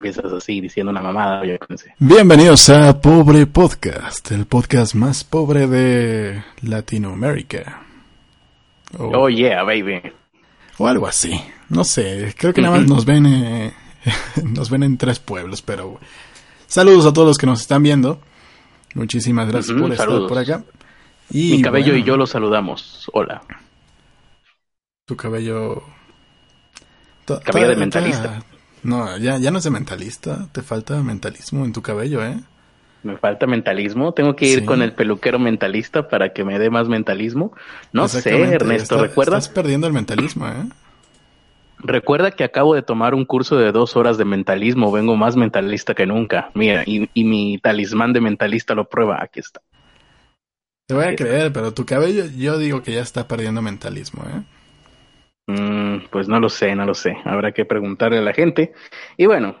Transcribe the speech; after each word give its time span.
empiezas 0.00 0.32
así 0.32 0.60
diciendo 0.60 0.92
una 0.92 1.02
mamada, 1.02 1.44
yo 1.44 1.58
pensé. 1.58 1.92
Bienvenidos 1.98 2.68
a 2.68 3.00
Pobre 3.00 3.46
Podcast, 3.48 4.30
el 4.30 4.46
podcast 4.46 4.94
más 4.94 5.24
pobre 5.24 5.66
de 5.66 6.44
Latinoamérica. 6.62 7.82
O, 8.96 9.06
oh 9.06 9.28
yeah, 9.28 9.64
baby. 9.64 10.00
O 10.78 10.86
algo 10.86 11.08
así. 11.08 11.40
No 11.68 11.82
sé, 11.82 12.32
creo 12.38 12.54
que 12.54 12.62
nada 12.62 12.76
más 12.76 12.86
nos 12.86 13.04
ven, 13.06 13.26
eh, 13.26 13.74
nos 14.44 14.70
ven 14.70 14.84
en 14.84 14.98
tres 14.98 15.18
pueblos, 15.18 15.62
pero 15.62 15.98
saludos 16.68 17.04
a 17.04 17.12
todos 17.12 17.26
los 17.26 17.36
que 17.36 17.46
nos 17.46 17.60
están 17.60 17.82
viendo. 17.82 18.20
Muchísimas 18.94 19.48
gracias 19.48 19.76
por 19.76 19.90
estar 19.90 20.06
por 20.06 20.38
acá. 20.38 20.62
Y, 21.28 21.56
Mi 21.56 21.62
cabello 21.62 21.96
y 21.96 22.04
yo 22.04 22.16
los 22.16 22.30
saludamos. 22.30 23.10
Hola. 23.12 23.42
Tu 25.06 25.16
cabello. 25.16 25.82
Cabello 27.26 27.70
de 27.70 27.76
mentalista. 27.76 28.44
No, 28.82 29.16
ya, 29.18 29.38
ya 29.38 29.50
no 29.50 29.58
es 29.58 29.64
de 29.64 29.70
mentalista. 29.70 30.48
Te 30.52 30.62
falta 30.62 31.02
mentalismo 31.02 31.64
en 31.64 31.72
tu 31.72 31.82
cabello, 31.82 32.24
¿eh? 32.24 32.38
Me 33.02 33.16
falta 33.16 33.46
mentalismo. 33.46 34.12
Tengo 34.12 34.34
que 34.34 34.46
ir 34.46 34.64
con 34.64 34.82
el 34.82 34.92
peluquero 34.92 35.38
mentalista 35.38 36.08
para 36.08 36.32
que 36.32 36.44
me 36.44 36.58
dé 36.58 36.70
más 36.70 36.88
mentalismo. 36.88 37.52
No 37.92 38.08
sé, 38.08 38.30
Ernesto, 38.30 39.00
¿recuerdas? 39.00 39.44
Estás 39.44 39.54
perdiendo 39.54 39.86
el 39.86 39.92
mentalismo, 39.92 40.48
¿eh? 40.48 40.68
Recuerda 41.78 42.32
que 42.32 42.42
acabo 42.42 42.74
de 42.74 42.82
tomar 42.82 43.14
un 43.14 43.24
curso 43.24 43.56
de 43.56 43.70
dos 43.70 43.96
horas 43.96 44.18
de 44.18 44.24
mentalismo. 44.24 44.90
Vengo 44.90 45.16
más 45.16 45.36
mentalista 45.36 45.94
que 45.94 46.06
nunca. 46.06 46.50
Mira, 46.54 46.82
y, 46.86 47.08
y 47.14 47.24
mi 47.24 47.58
talismán 47.58 48.12
de 48.12 48.20
mentalista 48.20 48.74
lo 48.74 48.88
prueba. 48.88 49.22
Aquí 49.22 49.38
está. 49.40 49.60
Te 50.86 50.94
voy 50.94 51.04
a 51.04 51.14
creer, 51.14 51.52
pero 51.52 51.72
tu 51.74 51.84
cabello, 51.86 52.24
yo 52.36 52.58
digo 52.58 52.82
que 52.82 52.92
ya 52.92 53.02
está 53.02 53.28
perdiendo 53.28 53.62
mentalismo, 53.62 54.24
¿eh? 54.24 54.42
Mm, 55.48 56.08
pues 56.10 56.28
no 56.28 56.38
lo 56.40 56.50
sé, 56.50 56.74
no 56.74 56.84
lo 56.84 56.94
sé. 56.94 57.16
Habrá 57.24 57.52
que 57.52 57.64
preguntarle 57.64 58.18
a 58.18 58.22
la 58.22 58.34
gente. 58.34 58.74
Y 59.16 59.24
bueno, 59.24 59.56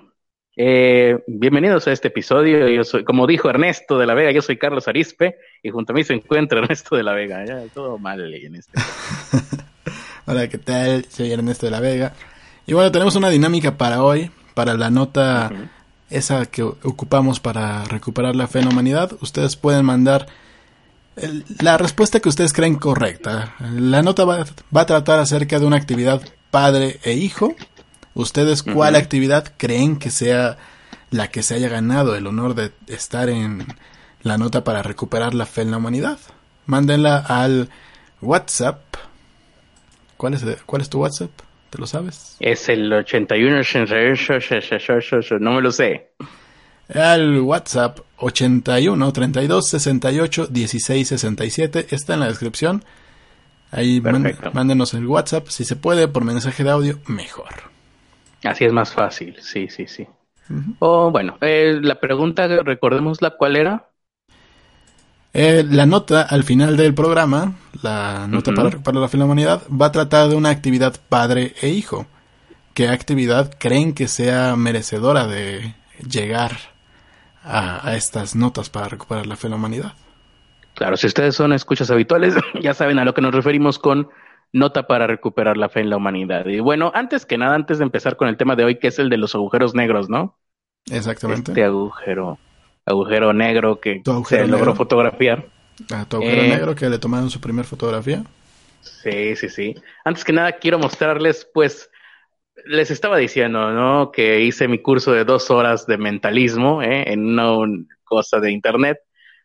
eh, 0.54 1.18
bienvenidos 1.26 1.88
a 1.88 1.92
este 1.92 2.08
episodio. 2.08 2.68
Yo 2.68 2.84
soy, 2.84 3.04
como 3.04 3.26
dijo 3.26 3.48
Ernesto 3.48 3.98
de 3.98 4.06
la 4.06 4.12
Vega, 4.12 4.30
yo 4.30 4.42
soy 4.42 4.58
Carlos 4.58 4.86
Arispe 4.86 5.38
y 5.62 5.70
junto 5.70 5.94
a 5.94 5.96
mí 5.96 6.04
se 6.04 6.12
encuentra 6.12 6.58
Ernesto 6.62 6.94
de 6.94 7.02
la 7.04 7.14
Vega. 7.14 7.42
Ya, 7.46 7.62
todo 7.72 7.96
mal 7.96 8.20
en 8.34 8.56
este. 8.56 8.72
Hola, 10.26 10.46
¿qué 10.48 10.58
tal? 10.58 11.06
Soy 11.06 11.32
Ernesto 11.32 11.64
de 11.64 11.72
la 11.72 11.80
Vega. 11.80 12.12
Y 12.66 12.74
bueno, 12.74 12.92
tenemos 12.92 13.16
una 13.16 13.30
dinámica 13.30 13.78
para 13.78 14.02
hoy, 14.02 14.30
para 14.52 14.74
la 14.74 14.90
nota 14.90 15.50
esa 16.10 16.44
que 16.44 16.62
ocupamos 16.62 17.40
para 17.40 17.84
recuperar 17.84 18.36
la 18.36 18.46
fe 18.46 18.58
en 18.58 18.66
la 18.66 18.72
humanidad. 18.72 19.12
Ustedes 19.22 19.56
pueden 19.56 19.86
mandar 19.86 20.26
la 21.60 21.76
respuesta 21.76 22.20
que 22.20 22.28
ustedes 22.28 22.52
creen 22.52 22.76
correcta. 22.76 23.54
La 23.72 24.02
nota 24.02 24.24
va, 24.24 24.44
a 24.74 24.86
tratar 24.86 25.18
acerca 25.18 25.58
de 25.58 25.66
una 25.66 25.76
actividad 25.76 26.22
padre 26.50 26.98
e 27.02 27.12
hijo. 27.12 27.54
¿Ustedes 28.14 28.62
cuál 28.62 28.96
actividad 28.96 29.52
creen 29.56 29.98
que 29.98 30.10
sea 30.10 30.58
la 31.10 31.28
que 31.28 31.42
se 31.42 31.54
haya 31.54 31.68
ganado 31.68 32.16
el 32.16 32.26
honor 32.26 32.54
de 32.54 32.72
estar 32.88 33.28
en 33.28 33.66
la 34.22 34.38
nota 34.38 34.64
para 34.64 34.82
recuperar 34.82 35.34
la 35.34 35.46
fe 35.46 35.62
en 35.62 35.70
la 35.70 35.76
humanidad? 35.76 36.18
Mándenla 36.66 37.18
al 37.18 37.68
WhatsApp. 38.20 38.82
¿Cuál 40.16 40.34
es, 40.34 40.44
cuál 40.66 40.82
es 40.82 40.90
tu 40.90 41.00
WhatsApp? 41.00 41.30
¿Te 41.70 41.78
lo 41.78 41.86
sabes? 41.86 42.36
Es 42.40 42.68
el 42.68 42.92
81, 42.92 43.62
no 45.40 45.52
me 45.52 45.62
lo 45.62 45.70
sé 45.70 46.08
al 46.94 47.40
WhatsApp 47.40 48.00
81 48.18 49.12
32 49.12 49.68
68 49.68 50.46
16 50.48 51.08
67. 51.08 51.86
Está 51.90 52.14
en 52.14 52.20
la 52.20 52.26
descripción. 52.26 52.84
Ahí 53.70 54.00
mándenos 54.00 54.94
el 54.94 55.06
WhatsApp. 55.06 55.48
Si 55.48 55.64
se 55.64 55.76
puede, 55.76 56.08
por 56.08 56.24
mensaje 56.24 56.64
de 56.64 56.70
audio, 56.70 56.98
mejor. 57.06 57.48
Así 58.44 58.64
es 58.64 58.72
más 58.72 58.92
fácil. 58.92 59.36
Sí, 59.40 59.68
sí, 59.68 59.86
sí. 59.86 60.06
O 60.78 61.10
bueno, 61.10 61.36
eh, 61.42 61.78
la 61.80 62.00
pregunta, 62.00 62.46
recordémosla, 62.46 63.36
¿cuál 63.36 63.56
era? 63.56 63.88
Eh, 65.34 65.64
la 65.68 65.84
nota 65.84 66.22
al 66.22 66.42
final 66.42 66.78
del 66.78 66.94
programa, 66.94 67.56
la 67.82 68.26
nota 68.26 68.52
para, 68.54 68.70
para 68.78 69.00
la 69.00 69.24
humanidad, 69.24 69.62
va 69.68 69.86
a 69.86 69.92
tratar 69.92 70.30
de 70.30 70.36
una 70.36 70.48
actividad 70.48 70.96
padre 71.08 71.54
e 71.60 71.68
hijo. 71.68 72.06
¿Qué 72.72 72.88
actividad 72.88 73.54
creen 73.58 73.92
que 73.92 74.08
sea 74.08 74.56
merecedora 74.56 75.26
de 75.26 75.74
llegar 76.08 76.56
a, 77.48 77.96
estas 77.96 78.36
notas 78.36 78.70
para 78.70 78.88
recuperar 78.88 79.26
la 79.26 79.36
fe 79.36 79.46
en 79.46 79.52
la 79.52 79.56
humanidad. 79.56 79.92
Claro, 80.74 80.96
si 80.96 81.06
ustedes 81.06 81.34
son 81.34 81.52
escuchas 81.52 81.90
habituales, 81.90 82.34
ya 82.60 82.74
saben 82.74 82.98
a 82.98 83.04
lo 83.04 83.14
que 83.14 83.20
nos 83.20 83.34
referimos 83.34 83.78
con 83.78 84.08
nota 84.52 84.86
para 84.86 85.06
recuperar 85.06 85.56
la 85.56 85.68
fe 85.68 85.80
en 85.80 85.90
la 85.90 85.96
humanidad. 85.96 86.46
Y 86.46 86.60
bueno, 86.60 86.92
antes 86.94 87.26
que 87.26 87.38
nada, 87.38 87.54
antes 87.54 87.78
de 87.78 87.84
empezar 87.84 88.16
con 88.16 88.28
el 88.28 88.36
tema 88.36 88.56
de 88.56 88.64
hoy, 88.64 88.78
que 88.78 88.88
es 88.88 88.98
el 88.98 89.08
de 89.08 89.16
los 89.16 89.34
agujeros 89.34 89.74
negros, 89.74 90.08
¿no? 90.08 90.38
Exactamente. 90.90 91.52
Este 91.52 91.64
agujero, 91.64 92.38
agujero 92.86 93.32
negro 93.32 93.80
que 93.80 94.02
se 94.26 94.46
logró 94.46 94.74
fotografiar. 94.74 95.46
A 95.92 96.04
tu 96.06 96.16
agujero 96.16 96.42
eh, 96.42 96.48
negro 96.48 96.74
que 96.74 96.88
le 96.88 96.98
tomaron 96.98 97.30
su 97.30 97.40
primer 97.40 97.64
fotografía. 97.64 98.24
Sí, 98.80 99.36
sí, 99.36 99.48
sí. 99.48 99.74
Antes 100.04 100.24
que 100.24 100.32
nada, 100.32 100.52
quiero 100.52 100.78
mostrarles, 100.78 101.48
pues, 101.52 101.90
les 102.66 102.90
estaba 102.90 103.16
diciendo, 103.16 103.70
¿no? 103.72 104.10
Que 104.12 104.40
hice 104.40 104.68
mi 104.68 104.80
curso 104.80 105.12
de 105.12 105.24
dos 105.24 105.50
horas 105.50 105.86
de 105.86 105.98
mentalismo 105.98 106.82
¿eh? 106.82 107.04
en 107.12 107.38
una 107.38 107.84
cosa 108.04 108.40
de 108.40 108.50
internet. 108.50 108.98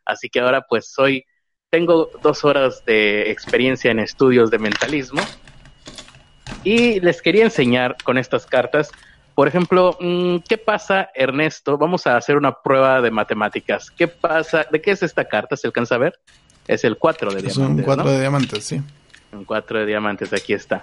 Así 0.05 0.29
que 0.29 0.39
ahora 0.39 0.65
pues 0.67 0.91
soy, 0.91 1.25
tengo 1.69 2.09
dos 2.21 2.43
horas 2.43 2.83
de 2.85 3.31
experiencia 3.31 3.91
en 3.91 3.99
estudios 3.99 4.51
de 4.51 4.59
mentalismo. 4.59 5.21
Y 6.63 6.99
les 6.99 7.21
quería 7.21 7.43
enseñar 7.43 7.97
con 8.03 8.17
estas 8.17 8.45
cartas, 8.45 8.91
por 9.35 9.47
ejemplo, 9.47 9.97
mm, 9.99 10.37
¿qué 10.47 10.57
pasa, 10.57 11.09
Ernesto? 11.15 11.77
Vamos 11.77 12.05
a 12.05 12.15
hacer 12.17 12.37
una 12.37 12.61
prueba 12.61 13.01
de 13.01 13.11
matemáticas. 13.11 13.89
¿Qué 13.89 14.07
pasa? 14.07 14.65
¿De 14.71 14.81
qué 14.81 14.91
es 14.91 15.03
esta 15.03 15.25
carta? 15.25 15.57
¿Se 15.57 15.67
alcanza 15.67 15.95
a 15.95 15.97
ver? 15.97 16.19
Es 16.67 16.83
el 16.83 16.97
4 16.97 17.31
de 17.33 17.41
diamantes. 17.41 17.57
Es 17.57 17.69
un 17.69 17.83
4 17.83 18.11
de 18.11 18.19
diamantes, 18.19 18.63
sí. 18.63 18.81
Un 19.31 19.43
4 19.43 19.79
de 19.79 19.85
diamantes, 19.85 20.31
aquí 20.31 20.53
está. 20.53 20.81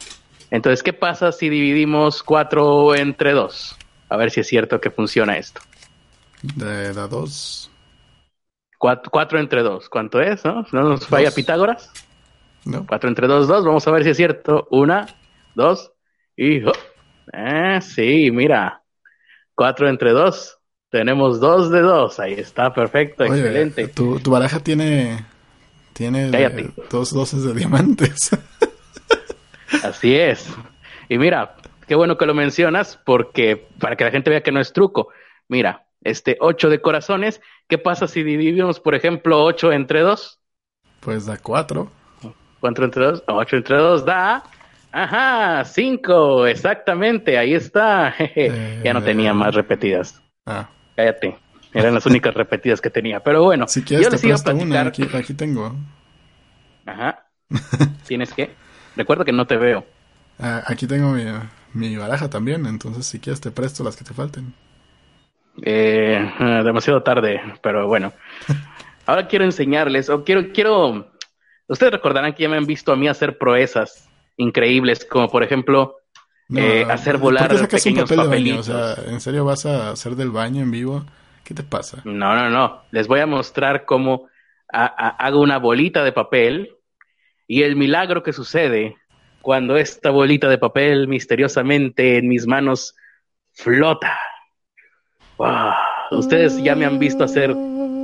Entonces, 0.51 0.83
¿qué 0.83 0.93
pasa 0.93 1.33
si 1.33 1.49
dividimos 1.49 2.23
4 2.23 2.95
entre 2.97 3.33
2? 3.33 3.77
A 4.09 4.17
ver 4.17 4.31
si 4.31 4.41
es 4.41 4.49
cierto 4.49 4.81
que 4.81 4.91
funciona 4.91 5.37
esto. 5.37 5.61
De 6.43 6.93
2. 6.93 7.71
4 8.79 9.39
entre 9.39 9.63
2. 9.63 9.89
¿Cuánto 9.89 10.21
es? 10.21 10.45
¿No, 10.45 10.67
¿No 10.73 10.83
nos 10.83 11.07
falla 11.07 11.31
Pitágoras? 11.31 11.93
No. 12.65 12.87
4 12.87 13.09
entre 13.09 13.27
2, 13.27 13.47
2. 13.47 13.65
Vamos 13.65 13.87
a 13.87 13.91
ver 13.91 14.05
si 14.05 14.11
es 14.11 14.17
cierto. 14.17 14.67
1, 14.71 15.07
2 15.55 15.93
y... 16.37 16.65
Oh. 16.65 16.73
Eh, 17.33 17.79
sí, 17.83 18.31
mira. 18.33 18.83
4 19.55 19.89
entre 19.89 20.13
2. 20.13 20.59
Tenemos 20.91 21.39
2 21.41 21.71
de 21.71 21.81
2. 21.81 22.21
Ahí 22.21 22.33
está, 22.35 22.73
perfecto, 22.73 23.25
excelente. 23.25 23.89
Tu, 23.89 24.19
tu 24.21 24.31
baraja 24.31 24.61
tiene... 24.61 25.25
Tiene 25.93 26.31
dos 26.91 27.13
doces 27.13 27.45
de 27.45 27.53
diamantes. 27.53 28.31
Así 29.83 30.17
es. 30.17 30.53
Y 31.09 31.19
mira, 31.19 31.57
qué 31.87 31.95
bueno 31.95 32.17
que 32.17 32.27
lo 32.27 32.35
mencionas 32.35 32.99
porque 33.05 33.69
para 33.79 33.97
que 33.97 34.05
la 34.05 34.11
gente 34.11 34.31
vea 34.31 34.43
que 34.43 34.53
no 34.53 34.61
es 34.61 34.73
truco. 34.73 35.09
Mira, 35.49 35.87
este 36.03 36.37
8 36.41 36.71
de 36.71 36.81
corazones, 36.81 37.41
¿qué 37.69 37.79
pasa 37.79 38.07
si 38.07 38.23
dividimos, 38.23 38.81
por 38.81 38.95
ejemplo, 38.95 39.43
8 39.43 39.73
entre 39.73 40.01
2? 40.01 40.41
Pues 41.01 41.27
da 41.27 41.37
4. 41.37 41.91
4 42.61 42.85
entre 42.85 43.05
2, 43.05 43.25
8 43.27 43.57
entre 43.57 43.77
2 43.77 44.05
da... 44.05 44.45
Ajá, 44.93 45.65
5, 45.65 46.49
exactamente, 46.49 47.39
ahí 47.39 47.55
está. 47.55 48.13
ya 48.83 48.93
no 48.93 49.01
tenía 49.03 49.33
más 49.33 49.55
repetidas. 49.55 50.21
Ah. 50.47 50.69
Cállate. 50.97 51.39
Eran 51.73 51.95
las 51.95 52.07
únicas 52.07 52.35
repetidas 52.35 52.81
que 52.81 52.91
tenía. 52.91 53.21
Pero 53.21 53.45
bueno, 53.45 53.69
si 53.69 53.83
quieres 53.83 54.07
yo 54.07 54.11
les 54.11 54.25
iba 54.25 54.35
a 54.35 54.39
platicar. 54.39 54.89
Aquí, 54.89 55.09
aquí 55.15 55.35
tengo. 55.35 55.77
Ajá. 56.87 57.27
¿Tienes 58.07 58.33
qué? 58.35 58.51
Recuerda 58.97 59.25
que 59.25 59.33
no 59.33 59.47
te 59.47 59.57
veo. 59.57 59.85
Ah, 60.39 60.63
aquí 60.67 60.87
tengo 60.87 61.15
mi, 61.75 61.97
baraja 61.97 62.31
también, 62.31 62.67
entonces 62.67 63.07
si 63.07 63.21
quieres 63.21 63.41
te 63.41 63.51
presto 63.51 63.85
las 63.85 63.97
que 63.97 64.05
te 64.05 64.15
falten. 64.15 64.55
Eh, 65.63 66.33
demasiado 66.65 67.03
tarde, 67.03 67.41
pero 67.63 67.87
bueno. 67.87 68.13
Ahora 69.07 69.27
quiero 69.27 69.45
enseñarles, 69.45 70.09
o 70.09 70.25
quiero, 70.25 70.53
quiero, 70.53 71.13
ustedes 71.67 71.93
recordarán 71.93 72.33
que 72.33 72.45
ya 72.45 72.49
me 72.49 72.57
han 72.57 72.67
visto 72.67 72.93
a 72.93 72.97
mí 72.97 73.09
hacer 73.09 73.39
proezas 73.39 74.09
increíbles, 74.37 75.05
como 75.05 75.29
por 75.29 75.43
ejemplo 75.43 75.97
eh, 76.55 76.87
hacer 76.89 77.19
volar 77.19 77.69
pequeños 77.69 78.11
papelitos. 78.11 78.69
O 78.69 78.95
sea, 78.95 79.05
¿en 79.11 79.21
serio 79.21 79.45
vas 79.45 79.67
a 79.67 79.91
hacer 79.91 80.17
del 80.17 80.31
baño 80.31 80.63
en 80.63 80.71
vivo? 80.71 81.05
¿Qué 81.45 81.55
te 81.55 81.63
pasa? 81.63 82.01
No, 82.05 82.35
no, 82.35 82.51
no. 82.51 82.83
Les 82.91 83.09
voy 83.09 83.21
a 83.21 83.27
mostrar 83.27 83.85
cómo 83.85 84.29
hago 84.73 85.41
una 85.41 85.59
bolita 85.59 86.05
de 86.05 86.13
papel 86.13 86.77
y 87.51 87.65
el 87.65 87.75
milagro 87.75 88.23
que 88.23 88.33
sucede 88.33 88.95
cuando 89.43 89.77
esta 89.77 90.11
bolita 90.11 90.49
de 90.49 90.57
papel 90.57 91.09
misteriosamente 91.09 92.19
en 92.19 92.29
mis 92.29 92.47
manos 92.47 92.95
flota. 93.55 94.17
Ustedes 96.13 96.63
ya 96.63 96.77
me 96.77 96.85
han 96.85 97.01
visto 97.01 97.25
hacer 97.25 97.53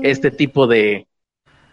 este 0.02 0.32
tipo 0.32 0.66
de, 0.66 1.06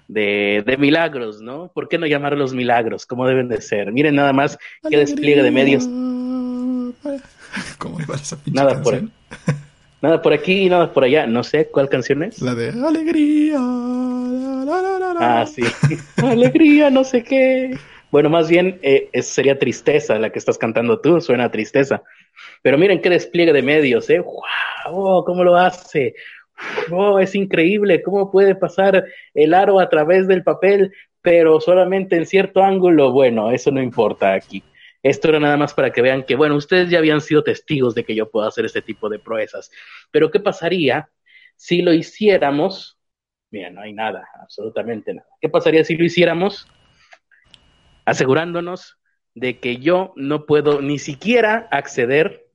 de, 0.08 0.78
milagros, 0.78 1.42
¿no? 1.42 1.72
¿Por 1.74 1.90
qué 1.90 1.98
no 1.98 2.06
llamarlos 2.06 2.54
milagros? 2.54 3.08
¿Cómo 3.08 3.26
deben 3.26 3.50
de 3.50 3.60
ser? 3.60 3.92
Miren 3.92 4.14
nada 4.18 4.34
más 4.34 4.60
qué 4.88 4.98
despliegue 4.98 5.42
de 5.42 5.50
medios. 5.50 5.86
¿Cómo 7.80 8.00
iba 8.00 8.14
esa 8.14 8.38
Nada 8.52 8.84
por 8.84 9.02
Nada 10.04 10.22
por 10.22 10.34
aquí 10.34 10.64
y 10.66 10.70
nada 10.70 10.92
por 10.92 11.06
allá. 11.06 11.26
No 11.26 11.46
sé 11.46 11.70
cuál 11.70 11.88
canción 11.88 12.24
es. 12.24 12.42
La 12.42 12.54
de 12.54 12.72
Alegría. 12.72 13.58
ah, 15.18 15.46
sí. 15.46 15.64
Alegría, 16.18 16.90
no 16.90 17.06
sé 17.06 17.24
qué. 17.24 17.78
Bueno, 18.12 18.30
más 18.30 18.50
bien 18.50 18.80
eh, 18.82 19.10
sería 19.22 19.58
tristeza 19.58 20.20
la 20.20 20.30
que 20.30 20.40
estás 20.40 20.58
cantando 20.58 21.00
tú, 21.00 21.22
suena 21.22 21.50
tristeza. 21.50 22.04
Pero 22.62 22.78
miren 22.78 23.02
qué 23.02 23.10
despliegue 23.10 23.54
de 23.54 23.62
medios, 23.62 24.10
¿eh? 24.10 24.20
¡Wow! 24.20 25.24
¿Cómo 25.24 25.46
lo 25.46 25.56
hace? 25.56 26.16
¡Oh, 26.92 27.18
es 27.18 27.34
increíble! 27.34 28.02
¿Cómo 28.02 28.30
puede 28.30 28.56
pasar 28.56 29.06
el 29.34 29.54
aro 29.54 29.80
a 29.80 29.88
través 29.88 30.28
del 30.28 30.44
papel, 30.44 30.92
pero 31.22 31.62
solamente 31.62 32.18
en 32.18 32.26
cierto 32.26 32.62
ángulo? 32.62 33.14
Bueno, 33.14 33.52
eso 33.52 33.72
no 33.72 33.82
importa 33.82 34.34
aquí. 34.34 34.64
Esto 35.04 35.28
era 35.28 35.40
nada 35.40 35.58
más 35.58 35.74
para 35.74 35.92
que 35.92 36.02
vean 36.02 36.24
que, 36.24 36.36
bueno, 36.36 36.56
ustedes 36.56 36.90
ya 36.90 36.98
habían 36.98 37.20
sido 37.20 37.44
testigos 37.44 37.94
de 37.94 38.06
que 38.06 38.16
yo 38.16 38.32
puedo 38.32 38.48
hacer 38.48 38.64
este 38.64 38.82
tipo 38.82 39.10
de 39.10 39.20
proezas. 39.20 39.70
Pero 40.12 40.32
¿qué 40.32 40.40
pasaría 40.40 41.10
si 41.58 41.82
lo 41.82 41.94
hiciéramos? 41.94 42.98
Mira, 43.52 43.70
no 43.70 43.82
hay 43.82 43.92
nada, 43.92 44.26
absolutamente 44.42 45.14
nada. 45.14 45.28
¿Qué 45.42 45.50
pasaría 45.50 45.84
si 45.84 45.98
lo 45.98 46.06
hiciéramos 46.06 46.68
asegurándonos 48.06 48.98
de 49.36 49.60
que 49.60 49.78
yo 49.78 50.14
no 50.16 50.46
puedo 50.46 50.82
ni 50.82 50.98
siquiera 51.00 51.68
acceder 51.70 52.48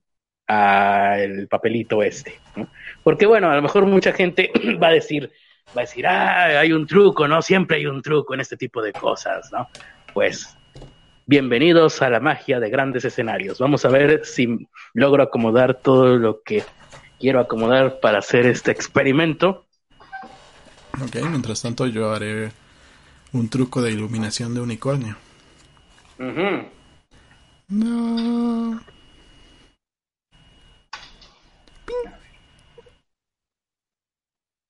al 0.47 1.47
papelito 1.49 2.01
este? 2.01 2.33
Porque 3.03 3.27
bueno, 3.27 3.51
a 3.51 3.55
lo 3.55 3.61
mejor 3.61 3.85
mucha 3.85 4.11
gente 4.11 4.51
va 4.81 4.87
a 4.87 4.93
decir, 4.93 5.31
va 5.77 5.81
a 5.81 5.85
decir, 5.85 6.07
ah, 6.07 6.59
hay 6.59 6.71
un 6.71 6.87
truco, 6.87 7.27
¿no? 7.27 7.43
Siempre 7.43 7.77
hay 7.77 7.85
un 7.85 8.01
truco 8.01 8.33
en 8.33 8.39
este 8.39 8.57
tipo 8.57 8.81
de 8.81 8.91
cosas, 8.91 9.51
¿no? 9.51 9.69
Pues 10.15 10.58
Bienvenidos 11.31 12.01
a 12.01 12.09
la 12.09 12.19
magia 12.19 12.59
de 12.59 12.71
grandes 12.71 13.05
escenarios. 13.05 13.59
Vamos 13.59 13.85
a 13.85 13.89
ver 13.89 14.25
si 14.25 14.67
logro 14.95 15.21
acomodar 15.21 15.75
todo 15.75 16.17
lo 16.17 16.41
que 16.41 16.63
quiero 17.19 17.39
acomodar 17.39 17.99
para 17.99 18.17
hacer 18.17 18.47
este 18.47 18.71
experimento. 18.71 19.67
Ok, 20.99 21.17
mientras 21.29 21.61
tanto 21.61 21.85
yo 21.85 22.09
haré 22.11 22.51
un 23.31 23.47
truco 23.47 23.79
de 23.83 23.91
iluminación 23.91 24.55
de 24.55 24.61
unicornio. 24.61 25.17
No. 27.67 28.81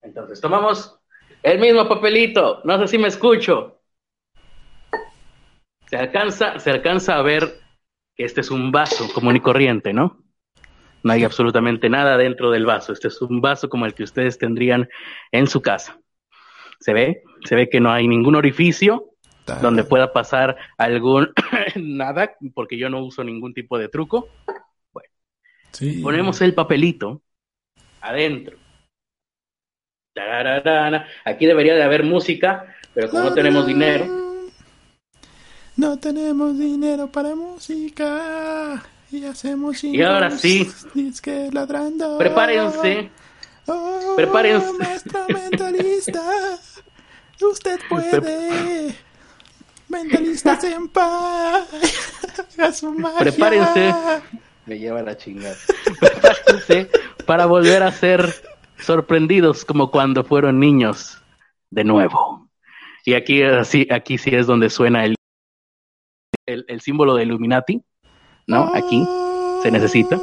Entonces 0.01 0.41
tomamos 0.41 0.99
el 1.41 1.57
mismo 1.57 1.87
papelito. 1.87 2.59
No 2.65 2.77
sé 2.79 2.89
si 2.89 2.97
me 2.97 3.07
escucho. 3.07 3.78
Se 5.89 5.97
alcanza, 5.97 6.59
se 6.59 6.69
alcanza 6.69 7.15
a 7.15 7.23
ver 7.23 7.59
que 8.15 8.23
este 8.23 8.41
es 8.41 8.51
un 8.51 8.71
vaso 8.71 9.11
común 9.11 9.37
y 9.37 9.39
corriente, 9.39 9.91
¿no? 9.91 10.23
No 11.01 11.13
hay 11.13 11.23
absolutamente 11.23 11.89
nada 11.89 12.15
dentro 12.15 12.51
del 12.51 12.67
vaso. 12.67 12.93
Este 12.93 13.07
es 13.07 13.19
un 13.23 13.41
vaso 13.41 13.69
como 13.69 13.87
el 13.87 13.95
que 13.95 14.03
ustedes 14.03 14.37
tendrían 14.37 14.87
en 15.31 15.47
su 15.47 15.63
casa. 15.63 15.99
¿Se 16.79 16.93
ve? 16.93 17.23
Se 17.43 17.55
ve 17.55 17.69
que 17.69 17.79
no 17.79 17.91
hay 17.91 18.07
ningún 18.07 18.35
orificio 18.35 19.15
donde 19.63 19.83
pueda 19.83 20.13
pasar 20.13 20.57
algún 20.77 21.33
nada, 21.75 22.35
porque 22.53 22.77
yo 22.77 22.87
no 22.89 23.03
uso 23.03 23.23
ningún 23.23 23.55
tipo 23.55 23.79
de 23.79 23.89
truco. 23.89 24.29
Bueno, 24.93 25.09
ponemos 26.03 26.39
el 26.41 26.53
papelito 26.53 27.23
adentro. 27.99 28.57
Aquí 31.25 31.47
debería 31.47 31.73
de 31.73 31.81
haber 31.81 32.03
música, 32.03 32.75
pero 32.93 33.09
como 33.09 33.23
no 33.23 33.33
tenemos 33.33 33.65
dinero, 33.65 34.28
no 35.79 35.97
tenemos 35.97 36.59
dinero 36.59 37.07
para 37.09 37.35
música 37.35 38.83
y 39.09 39.23
hacemos 39.23 39.81
Y 39.81 40.01
ahora 40.01 40.29
sí. 40.31 40.69
ladrando. 41.53 42.17
Prepárense. 42.17 43.09
Oh, 43.65 44.13
Prepárense. 44.17 44.73
Maestro 44.73 45.25
mentalista. 45.29 46.21
Usted 47.41 47.79
puede. 47.87 48.93
Mentalista 49.87 50.59
senpai. 50.59 51.63
Haga 52.57 52.73
su 52.73 52.91
magia. 52.91 53.19
Prepárense. 53.19 53.93
Me 54.65 54.77
lleva 54.79 55.01
la 55.01 55.15
chingada. 55.15 55.55
Prepárense 56.01 56.89
para 57.25 57.45
volver 57.45 57.83
a 57.83 57.91
ser 57.93 58.35
sorprendidos 58.79 59.63
como 59.63 59.91
cuando 59.91 60.25
fueron 60.25 60.59
niños 60.59 61.21
de 61.69 61.85
nuevo. 61.85 62.49
Y 63.05 63.13
aquí, 63.13 63.41
así, 63.43 63.87
aquí 63.89 64.17
sí 64.17 64.31
es 64.35 64.45
donde 64.45 64.69
suena 64.69 65.05
el 65.05 65.15
el, 66.67 66.81
símbolo 66.81 67.15
de 67.15 67.23
Illuminati, 67.23 67.81
¿no? 68.47 68.71
Aquí 68.73 69.05
se 69.61 69.71
necesita. 69.71 70.19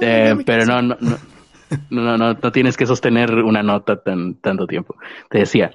Eh, 0.00 0.36
pero 0.44 0.66
no, 0.66 0.82
no, 0.82 0.96
no, 1.00 1.18
no, 1.90 2.18
no, 2.18 2.34
no 2.34 2.52
tienes 2.52 2.76
que 2.76 2.86
sostener 2.86 3.32
una 3.34 3.62
nota 3.62 4.02
tan 4.02 4.34
tanto 4.34 4.66
tiempo. 4.66 4.96
Te 5.30 5.38
decía, 5.38 5.70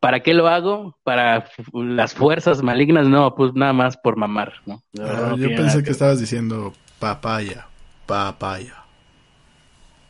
¿para 0.00 0.20
qué 0.20 0.34
lo 0.34 0.48
hago? 0.48 0.98
¿Para 1.04 1.46
las 1.72 2.14
fuerzas 2.14 2.62
malignas? 2.62 3.08
No, 3.08 3.34
pues 3.34 3.54
nada 3.54 3.72
más 3.72 3.96
por 3.96 4.16
mamar, 4.16 4.54
¿no? 4.66 4.82
Ah, 5.00 5.34
yo 5.38 5.48
pensé 5.48 5.82
que 5.82 5.90
estabas 5.90 6.18
diciendo 6.18 6.72
papaya, 6.98 7.66
papaya. 8.06 8.84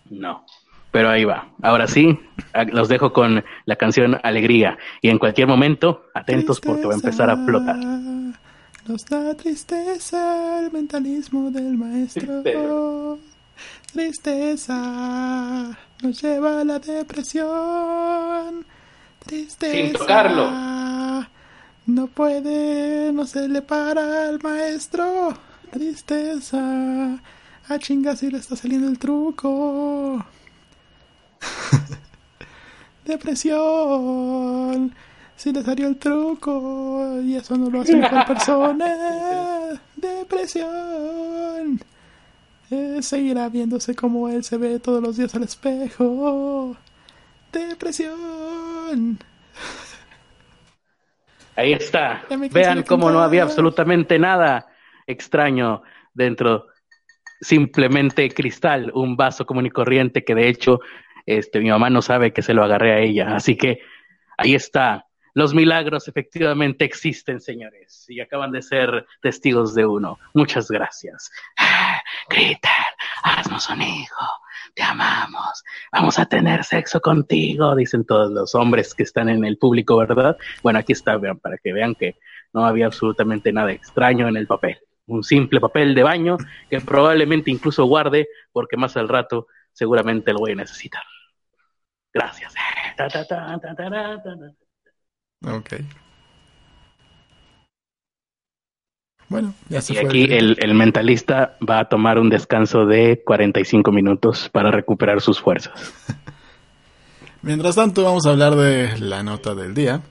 No. 0.08 0.44
Pero 0.92 1.08
ahí 1.08 1.24
va. 1.24 1.48
Ahora 1.62 1.88
sí, 1.88 2.20
los 2.70 2.88
dejo 2.88 3.12
con 3.12 3.42
la 3.64 3.76
canción 3.76 4.20
Alegría. 4.22 4.78
Y 5.00 5.08
en 5.08 5.18
cualquier 5.18 5.48
momento, 5.48 6.04
atentos 6.14 6.60
porque 6.60 6.86
va 6.86 6.92
a 6.92 6.96
empezar 6.96 7.30
a 7.30 7.36
flotar. 7.44 7.76
Nos 8.86 9.04
da 9.06 9.34
tristeza 9.34 10.60
el 10.60 10.70
mentalismo 10.70 11.50
del 11.50 11.78
maestro. 11.78 12.42
Tristeza 13.92 15.76
nos 16.02 16.22
lleva 16.22 16.60
a 16.60 16.64
la 16.64 16.78
depresión. 16.78 18.66
Tristeza. 19.24 19.72
Sin 19.72 19.92
tocarlo. 19.92 20.50
No 21.86 22.06
puede, 22.08 23.12
no 23.12 23.26
se 23.26 23.48
le 23.48 23.62
para 23.62 24.28
al 24.28 24.40
maestro. 24.42 25.32
Tristeza. 25.70 27.18
A 27.68 27.78
chinga 27.78 28.16
si 28.16 28.30
le 28.30 28.38
está 28.38 28.56
saliendo 28.56 28.88
el 28.88 28.98
truco. 28.98 30.24
Depresión. 33.04 34.94
Si 35.36 35.52
le 35.52 35.62
salió 35.62 35.88
el 35.88 35.96
truco 35.96 37.20
y 37.22 37.36
eso 37.36 37.56
no 37.56 37.68
lo 37.68 37.80
hace 37.80 37.96
mejor 37.96 38.24
persona. 38.26 39.80
Depresión. 39.96 41.80
Eh, 42.70 43.02
seguirá 43.02 43.48
viéndose 43.48 43.94
como 43.94 44.28
él 44.28 44.44
se 44.44 44.56
ve 44.56 44.78
todos 44.78 45.02
los 45.02 45.16
días 45.16 45.34
al 45.34 45.42
espejo. 45.42 46.76
Depresión. 47.52 49.18
Ahí 51.56 51.72
está. 51.72 52.24
Vean 52.50 52.82
cómo 52.82 53.10
no 53.10 53.20
había 53.20 53.42
absolutamente 53.42 54.18
nada 54.18 54.66
extraño 55.06 55.82
dentro. 56.14 56.66
Simplemente 57.40 58.30
cristal, 58.30 58.92
un 58.94 59.16
vaso 59.16 59.44
común 59.44 59.66
y 59.66 59.70
corriente 59.70 60.24
que 60.24 60.34
de 60.34 60.48
hecho 60.48 60.78
este, 61.26 61.60
mi 61.60 61.70
mamá 61.70 61.90
no 61.90 62.02
sabe 62.02 62.32
que 62.32 62.42
se 62.42 62.54
lo 62.54 62.64
agarré 62.64 62.92
a 62.92 62.98
ella. 63.00 63.36
Así 63.36 63.56
que 63.56 63.80
ahí 64.36 64.54
está. 64.54 65.06
Los 65.34 65.54
milagros 65.54 66.08
efectivamente 66.08 66.84
existen, 66.84 67.40
señores, 67.40 68.04
y 68.08 68.20
acaban 68.20 68.52
de 68.52 68.60
ser 68.60 69.06
testigos 69.22 69.74
de 69.74 69.86
uno. 69.86 70.18
Muchas 70.34 70.70
gracias. 70.70 71.30
Ah, 71.56 72.02
haznos 73.22 73.68
un 73.70 73.82
hijo, 73.82 74.26
te 74.74 74.82
amamos, 74.82 75.64
vamos 75.90 76.18
a 76.18 76.26
tener 76.26 76.64
sexo 76.64 77.00
contigo, 77.00 77.74
dicen 77.74 78.04
todos 78.04 78.30
los 78.30 78.54
hombres 78.54 78.94
que 78.94 79.02
están 79.02 79.28
en 79.28 79.44
el 79.44 79.58
público, 79.58 79.96
¿verdad? 79.96 80.36
Bueno, 80.62 80.78
aquí 80.78 80.92
está, 80.92 81.16
vean, 81.16 81.38
para 81.38 81.56
que 81.58 81.72
vean 81.72 81.94
que 81.94 82.16
no 82.52 82.66
había 82.66 82.86
absolutamente 82.86 83.52
nada 83.52 83.72
extraño 83.72 84.28
en 84.28 84.36
el 84.36 84.46
papel. 84.46 84.78
Un 85.06 85.24
simple 85.24 85.60
papel 85.60 85.94
de 85.94 86.02
baño 86.02 86.36
que 86.70 86.80
probablemente 86.80 87.50
incluso 87.50 87.84
guarde, 87.84 88.28
porque 88.52 88.76
más 88.76 88.96
al 88.96 89.08
rato 89.08 89.46
seguramente 89.72 90.32
lo 90.32 90.40
voy 90.40 90.52
a 90.52 90.56
necesitar. 90.56 91.02
Gracias. 92.12 92.54
Ok. 95.44 95.74
Bueno, 99.28 99.54
ya 99.70 99.80
se 99.80 99.94
y 99.94 99.96
aquí 99.96 100.24
el, 100.24 100.58
el, 100.60 100.74
mentalista 100.74 101.56
va 101.66 101.78
a 101.78 101.88
tomar 101.88 102.18
un 102.18 102.28
descanso 102.28 102.84
de 102.84 103.22
45 103.24 103.90
minutos 103.90 104.50
para 104.50 104.70
recuperar 104.70 105.22
sus 105.22 105.40
fuerzas. 105.40 105.94
Mientras 107.42 107.76
tanto, 107.76 108.04
vamos 108.04 108.26
a 108.26 108.30
hablar 108.30 108.56
de 108.56 108.98
la 108.98 109.22
nota 109.22 109.54
del 109.54 109.72
día. 109.72 110.02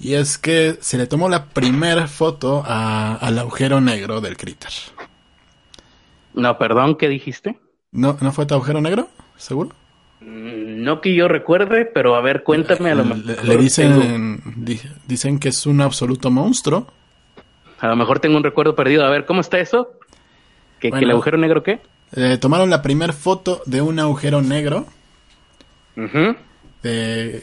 Y 0.00 0.14
es 0.14 0.38
que 0.38 0.78
se 0.80 0.98
le 0.98 1.06
tomó 1.06 1.28
la 1.28 1.46
primera 1.46 2.08
foto 2.08 2.64
al 2.66 3.38
agujero 3.38 3.80
negro 3.80 4.20
del 4.20 4.36
Critter. 4.36 4.72
No, 6.32 6.58
perdón, 6.58 6.96
¿qué 6.96 7.08
dijiste? 7.08 7.60
¿No, 7.94 8.18
¿No 8.20 8.32
fue 8.32 8.44
tu 8.44 8.54
agujero 8.54 8.80
negro? 8.80 9.08
¿Seguro? 9.36 9.70
Mm, 10.20 10.82
no 10.82 11.00
que 11.00 11.14
yo 11.14 11.28
recuerde, 11.28 11.86
pero 11.86 12.16
a 12.16 12.20
ver, 12.20 12.42
cuéntame 12.42 12.90
a 12.90 12.96
lo 12.96 13.04
mejor. 13.04 13.44
Le, 13.44 13.56
dicen, 13.56 14.42
dicen 15.06 15.38
que 15.38 15.48
es 15.48 15.64
un 15.64 15.80
absoluto 15.80 16.30
monstruo. 16.30 16.88
A 17.78 17.86
lo 17.88 17.96
mejor 17.96 18.18
tengo 18.18 18.36
un 18.36 18.42
recuerdo 18.42 18.74
perdido. 18.74 19.06
A 19.06 19.10
ver, 19.10 19.24
¿cómo 19.24 19.40
está 19.40 19.60
eso? 19.60 19.92
¿Que, 20.80 20.88
el 20.88 21.10
agujero 21.10 21.38
negro 21.38 21.62
qué? 21.62 21.80
Eh, 22.16 22.36
tomaron 22.40 22.68
la 22.68 22.82
primera 22.82 23.12
foto 23.12 23.62
de 23.64 23.80
un 23.80 23.98
agujero 23.98 24.42
negro 24.42 24.86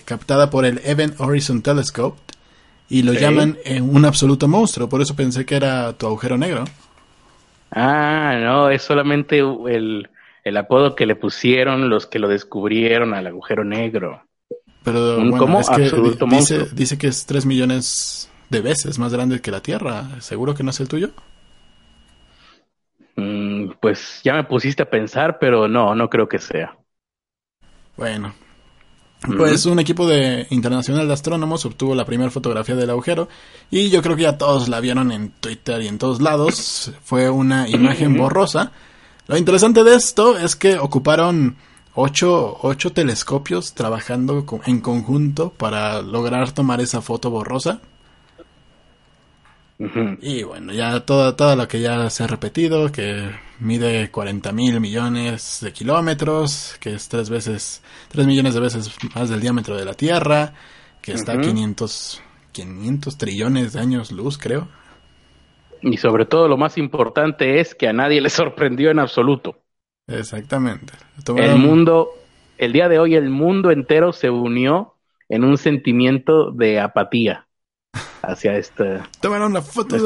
captada 0.05 0.51
por 0.51 0.65
el 0.65 0.81
Event 0.83 1.19
Horizon 1.19 1.63
Telescope 1.63 2.19
y 2.89 3.01
lo 3.03 3.13
llaman 3.13 3.57
un 3.81 4.05
absoluto 4.05 4.47
monstruo. 4.47 4.89
Por 4.89 5.01
eso 5.01 5.15
pensé 5.15 5.45
que 5.45 5.55
era 5.55 5.93
tu 5.93 6.07
agujero 6.07 6.37
negro. 6.37 6.65
Ah, 7.71 8.37
no, 8.41 8.69
es 8.69 8.81
solamente 8.81 9.39
el, 9.39 10.09
el 10.43 10.57
apodo 10.57 10.95
que 10.95 11.05
le 11.05 11.15
pusieron 11.15 11.89
los 11.89 12.07
que 12.07 12.19
lo 12.19 12.27
descubrieron 12.27 13.13
al 13.13 13.27
agujero 13.27 13.63
negro. 13.63 14.23
Pero 14.83 15.17
bueno, 15.17 15.59
es 15.59 15.69
que 15.69 15.91
dice, 16.27 16.67
dice, 16.73 16.97
que 16.97 17.07
es 17.07 17.25
3 17.25 17.45
millones 17.45 18.31
de 18.49 18.61
veces 18.61 18.97
más 18.97 19.13
grande 19.13 19.39
que 19.39 19.51
la 19.51 19.61
Tierra. 19.61 20.19
¿Seguro 20.21 20.55
que 20.55 20.63
no 20.63 20.71
es 20.71 20.79
el 20.79 20.87
tuyo? 20.87 21.11
Mm, 23.15 23.73
pues 23.79 24.21
ya 24.23 24.33
me 24.33 24.43
pusiste 24.43 24.83
a 24.83 24.89
pensar, 24.89 25.37
pero 25.39 25.67
no, 25.67 25.93
no 25.93 26.09
creo 26.09 26.27
que 26.27 26.39
sea. 26.39 26.75
Bueno. 27.95 28.33
Pues 29.37 29.67
un 29.67 29.77
equipo 29.77 30.07
de 30.07 30.47
internacional 30.49 31.07
de 31.07 31.13
astrónomos 31.13 31.63
obtuvo 31.63 31.93
la 31.93 32.05
primera 32.05 32.31
fotografía 32.31 32.73
del 32.73 32.89
agujero 32.89 33.29
y 33.69 33.91
yo 33.91 34.01
creo 34.01 34.15
que 34.15 34.23
ya 34.23 34.39
todos 34.39 34.67
la 34.67 34.79
vieron 34.79 35.11
en 35.11 35.29
Twitter 35.29 35.79
y 35.83 35.87
en 35.87 35.99
todos 35.99 36.21
lados. 36.21 36.91
Fue 37.03 37.29
una 37.29 37.69
imagen 37.69 38.17
borrosa. 38.17 38.71
Lo 39.31 39.37
interesante 39.37 39.85
de 39.85 39.95
esto 39.95 40.37
es 40.37 40.57
que 40.57 40.77
ocuparon 40.77 41.55
ocho, 41.95 42.57
ocho 42.63 42.91
telescopios 42.91 43.73
trabajando 43.73 44.45
en 44.65 44.81
conjunto 44.81 45.51
para 45.51 46.01
lograr 46.01 46.51
tomar 46.51 46.81
esa 46.81 47.01
foto 47.01 47.29
borrosa. 47.31 47.79
Y 50.21 50.43
bueno, 50.43 50.73
ya 50.73 51.05
todo, 51.05 51.33
todo 51.35 51.55
lo 51.55 51.65
que 51.69 51.79
ya 51.79 52.09
se 52.09 52.25
ha 52.25 52.27
repetido, 52.27 52.91
que 52.91 53.31
mide 53.61 54.11
40 54.11 54.51
mil 54.51 54.81
millones 54.81 55.59
de 55.61 55.71
kilómetros, 55.71 56.75
que 56.81 56.93
es 56.95 57.07
tres 57.07 57.29
veces, 57.29 57.81
tres 58.09 58.27
millones 58.27 58.53
de 58.53 58.59
veces 58.59 58.91
más 59.15 59.29
del 59.29 59.39
diámetro 59.39 59.77
de 59.77 59.85
la 59.85 59.93
Tierra, 59.93 60.55
que 61.01 61.13
está 61.13 61.31
a 61.31 61.39
500, 61.39 62.21
500 62.51 63.17
trillones 63.17 63.71
de 63.71 63.79
años 63.79 64.11
luz, 64.11 64.37
creo. 64.37 64.67
Y 65.81 65.97
sobre 65.97 66.25
todo 66.25 66.47
lo 66.47 66.57
más 66.57 66.77
importante 66.77 67.59
es 67.59 67.75
que 67.75 67.87
a 67.87 67.93
nadie 67.93 68.21
le 68.21 68.29
sorprendió 68.31 68.91
en 68.91 68.99
absoluto. 68.99 69.61
Exactamente. 70.07 70.93
El 71.37 71.57
mundo, 71.57 72.09
el 72.57 72.73
día 72.73 72.89
de 72.89 72.99
hoy 72.99 73.15
el 73.15 73.29
mundo 73.29 73.71
entero 73.71 74.13
se 74.13 74.29
unió 74.29 74.95
en 75.29 75.43
un 75.43 75.57
sentimiento 75.57 76.51
de 76.51 76.79
apatía 76.79 77.47
hacia 78.21 78.57
esta. 78.57 79.09
Tomaron 79.19 79.53
la 79.53 79.61
foto 79.61 79.95
de, 79.95 80.03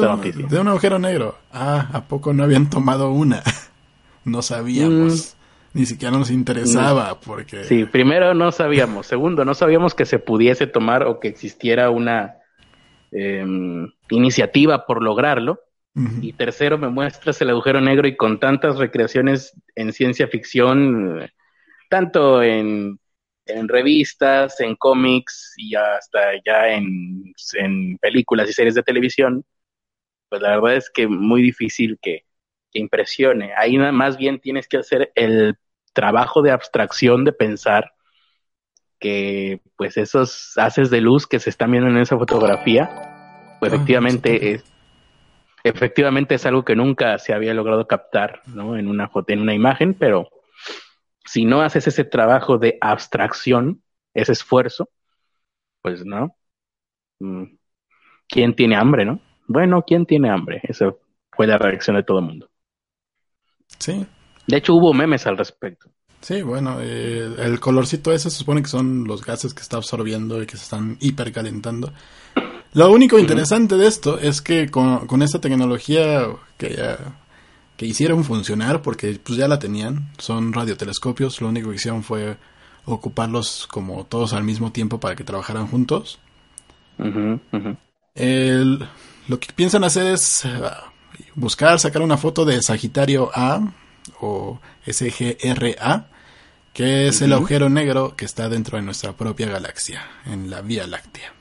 un, 0.58 0.68
agujero 0.68 0.98
negro. 0.98 1.36
Ah, 1.52 1.88
¿a 1.92 2.04
poco 2.04 2.32
no 2.32 2.44
habían 2.44 2.70
tomado 2.70 3.10
una? 3.10 3.42
no 4.24 4.42
sabíamos. 4.42 5.34
Mm. 5.34 5.78
Ni 5.78 5.84
siquiera 5.84 6.16
nos 6.16 6.30
interesaba 6.30 7.20
porque... 7.20 7.64
Sí, 7.64 7.84
primero 7.84 8.32
no 8.32 8.50
sabíamos. 8.50 9.06
Segundo, 9.06 9.44
no 9.44 9.52
sabíamos 9.52 9.94
que 9.94 10.06
se 10.06 10.18
pudiese 10.18 10.66
tomar 10.66 11.02
o 11.02 11.20
que 11.20 11.28
existiera 11.28 11.90
una 11.90 12.36
em, 13.12 13.86
iniciativa 14.08 14.86
por 14.86 15.02
lograrlo. 15.02 15.60
Y 16.20 16.34
tercero, 16.34 16.76
me 16.76 16.90
muestras 16.90 17.40
el 17.40 17.48
agujero 17.48 17.80
negro 17.80 18.06
y 18.06 18.16
con 18.16 18.38
tantas 18.38 18.76
recreaciones 18.76 19.54
en 19.74 19.94
ciencia 19.94 20.28
ficción, 20.28 21.30
tanto 21.88 22.42
en, 22.42 22.98
revistas, 23.46 24.60
en 24.60 24.76
cómics 24.76 25.54
y 25.56 25.74
hasta 25.74 26.32
ya 26.44 26.68
en, 26.68 27.32
películas 27.98 28.50
y 28.50 28.52
series 28.52 28.74
de 28.74 28.82
televisión, 28.82 29.42
pues 30.28 30.42
la 30.42 30.60
verdad 30.60 30.76
es 30.76 30.90
que 30.90 31.08
muy 31.08 31.40
difícil 31.40 31.98
que, 32.02 32.26
que 32.70 32.78
impresione. 32.78 33.54
Ahí 33.56 33.78
más 33.78 34.18
bien 34.18 34.38
tienes 34.38 34.68
que 34.68 34.76
hacer 34.76 35.12
el 35.14 35.56
trabajo 35.94 36.42
de 36.42 36.50
abstracción 36.50 37.24
de 37.24 37.32
pensar 37.32 37.92
que 38.98 39.62
pues 39.76 39.96
esos 39.96 40.58
haces 40.58 40.90
de 40.90 41.00
luz 41.00 41.26
que 41.26 41.38
se 41.38 41.48
están 41.48 41.70
viendo 41.70 41.88
en 41.88 41.96
esa 41.96 42.18
fotografía, 42.18 42.90
pues 43.60 43.72
ah, 43.72 43.76
efectivamente 43.76 44.52
es 44.52 44.75
efectivamente 45.68 46.36
es 46.36 46.46
algo 46.46 46.64
que 46.64 46.76
nunca 46.76 47.18
se 47.18 47.32
había 47.32 47.54
logrado 47.54 47.86
captar 47.86 48.40
¿no? 48.46 48.76
en 48.76 48.88
una 48.88 49.08
foto, 49.08 49.32
en 49.32 49.40
una 49.40 49.54
imagen, 49.54 49.94
pero 49.94 50.28
si 51.24 51.44
no 51.44 51.62
haces 51.62 51.88
ese 51.88 52.04
trabajo 52.04 52.58
de 52.58 52.78
abstracción, 52.80 53.82
ese 54.14 54.32
esfuerzo, 54.32 54.88
pues 55.82 56.04
no. 56.04 56.36
Mm, 57.18 57.44
¿Quién 58.28 58.54
tiene 58.54 58.76
hambre, 58.76 59.04
no? 59.04 59.20
Bueno, 59.46 59.82
¿quién 59.86 60.06
tiene 60.06 60.30
hambre? 60.30 60.60
Esa 60.64 60.94
fue 61.32 61.46
la 61.46 61.58
reacción 61.58 61.96
de 61.96 62.02
todo 62.02 62.20
el 62.20 62.26
mundo. 62.26 62.48
Sí. 63.78 64.06
De 64.46 64.56
hecho, 64.56 64.74
hubo 64.74 64.92
memes 64.94 65.26
al 65.26 65.36
respecto. 65.36 65.90
Sí, 66.20 66.42
bueno, 66.42 66.78
eh, 66.80 67.28
el 67.38 67.60
colorcito 67.60 68.12
ese 68.12 68.30
se 68.30 68.38
supone 68.38 68.62
que 68.62 68.68
son 68.68 69.04
los 69.04 69.24
gases 69.24 69.54
que 69.54 69.62
está 69.62 69.76
absorbiendo 69.76 70.42
y 70.42 70.46
que 70.46 70.56
se 70.56 70.64
están 70.64 70.96
hipercalentando. 71.00 71.92
Lo 72.76 72.92
único 72.92 73.18
interesante 73.18 73.78
de 73.78 73.86
esto 73.86 74.18
es 74.18 74.42
que 74.42 74.70
con, 74.70 75.22
esta 75.22 75.40
tecnología 75.40 76.26
que 76.58 76.76
ya 76.76 76.98
que 77.78 77.86
hicieron 77.86 78.22
funcionar, 78.22 78.82
porque 78.82 79.18
pues 79.22 79.38
ya 79.38 79.48
la 79.48 79.58
tenían, 79.58 80.10
son 80.18 80.52
radiotelescopios, 80.52 81.40
lo 81.40 81.48
único 81.48 81.70
que 81.70 81.76
hicieron 81.76 82.02
fue 82.02 82.36
ocuparlos 82.84 83.66
como 83.66 84.04
todos 84.04 84.34
al 84.34 84.44
mismo 84.44 84.72
tiempo 84.72 85.00
para 85.00 85.16
que 85.16 85.24
trabajaran 85.24 85.66
juntos. 85.68 86.18
lo 88.18 89.40
que 89.40 89.52
piensan 89.54 89.82
hacer 89.82 90.08
es 90.08 90.44
eh, 90.44 90.60
buscar, 91.34 91.78
sacar 91.78 92.02
una 92.02 92.18
foto 92.18 92.44
de 92.44 92.60
Sagitario 92.60 93.30
A 93.34 93.72
o 94.20 94.60
SGRA, 94.86 96.08
que 96.74 97.08
es 97.08 97.22
el 97.22 97.32
agujero 97.32 97.70
negro 97.70 98.16
que 98.16 98.26
está 98.26 98.50
dentro 98.50 98.76
de 98.76 98.82
nuestra 98.82 99.14
propia 99.14 99.48
galaxia, 99.48 100.06
en 100.26 100.50
la 100.50 100.60
Vía 100.60 100.86
Láctea. 100.86 101.32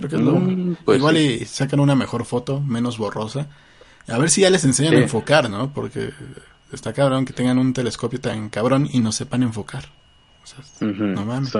Creo 0.00 0.08
que 0.08 0.16
es 0.16 0.22
lo. 0.22 0.32
Mm, 0.32 0.76
pues 0.84 0.98
igual 0.98 1.18
y 1.18 1.44
sacan 1.44 1.80
una 1.80 1.94
mejor 1.94 2.24
foto, 2.24 2.60
menos 2.60 2.96
borrosa. 2.96 3.48
A 4.08 4.16
ver 4.18 4.30
si 4.30 4.40
ya 4.40 4.50
les 4.50 4.64
enseñan 4.64 4.94
a 4.94 4.98
enfocar, 4.98 5.50
¿no? 5.50 5.72
Porque 5.74 6.10
está 6.72 6.94
cabrón 6.94 7.26
que 7.26 7.34
tengan 7.34 7.58
un 7.58 7.74
telescopio 7.74 8.18
tan 8.18 8.48
cabrón 8.48 8.88
y 8.90 9.00
no 9.00 9.12
sepan 9.12 9.42
enfocar. 9.42 9.84
No 10.80 11.24
mames. 11.26 11.52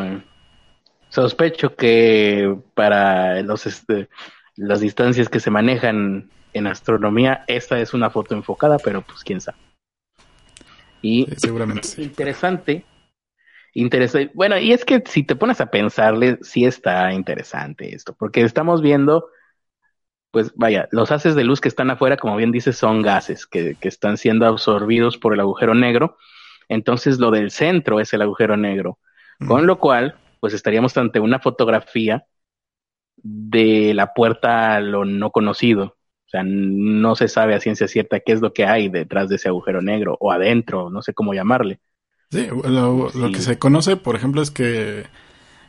Sospecho 1.11 1.75
que 1.75 2.56
para 2.75 3.42
los 3.42 3.66
este, 3.66 4.09
las 4.56 4.80
distancias 4.80 5.28
que 5.28 5.40
se 5.40 5.50
manejan 5.50 6.30
en 6.54 6.66
astronomía, 6.66 7.44
esta 7.47 7.78
es 7.78 7.92
una 7.92 8.11
foto 8.11 8.35
enfocada, 8.35 8.78
pero 8.78 9.02
pues 9.02 9.23
quién 9.23 9.40
sabe. 9.40 9.59
Y 11.02 11.26
seguramente 11.37 11.88
sí. 11.88 12.02
interesante 12.02 12.85
interesante. 13.75 14.31
Bueno, 14.35 14.59
y 14.59 14.73
es 14.73 14.85
que 14.85 15.03
si 15.07 15.23
te 15.23 15.37
pones 15.37 15.61
a 15.61 15.71
pensarle, 15.71 16.39
sí 16.43 16.65
está 16.65 17.12
interesante 17.12 17.95
esto, 17.95 18.15
porque 18.19 18.43
estamos 18.43 18.83
viendo, 18.83 19.29
pues 20.31 20.53
vaya, 20.55 20.89
los 20.93 21.11
haces 21.11 21.35
de 21.35 21.45
luz 21.45 21.61
que 21.61 21.69
están 21.69 21.91
afuera, 21.91 22.17
como 22.17 22.37
bien 22.37 22.53
dices, 22.53 22.77
son 22.77 23.03
gases 23.03 23.47
que, 23.47 23.77
que 23.81 23.89
están 23.89 24.17
siendo 24.17 24.47
absorbidos 24.47 25.19
por 25.19 25.35
el 25.35 25.41
agujero 25.41 25.75
negro. 25.75 26.17
Entonces 26.69 27.19
lo 27.19 27.31
del 27.31 27.50
centro 27.50 28.00
es 28.00 28.12
el 28.12 28.23
agujero 28.23 28.57
negro. 28.57 28.99
Con 29.47 29.67
lo 29.67 29.79
cual, 29.79 30.17
pues 30.39 30.53
estaríamos 30.53 30.97
ante 30.99 31.19
una 31.19 31.39
fotografía 31.41 32.27
de 33.17 33.95
la 33.95 34.12
puerta 34.15 34.75
a 34.77 34.81
lo 34.81 35.05
no 35.05 35.31
conocido. 35.31 35.97
O 36.27 36.29
sea, 36.31 36.43
no 36.45 37.17
se 37.17 37.27
sabe 37.29 37.55
a 37.55 37.61
ciencia 37.61 37.89
cierta 37.89 38.21
qué 38.21 38.33
es 38.33 38.41
lo 38.41 38.53
que 38.53 38.67
hay 38.67 38.89
detrás 38.89 39.29
de 39.29 39.37
ese 39.37 39.49
agujero 39.49 39.83
negro 39.83 40.17
o 40.21 40.31
adentro, 40.31 40.91
no 40.91 41.03
sé 41.03 41.15
cómo 41.15 41.35
llamarle. 41.35 41.81
Sí, 42.30 42.46
lo, 42.46 43.10
que 43.32 43.40
se 43.40 43.58
conoce, 43.58 43.96
por 43.96 44.14
ejemplo, 44.14 44.40
es 44.40 44.52
que, 44.52 45.06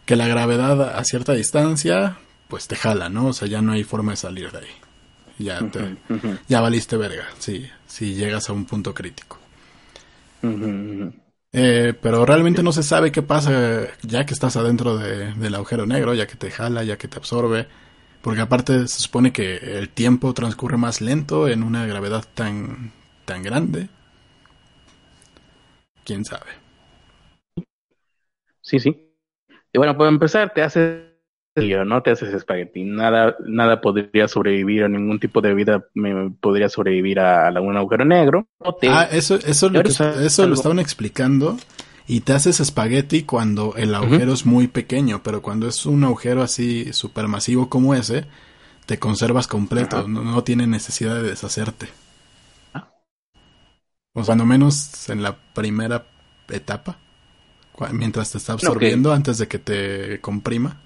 que 0.06 0.16
la 0.16 0.28
gravedad 0.28 0.96
a 0.96 1.04
cierta 1.04 1.34
distancia, 1.34 2.20
pues 2.48 2.68
te 2.68 2.76
jala, 2.76 3.10
¿no? 3.10 3.28
O 3.28 3.34
sea, 3.34 3.48
ya 3.48 3.64
no 3.64 3.72
hay 3.72 3.84
forma 3.84 4.12
de 4.12 4.18
salir 4.18 4.52
de 4.52 4.60
ahí. 4.60 4.72
Ya, 5.40 5.60
te, 5.72 5.98
ya 6.48 6.62
valiste 6.62 6.98
verga, 6.98 7.26
sí, 7.40 7.68
si 7.88 8.14
llegas 8.14 8.48
a 8.48 8.54
un 8.54 8.66
punto 8.66 8.94
crítico. 8.94 9.40
Eh, 11.52 11.94
pero 12.00 12.28
realmente 12.28 12.62
no 12.62 12.72
se 12.72 12.84
sabe 12.84 13.12
qué 13.12 13.24
pasa 13.24 13.88
ya 14.04 14.28
que 14.28 14.34
estás 14.36 14.56
adentro 14.56 14.98
de, 14.98 15.34
del 15.34 15.56
agujero 15.56 15.88
negro, 15.88 16.14
ya 16.14 16.28
que 16.28 16.36
te 16.36 16.52
jala, 16.52 16.84
ya 16.84 16.98
que 16.98 17.08
te 17.08 17.18
absorbe. 17.18 17.68
Porque 18.22 18.42
aparte 18.42 18.88
se 18.88 19.00
supone 19.00 19.34
que 19.34 19.56
el 19.56 19.90
tiempo 19.90 20.32
transcurre 20.36 20.78
más 20.78 21.02
lento 21.02 21.48
en 21.48 21.64
una 21.64 21.88
gravedad 21.88 22.24
tan, 22.36 22.92
tan 23.26 23.42
grande 23.42 23.90
quién 26.12 26.26
sabe. 26.26 26.52
Sí, 28.60 28.80
sí. 28.80 29.16
Y 29.72 29.78
bueno, 29.78 29.98
para 29.98 30.10
empezar, 30.10 30.52
te 30.54 30.62
haces 30.62 31.04
no 31.56 32.02
te 32.02 32.12
haces 32.12 32.34
espagueti. 32.34 32.84
Nada, 32.84 33.36
nada 33.46 33.80
podría 33.80 34.28
sobrevivir 34.28 34.84
a 34.84 34.90
ningún 34.90 35.20
tipo 35.20 35.42
de 35.42 35.54
vida, 35.54 35.86
me 35.94 36.30
podría 36.32 36.68
sobrevivir 36.70 37.20
a, 37.20 37.50
un 37.62 37.78
agujero 37.78 38.06
negro. 38.06 38.48
Ah, 38.90 39.08
eso, 39.12 39.36
eso, 39.36 39.70
lo, 39.70 39.82
eso 39.82 40.48
lo 40.48 40.54
estaban 40.54 40.80
explicando. 40.80 41.58
Y 42.08 42.22
te 42.22 42.34
haces 42.34 42.60
espagueti 42.60 43.24
cuando 43.24 43.76
el 43.78 43.96
agujero 43.96 44.34
es 44.34 44.46
muy 44.46 44.68
pequeño, 44.68 45.22
pero 45.24 45.42
cuando 45.42 45.68
es 45.68 45.86
un 45.86 46.04
agujero 46.04 46.42
así 46.42 46.92
supermasivo 46.92 47.70
como 47.70 47.96
ese, 47.96 48.26
te 48.86 49.00
conservas 49.00 49.48
completo, 49.48 50.08
no, 50.08 50.24
no 50.24 50.44
tiene 50.44 50.68
necesidad 50.68 51.16
de 51.16 51.30
deshacerte. 51.30 51.88
O 54.14 54.24
cuando 54.24 54.46
menos 54.46 55.10
en 55.10 55.24
la 55.24 55.38
primera 55.54 56.06
etapa, 56.50 56.98
mientras 57.92 58.32
te 58.32 58.38
está 58.38 58.54
absorbiendo 58.54 59.14
antes 59.14 59.38
de 59.38 59.48
que 59.48 59.60
te 59.60 60.20
comprima. 60.20 60.82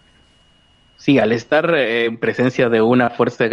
Sí, 0.98 1.20
al 1.20 1.32
estar 1.32 1.74
eh, 1.76 2.06
en 2.06 2.18
presencia 2.18 2.70
de 2.70 2.82
una 2.82 3.10
fuerza 3.10 3.46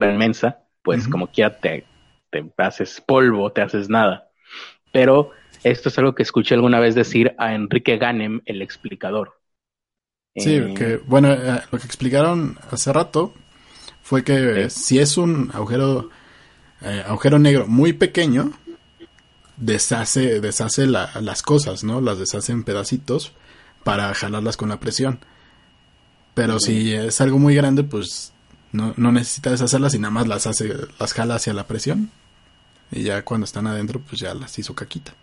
inmensa, 0.00 0.64
pues 0.82 1.08
como 1.08 1.28
quiera 1.28 1.58
te, 1.58 1.84
te 2.30 2.44
haces 2.58 3.00
polvo, 3.00 3.50
te 3.52 3.62
haces 3.62 3.88
nada. 3.88 4.30
Pero 4.92 5.32
esto 5.62 5.88
es 5.88 5.98
algo 5.98 6.14
que 6.14 6.22
escuché 6.22 6.54
alguna 6.54 6.80
vez 6.80 6.94
decir 6.94 7.34
a 7.38 7.54
Enrique 7.54 7.98
Ganem, 7.98 8.40
el 8.44 8.62
explicador. 8.62 9.40
Sí, 10.36 10.56
eh, 10.56 10.74
que 10.76 10.96
bueno, 10.98 11.32
eh, 11.32 11.60
lo 11.70 11.78
que 11.78 11.86
explicaron 11.86 12.58
hace 12.70 12.92
rato 12.92 13.34
fue 14.02 14.22
que 14.22 14.70
si 14.70 14.98
es 14.98 15.16
un 15.18 15.50
agujero 15.52 16.10
eh, 16.82 17.02
agujero 17.06 17.38
negro 17.38 17.66
muy 17.66 17.92
pequeño, 17.92 18.52
deshace, 19.56 20.40
deshace 20.40 20.86
las 20.86 21.42
cosas, 21.42 21.84
¿no? 21.84 22.00
Las 22.00 22.18
deshace 22.18 22.52
en 22.52 22.64
pedacitos 22.64 23.32
para 23.84 24.12
jalarlas 24.14 24.56
con 24.56 24.68
la 24.68 24.80
presión. 24.80 25.18
Pero 26.34 26.60
si 26.60 26.92
es 26.94 27.20
algo 27.20 27.38
muy 27.38 27.54
grande, 27.54 27.82
pues 27.82 28.32
no, 28.72 28.94
no 28.96 29.12
necesita 29.12 29.50
deshacerlas 29.50 29.94
y 29.94 29.98
nada 29.98 30.12
más 30.12 30.28
las 30.28 30.46
hace, 30.46 30.72
las 30.98 31.12
jala 31.12 31.36
hacia 31.36 31.52
la 31.52 31.66
presión. 31.66 32.10
Y 32.90 33.02
ya 33.02 33.24
cuando 33.24 33.44
están 33.44 33.66
adentro, 33.66 34.00
pues 34.00 34.20
ya 34.20 34.34
las 34.34 34.58
hizo 34.58 34.74
caquita. 34.74 35.14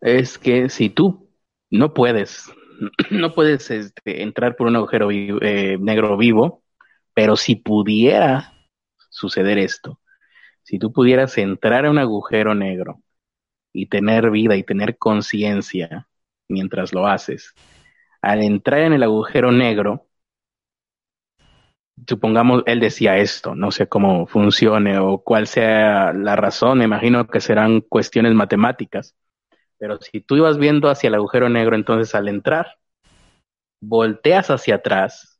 Es 0.00 0.38
que 0.38 0.68
si 0.68 0.90
tú 0.90 1.28
no 1.70 1.94
puedes, 1.94 2.52
no 3.10 3.34
puedes 3.34 3.70
este, 3.70 4.22
entrar 4.22 4.56
por 4.56 4.66
un 4.68 4.76
agujero 4.76 5.10
eh, 5.10 5.78
negro 5.80 6.16
vivo, 6.16 6.62
pero 7.16 7.36
si 7.36 7.56
pudiera 7.56 8.52
suceder 9.08 9.56
esto, 9.56 9.98
si 10.62 10.78
tú 10.78 10.92
pudieras 10.92 11.38
entrar 11.38 11.86
a 11.86 11.90
un 11.90 11.96
agujero 11.98 12.54
negro 12.54 13.02
y 13.72 13.86
tener 13.86 14.30
vida 14.30 14.54
y 14.56 14.64
tener 14.64 14.98
conciencia 14.98 16.08
mientras 16.46 16.92
lo 16.92 17.06
haces, 17.06 17.54
al 18.20 18.42
entrar 18.42 18.80
en 18.80 18.92
el 18.92 19.02
agujero 19.02 19.50
negro, 19.50 20.06
supongamos, 22.06 22.62
él 22.66 22.80
decía 22.80 23.16
esto, 23.16 23.54
no 23.54 23.70
sé 23.70 23.88
cómo 23.88 24.26
funcione 24.26 24.98
o 24.98 25.16
cuál 25.16 25.46
sea 25.46 26.12
la 26.12 26.36
razón, 26.36 26.78
me 26.80 26.84
imagino 26.84 27.26
que 27.28 27.40
serán 27.40 27.80
cuestiones 27.80 28.34
matemáticas, 28.34 29.16
pero 29.78 29.98
si 30.02 30.20
tú 30.20 30.36
ibas 30.36 30.58
viendo 30.58 30.90
hacia 30.90 31.08
el 31.08 31.14
agujero 31.14 31.48
negro, 31.48 31.76
entonces 31.76 32.14
al 32.14 32.28
entrar, 32.28 32.76
volteas 33.80 34.50
hacia 34.50 34.74
atrás 34.76 35.35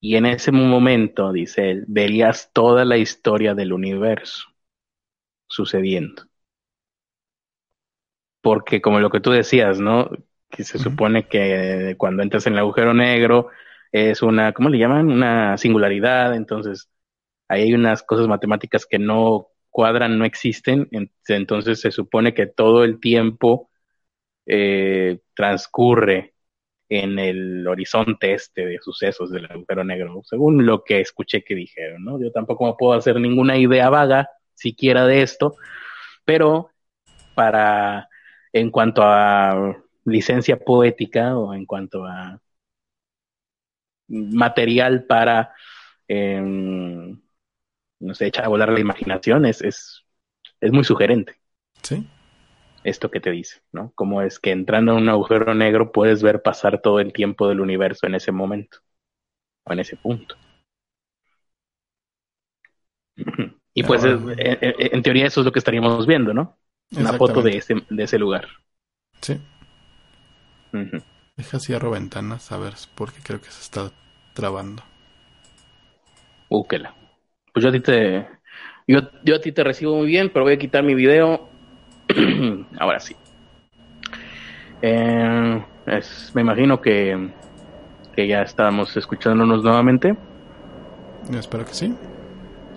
y 0.00 0.16
en 0.16 0.26
ese 0.26 0.52
momento, 0.52 1.32
dice 1.32 1.70
él, 1.70 1.84
verías 1.88 2.50
toda 2.52 2.84
la 2.84 2.96
historia 2.98 3.54
del 3.54 3.72
universo 3.72 4.48
sucediendo. 5.48 6.24
Porque 8.40 8.80
como 8.80 9.00
lo 9.00 9.10
que 9.10 9.20
tú 9.20 9.30
decías, 9.30 9.80
¿no? 9.80 10.10
Que 10.50 10.64
se 10.64 10.78
supone 10.78 11.28
que 11.28 11.94
cuando 11.98 12.22
entras 12.22 12.46
en 12.46 12.54
el 12.54 12.60
agujero 12.60 12.94
negro 12.94 13.48
es 13.92 14.22
una, 14.22 14.52
¿cómo 14.52 14.68
le 14.70 14.78
llaman? 14.78 15.10
Una 15.10 15.58
singularidad, 15.58 16.34
entonces 16.34 16.90
ahí 17.48 17.62
hay 17.64 17.74
unas 17.74 18.02
cosas 18.02 18.28
matemáticas 18.28 18.86
que 18.86 18.98
no 18.98 19.48
cuadran, 19.70 20.18
no 20.18 20.24
existen, 20.24 20.88
entonces 21.28 21.80
se 21.80 21.90
supone 21.92 22.34
que 22.34 22.46
todo 22.46 22.84
el 22.84 23.00
tiempo 23.00 23.70
eh, 24.46 25.20
transcurre 25.34 26.34
en 26.90 27.18
el 27.18 27.66
horizonte 27.66 28.34
este 28.34 28.66
de 28.66 28.78
sucesos 28.80 29.30
del 29.30 29.46
agujero 29.46 29.84
negro, 29.84 30.20
según 30.24 30.66
lo 30.66 30.84
que 30.84 31.00
escuché 31.00 31.42
que 31.42 31.54
dijeron, 31.54 32.04
¿no? 32.04 32.20
Yo 32.20 32.30
tampoco 32.32 32.66
me 32.66 32.74
puedo 32.78 32.92
hacer 32.92 33.18
ninguna 33.18 33.56
idea 33.56 33.88
vaga 33.88 34.28
siquiera 34.52 35.06
de 35.06 35.22
esto, 35.22 35.56
pero 36.26 36.70
para, 37.34 38.10
en 38.52 38.70
cuanto 38.70 39.02
a 39.02 39.82
licencia 40.04 40.58
poética 40.58 41.38
o 41.38 41.54
en 41.54 41.64
cuanto 41.64 42.04
a 42.04 42.40
material 44.08 45.04
para 45.04 45.54
eh, 46.08 47.16
no 48.00 48.14
sé, 48.14 48.26
echa 48.26 48.42
a 48.42 48.48
volar 48.48 48.70
la 48.70 48.80
imaginación, 48.80 49.46
es, 49.46 49.62
es, 49.62 50.72
muy 50.72 50.84
sugerente. 50.84 51.36
Sí. 51.82 52.06
Esto 52.82 53.10
que 53.10 53.20
te 53.20 53.30
dice, 53.30 53.60
¿no? 53.72 53.92
Como 53.94 54.22
es 54.22 54.38
que 54.38 54.52
entrando 54.52 54.92
en 54.92 55.02
un 55.02 55.08
agujero 55.08 55.54
negro 55.54 55.92
puedes 55.92 56.22
ver 56.22 56.42
pasar 56.42 56.80
todo 56.80 57.00
el 57.00 57.12
tiempo 57.12 57.48
del 57.48 57.60
universo 57.60 58.06
en 58.06 58.14
ese 58.14 58.32
momento, 58.32 58.78
o 59.64 59.72
en 59.72 59.80
ese 59.80 59.96
punto. 59.96 60.36
Y 63.72 63.84
pues 63.84 64.02
en, 64.04 65.02
teoría 65.02 65.26
eso 65.26 65.40
es 65.40 65.46
lo 65.46 65.52
que 65.52 65.60
estaríamos 65.60 66.04
viendo, 66.04 66.34
¿no? 66.34 66.58
Una 66.96 67.12
foto 67.12 67.40
de 67.40 67.56
ese, 67.56 67.76
de 67.88 68.02
ese 68.02 68.18
lugar. 68.18 68.48
Sí. 69.20 69.40
Deja 71.36 71.60
cierro 71.60 71.90
ventanas 71.90 72.50
a 72.52 72.58
ver 72.58 72.74
porque 72.94 73.20
creo 73.22 73.40
que 73.40 73.50
se 73.50 73.60
está 73.60 73.92
trabando. 74.34 74.82
Búsquela. 76.48 76.94
Pues 77.52 77.62
yo 77.62 77.68
a 77.68 77.72
ti 77.72 77.80
te, 77.80 78.28
yo, 78.86 79.00
yo 79.24 79.36
a 79.36 79.40
ti 79.40 79.52
te 79.52 79.64
recibo 79.64 79.96
muy 79.96 80.06
bien, 80.06 80.30
pero 80.30 80.44
voy 80.44 80.54
a 80.54 80.58
quitar 80.58 80.82
mi 80.82 80.94
video. 80.94 81.49
Ahora 82.78 83.00
sí. 83.00 83.14
Eh, 84.82 85.62
me 86.34 86.40
imagino 86.40 86.80
que, 86.80 87.30
que 88.14 88.26
ya 88.26 88.42
estamos 88.42 88.96
escuchándonos 88.96 89.62
nuevamente. 89.62 90.16
espero 91.32 91.64
que 91.64 91.74
sí. 91.74 91.94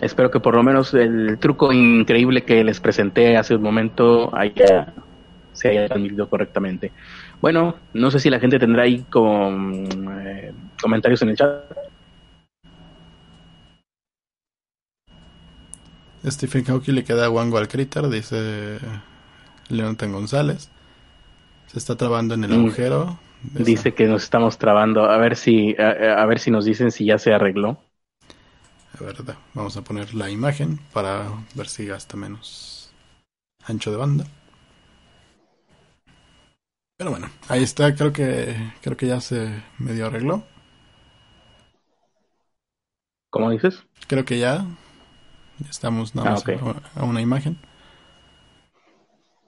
Espero 0.01 0.29
que 0.29 0.39
por 0.39 0.55
lo 0.55 0.63
menos 0.63 0.93
el 0.93 1.37
truco 1.39 1.71
increíble 1.71 2.43
que 2.43 2.63
les 2.63 2.79
presenté 2.79 3.37
hace 3.37 3.55
un 3.55 3.61
momento 3.61 4.35
haya, 4.35 4.93
se 5.53 5.69
haya 5.69 5.87
transmitido 5.87 6.27
correctamente. 6.27 6.91
Bueno, 7.39 7.75
no 7.93 8.11
sé 8.11 8.19
si 8.19 8.29
la 8.29 8.39
gente 8.39 8.59
tendrá 8.59 8.83
ahí 8.83 9.05
con, 9.09 9.87
eh, 10.25 10.51
comentarios 10.81 11.21
en 11.21 11.29
el 11.29 11.37
chat. 11.37 11.63
Stephen 16.25 16.63
Hawking 16.63 16.95
le 16.95 17.03
queda 17.03 17.27
guango 17.27 17.57
al 17.57 17.67
Critter, 17.67 18.07
dice 18.07 18.79
Leonton 19.69 20.11
González. 20.11 20.69
Se 21.67 21.79
está 21.79 21.95
trabando 21.95 22.33
en 22.33 22.43
el 22.43 22.51
mm. 22.51 22.59
agujero. 22.59 23.19
Dice 23.41 23.93
que 23.93 24.07
nos 24.07 24.23
estamos 24.23 24.57
trabando. 24.57 25.05
A 25.05 25.17
ver 25.17 25.35
si, 25.35 25.75
a, 25.77 26.25
ver 26.25 26.39
si 26.39 26.51
nos 26.51 26.65
dicen 26.65 26.91
si 26.91 27.05
ya 27.05 27.17
se 27.17 27.33
arregló. 27.33 27.77
A 28.99 29.03
ver, 29.03 29.17
vamos 29.53 29.75
a 29.75 29.83
poner 29.83 30.13
la 30.13 30.29
imagen 30.29 30.79
para 30.93 31.25
ver 31.55 31.67
si 31.67 31.85
gasta 31.85 32.15
menos 32.15 32.93
ancho 33.65 33.91
de 33.91 33.97
banda. 33.97 34.25
Pero 36.95 37.09
bueno, 37.09 37.29
ahí 37.49 37.63
está, 37.63 37.95
creo 37.95 38.13
que 38.13 38.55
creo 38.81 38.95
que 38.95 39.07
ya 39.07 39.19
se 39.19 39.63
medio 39.79 40.05
arregló. 40.05 40.43
¿Cómo 43.29 43.49
dices? 43.49 43.83
Creo 44.07 44.25
que 44.25 44.37
ya 44.37 44.65
Estamos 45.69 46.15
nada 46.15 46.29
ah, 46.29 46.33
más 46.33 46.75
a 46.95 47.03
una 47.03 47.21
imagen. 47.21 47.57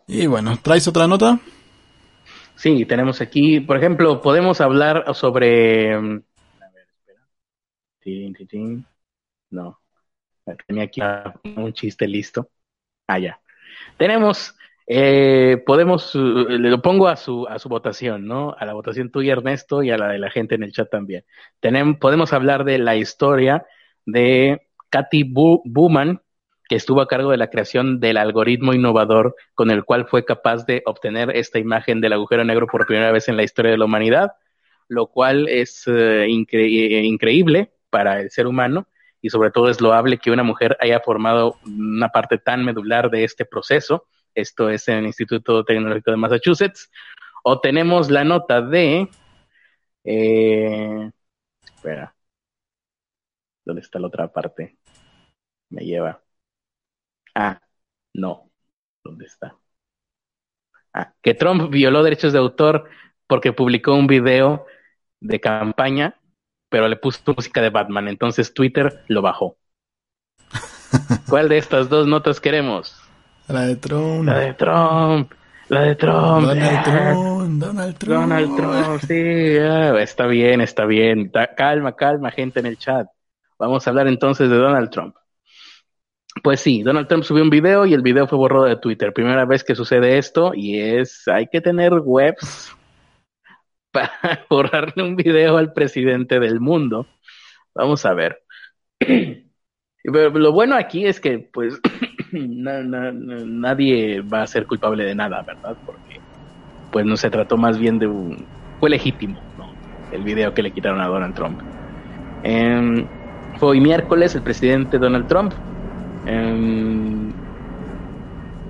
Y 0.07 0.27
bueno, 0.27 0.57
¿traes 0.61 0.87
otra 0.87 1.07
nota? 1.07 1.39
Sí, 2.55 2.85
tenemos 2.85 3.21
aquí, 3.21 3.59
por 3.59 3.77
ejemplo, 3.77 4.21
podemos 4.21 4.61
hablar 4.61 5.03
sobre... 5.15 5.97
Mm, 5.99 6.23
a 6.61 6.69
ver, 6.69 6.87
espera. 6.87 7.21
No. 9.49 9.79
Tenía 10.67 10.83
aquí 10.83 11.01
un 11.55 11.73
chiste 11.73 12.07
listo. 12.07 12.49
Ah, 13.07 13.17
ya. 13.17 13.41
Tenemos, 13.97 14.55
eh, 14.85 15.63
podemos, 15.65 16.13
eh, 16.13 16.19
le 16.19 16.69
lo 16.69 16.81
pongo 16.83 17.07
a 17.07 17.15
su, 17.15 17.47
a 17.47 17.57
su 17.57 17.67
votación, 17.67 18.27
¿no? 18.27 18.55
A 18.57 18.65
la 18.65 18.73
votación 18.73 19.09
tuya, 19.09 19.33
Ernesto, 19.33 19.81
y 19.81 19.89
a 19.89 19.97
la 19.97 20.09
de 20.09 20.19
la 20.19 20.29
gente 20.29 20.53
en 20.55 20.63
el 20.63 20.71
chat 20.71 20.89
también. 20.89 21.25
Tenemos, 21.59 21.97
podemos 21.97 22.31
hablar 22.31 22.63
de 22.63 22.77
la 22.77 22.95
historia 22.95 23.65
de 24.05 24.67
Katy 24.89 25.23
Bowman, 25.23 26.21
que 26.67 26.75
estuvo 26.75 27.01
a 27.01 27.07
cargo 27.07 27.31
de 27.31 27.37
la 27.37 27.49
creación 27.49 27.99
del 27.99 28.17
algoritmo 28.17 28.73
innovador 28.73 29.35
con 29.53 29.71
el 29.71 29.83
cual 29.83 30.07
fue 30.07 30.25
capaz 30.25 30.65
de 30.65 30.81
obtener 30.85 31.35
esta 31.35 31.59
imagen 31.59 32.01
del 32.01 32.13
agujero 32.13 32.43
negro 32.43 32.67
por 32.67 32.85
primera 32.85 33.11
vez 33.11 33.27
en 33.27 33.37
la 33.37 33.43
historia 33.43 33.71
de 33.71 33.77
la 33.77 33.85
humanidad, 33.85 34.31
lo 34.87 35.07
cual 35.07 35.47
es 35.47 35.83
eh, 35.87 36.27
increíble 36.27 37.71
para 37.89 38.19
el 38.19 38.31
ser 38.31 38.47
humano 38.47 38.87
y 39.21 39.29
sobre 39.29 39.51
todo 39.51 39.69
es 39.69 39.81
loable 39.81 40.19
que 40.19 40.31
una 40.31 40.43
mujer 40.43 40.77
haya 40.79 40.99
formado 40.99 41.57
una 41.65 42.09
parte 42.09 42.37
tan 42.37 42.63
medular 42.63 43.09
de 43.09 43.23
este 43.23 43.45
proceso. 43.45 44.05
Esto 44.35 44.69
es 44.69 44.87
en 44.87 44.99
el 44.99 45.05
Instituto 45.07 45.63
Tecnológico 45.63 46.11
de 46.11 46.17
Massachusetts. 46.17 46.91
O 47.43 47.59
tenemos 47.59 48.11
la 48.11 48.23
nota 48.23 48.61
de... 48.61 49.09
Eh, 50.03 51.11
espera. 51.63 52.15
¿Dónde 53.65 53.81
está 53.81 53.97
la 53.97 54.07
otra 54.07 54.31
parte? 54.31 54.77
Me 55.69 55.83
lleva. 55.83 56.24
Ah, 57.35 57.59
no. 58.13 58.49
¿Dónde 59.03 59.25
está? 59.25 59.57
Ah, 60.93 61.13
que 61.21 61.33
Trump 61.33 61.69
violó 61.69 62.01
derechos 62.03 62.31
de 62.31 62.39
autor 62.39 62.89
porque 63.27 63.51
publicó 63.51 63.93
un 63.93 64.07
video 64.07 64.65
de 65.19 65.41
campaña, 65.41 66.17
pero 66.69 66.87
le 66.87 66.95
puso 66.95 67.19
música 67.35 67.61
de 67.61 67.69
Batman. 67.69 68.07
Entonces 68.07 68.53
Twitter 68.53 69.03
lo 69.07 69.21
bajó. 69.21 69.57
¿Cuál 71.29 71.49
de 71.49 71.57
estas 71.57 71.89
dos 71.89 72.07
notas 72.07 72.39
queremos? 72.39 72.95
La 73.47 73.67
de 73.67 73.75
Trump. 73.75 74.27
La 74.27 74.39
de 74.39 74.53
Trump. 74.53 75.31
La 75.67 75.81
de 75.81 75.95
Trump. 75.95 76.45
Donald 76.47 76.83
Trump. 76.83 77.59
Donald 77.59 77.97
Trump. 77.97 78.21
Donald 78.21 78.55
Trump, 78.55 79.01
sí. 79.01 79.57
ah, 79.59 79.99
está 79.99 80.27
bien, 80.27 80.61
está 80.61 80.85
bien. 80.85 81.31
Calma, 81.57 81.95
calma, 81.95 82.31
gente 82.31 82.59
en 82.59 82.67
el 82.67 82.77
chat. 82.77 83.07
Vamos 83.59 83.85
a 83.85 83.89
hablar 83.89 84.07
entonces 84.07 84.49
de 84.49 84.55
Donald 84.55 84.89
Trump. 84.89 85.15
Pues 86.43 86.61
sí, 86.61 86.83
Donald 86.83 87.07
Trump 87.07 87.23
subió 87.23 87.43
un 87.43 87.49
video 87.49 87.85
y 87.85 87.93
el 87.93 88.01
video 88.01 88.27
fue 88.27 88.37
borrado 88.37 88.65
de 88.65 88.77
Twitter. 88.77 89.13
Primera 89.13 89.45
vez 89.45 89.63
que 89.63 89.75
sucede 89.75 90.17
esto 90.17 90.51
y 90.53 90.79
es, 90.79 91.27
hay 91.27 91.47
que 91.47 91.61
tener 91.61 91.93
webs 92.03 92.71
para 93.91 94.45
borrarle 94.49 95.03
un 95.03 95.15
video 95.15 95.57
al 95.57 95.73
presidente 95.73 96.39
del 96.39 96.59
mundo. 96.59 97.07
Vamos 97.73 98.05
a 98.05 98.13
ver. 98.13 98.41
Pero 98.99 100.29
lo 100.31 100.51
bueno 100.53 100.75
aquí 100.75 101.05
es 101.07 101.19
que, 101.19 101.39
pues, 101.53 101.79
na- 102.31 102.83
na- 102.83 103.11
na- 103.11 103.45
nadie 103.45 104.21
va 104.21 104.43
a 104.43 104.47
ser 104.47 104.67
culpable 104.67 105.03
de 105.05 105.15
nada, 105.15 105.43
¿verdad? 105.43 105.79
Porque, 105.85 106.23
pues, 106.91 107.05
no 107.05 107.17
se 107.17 107.31
trató 107.31 107.57
más 107.57 107.79
bien 107.79 107.99
de 107.99 108.07
un... 108.07 108.49
Fue 108.79 108.89
legítimo, 108.91 109.47
¿no? 109.55 109.79
El 110.11 110.23
video 110.23 110.53
que 110.53 110.63
le 110.63 110.73
quitaron 110.73 111.01
a 111.01 111.07
Donald 111.07 111.35
Trump. 111.35 111.61
Em, 112.43 113.09
fue 113.59 113.79
miércoles 113.79 114.35
el 114.35 114.43
presidente 114.43 114.99
Donald 114.99 115.27
Trump 115.27 115.53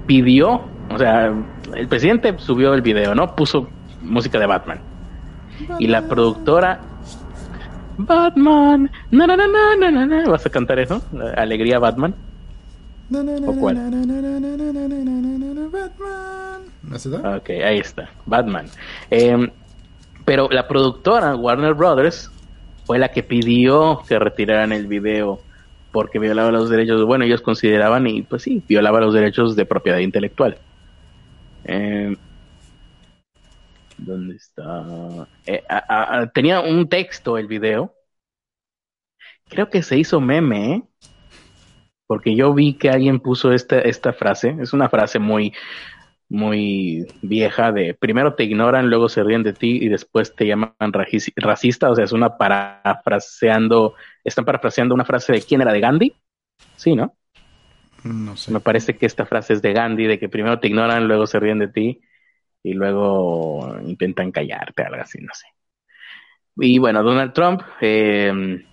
pidió, 0.05 0.61
o 0.91 0.97
sea, 0.97 1.33
el 1.73 1.87
presidente 1.87 2.35
subió 2.37 2.73
el 2.73 2.81
video, 2.81 3.15
¿no? 3.15 3.35
Puso 3.35 3.67
música 4.01 4.39
de 4.39 4.45
Batman. 4.45 4.79
Y 5.79 5.87
la 5.87 6.01
productora 6.07 6.79
Batman, 7.97 8.91
vas 10.27 10.45
a 10.45 10.49
cantar 10.49 10.79
eso, 10.79 11.01
Alegría 11.37 11.79
Batman. 11.79 12.13
¿O 13.45 13.53
cuál? 13.53 13.75
Batman. 15.71 17.37
Ok, 17.37 17.49
ahí 17.49 17.79
está, 17.79 18.09
Batman. 18.25 18.65
Pero 20.25 20.49
la 20.49 20.67
productora 20.67 21.35
Warner 21.35 21.73
Brothers 21.73 22.31
fue 22.83 22.99
la 22.99 23.09
que 23.09 23.23
pidió 23.23 24.01
que 24.07 24.19
retiraran 24.19 24.71
el 24.71 24.87
video 24.87 25.39
porque 25.95 26.19
violaba 26.19 26.51
los 26.51 26.69
derechos, 26.69 27.05
bueno, 27.05 27.23
ellos 27.23 27.39
consideraban 27.39 28.05
y 28.05 28.21
pues 28.21 28.41
sí, 28.41 28.61
violaba 28.67 28.99
los 28.99 29.13
derechos 29.13 29.55
de 29.55 29.65
propiedad 29.65 29.99
intelectual. 29.99 30.57
Em, 31.63 32.17
¿Dónde 33.97 34.35
está? 34.35 35.25
Eh, 35.45 35.63
tenía 36.33 36.59
un 36.59 36.89
texto 36.89 37.37
el 37.37 37.47
video. 37.47 37.93
Creo 39.47 39.69
que 39.69 39.81
se 39.83 39.97
hizo 39.97 40.19
meme, 40.19 40.73
¿eh? 40.73 40.83
porque 42.07 42.35
yo 42.35 42.53
vi 42.53 42.73
que 42.73 42.89
alguien 42.89 43.21
puso 43.21 43.53
esta, 43.53 43.79
esta 43.79 44.11
frase. 44.11 44.53
Es 44.59 44.73
una 44.73 44.89
frase 44.89 45.17
muy, 45.17 45.53
muy 46.27 47.07
vieja 47.21 47.71
de 47.71 47.93
primero 47.93 48.33
te 48.33 48.43
ignoran, 48.43 48.89
luego 48.89 49.07
se 49.07 49.23
ríen 49.23 49.43
de 49.43 49.53
ti 49.53 49.79
y 49.81 49.87
después 49.87 50.35
te 50.35 50.45
llaman 50.45 50.73
racista. 51.37 51.89
O 51.89 51.95
sea, 51.95 52.03
es 52.03 52.11
una 52.11 52.37
parafraseando, 52.37 53.95
están 54.25 54.43
parafraseando 54.43 54.93
una 54.93 55.05
frase 55.05 55.31
de 55.31 55.41
quién 55.41 55.61
era 55.61 55.71
de 55.71 55.79
Gandhi. 55.79 56.15
Sí, 56.75 56.95
¿no? 56.95 57.15
No 58.03 58.35
sé. 58.35 58.51
Me 58.51 58.59
parece 58.59 58.97
que 58.97 59.05
esta 59.05 59.25
frase 59.25 59.53
es 59.53 59.61
de 59.61 59.71
Gandhi, 59.71 60.05
de 60.05 60.19
que 60.19 60.29
primero 60.29 60.59
te 60.59 60.67
ignoran, 60.67 61.07
luego 61.07 61.27
se 61.27 61.39
ríen 61.39 61.59
de 61.59 61.69
ti 61.69 62.01
y 62.63 62.73
luego 62.73 63.77
intentan 63.85 64.31
callarte, 64.31 64.83
algo 64.83 65.01
así, 65.01 65.19
no 65.21 65.33
sé. 65.33 65.47
Y 66.57 66.79
bueno, 66.79 67.03
Donald 67.03 67.33
Trump 67.33 67.61
eh, 67.81 68.65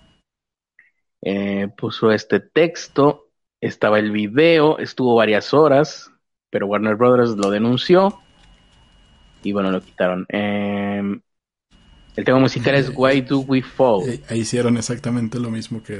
eh, 1.21 1.67
puso 1.77 2.11
este 2.11 2.39
texto, 2.39 3.29
estaba 3.61 3.99
el 3.99 4.11
video, 4.11 4.79
estuvo 4.79 5.15
varias 5.15 5.53
horas, 5.53 6.11
pero 6.49 6.67
Warner 6.67 6.95
Brothers 6.95 7.35
lo 7.37 7.49
denunció 7.49 8.19
y 9.43 9.51
bueno, 9.51 9.71
lo 9.71 9.81
quitaron. 9.81 10.25
Eh, 10.29 11.19
el 12.15 12.25
tema 12.25 12.39
musical 12.39 12.75
es 12.75 12.91
Why 12.95 13.21
Do 13.21 13.39
We 13.39 13.61
Fall? 13.61 14.19
Ahí 14.29 14.39
hicieron 14.39 14.77
exactamente 14.77 15.39
lo 15.39 15.49
mismo 15.49 15.81
que, 15.81 15.99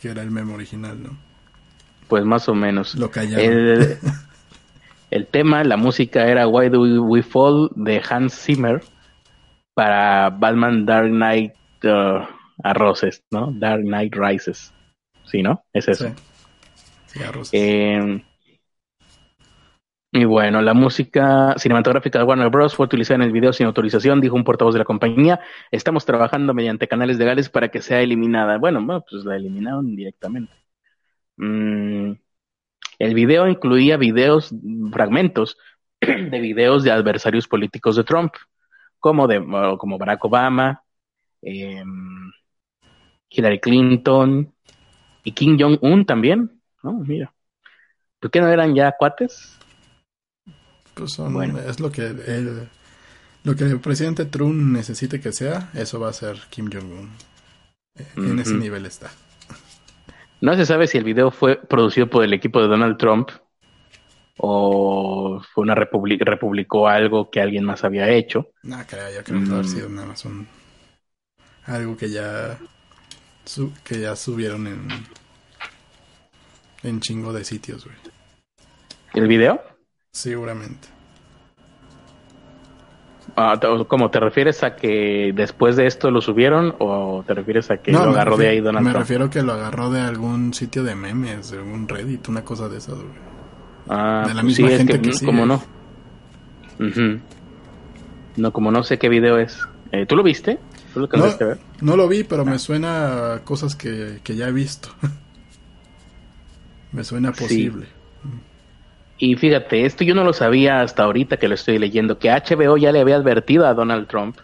que 0.00 0.08
era 0.08 0.22
el 0.22 0.30
meme 0.30 0.52
original, 0.54 1.02
¿no? 1.02 1.16
Pues 2.08 2.24
más 2.24 2.48
o 2.48 2.54
menos. 2.54 2.94
Lo 2.96 3.10
callaron. 3.10 3.44
El, 3.44 3.98
el 5.10 5.26
tema, 5.26 5.62
la 5.64 5.76
música 5.76 6.26
era 6.26 6.48
Why 6.48 6.68
Do 6.68 6.82
We 7.04 7.22
Fall 7.22 7.70
de 7.76 8.02
Hans 8.08 8.34
Zimmer 8.34 8.82
para 9.74 10.30
Batman 10.30 10.84
Dark 10.84 11.10
Knight 11.10 11.52
uh, 11.84 12.26
Arroses, 12.62 13.22
¿no? 13.30 13.52
Dark 13.52 13.82
Knight 13.82 14.14
Rises. 14.14 14.72
Sí, 15.24 15.42
¿no? 15.42 15.64
Es 15.72 15.88
eso. 15.88 16.08
Sí. 16.08 16.14
Sí, 17.06 17.22
arroces. 17.22 17.50
Eh, 17.52 18.24
y 20.14 20.24
bueno, 20.26 20.60
la 20.60 20.74
música 20.74 21.54
cinematográfica 21.56 22.18
de 22.18 22.24
Warner 22.26 22.50
Bros. 22.50 22.76
fue 22.76 22.84
utilizada 22.84 23.16
en 23.16 23.22
el 23.22 23.32
video 23.32 23.54
sin 23.54 23.64
autorización, 23.66 24.20
dijo 24.20 24.36
un 24.36 24.44
portavoz 24.44 24.74
de 24.74 24.80
la 24.80 24.84
compañía. 24.84 25.40
Estamos 25.70 26.04
trabajando 26.04 26.52
mediante 26.52 26.86
canales 26.86 27.16
legales 27.16 27.48
para 27.48 27.70
que 27.70 27.80
sea 27.80 28.02
eliminada. 28.02 28.58
Bueno, 28.58 28.84
bueno, 28.84 29.02
pues 29.08 29.24
la 29.24 29.36
eliminaron 29.36 29.96
directamente. 29.96 30.52
Mm, 31.38 32.12
el 32.98 33.14
video 33.14 33.48
incluía 33.48 33.96
videos, 33.96 34.54
fragmentos 34.92 35.56
de 36.00 36.40
videos 36.40 36.84
de 36.84 36.90
adversarios 36.90 37.48
políticos 37.48 37.96
de 37.96 38.04
Trump, 38.04 38.34
como, 38.98 39.26
de, 39.26 39.42
como 39.78 39.96
Barack 39.96 40.24
Obama, 40.26 40.82
eh, 41.40 41.82
Hillary 43.30 43.60
Clinton 43.60 44.54
y 45.24 45.32
Kim 45.32 45.56
Jong-un 45.58 46.04
también. 46.04 46.60
No, 46.82 46.92
mira. 46.92 47.32
¿Por 48.20 48.30
qué 48.30 48.42
no 48.42 48.48
eran 48.48 48.74
ya 48.74 48.92
cuates? 48.92 49.58
Pues 50.94 51.12
son, 51.12 51.32
bueno. 51.32 51.58
es 51.58 51.80
lo 51.80 51.90
que 51.90 52.02
el, 52.06 52.68
lo 53.44 53.56
que 53.56 53.64
el 53.64 53.80
presidente 53.80 54.24
Trump 54.26 54.54
necesite 54.54 55.20
que 55.20 55.32
sea, 55.32 55.70
eso 55.74 55.98
va 56.00 56.10
a 56.10 56.12
ser 56.12 56.38
Kim 56.50 56.70
Jong-un. 56.72 57.10
Eh, 57.98 58.06
En 58.16 58.38
ese 58.38 58.54
nivel 58.54 58.86
está. 58.86 59.10
No 60.40 60.54
se 60.56 60.66
sabe 60.66 60.86
si 60.86 60.98
el 60.98 61.04
video 61.04 61.30
fue 61.30 61.56
producido 61.56 62.08
por 62.10 62.24
el 62.24 62.32
equipo 62.32 62.60
de 62.60 62.68
Donald 62.68 62.96
Trump 62.98 63.30
o 64.38 65.40
fue 65.54 65.62
una 65.62 65.74
republi- 65.74 66.18
republicó 66.18 66.88
algo 66.88 67.30
que 67.30 67.40
alguien 67.40 67.64
más 67.64 67.84
había 67.84 68.08
hecho. 68.10 68.50
No, 68.62 68.78
creo, 68.88 69.08
yo 69.14 69.22
creo 69.24 69.44
que 69.44 69.50
haber 69.52 69.64
Mm. 69.64 69.68
sido 69.68 69.88
nada 69.88 70.06
más 70.08 70.24
un 70.24 70.46
algo 71.66 71.96
que 71.96 72.10
ya 72.10 72.58
su- 73.44 73.72
que 73.84 74.00
ya 74.00 74.16
subieron 74.16 74.66
en 74.66 74.88
en 76.82 77.00
chingo 77.00 77.32
de 77.32 77.44
sitios, 77.44 77.84
güey. 77.84 77.96
¿El 79.14 79.28
video? 79.28 79.62
Seguramente. 80.12 80.88
Ah, 83.34 83.56
te- 83.58 83.66
¿Cómo 83.88 84.10
te 84.10 84.20
refieres 84.20 84.62
a 84.62 84.76
que 84.76 85.32
después 85.34 85.76
de 85.76 85.86
esto 85.86 86.10
lo 86.10 86.20
subieron 86.20 86.74
o 86.80 87.24
te 87.26 87.32
refieres 87.32 87.70
a 87.70 87.78
que 87.78 87.90
No, 87.92 88.04
lo 88.04 88.10
agarró 88.10 88.36
de 88.36 88.48
ahí 88.48 88.60
Donald 88.60 88.84
Me 88.84 88.90
Trump? 88.92 89.02
refiero 89.04 89.30
que 89.30 89.42
lo 89.42 89.52
agarró 89.54 89.90
de 89.90 90.00
algún 90.00 90.52
sitio 90.52 90.82
de 90.84 90.94
memes, 90.94 91.50
de 91.50 91.58
algún 91.58 91.88
Reddit, 91.88 92.28
una 92.28 92.44
cosa 92.44 92.68
de 92.68 92.76
esas. 92.78 92.96
Ah, 93.88 94.24
de 94.28 94.34
la 94.34 94.42
pues 94.42 94.58
misma 94.58 94.68
sí, 94.68 94.72
es 94.74 94.78
gente 94.78 94.92
que, 95.00 95.00
que 95.00 95.12
sigue. 95.14 95.26
como 95.26 95.46
no. 95.46 95.62
No, 98.36 98.52
como 98.52 98.70
no 98.70 98.82
sé 98.82 98.98
qué 98.98 99.08
video 99.08 99.38
es. 99.38 99.58
Eh, 99.92 100.04
¿Tú 100.04 100.14
lo 100.16 100.22
viste? 100.22 100.58
¿Tú 100.92 101.00
lo 101.00 101.06
No, 101.06 101.24
ver? 101.46 101.58
lo 101.96 102.08
vi, 102.08 102.22
pero 102.24 102.44
me 102.44 102.58
suena 102.58 103.34
a 103.34 103.38
cosas 103.44 103.74
que, 103.76 104.20
que 104.22 104.36
ya 104.36 104.48
he 104.48 104.52
visto. 104.52 104.90
me 106.92 107.02
suena 107.02 107.32
Sí. 107.32 107.70
Y 109.18 109.36
fíjate, 109.36 109.84
esto 109.84 110.04
yo 110.04 110.14
no 110.14 110.24
lo 110.24 110.32
sabía 110.32 110.80
hasta 110.80 111.04
ahorita 111.04 111.36
que 111.36 111.48
lo 111.48 111.54
estoy 111.54 111.78
leyendo, 111.78 112.18
que 112.18 112.30
HBO 112.30 112.76
ya 112.76 112.90
le 112.92 113.00
había 113.00 113.16
advertido 113.16 113.66
a 113.66 113.74
Donald 113.74 114.08
Trump 114.08 114.36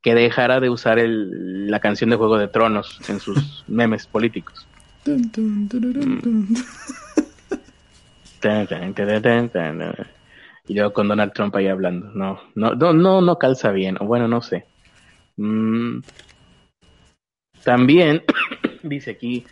que 0.00 0.14
dejara 0.14 0.60
de 0.60 0.68
usar 0.70 0.98
el- 0.98 1.70
la 1.70 1.80
canción 1.80 2.10
de 2.10 2.16
Juego 2.16 2.36
de 2.38 2.48
Tronos 2.48 3.00
en 3.08 3.20
sus 3.20 3.64
memes 3.68 4.06
políticos. 4.06 4.66
Tan. 8.40 8.68
Y 10.66 10.74
luego 10.74 10.92
con 10.92 11.08
Donald 11.08 11.32
Trump 11.32 11.54
ahí 11.56 11.68
hablando. 11.68 12.10
No, 12.14 12.40
no, 12.54 12.74
no, 12.74 12.92
no, 12.92 13.20
no 13.20 13.38
calza 13.38 13.70
bien. 13.72 13.96
O 14.00 14.06
bueno, 14.06 14.28
no 14.28 14.40
sé. 14.42 14.66
Mm. 15.36 16.00
También 17.64 18.22
dice 18.82 19.12
aquí 19.12 19.44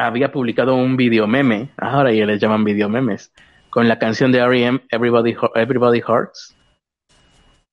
había 0.00 0.32
publicado 0.32 0.74
un 0.74 0.96
video 0.96 1.26
meme, 1.26 1.70
ahora 1.76 2.12
ya 2.12 2.24
les 2.24 2.40
llaman 2.40 2.64
video 2.64 2.88
memes, 2.88 3.32
con 3.68 3.86
la 3.86 3.98
canción 3.98 4.32
de 4.32 4.38
R.E.M. 4.38 4.80
Everybody, 4.90 5.36
Everybody 5.54 6.02
Hurts. 6.06 6.56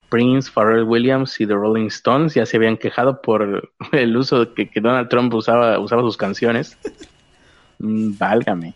Prince, 0.09 0.49
Pharrell 0.49 0.83
Williams 0.83 1.39
y 1.41 1.47
The 1.47 1.53
Rolling 1.53 1.87
Stones 1.87 2.33
ya 2.33 2.45
se 2.45 2.55
habían 2.55 2.77
quejado 2.77 3.21
por 3.21 3.71
el 3.91 4.15
uso 4.15 4.53
que, 4.53 4.69
que 4.69 4.79
Donald 4.79 5.09
Trump 5.09 5.33
usaba, 5.33 5.79
usaba 5.79 6.01
sus 6.01 6.17
canciones. 6.17 6.77
Mm, 7.79 8.17
válgame. 8.17 8.75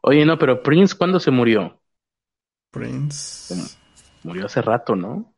Oye, 0.00 0.24
no, 0.24 0.38
pero 0.38 0.62
Prince, 0.62 0.96
¿cuándo 0.96 1.20
se 1.20 1.30
murió? 1.30 1.80
Prince. 2.70 3.54
Murió 4.22 4.46
hace 4.46 4.62
rato, 4.62 4.96
¿no? 4.96 5.32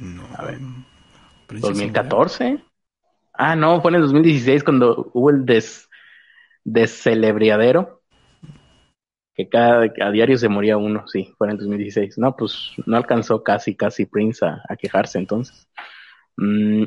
No. 0.00 0.24
A 0.36 0.44
ver. 0.44 0.58
Prince 1.46 1.66
se 1.66 1.86
murió. 1.86 2.02
¿2014? 2.02 2.62
Ah, 3.34 3.56
no, 3.56 3.80
fue 3.80 3.90
en 3.90 3.96
el 3.96 4.02
2016 4.02 4.64
cuando 4.64 5.10
hubo 5.12 5.30
el 5.30 5.44
des, 5.44 5.85
de 6.66 6.88
celebriadero, 6.88 8.02
que 9.34 9.48
cada 9.48 9.86
a 10.02 10.10
diario 10.10 10.36
se 10.36 10.48
moría 10.48 10.76
uno, 10.76 11.06
sí, 11.06 11.32
fue 11.38 11.46
en 11.46 11.52
el 11.52 11.58
2016. 11.58 12.18
No, 12.18 12.36
pues 12.36 12.72
no 12.86 12.96
alcanzó 12.96 13.42
casi, 13.42 13.76
casi 13.76 14.06
Prince 14.06 14.44
a, 14.44 14.76
quejarse 14.76 15.18
entonces. 15.18 15.68
Mm. 16.36 16.86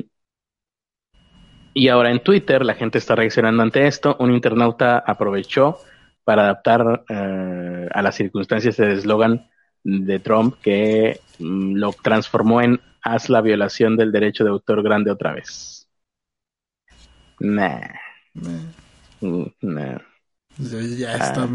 Y 1.72 1.88
ahora 1.88 2.10
en 2.10 2.22
Twitter 2.22 2.64
la 2.64 2.74
gente 2.74 2.98
está 2.98 3.14
reaccionando 3.14 3.62
ante 3.62 3.86
esto. 3.86 4.16
Un 4.20 4.32
internauta 4.32 4.98
aprovechó 4.98 5.78
para 6.24 6.42
adaptar 6.42 7.04
eh, 7.08 7.88
a 7.90 8.02
las 8.02 8.16
circunstancias 8.16 8.78
el 8.80 8.90
eslogan 8.90 9.48
de 9.82 10.18
Trump 10.18 10.56
que 10.60 11.20
mm, 11.38 11.76
lo 11.76 11.92
transformó 11.92 12.60
en 12.60 12.80
haz 13.02 13.30
la 13.30 13.40
violación 13.40 13.96
del 13.96 14.12
derecho 14.12 14.44
de 14.44 14.50
autor 14.50 14.82
grande 14.82 15.10
otra 15.10 15.32
vez. 15.32 15.88
Nah. 17.38 17.80
Mm, 19.22 19.44
ya, 20.98 21.16
está. 21.16 21.46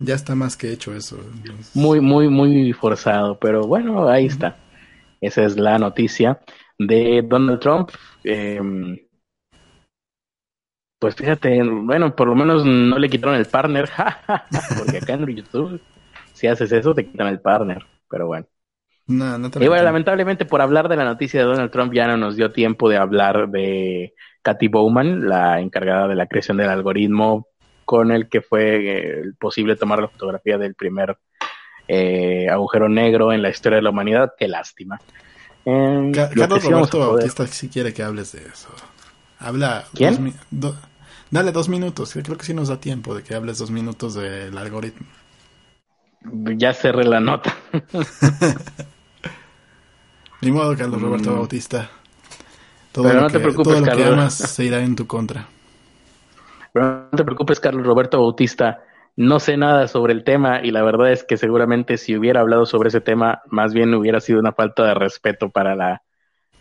Ya 0.00 0.14
está 0.14 0.34
más 0.34 0.56
que 0.56 0.72
hecho 0.72 0.94
eso. 0.94 1.18
Muy, 1.74 2.00
muy, 2.00 2.28
muy 2.28 2.72
forzado, 2.72 3.38
pero 3.38 3.66
bueno, 3.66 4.08
ahí 4.08 4.26
está. 4.26 4.56
Esa 5.20 5.44
es 5.44 5.56
la 5.56 5.78
noticia 5.78 6.40
de 6.78 7.22
Donald 7.26 7.60
Trump. 7.60 7.90
Em, 8.22 8.96
pues 10.98 11.14
fíjate, 11.14 11.62
bueno, 11.62 12.14
por 12.14 12.28
lo 12.28 12.34
menos 12.34 12.64
no 12.64 12.98
le 12.98 13.08
quitaron 13.08 13.36
el 13.36 13.46
partner, 13.46 13.88
porque 14.78 14.98
acá 14.98 15.14
en 15.14 15.26
YouTube, 15.26 15.80
si 16.32 16.46
haces 16.46 16.72
eso, 16.72 16.94
te 16.94 17.06
quitan 17.06 17.28
el 17.28 17.40
partner, 17.40 17.84
pero 18.08 18.26
bueno. 18.26 18.46
No, 19.08 19.38
no 19.38 19.50
te 19.50 19.64
y 19.64 19.68
bueno, 19.68 19.82
lamentablemente 19.82 20.44
por 20.44 20.60
hablar 20.60 20.88
de 20.88 20.96
la 20.96 21.04
noticia 21.04 21.40
de 21.40 21.46
Donald 21.46 21.70
Trump 21.70 21.92
ya 21.94 22.06
no 22.06 22.18
nos 22.18 22.36
dio 22.36 22.52
tiempo 22.52 22.90
de 22.90 22.98
hablar 22.98 23.48
de 23.48 24.14
Kathy 24.42 24.68
Bowman, 24.68 25.28
la 25.28 25.60
encargada 25.60 26.06
de 26.06 26.14
la 26.14 26.26
creación 26.26 26.58
del 26.58 26.68
algoritmo 26.68 27.48
con 27.86 28.12
el 28.12 28.28
que 28.28 28.42
fue 28.42 28.98
eh, 28.98 29.22
posible 29.40 29.74
tomar 29.74 30.00
la 30.00 30.08
fotografía 30.08 30.58
del 30.58 30.74
primer 30.74 31.16
eh, 31.88 32.46
agujero 32.50 32.86
negro 32.90 33.32
en 33.32 33.40
la 33.40 33.48
historia 33.48 33.76
de 33.76 33.82
la 33.82 33.88
humanidad. 33.88 34.34
Qué 34.38 34.46
lástima. 34.46 35.00
Eh, 35.64 36.12
Carlos 36.14 36.64
Roberto 36.64 36.98
Bautista 36.98 37.46
si 37.46 37.70
quiere 37.70 37.94
que 37.94 38.02
hables 38.02 38.32
de 38.32 38.40
eso. 38.40 38.68
Habla. 39.38 39.86
¿Quién? 39.94 40.34
dale 41.30 41.50
dos 41.50 41.70
minutos. 41.70 42.12
Creo 42.12 42.36
que 42.36 42.44
sí 42.44 42.52
nos 42.52 42.68
da 42.68 42.78
tiempo 42.78 43.14
de 43.14 43.22
que 43.22 43.34
hables 43.34 43.56
dos 43.56 43.70
minutos 43.70 44.14
del 44.14 44.58
algoritmo. 44.58 45.06
Ya 46.56 46.74
cerré 46.74 47.04
la 47.04 47.20
nota. 47.20 47.56
Ni 50.40 50.52
modo, 50.52 50.76
Carlos 50.76 51.00
Roberto 51.00 51.30
mm. 51.32 51.34
Bautista. 51.34 51.90
Todo 52.92 53.04
Pero 53.04 53.20
no 53.20 53.28
te 53.28 53.40
preocupes, 53.40 53.74
todo 53.74 53.80
lo 53.80 54.24
que 54.24 54.30
se 54.30 54.64
irá 54.64 54.80
en 54.80 54.96
tu 54.96 55.06
contra. 55.06 55.46
Pero 56.72 57.08
no 57.10 57.16
te 57.16 57.24
preocupes, 57.24 57.60
Carlos 57.60 57.86
Roberto 57.86 58.20
Bautista. 58.20 58.82
No 59.16 59.40
sé 59.40 59.56
nada 59.56 59.88
sobre 59.88 60.12
el 60.12 60.22
tema 60.22 60.60
y 60.62 60.70
la 60.70 60.82
verdad 60.82 61.10
es 61.10 61.24
que 61.24 61.36
seguramente 61.36 61.96
si 61.96 62.16
hubiera 62.16 62.40
hablado 62.40 62.66
sobre 62.66 62.88
ese 62.88 63.00
tema, 63.00 63.42
más 63.48 63.74
bien 63.74 63.92
hubiera 63.94 64.20
sido 64.20 64.38
una 64.38 64.52
falta 64.52 64.84
de 64.84 64.94
respeto 64.94 65.50
para 65.50 65.74
la, 65.74 66.02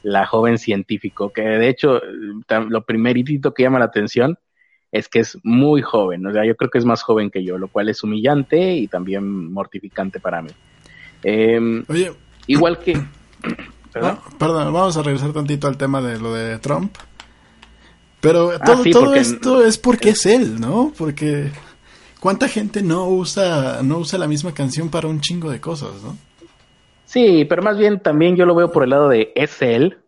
la 0.01 0.25
joven 0.25 0.57
científico, 0.57 1.31
que 1.31 1.43
de 1.43 1.69
hecho 1.69 2.01
lo 2.69 2.83
primerito 2.83 3.53
que 3.53 3.63
llama 3.63 3.77
la 3.77 3.85
atención 3.85 4.39
es 4.91 5.07
que 5.07 5.19
es 5.19 5.37
muy 5.43 5.81
joven, 5.83 6.25
o 6.25 6.33
sea, 6.33 6.45
yo 6.45 6.55
creo 6.55 6.71
que 6.71 6.79
es 6.79 6.85
más 6.85 7.03
joven 7.03 7.29
que 7.29 7.43
yo, 7.43 7.57
lo 7.57 7.67
cual 7.67 7.89
es 7.89 8.03
humillante 8.03 8.73
y 8.75 8.87
también 8.87 9.51
mortificante 9.51 10.19
para 10.19 10.41
mí. 10.41 10.49
Em, 11.23 11.83
Oye, 11.87 12.11
igual 12.47 12.79
que... 12.79 12.99
¿Perdón? 13.91 14.19
perdón, 14.38 14.73
vamos 14.73 14.97
a 14.97 15.04
regresar 15.04 15.34
tantito 15.34 15.67
al 15.67 15.78
tema 15.78 16.02
de 16.02 16.19
lo 16.19 16.34
de 16.34 16.60
Trump. 16.60 16.95
Pero 18.19 18.52
ah, 18.52 18.60
todo, 18.63 18.84
todo 18.91 19.15
esto 19.15 19.63
es 19.63 19.78
porque 19.78 20.10
es 20.10 20.26
él, 20.26 20.60
¿no? 20.60 20.91
Porque 20.97 21.52
¿cuánta 22.19 22.47
gente 22.47 22.82
no 22.82 23.08
usa 23.08 23.82
no 23.84 24.00
usa 24.00 24.19
la 24.19 24.28
misma 24.28 24.54
canción 24.54 24.89
para 24.89 25.08
un 25.08 25.21
chingo 25.21 25.50
de 25.50 25.62
cosas, 25.62 26.04
¿no? 26.04 26.17
Sí, 27.06 27.45
pero 27.45 27.62
más 27.62 27.78
bien 27.78 28.02
también 28.02 28.36
yo 28.36 28.45
lo 28.45 28.56
veo 28.56 28.71
por 28.71 28.84
el 28.84 28.89
lado 28.89 29.08
de 29.10 29.32
es 29.36 29.62
él 29.62 30.00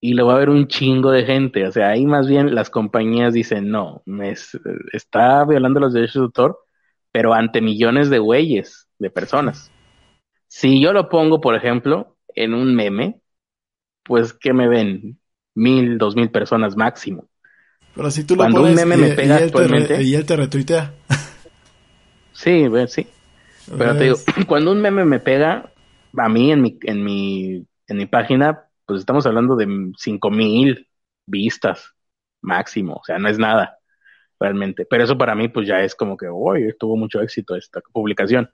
y 0.00 0.14
lo 0.14 0.26
va 0.26 0.36
a 0.36 0.38
ver 0.38 0.50
un 0.50 0.68
chingo 0.68 1.10
de 1.10 1.24
gente. 1.24 1.66
O 1.66 1.72
sea, 1.72 1.90
ahí 1.90 2.06
más 2.06 2.26
bien 2.28 2.54
las 2.54 2.70
compañías 2.70 3.34
dicen, 3.34 3.70
no, 3.70 4.02
me 4.06 4.34
está 4.92 5.44
violando 5.44 5.80
los 5.80 5.92
derechos 5.92 6.14
de 6.14 6.20
autor, 6.20 6.58
pero 7.12 7.34
ante 7.34 7.60
millones 7.60 8.08
de 8.08 8.18
güeyes, 8.18 8.88
de 8.98 9.10
personas. 9.10 9.70
Si 10.46 10.80
yo 10.80 10.92
lo 10.92 11.08
pongo, 11.08 11.40
por 11.40 11.54
ejemplo, 11.54 12.15
en 12.36 12.54
un 12.54 12.74
meme, 12.74 13.20
pues 14.04 14.32
¿qué 14.32 14.52
me 14.52 14.68
ven? 14.68 15.18
Mil, 15.54 15.98
dos 15.98 16.14
mil 16.14 16.30
personas 16.30 16.76
máximo. 16.76 17.28
Pero 17.94 18.10
si 18.10 18.24
tú 18.24 18.36
lo 18.36 18.42
Cuando 18.42 18.62
un 18.62 18.74
meme 18.74 18.96
me 18.96 19.12
pega 19.12 19.36
actualmente... 19.36 20.02
y 20.02 20.14
él 20.14 20.26
te 20.26 20.36
retuitea. 20.36 20.94
sí, 22.32 22.66
sí. 22.88 23.06
Pero 23.76 23.96
te 23.96 24.04
digo, 24.04 24.16
cuando 24.46 24.70
un 24.70 24.80
meme 24.80 25.04
me 25.04 25.18
pega, 25.18 25.72
a 26.16 26.28
mí 26.28 26.52
en 26.52 26.62
mi, 26.62 26.78
en 26.82 27.02
mi, 27.02 27.66
en 27.88 27.96
mi 27.96 28.06
página, 28.06 28.64
pues 28.84 29.00
estamos 29.00 29.26
hablando 29.26 29.56
de 29.56 29.66
cinco 29.96 30.30
mil 30.30 30.86
vistas 31.26 31.94
máximo, 32.42 32.94
o 32.94 33.04
sea, 33.04 33.18
no 33.18 33.28
es 33.28 33.38
nada 33.38 33.78
realmente. 34.38 34.86
Pero 34.88 35.04
eso 35.04 35.18
para 35.18 35.34
mí, 35.34 35.48
pues 35.48 35.66
ya 35.66 35.80
es 35.80 35.94
como 35.94 36.16
que, 36.16 36.28
uy, 36.28 36.74
tuvo 36.78 36.96
mucho 36.96 37.20
éxito 37.20 37.56
esta 37.56 37.80
publicación. 37.92 38.48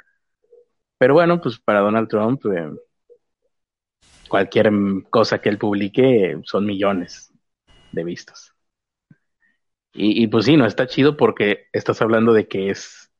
Pero 0.98 1.14
bueno, 1.14 1.40
pues 1.40 1.58
para 1.58 1.80
Donald 1.80 2.08
Trump, 2.08 2.44
eh, 2.46 2.70
cualquier 4.32 4.72
cosa 5.10 5.42
que 5.42 5.50
él 5.50 5.58
publique 5.58 6.38
son 6.44 6.64
millones 6.64 7.30
de 7.92 8.02
vistas. 8.02 8.54
Y, 9.92 10.22
y, 10.22 10.26
pues 10.26 10.46
sí, 10.46 10.56
no 10.56 10.64
está 10.64 10.86
chido 10.86 11.18
porque 11.18 11.66
estás 11.70 12.00
hablando 12.00 12.32
de 12.32 12.48
que 12.48 12.70
es 12.70 13.12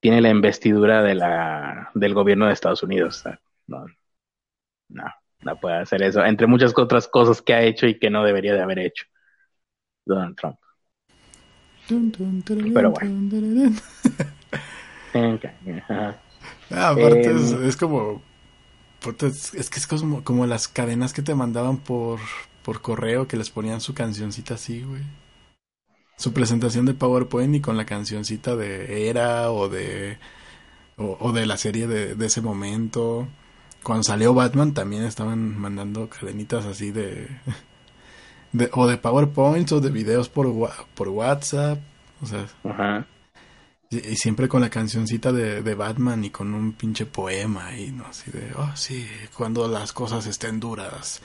tiene 0.00 0.20
la 0.20 0.30
investidura 0.30 1.04
de 1.04 1.14
la 1.14 1.90
del 1.94 2.14
gobierno 2.14 2.46
de 2.46 2.52
Estados 2.52 2.82
Unidos. 2.82 3.22
no, 3.68 3.86
no, 4.88 5.04
no 5.42 5.60
puede 5.60 5.76
hacer 5.76 6.02
eso. 6.02 6.24
Entre 6.24 6.48
muchas 6.48 6.76
otras 6.76 7.06
cosas 7.06 7.40
que 7.40 7.54
ha 7.54 7.62
hecho 7.62 7.86
y 7.86 7.96
que 8.00 8.10
no 8.10 8.24
debería 8.24 8.54
de 8.54 8.62
haber 8.62 8.80
hecho 8.80 9.04
Donald 10.04 10.34
Trump. 10.34 10.58
Pero 12.74 12.90
bueno. 12.90 13.30
Ah, 16.70 16.90
aparte 16.90 17.30
es, 17.68 17.76
como 17.76 18.20
es 19.54 19.70
que 19.70 19.78
es 19.78 19.86
como, 19.86 20.24
como 20.24 20.46
las 20.46 20.68
cadenas 20.68 21.12
que 21.12 21.22
te 21.22 21.34
mandaban 21.34 21.78
por 21.78 22.20
por 22.62 22.82
correo 22.82 23.26
que 23.26 23.36
les 23.36 23.50
ponían 23.50 23.80
su 23.80 23.94
cancioncita 23.94 24.54
así, 24.54 24.82
güey 24.82 25.02
su 26.18 26.32
presentación 26.32 26.84
de 26.84 26.94
PowerPoint 26.94 27.54
y 27.54 27.60
con 27.60 27.76
la 27.76 27.86
cancioncita 27.86 28.56
de 28.56 29.08
Era 29.08 29.50
o 29.52 29.68
de 29.68 30.18
o, 30.96 31.32
de 31.32 31.46
la 31.46 31.56
serie 31.56 31.86
de, 31.86 32.26
ese 32.26 32.42
momento. 32.42 33.28
Cuando 33.84 34.02
salió 34.02 34.34
Batman 34.34 34.74
también 34.74 35.04
estaban 35.04 35.56
mandando 35.56 36.08
cadenitas 36.08 36.66
así 36.66 36.90
de, 36.90 37.28
de 38.52 38.68
o 38.72 38.88
de 38.88 38.96
PowerPoint 38.98 39.70
o 39.70 39.80
de 39.80 39.90
videos 39.90 40.28
por 40.28 40.52
por 40.94 41.08
WhatsApp, 41.08 41.78
o 42.20 42.26
sea, 42.26 43.06
Y, 43.90 44.16
siempre 44.16 44.48
con 44.48 44.60
la 44.60 44.68
cancioncita 44.68 45.32
de, 45.32 45.62
de, 45.62 45.74
Batman 45.74 46.22
y 46.24 46.30
con 46.30 46.52
un 46.52 46.72
pinche 46.74 47.06
poema 47.06 47.74
y 47.74 47.90
no 47.90 48.06
así 48.06 48.30
de, 48.30 48.52
oh 48.56 48.70
sí, 48.74 49.08
cuando 49.34 49.66
las 49.66 49.92
cosas 49.92 50.26
estén 50.26 50.60
duras 50.60 51.22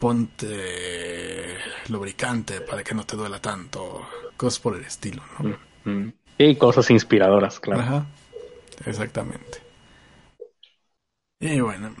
ponte 0.00 1.58
lubricante 1.88 2.62
para 2.62 2.82
que 2.82 2.94
no 2.94 3.04
te 3.04 3.16
duela 3.16 3.40
tanto, 3.40 4.08
cosas 4.36 4.58
por 4.58 4.76
el 4.76 4.84
estilo, 4.84 5.22
¿no? 5.38 6.12
Y 6.38 6.56
cosas 6.56 6.90
inspiradoras, 6.90 7.60
claro. 7.60 7.82
Ajá, 7.82 8.06
exactamente. 8.86 9.58
Y 11.38 11.60
bueno, 11.60 11.94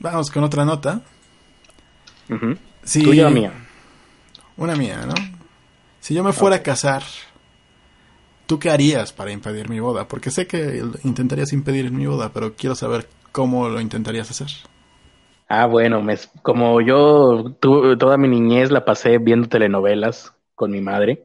vamos 0.00 0.30
con 0.32 0.42
otra 0.42 0.64
nota. 0.64 1.00
sí, 2.82 3.04
Tuya 3.04 3.30
mía. 3.30 3.52
Una 4.56 4.74
mía, 4.74 5.06
¿no? 5.06 5.14
Si 6.00 6.14
yo 6.14 6.24
me 6.24 6.32
fuera 6.32 6.56
a 6.56 6.62
casar, 6.62 7.04
¿tú 8.46 8.58
qué 8.58 8.70
harías 8.70 9.12
para 9.12 9.32
impedir 9.32 9.68
mi 9.68 9.80
boda? 9.80 10.08
Porque 10.08 10.30
sé 10.30 10.46
que 10.46 10.82
intentarías 11.04 11.52
impedir 11.52 11.90
mi 11.90 12.06
boda, 12.06 12.30
pero 12.32 12.54
quiero 12.54 12.74
saber 12.74 13.06
cómo 13.32 13.68
lo 13.68 13.80
intentarías 13.80 14.30
hacer. 14.30 14.48
Ah, 15.48 15.66
bueno, 15.66 16.04
como 16.42 16.80
yo 16.80 17.56
toda 17.60 18.16
mi 18.16 18.28
niñez 18.28 18.70
la 18.70 18.84
pasé 18.84 19.18
viendo 19.18 19.48
telenovelas 19.48 20.34
con 20.54 20.70
mi 20.70 20.80
madre, 20.80 21.24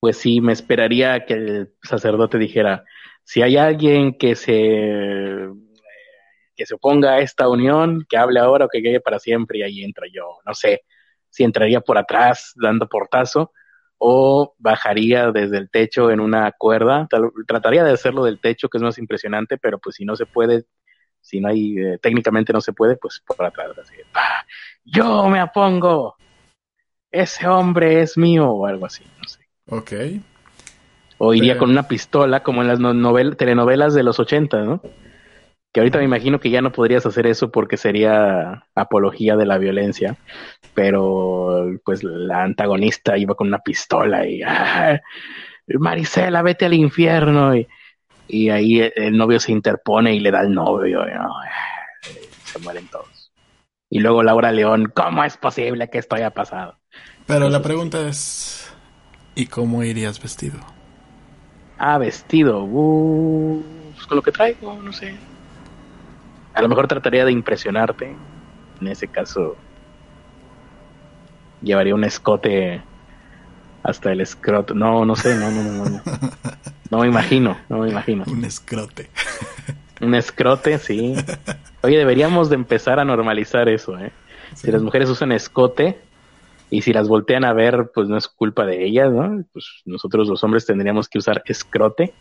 pues 0.00 0.18
sí, 0.18 0.40
me 0.40 0.52
esperaría 0.52 1.24
que 1.24 1.34
el 1.34 1.74
sacerdote 1.82 2.38
dijera, 2.38 2.84
si 3.24 3.42
hay 3.42 3.56
alguien 3.56 4.16
que 4.18 4.34
se 4.34 5.48
que 6.56 6.66
se 6.66 6.74
oponga 6.74 7.12
a 7.12 7.20
esta 7.20 7.48
unión, 7.48 8.04
que 8.08 8.16
hable 8.16 8.40
ahora 8.40 8.64
o 8.64 8.68
que 8.68 8.82
quede 8.82 9.00
para 9.00 9.20
siempre 9.20 9.60
y 9.60 9.62
ahí 9.62 9.84
entra 9.84 10.06
yo. 10.12 10.38
No 10.44 10.54
sé 10.54 10.82
si 11.30 11.44
entraría 11.44 11.80
por 11.80 11.96
atrás 11.98 12.52
dando 12.56 12.88
portazo 12.88 13.52
o 13.98 14.54
bajaría 14.58 15.30
desde 15.32 15.58
el 15.58 15.70
techo 15.70 16.10
en 16.10 16.20
una 16.20 16.52
cuerda. 16.52 17.08
Trataría 17.46 17.82
de 17.84 17.92
hacerlo 17.92 18.24
del 18.24 18.38
techo, 18.40 18.68
que 18.68 18.78
es 18.78 18.82
más 18.82 18.98
impresionante, 18.98 19.58
pero 19.58 19.78
pues 19.78 19.96
si 19.96 20.04
no 20.04 20.14
se 20.16 20.24
puede, 20.26 20.64
si 21.20 21.40
no 21.40 21.48
hay, 21.48 21.76
eh, 21.78 21.98
técnicamente 22.00 22.52
no 22.52 22.60
se 22.60 22.72
puede, 22.72 22.96
pues 22.96 23.20
por 23.26 23.44
atrás, 23.44 23.76
así, 23.78 23.94
yo 24.84 25.28
me 25.28 25.42
opongo. 25.42 26.16
ese 27.10 27.48
hombre 27.48 28.02
es 28.02 28.16
mío 28.18 28.48
o 28.50 28.66
algo 28.66 28.84
así, 28.86 29.02
no 29.20 29.26
sé. 29.28 29.40
Ok. 29.70 29.92
O 31.16 31.32
iría 31.34 31.54
Pero- 31.54 31.60
con 31.60 31.70
una 31.70 31.88
pistola 31.88 32.42
como 32.42 32.60
en 32.62 32.68
las 32.68 32.78
no- 32.78 32.92
novel- 32.94 33.36
telenovelas 33.36 33.94
de 33.94 34.02
los 34.02 34.20
80, 34.20 34.62
¿no? 34.62 34.82
Que 35.72 35.80
ahorita 35.80 35.98
me 35.98 36.04
imagino 36.04 36.40
que 36.40 36.50
ya 36.50 36.62
no 36.62 36.72
podrías 36.72 37.04
hacer 37.04 37.26
eso 37.26 37.50
porque 37.50 37.76
sería 37.76 38.64
apología 38.74 39.36
de 39.36 39.46
la 39.46 39.58
violencia, 39.58 40.16
pero 40.74 41.66
pues 41.84 42.02
la 42.02 42.42
antagonista 42.42 43.18
iba 43.18 43.34
con 43.34 43.48
una 43.48 43.58
pistola 43.58 44.26
y 44.26 44.42
"Ah, 44.42 45.00
Marisela, 45.66 46.42
vete 46.42 46.64
al 46.66 46.74
infierno 46.74 47.54
y, 47.54 47.68
y 48.28 48.50
ahí 48.50 48.80
el, 48.80 49.16
novio 49.16 49.40
se 49.40 49.52
interpone 49.52 50.14
y 50.14 50.20
le 50.20 50.30
da 50.30 50.40
al 50.40 50.52
novio, 50.54 51.06
y, 51.06 51.12
¿no? 51.12 51.34
se 52.44 52.58
mueren 52.60 52.86
todos. 52.88 53.32
Y 53.90 54.00
luego 54.00 54.22
Laura 54.22 54.52
León, 54.52 54.92
¿cómo 54.94 55.24
es 55.24 55.36
posible 55.36 55.88
que 55.88 55.98
esto 55.98 56.16
haya 56.16 56.30
pasado? 56.30 56.78
Pero 57.26 57.48
la 57.48 57.62
pregunta 57.62 58.08
es, 58.08 58.72
¿y 59.34 59.46
cómo 59.46 59.82
irías 59.82 60.22
vestido? 60.22 60.58
Ah, 61.78 61.98
vestido. 61.98 62.64
Uh, 62.64 63.62
pues 63.94 64.06
con 64.06 64.16
lo 64.16 64.22
que 64.22 64.32
traigo, 64.32 64.74
no 64.82 64.92
sé. 64.92 65.14
A 66.58 66.62
lo 66.62 66.68
mejor 66.68 66.88
trataría 66.88 67.24
de 67.24 67.30
impresionarte. 67.30 68.16
En 68.80 68.88
ese 68.88 69.06
caso, 69.06 69.56
llevaría 71.62 71.94
un 71.94 72.02
escote 72.02 72.82
hasta 73.84 74.10
el 74.10 74.20
escroto. 74.20 74.74
No, 74.74 75.04
no 75.04 75.14
sé, 75.14 75.36
no, 75.36 75.52
no, 75.52 75.62
no, 75.62 75.84
no. 75.84 75.88
No, 75.88 76.00
no 76.90 76.98
me 76.98 77.06
imagino, 77.06 77.56
no 77.68 77.78
me 77.78 77.90
imagino. 77.90 78.24
Un 78.26 78.44
escrote. 78.44 79.08
Un 80.00 80.16
escrote, 80.16 80.78
sí. 80.78 81.14
Oye, 81.82 81.96
deberíamos 81.96 82.48
de 82.50 82.56
empezar 82.56 82.98
a 82.98 83.04
normalizar 83.04 83.68
eso, 83.68 83.96
¿eh? 83.96 84.10
Si 84.54 84.72
las 84.72 84.82
mujeres 84.82 85.08
usan 85.08 85.30
escote 85.30 86.00
y 86.70 86.82
si 86.82 86.92
las 86.92 87.06
voltean 87.06 87.44
a 87.44 87.52
ver, 87.52 87.92
pues 87.94 88.08
no 88.08 88.16
es 88.16 88.26
culpa 88.26 88.66
de 88.66 88.84
ellas, 88.84 89.12
¿no? 89.12 89.44
Pues 89.52 89.64
nosotros 89.84 90.26
los 90.26 90.42
hombres 90.42 90.66
tendríamos 90.66 91.08
que 91.08 91.18
usar 91.18 91.40
escrote. 91.46 92.14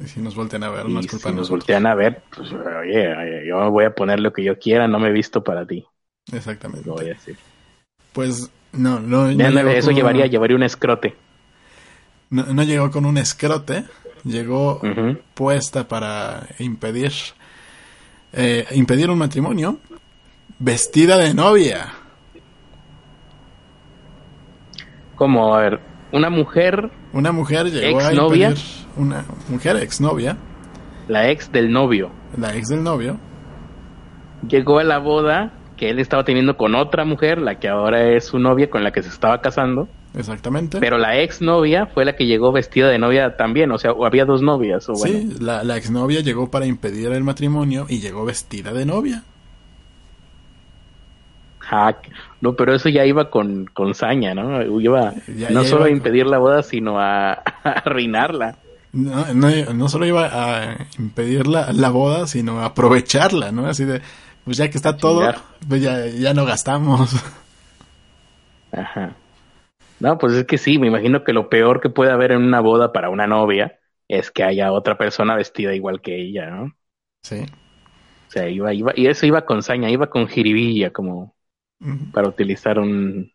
Y 0.00 0.08
si 0.08 0.20
nos 0.20 0.34
voltean 0.34 0.64
a 0.64 0.70
ver, 0.70 0.88
no 0.88 0.98
es 0.98 1.06
culpa 1.06 1.30
si 1.30 1.32
nos 1.32 1.48
nosotros. 1.48 1.50
voltean 1.50 1.86
a 1.86 1.94
ver, 1.94 2.22
pues 2.34 2.52
oye, 2.52 3.14
oye, 3.16 3.46
yo 3.46 3.70
voy 3.70 3.84
a 3.84 3.94
poner 3.94 4.20
lo 4.20 4.32
que 4.32 4.42
yo 4.44 4.58
quiera, 4.58 4.88
no 4.88 4.98
me 4.98 5.08
he 5.08 5.12
visto 5.12 5.42
para 5.44 5.66
ti, 5.66 5.86
Exactamente. 6.32 6.88
lo 6.88 6.94
voy 6.94 7.06
a 7.06 7.08
decir. 7.10 7.38
Pues 8.12 8.50
no, 8.72 9.00
no, 9.00 9.28
eso 9.30 9.90
llevaría, 9.90 10.26
llevaría 10.26 10.56
un 10.56 10.62
escrote. 10.62 11.16
no, 12.30 12.44
no 12.46 12.62
llegó 12.62 12.90
con 12.90 13.04
un 13.06 13.18
escrote, 13.18 13.84
llegó 14.24 14.80
puesta 15.34 15.88
para 15.88 16.46
impedir 16.58 17.12
eh, 18.32 18.66
impedir 18.72 19.10
un 19.10 19.18
matrimonio 19.18 19.78
vestida 20.58 21.16
de 21.18 21.34
novia. 21.34 21.92
Como, 25.14 25.54
a 25.54 25.60
ver, 25.60 25.80
una 26.12 26.30
mujer, 26.30 26.90
Una 27.12 27.32
mujer 27.32 27.66
llegó 27.70 28.00
¿Exnovia? 28.00 28.46
a 28.48 28.50
impedir 28.50 28.64
una 28.96 29.24
mujer 29.48 29.76
exnovia, 29.76 30.36
la 31.08 31.30
ex 31.30 31.50
del 31.52 31.70
novio, 31.72 32.10
la 32.36 32.54
ex 32.56 32.68
del 32.68 32.82
novio, 32.82 33.16
llegó 34.48 34.78
a 34.78 34.84
la 34.84 34.98
boda 34.98 35.52
que 35.76 35.90
él 35.90 35.98
estaba 35.98 36.24
teniendo 36.24 36.56
con 36.56 36.74
otra 36.74 37.04
mujer, 37.04 37.38
la 37.38 37.58
que 37.58 37.68
ahora 37.68 38.10
es 38.14 38.26
su 38.26 38.38
novia 38.38 38.68
con 38.68 38.84
la 38.84 38.92
que 38.92 39.02
se 39.02 39.08
estaba 39.08 39.40
casando, 39.40 39.88
exactamente. 40.14 40.78
pero 40.78 40.98
la 40.98 41.18
ex 41.20 41.40
novia 41.40 41.86
fue 41.86 42.04
la 42.04 42.16
que 42.16 42.26
llegó 42.26 42.52
vestida 42.52 42.88
de 42.88 42.98
novia 42.98 43.36
también, 43.36 43.70
o 43.72 43.78
sea, 43.78 43.92
había 44.04 44.24
dos 44.26 44.42
novias, 44.42 44.88
o 44.88 44.92
bueno. 44.92 45.18
Sí, 45.18 45.36
la, 45.40 45.64
la 45.64 45.76
exnovia 45.76 46.20
llegó 46.20 46.50
para 46.50 46.66
impedir 46.66 47.10
el 47.12 47.24
matrimonio 47.24 47.86
y 47.88 48.00
llegó 48.00 48.24
vestida 48.24 48.72
de 48.72 48.84
novia. 48.84 49.22
Hack. 51.70 52.10
No, 52.40 52.54
pero 52.56 52.74
eso 52.74 52.88
ya 52.88 53.04
iba 53.06 53.30
con, 53.30 53.66
con 53.66 53.94
saña, 53.94 54.34
¿no? 54.34 54.62
Iba 54.80 55.14
Ya- 55.36 55.50
no 55.50 55.62
ya 55.62 55.68
solo 55.68 55.82
iba 55.82 55.86
a 55.86 55.88
con- 55.88 55.96
impedir 55.96 56.26
la 56.26 56.38
boda, 56.38 56.62
sino 56.62 56.98
a, 57.00 57.32
a 57.64 57.70
arruinarla. 57.84 58.56
No, 58.92 59.32
no, 59.34 59.48
no 59.72 59.88
solo 59.88 60.04
iba 60.06 60.26
a 60.32 60.76
impedir 60.98 61.46
la, 61.46 61.72
la 61.72 61.90
boda, 61.90 62.26
sino 62.26 62.60
a 62.60 62.66
aprovecharla, 62.66 63.52
¿no? 63.52 63.66
Así 63.66 63.84
de, 63.84 64.02
pues 64.44 64.56
ya 64.56 64.68
que 64.68 64.76
está 64.76 64.96
todo, 64.96 65.32
pues 65.68 65.80
ya, 65.80 66.06
ya 66.06 66.34
no 66.34 66.44
gastamos. 66.44 67.14
Ajá. 68.72 69.14
No, 70.00 70.18
pues 70.18 70.32
es 70.34 70.44
que 70.46 70.58
sí, 70.58 70.78
me 70.78 70.86
imagino 70.88 71.24
que 71.24 71.32
lo 71.32 71.48
peor 71.48 71.80
que 71.80 71.90
puede 71.90 72.10
haber 72.10 72.32
en 72.32 72.42
una 72.42 72.60
boda 72.60 72.92
para 72.92 73.10
una 73.10 73.26
novia 73.26 73.78
es 74.08 74.30
que 74.30 74.42
haya 74.42 74.72
otra 74.72 74.96
persona 74.98 75.36
vestida 75.36 75.74
igual 75.74 76.00
que 76.00 76.16
ella, 76.20 76.50
¿no? 76.50 76.72
Sí. 77.22 77.42
O 78.28 78.30
sea, 78.32 78.48
iba, 78.48 78.72
iba, 78.72 78.92
y 78.96 79.06
eso 79.06 79.26
iba 79.26 79.44
con 79.44 79.62
saña, 79.62 79.90
iba 79.90 80.08
con 80.08 80.26
jiribilla, 80.26 80.90
como 80.92 81.34
Para 82.12 82.28
utilizar 82.28 82.78
un, 82.78 83.30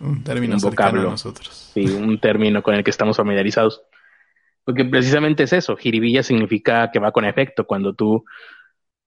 un 0.00 0.22
término 0.24 0.56
Un 0.56 0.80
a 0.80 0.92
nosotros. 0.92 1.70
sí, 1.74 1.84
un 1.86 2.18
término 2.20 2.62
con 2.62 2.74
el 2.74 2.84
que 2.84 2.90
estamos 2.90 3.16
familiarizados. 3.16 3.82
Porque 4.64 4.84
precisamente 4.84 5.42
es 5.42 5.52
eso, 5.52 5.76
jiribilla 5.76 6.22
significa 6.22 6.90
que 6.90 6.98
va 6.98 7.12
con 7.12 7.24
efecto. 7.24 7.66
Cuando 7.66 7.94
tú, 7.94 8.24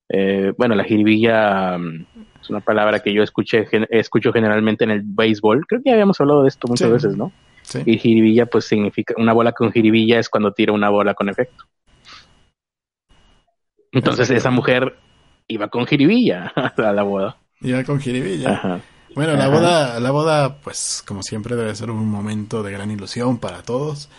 eh, 0.09 0.53
bueno, 0.57 0.75
la 0.75 0.83
jiribilla 0.83 1.77
mm, 1.77 2.05
es 2.41 2.49
una 2.49 2.59
palabra 2.61 2.99
que 2.99 3.13
yo 3.13 3.23
escuché, 3.23 3.65
gen- 3.65 3.87
escucho 3.89 4.31
generalmente 4.33 4.83
en 4.83 4.91
el 4.91 5.01
béisbol. 5.03 5.65
Creo 5.67 5.81
que 5.81 5.89
ya 5.89 5.93
habíamos 5.93 6.19
hablado 6.21 6.43
de 6.43 6.49
esto 6.49 6.67
muchas 6.67 6.87
Sí. 6.87 6.93
veces, 6.93 7.17
¿no? 7.17 7.31
Sí. 7.63 7.79
Y 7.85 7.97
jiribilla, 7.97 8.45
pues 8.45 8.65
significa, 8.65 9.13
una 9.17 9.33
bola 9.33 9.51
con 9.51 9.71
jiribilla 9.71 10.19
es 10.19 10.29
cuando 10.29 10.53
tira 10.53 10.73
una 10.73 10.89
bola 10.89 11.13
con 11.13 11.29
efecto. 11.29 11.65
Entonces 13.91 14.29
esa 14.29 14.51
mujer 14.51 14.95
iba 15.47 15.69
con 15.69 15.85
jiribilla 15.87 16.51
a 16.77 16.93
la 16.93 17.03
boda. 17.03 17.37
Iba 17.61 17.83
con 17.83 17.99
jiribilla. 17.99 18.51
Ajá. 18.51 18.81
Bueno, 19.15 19.33
la 19.33 19.47
boda, 19.47 19.99
la 19.99 20.11
boda, 20.11 20.57
pues 20.57 21.03
como 21.07 21.23
siempre 21.23 21.55
debe 21.55 21.73
ser 21.73 21.89
un 21.89 22.05
momento 22.07 22.61
de 22.61 22.71
gran 22.71 22.91
ilusión 22.91 23.39
para 23.39 23.63
todos. 23.63 24.09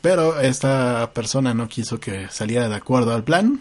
Pero 0.00 0.40
esta 0.40 1.10
persona 1.12 1.52
no 1.52 1.68
quiso 1.68 2.00
que 2.00 2.28
saliera 2.28 2.68
de 2.68 2.74
acuerdo 2.74 3.14
al 3.14 3.24
plan 3.24 3.60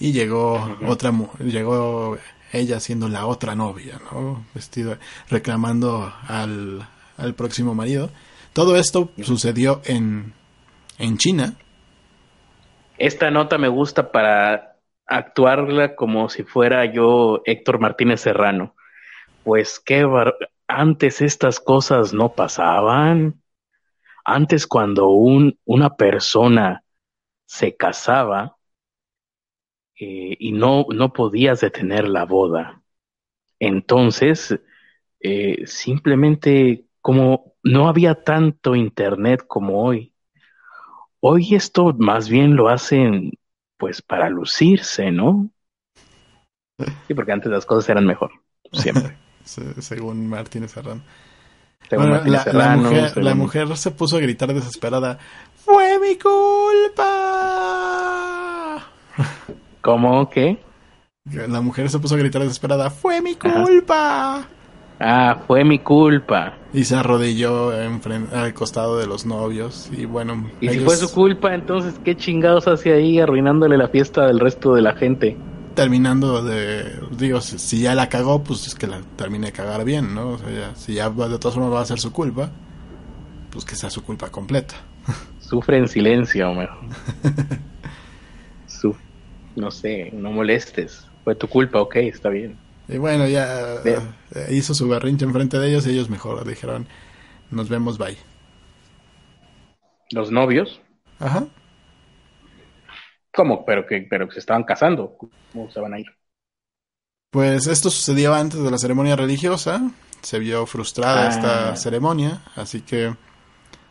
y 0.00 0.12
llegó 0.12 0.78
otra, 0.86 1.12
llegó 1.38 2.18
ella 2.52 2.80
siendo 2.80 3.08
la 3.08 3.26
otra 3.26 3.54
novia, 3.54 4.00
¿no? 4.10 4.44
Vestida, 4.54 4.98
reclamando 5.28 6.12
al, 6.26 6.88
al 7.18 7.34
próximo 7.34 7.74
marido. 7.74 8.10
Todo 8.52 8.76
esto 8.76 9.10
sucedió 9.22 9.82
en, 9.84 10.32
en 10.98 11.18
China. 11.18 11.54
Esta 12.96 13.30
nota 13.30 13.58
me 13.58 13.68
gusta 13.68 14.10
para 14.10 14.67
actuarla 15.08 15.96
como 15.96 16.28
si 16.28 16.44
fuera 16.44 16.84
yo 16.86 17.42
Héctor 17.46 17.80
Martínez 17.80 18.20
Serrano. 18.22 18.74
Pues 19.42 19.80
qué 19.80 20.04
bar- 20.04 20.36
antes 20.68 21.22
estas 21.22 21.60
cosas 21.60 22.14
no 22.14 22.34
pasaban. 22.34 23.42
Antes 24.24 24.66
cuando 24.66 25.08
un, 25.10 25.58
una 25.66 25.96
persona 25.96 26.84
se 27.46 27.76
casaba 27.76 28.56
eh, 30.00 30.36
y 30.38 30.52
no, 30.52 30.86
no 30.94 31.12
podías 31.12 31.60
detener 31.60 32.08
la 32.08 32.24
boda. 32.24 32.82
Entonces, 33.60 34.60
eh, 35.20 35.66
simplemente 35.66 36.86
como 37.02 37.54
no 37.64 37.88
había 37.88 38.24
tanto 38.24 38.76
internet 38.76 39.44
como 39.48 39.84
hoy. 39.84 40.14
Hoy 41.20 41.54
esto 41.54 41.94
más 41.98 42.28
bien 42.28 42.56
lo 42.56 42.68
hacen 42.68 43.32
pues 43.78 44.02
para 44.02 44.28
lucirse, 44.28 45.10
¿no? 45.10 45.48
Sí, 47.06 47.14
porque 47.14 47.32
antes 47.32 47.50
las 47.50 47.64
cosas 47.66 47.88
eran 47.88 48.04
mejor, 48.06 48.30
siempre. 48.72 49.16
se- 49.44 49.80
según 49.82 50.28
Martínez 50.28 50.72
Serrano. 50.72 51.00
Según 51.88 52.10
Bueno, 52.10 52.16
Martínez 52.30 52.54
la, 52.54 52.76
mujer, 52.76 53.02
la 53.02 53.08
según- 53.10 53.38
mujer 53.38 53.76
se 53.76 53.90
puso 53.92 54.16
a 54.16 54.20
gritar 54.20 54.52
desesperada. 54.52 55.18
¡Fue 55.56 55.98
mi 55.98 56.16
culpa! 57.18 58.84
¿Cómo 59.80 60.28
que? 60.30 60.58
La 61.48 61.60
mujer 61.60 61.88
se 61.90 61.98
puso 61.98 62.14
a 62.14 62.18
gritar 62.18 62.42
desesperada. 62.42 62.90
¡Fue 62.90 63.20
mi 63.20 63.36
Ajá. 63.40 64.48
Ah, 65.00 65.42
fue 65.46 65.64
mi 65.64 65.78
culpa. 65.78 66.54
Y 66.72 66.84
se 66.84 66.96
arrodilló 66.96 67.72
enfren- 67.72 68.32
al 68.32 68.52
costado 68.52 68.98
de 68.98 69.06
los 69.06 69.24
novios. 69.26 69.88
Y 69.92 70.04
bueno, 70.06 70.50
Y 70.60 70.68
si 70.68 70.80
fue 70.80 70.96
su 70.96 71.12
culpa, 71.12 71.54
entonces 71.54 71.94
qué 72.04 72.16
chingados 72.16 72.66
hace 72.66 72.92
ahí 72.92 73.20
arruinándole 73.20 73.76
la 73.78 73.88
fiesta 73.88 74.26
del 74.26 74.40
resto 74.40 74.74
de 74.74 74.82
la 74.82 74.94
gente. 74.94 75.36
terminando 75.74 76.42
de. 76.42 76.90
Digo, 77.12 77.40
si, 77.40 77.80
ya 77.80 77.94
la 77.94 78.08
cagó, 78.08 78.42
pues 78.42 78.66
es 78.66 78.74
que 78.74 78.88
la 78.88 79.00
termine 79.14 79.46
de 79.46 79.52
cagar 79.52 79.84
bien, 79.84 80.12
¿no? 80.14 80.30
O 80.30 80.38
sea, 80.38 80.50
ya- 80.50 80.74
si 80.74 80.94
ya 80.94 81.08
de 81.08 81.38
todas 81.38 81.54
formas 81.54 81.72
va 81.72 81.80
a 81.80 81.86
ser 81.86 82.00
su 82.00 82.12
culpa, 82.12 82.50
pues 83.50 83.64
que 83.64 83.76
sea 83.76 83.88
su 83.88 84.02
culpa 84.02 84.28
completa. 84.30 84.74
Sufre 85.40 85.78
en 85.78 85.86
silencio, 85.86 86.50
Homero. 86.50 86.74
Su- 88.66 88.96
no 89.56 89.70
sé, 89.70 90.10
no 90.12 90.30
molestes. 90.32 91.06
Fue 91.24 91.34
tu 91.34 91.46
culpa, 91.48 91.80
ok, 91.80 91.96
está 91.96 92.28
bien. 92.28 92.56
Y 92.88 92.96
bueno, 92.98 93.26
ya 93.28 93.80
Bien. 93.84 94.14
eh, 94.34 94.48
hizo 94.50 94.74
su 94.74 94.88
berrinche 94.88 95.24
enfrente 95.24 95.58
de 95.58 95.68
ellos 95.68 95.86
y 95.86 95.90
ellos 95.90 96.08
mejor 96.10 96.46
dijeron, 96.46 96.88
nos 97.50 97.68
vemos, 97.68 97.98
bye. 97.98 98.16
Los 100.10 100.30
novios, 100.30 100.82
Ajá. 101.18 101.46
¿cómo? 103.32 103.64
Pero 103.64 103.86
que, 103.86 104.06
pero 104.10 104.26
que 104.28 104.34
se 104.34 104.40
estaban 104.40 104.64
casando. 104.64 105.16
¿Cómo 105.52 105.70
se 105.70 105.80
van 105.80 105.94
a 105.94 106.00
ir? 106.00 106.06
Pues 107.30 107.66
esto 107.66 107.90
sucedió 107.90 108.34
antes 108.34 108.62
de 108.62 108.70
la 108.70 108.78
ceremonia 108.78 109.16
religiosa 109.16 109.90
se 110.22 110.38
vio 110.40 110.66
frustrada 110.66 111.26
Ah. 111.26 111.28
esta 111.28 111.76
ceremonia, 111.76 112.42
así 112.56 112.80
que 112.82 113.14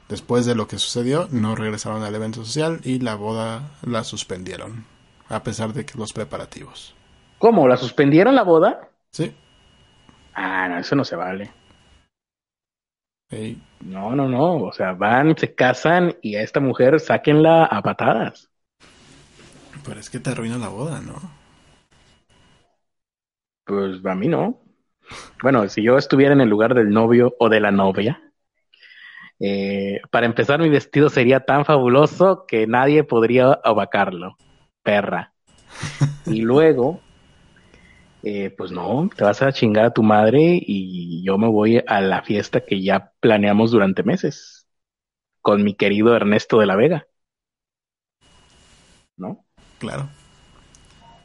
después 0.09 0.45
de 0.45 0.55
lo 0.55 0.67
que 0.67 0.79
sucedió 0.79 1.29
no 1.31 1.55
regresaron 1.55 2.03
al 2.03 2.15
evento 2.15 2.45
social 2.45 2.81
y 2.83 2.99
la 2.99 3.15
boda 3.15 3.71
la 3.83 4.03
suspendieron, 4.05 4.85
a 5.29 5.43
pesar 5.43 5.73
de 5.73 5.85
que 5.85 5.97
los 5.99 6.13
preparativos. 6.13 6.96
¿Cómo? 7.39 7.67
¿La 7.67 7.77
suspendieron 7.77 8.35
la 8.35 8.43
boda? 8.43 8.89
Sí, 9.11 9.33
Ah, 10.33 10.67
no, 10.69 10.77
eso 10.79 10.95
no 10.95 11.03
se 11.05 11.15
vale. 11.15 11.51
No, 13.79 14.15
no, 14.15 14.27
no. 14.29 14.57
O 14.65 14.71
sea, 14.71 14.93
van, 14.93 15.35
se 15.37 15.55
casan 15.55 16.15
y 16.21 16.35
a 16.35 16.41
esta 16.43 16.59
mujer 16.59 16.99
sáquenla 16.99 17.65
a 17.65 17.81
patadas. 17.81 18.51
pero 19.85 19.99
es 19.99 20.09
que 20.09 20.19
te 20.19 20.29
arruina 20.31 20.57
la 20.57 20.67
boda, 20.69 20.99
¿no? 21.01 21.15
Pues 23.65 24.03
a 24.03 24.15
mí 24.15 24.27
no. 24.27 24.59
Bueno, 25.43 25.67
si 25.69 25.83
yo 25.83 25.97
estuviera 25.97 26.33
en 26.33 26.41
el 26.41 26.49
lugar 26.49 26.73
del 26.75 26.91
novio 26.91 27.35
o 27.39 27.49
de 27.49 27.59
la 27.61 27.71
novia, 27.71 28.21
eh, 29.39 30.01
para 30.11 30.25
empezar 30.25 30.59
mi 30.59 30.69
vestido 30.69 31.09
sería 31.09 31.41
tan 31.41 31.65
fabuloso 31.65 32.45
que 32.47 32.67
nadie 32.67 33.03
podría 33.03 33.51
abacarlo. 33.63 34.37
Perra. 34.83 35.33
Y 36.27 36.41
luego, 36.41 37.06
eh, 38.27 38.49
pues 38.51 38.71
no, 38.71 39.09
te 39.15 39.23
vas 39.23 39.41
a 39.41 39.53
chingar 39.53 39.85
a 39.85 39.93
tu 39.93 40.03
madre 40.03 40.59
y 40.61 41.23
yo 41.23 41.37
me 41.37 41.47
voy 41.47 41.81
a 41.87 42.01
la 42.01 42.23
fiesta 42.23 42.65
que 42.65 42.81
ya 42.81 43.13
planeamos 43.21 43.71
durante 43.71 44.03
meses 44.03 44.67
con 45.41 45.63
mi 45.63 45.75
querido 45.75 46.13
Ernesto 46.13 46.59
de 46.59 46.65
la 46.65 46.75
Vega. 46.75 47.07
¿No? 49.15 49.45
Claro. 49.79 50.09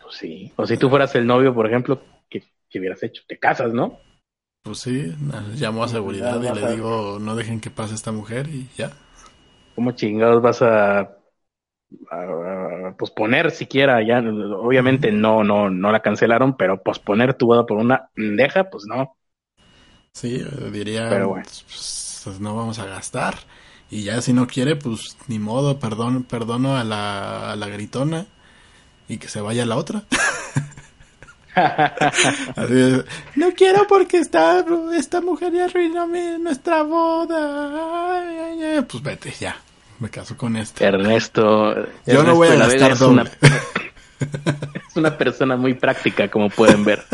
Pues 0.00 0.14
sí. 0.14 0.53
O 0.55 0.64
si 0.64 0.76
tú 0.76 0.88
fueras 0.88 1.12
el 1.16 1.26
novio, 1.26 1.53
por 1.53 1.66
ejemplo, 1.66 2.00
¿qué, 2.30 2.44
qué 2.70 2.78
hubieras 2.78 3.03
hecho? 3.03 3.22
Te 3.26 3.36
casas, 3.36 3.72
¿no? 3.72 3.98
Pues 4.62 4.78
sí, 4.78 5.12
llamó 5.57 5.82
a 5.82 5.88
seguridad 5.88 6.40
y 6.40 6.55
le 6.55 6.74
digo, 6.74 7.18
no 7.20 7.34
dejen 7.34 7.61
que 7.61 7.70
pase 7.70 7.96
esta 7.96 8.12
mujer 8.12 8.46
y 8.48 8.68
ya. 8.76 8.92
¿Cómo 9.74 9.90
chingados 9.90 10.40
vas 10.40 10.62
a, 10.62 11.16
a- 12.11 12.88
a 12.88 12.97
posponer 12.97 13.51
siquiera? 13.51 14.03
Ya, 14.07 14.18
obviamente 14.20 15.12
no, 15.12 15.45
no, 15.45 15.70
no 15.70 15.93
la 15.93 16.01
cancelaron, 16.03 16.57
pero 16.57 16.82
posponer 16.82 17.34
tu 17.34 17.47
boda 17.47 17.66
por 17.66 17.78
una 17.78 18.11
pendeja, 18.14 18.70
pues 18.70 18.84
no. 18.88 19.16
Sí, 20.12 20.43
diría, 20.72 21.09
Pero 21.09 21.28
bueno. 21.28 21.49
pues, 21.66 22.20
pues, 22.24 22.40
no 22.40 22.55
vamos 22.57 22.78
a 22.78 22.86
gastar. 22.86 23.36
Y 23.90 24.05
ya 24.05 24.20
si 24.22 24.32
no 24.32 24.47
quiere, 24.47 24.76
pues 24.76 25.16
ni 25.28 25.38
modo, 25.38 25.78
perdón, 25.78 26.24
perdono 26.24 26.76
a 26.76 26.84
la, 26.84 27.53
a 27.53 27.57
la 27.57 27.68
gritona 27.68 28.26
y 29.09 29.18
que 29.18 29.28
se 29.28 29.40
vaya 29.40 29.66
la 29.66 29.76
otra. 29.76 30.05
Así 32.57 32.80
es, 32.80 33.05
no 33.34 33.53
quiero 33.53 33.86
porque 33.86 34.18
está, 34.18 34.64
esta 34.97 35.20
mujer 35.20 35.53
ya 35.53 35.66
arruinó 35.66 36.07
nuestra 36.38 36.82
boda. 36.82 38.20
Ay, 38.20 38.38
ay, 38.38 38.62
ay". 38.62 38.82
Pues 38.82 39.03
vete, 39.03 39.32
ya. 39.38 39.57
Me 40.03 40.11
caso 40.11 40.36
con 40.36 40.57
este. 40.57 40.84
Ernesto. 40.84 41.76
Yo 42.07 42.24
no 42.24 42.34
voy 42.34 42.48
a 42.48 42.57
gastar 42.57 42.90
es 42.90 42.98
doble. 42.98 43.22
una, 43.22 43.30
es 44.88 44.96
una 44.96 45.16
persona 45.16 45.57
muy 45.57 45.74
práctica, 45.74 46.28
como 46.28 46.50
pueden 46.50 46.84
ver. 46.84 47.05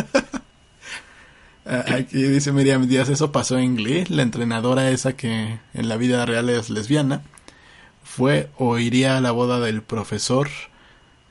Ah, 1.71 1.85
Aquí 1.97 2.23
dice 2.23 2.51
Miriam 2.51 2.89
Díaz, 2.89 3.11
eso 3.11 3.31
pasó 3.31 3.59
en 3.59 3.77
Glee, 3.77 4.07
la 4.09 4.23
entrenadora 4.23 4.89
esa 4.91 5.15
que 5.19 5.59
en 5.75 5.89
la 5.91 5.99
vida 5.99 6.25
real 6.25 6.49
es 6.49 6.71
lesbiana, 6.71 7.21
fue 8.03 8.49
o 8.57 8.79
iría 8.79 9.19
a 9.19 9.21
la 9.21 9.33
boda 9.33 9.61
del 9.61 9.83
profesor 9.83 10.49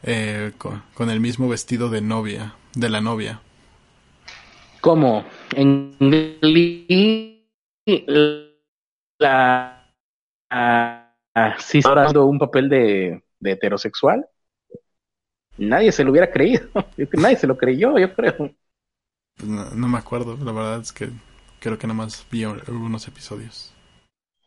eh, 0.03 0.51
con, 0.59 0.83
con 0.93 1.09
el 1.09 1.19
mismo 1.21 1.49
vestido 1.49 1.89
de 1.89 2.01
novia, 2.01 2.53
de 2.75 2.89
la 2.89 3.01
novia. 3.01 3.41
¿Cómo? 4.79 5.25
En 5.55 5.95
Glee, 5.99 7.43
la, 9.17 9.91
ah, 10.51 11.06
ah, 11.37 11.55
sí 11.59 11.79
está 11.79 11.93
dando 11.93 12.25
un 12.25 12.39
papel 12.39 12.69
de, 12.69 13.23
de 13.39 13.51
heterosexual. 13.51 14.25
Nadie 15.57 15.91
se 15.91 16.03
lo 16.03 16.11
hubiera 16.11 16.31
creído. 16.31 16.67
Nadie 17.13 17.37
se 17.37 17.47
lo 17.47 17.57
creyó, 17.57 17.97
yo 17.97 18.13
creo. 18.13 18.37
Pues 18.37 19.49
no, 19.49 19.69
no 19.71 19.87
me 19.87 19.97
acuerdo, 19.97 20.37
la 20.37 20.51
verdad 20.51 20.81
es 20.81 20.91
que 20.91 21.09
creo 21.59 21.77
que 21.77 21.87
nada 21.87 21.97
más 21.97 22.25
vi 22.31 22.43
algunos 22.43 23.07
episodios. 23.07 23.73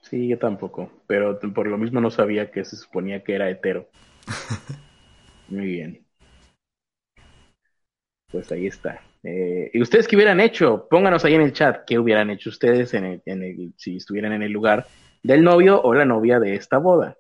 Sí, 0.03 0.29
yo 0.29 0.39
tampoco. 0.39 0.91
Pero 1.07 1.39
por 1.55 1.67
lo 1.67 1.79
mismo 1.79 2.01
no 2.01 2.11
sabía 2.11 2.51
que 2.51 2.65
se 2.65 2.77
suponía 2.77 3.23
que 3.23 3.35
era 3.35 3.51
hetero. 3.51 3.89
Muy 5.49 5.67
bien. 5.67 6.05
Pues 8.31 8.51
ahí 8.53 8.67
está. 8.67 9.01
Eh, 9.23 9.71
¿Y 9.73 9.83
ustedes 9.83 10.09
qué 10.09 10.17
hubieran 10.17 10.41
hecho? 10.41 10.87
Pónganos 10.89 11.25
ahí 11.25 11.35
en 11.35 11.43
el 11.43 11.53
chat 11.53 11.85
qué 11.87 11.99
hubieran 11.99 12.31
hecho 12.31 12.51
ustedes 12.51 12.95
en 12.95 13.05
el, 13.05 13.23
en 13.27 13.43
el, 13.43 13.75
si 13.77 13.97
estuvieran 13.97 14.33
en 14.33 14.43
el 14.43 14.53
lugar 14.53 14.87
del 15.23 15.43
novio 15.45 15.81
o 15.83 15.95
la 15.95 16.05
novia 16.05 16.41
de 16.41 16.55
esta 16.55 16.79
boda. 16.79 17.17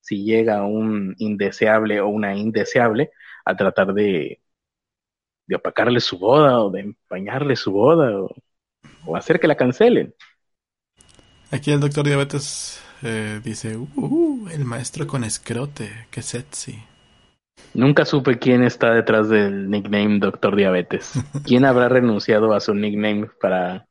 Si 0.00 0.24
llega 0.24 0.64
un 0.64 1.14
indeseable 1.18 2.00
o 2.00 2.08
una 2.08 2.36
indeseable 2.36 3.10
a 3.44 3.56
tratar 3.56 3.94
de, 3.94 4.40
de 5.46 5.56
opacarle 5.56 6.00
su 6.00 6.18
boda 6.18 6.60
o 6.60 6.70
de 6.70 6.80
empañarle 6.80 7.56
su 7.56 7.72
boda 7.72 8.20
o, 8.20 8.34
o 9.06 9.16
hacer 9.16 9.40
que 9.40 9.48
la 9.48 9.56
cancelen. 9.56 10.14
Aquí 11.50 11.70
el 11.70 11.80
doctor 11.80 12.04
Diabetes 12.04 12.82
eh, 13.02 13.40
dice, 13.44 13.76
uh, 13.76 14.48
el 14.50 14.64
maestro 14.64 15.06
con 15.06 15.24
escrote, 15.24 16.06
qué 16.10 16.22
sexy. 16.22 16.82
Nunca 17.74 18.04
supe 18.04 18.38
quién 18.38 18.62
está 18.62 18.94
detrás 18.94 19.28
del 19.28 19.68
nickname 19.68 20.18
Doctor 20.18 20.56
Diabetes. 20.56 21.12
¿Quién 21.44 21.64
habrá 21.64 21.88
renunciado 21.88 22.52
a 22.54 22.60
su 22.60 22.74
nickname 22.74 23.28
para, 23.40 23.86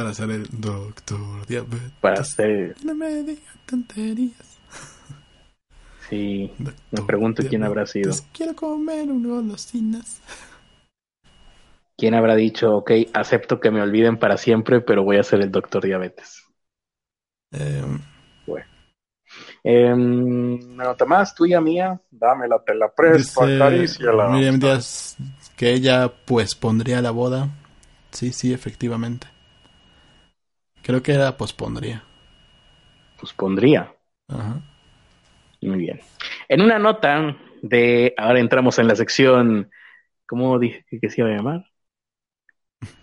Para 0.00 0.14
ser 0.14 0.30
el 0.30 0.46
doctor 0.50 1.46
Diabetes. 1.46 1.92
para 2.00 2.24
ser... 2.24 2.74
No 2.84 2.94
me 2.94 3.22
digas 3.22 3.54
tonterías. 3.66 4.58
Sí, 6.08 6.50
Doctor 6.58 7.00
me 7.00 7.06
pregunto 7.06 7.42
quién 7.46 7.62
habrá 7.62 7.86
sido. 7.86 8.12
Quiero 8.32 8.56
comer 8.56 9.10
un 9.10 9.28
golosinas. 9.28 10.20
¿Quién 11.98 12.14
habrá 12.14 12.34
dicho, 12.34 12.76
ok, 12.76 12.92
acepto 13.12 13.60
que 13.60 13.70
me 13.70 13.82
olviden 13.82 14.18
para 14.18 14.38
siempre, 14.38 14.80
pero 14.80 15.04
voy 15.04 15.18
a 15.18 15.22
ser 15.22 15.42
el 15.42 15.50
Doctor 15.50 15.84
Diabetes? 15.84 16.46
Eh, 17.52 17.84
Eh, 19.62 19.92
una 19.92 20.84
nota 20.84 21.04
más, 21.04 21.34
tuya, 21.34 21.60
mía, 21.60 22.00
dámela, 22.10 22.58
te 22.64 22.74
la 22.74 22.90
presto, 22.90 23.42
acaríciala. 23.42 24.30
Miriam 24.30 24.58
Díaz 24.58 25.16
que 25.56 25.74
ella 25.74 26.10
pues 26.24 26.54
pondría 26.54 27.02
la 27.02 27.10
boda. 27.10 27.50
Sí, 28.12 28.32
sí, 28.32 28.54
efectivamente. 28.54 29.26
Creo 30.82 31.02
que 31.02 31.12
era 31.12 31.36
pospondría. 31.36 32.04
Pues 33.18 33.32
pondría. 33.32 33.94
Ajá. 34.28 34.60
Muy 35.60 35.78
bien. 35.78 36.00
En 36.48 36.62
una 36.62 36.78
nota 36.78 37.36
de, 37.62 38.14
ahora 38.16 38.40
entramos 38.40 38.78
en 38.78 38.88
la 38.88 38.96
sección, 38.96 39.70
¿cómo 40.26 40.58
dije 40.58 40.84
que 41.00 41.10
se 41.10 41.20
iba 41.20 41.30
a 41.30 41.36
llamar? 41.36 41.64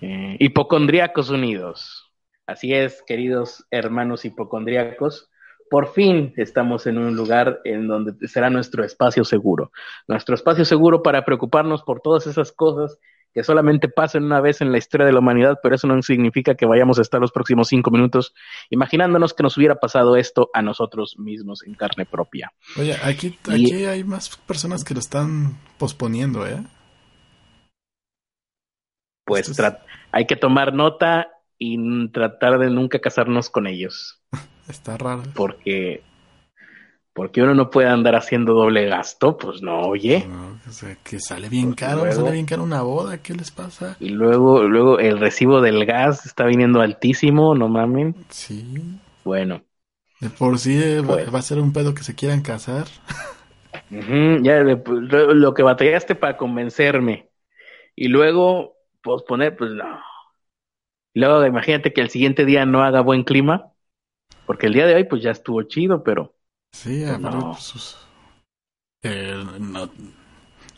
Eh, 0.01 0.37
hipocondríacos 0.39 1.29
Unidos. 1.29 2.11
Así 2.47 2.73
es, 2.73 3.03
queridos 3.05 3.65
hermanos 3.71 4.23
hipocondríacos, 4.23 5.29
por 5.69 5.93
fin 5.93 6.33
estamos 6.37 6.87
en 6.87 6.97
un 6.97 7.15
lugar 7.15 7.59
en 7.65 7.87
donde 7.87 8.27
será 8.27 8.49
nuestro 8.49 8.85
espacio 8.85 9.25
seguro. 9.25 9.71
Nuestro 10.07 10.33
espacio 10.33 10.63
seguro 10.63 11.03
para 11.03 11.25
preocuparnos 11.25 11.83
por 11.83 11.99
todas 11.99 12.25
esas 12.25 12.53
cosas 12.53 12.97
que 13.33 13.43
solamente 13.43 13.87
pasan 13.89 14.23
una 14.23 14.41
vez 14.41 14.61
en 14.61 14.71
la 14.71 14.77
historia 14.79 15.05
de 15.05 15.11
la 15.13 15.19
humanidad, 15.19 15.59
pero 15.61 15.75
eso 15.75 15.85
no 15.87 16.01
significa 16.01 16.55
que 16.55 16.65
vayamos 16.65 16.97
a 16.97 17.03
estar 17.03 17.21
los 17.21 17.31
próximos 17.31 17.67
cinco 17.67 17.91
minutos 17.91 18.33
imaginándonos 18.69 19.33
que 19.33 19.43
nos 19.43 19.55
hubiera 19.57 19.75
pasado 19.75 20.15
esto 20.15 20.49
a 20.53 20.61
nosotros 20.61 21.17
mismos 21.19 21.63
en 21.65 21.75
carne 21.75 22.05
propia. 22.05 22.51
Oye, 22.77 22.95
aquí, 23.03 23.37
Y- 23.49 23.65
aquí 23.73 23.85
hay 23.85 24.03
más 24.03 24.35
personas 24.37 24.83
que 24.83 24.93
lo 24.95 24.99
están 24.99 25.57
posponiendo, 25.77 26.47
¿eh? 26.47 26.63
Pues 29.25 29.49
es- 29.49 29.61
hay 30.11 30.25
que 30.25 30.35
tomar 30.35 30.73
nota 30.73 31.27
y 31.59 32.07
tratar 32.09 32.59
de 32.59 32.69
nunca 32.69 32.99
casarnos 32.99 33.49
con 33.49 33.67
ellos, 33.67 34.21
Está 34.69 34.97
raro. 34.97 35.23
porque 35.35 36.01
porque 37.17 37.41
uno 37.41 37.55
no 37.55 37.71
puede 37.71 37.87
andar 37.89 38.15
haciendo 38.15 38.53
doble 38.53 38.85
gasto, 38.85 39.37
pues 39.37 39.63
no, 39.63 39.79
oye. 39.87 40.27
No, 40.29 40.59
o 40.69 40.71
sea, 40.71 40.95
que 41.03 41.19
sale 41.19 41.49
bien 41.49 41.69
Porque 41.69 41.85
caro, 41.85 42.01
luego- 42.01 42.13
sale 42.21 42.31
bien 42.31 42.45
caro 42.45 42.61
una 42.61 42.83
boda, 42.83 43.23
¿qué 43.23 43.33
les 43.33 43.49
pasa? 43.49 43.97
Y 43.99 44.09
luego 44.09 44.61
luego 44.61 44.99
el 44.99 45.17
recibo 45.17 45.59
del 45.59 45.83
gas 45.87 46.27
está 46.27 46.45
viniendo 46.45 46.79
altísimo, 46.79 47.55
no 47.55 47.69
mamen. 47.69 48.13
Sí. 48.29 48.99
Bueno, 49.23 49.63
De 50.21 50.29
por 50.29 50.59
sí 50.59 50.79
eh, 50.79 51.01
va, 51.01 51.15
Pues. 51.15 51.33
va 51.33 51.39
a 51.39 51.41
ser 51.41 51.57
un 51.57 51.73
pedo 51.73 51.95
que 51.95 52.03
se 52.03 52.13
quieran 52.13 52.43
casar. 52.43 52.85
ya 53.89 54.63
de- 54.63 54.79
lo, 55.33 55.53
que 55.55 55.63
batallaste 55.63 56.13
para 56.13 56.37
convencerme 56.37 57.31
y 57.95 58.09
luego 58.09 58.75
posponer, 59.01 59.57
pues 59.57 59.71
no. 59.71 59.85
Luego 61.15 61.43
imagínate 61.47 61.93
que 61.93 62.01
el 62.01 62.11
siguiente 62.11 62.45
día 62.45 62.67
no 62.67 62.83
haga 62.83 63.01
buen 63.01 63.23
clima, 63.23 63.71
porque 64.45 64.67
el 64.67 64.73
día 64.73 64.85
de 64.85 64.93
hoy 64.93 65.05
pues 65.05 65.23
ya 65.23 65.31
estuvo 65.31 65.63
chido, 65.63 66.03
pero 66.03 66.36
Sí, 66.71 67.03
Pues 67.05 67.19
no. 67.19 67.51
pues, 67.53 67.97
eh, 69.03 69.43
no- 69.59 69.89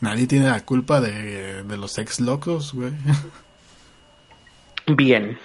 nadie 0.00 0.26
tiene 0.26 0.46
la 0.48 0.64
culpa 0.64 1.00
de, 1.00 1.62
de 1.64 1.76
los 1.76 1.98
ex 1.98 2.20
locos, 2.20 2.72
güey. 2.74 2.92
Bien. 4.96 5.38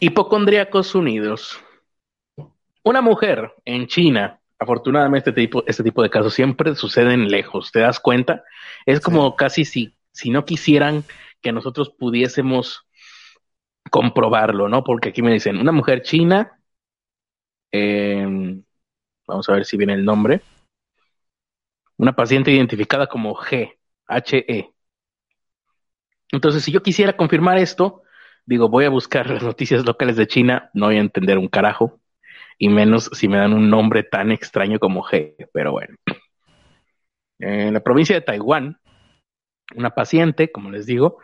Hipocondríacos 0.00 0.94
Unidos. 0.94 1.60
Una 2.84 3.00
mujer 3.00 3.52
en 3.64 3.86
China, 3.86 4.40
afortunadamente 4.58 5.30
este 5.30 5.40
tipo, 5.42 5.62
este 5.66 5.84
tipo 5.84 6.02
de 6.02 6.10
casos 6.10 6.34
siempre 6.34 6.74
suceden 6.74 7.28
lejos, 7.28 7.70
¿te 7.70 7.80
das 7.80 8.00
cuenta? 8.00 8.42
Es 8.86 9.00
como 9.00 9.36
casi 9.36 9.64
si, 9.64 9.96
si 10.10 10.30
no 10.30 10.44
quisieran 10.44 11.04
que 11.40 11.52
nosotros 11.52 11.90
pudiésemos 11.90 12.84
comprobarlo, 13.90 14.68
¿no? 14.68 14.82
Porque 14.84 15.10
aquí 15.10 15.22
me 15.22 15.32
dicen, 15.32 15.58
una 15.58 15.72
mujer 15.72 16.02
china, 16.02 16.58
em, 17.70 18.64
vamos 19.26 19.48
a 19.48 19.52
ver 19.52 19.64
si 19.64 19.76
viene 19.76 19.94
el 19.94 20.04
nombre, 20.04 20.42
una 21.96 22.14
paciente 22.14 22.50
identificada 22.50 23.06
como 23.06 23.34
G, 23.34 23.76
H-E. 24.06 24.72
Entonces, 26.32 26.64
si 26.64 26.72
yo 26.72 26.82
quisiera 26.82 27.16
confirmar 27.16 27.58
esto, 27.58 28.02
digo, 28.46 28.68
voy 28.68 28.84
a 28.84 28.90
buscar 28.90 29.28
las 29.28 29.42
noticias 29.42 29.84
locales 29.84 30.16
de 30.16 30.26
China, 30.26 30.70
no 30.74 30.86
voy 30.86 30.96
a 30.96 31.00
entender 31.00 31.38
un 31.38 31.48
carajo, 31.48 32.00
y 32.58 32.68
menos 32.68 33.10
si 33.12 33.28
me 33.28 33.38
dan 33.38 33.52
un 33.52 33.70
nombre 33.70 34.02
tan 34.02 34.32
extraño 34.32 34.78
como 34.78 35.02
G, 35.04 35.48
pero 35.52 35.72
bueno. 35.72 35.96
En 37.38 37.74
la 37.74 37.80
provincia 37.80 38.14
de 38.14 38.20
Taiwán, 38.22 38.78
una 39.74 39.90
paciente, 39.90 40.50
como 40.52 40.70
les 40.70 40.86
digo, 40.86 41.18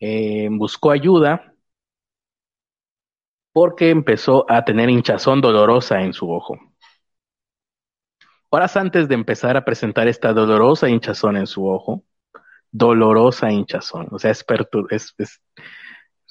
eh, 0.00 0.48
buscó 0.50 0.90
ayuda 0.90 1.54
porque 3.52 3.90
empezó 3.90 4.46
a 4.50 4.64
tener 4.64 4.88
hinchazón 4.90 5.40
dolorosa 5.40 6.00
en 6.02 6.12
su 6.12 6.30
ojo. 6.30 6.69
Horas 8.50 8.76
antes 8.76 9.08
de 9.08 9.14
empezar 9.14 9.56
a 9.56 9.64
presentar 9.64 10.08
esta 10.08 10.32
dolorosa 10.32 10.88
hinchazón 10.88 11.36
en 11.36 11.46
su 11.46 11.66
ojo, 11.68 12.04
dolorosa 12.70 13.50
hinchazón, 13.50 14.08
o 14.10 14.18
sea, 14.18 14.32
es, 14.32 14.44
es, 14.90 15.14
es 15.18 15.40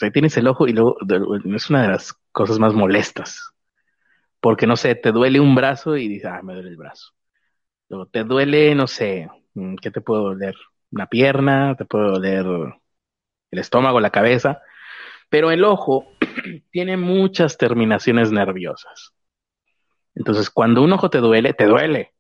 o 0.02 0.12
tienes 0.12 0.38
el 0.38 0.48
ojo 0.48 0.68
y 0.68 0.74
luego 0.74 0.98
es 1.56 1.70
una 1.70 1.84
de 1.84 1.90
las 1.90 2.14
cosas 2.32 2.60
más 2.60 2.74
molestas. 2.74 3.54
Porque, 4.40 4.66
no 4.68 4.78
sé, 4.78 4.96
te 4.96 5.12
duele 5.12 5.40
un 5.40 5.56
brazo 5.56 5.98
y 5.98 6.08
dices, 6.08 6.32
ah, 6.32 6.42
me 6.42 6.54
duele 6.54 6.70
el 6.70 6.78
brazo. 6.78 7.14
Luego 7.90 8.06
te 8.08 8.24
duele, 8.24 8.76
no 8.76 8.88
sé, 8.88 9.30
mm, 9.56 9.76
¿qué 9.76 9.92
te 9.92 10.02
puede 10.02 10.22
doler? 10.22 10.56
Una 10.92 11.08
pierna, 11.08 11.76
te 11.76 11.86
puede 11.86 12.06
doler 12.08 12.46
el 13.52 13.60
estómago, 13.60 14.00
la 14.00 14.12
cabeza. 14.12 14.62
Pero 15.30 15.52
el 15.52 15.64
ojo 15.64 16.08
tiene 16.72 16.98
muchas 16.98 17.58
terminaciones 17.58 18.32
nerviosas. 18.32 19.14
Entonces, 20.20 20.50
cuando 20.50 20.84
un 20.84 20.92
ojo 20.92 21.10
te 21.10 21.20
duele, 21.20 21.54
te 21.54 21.66
duele. 21.66 22.14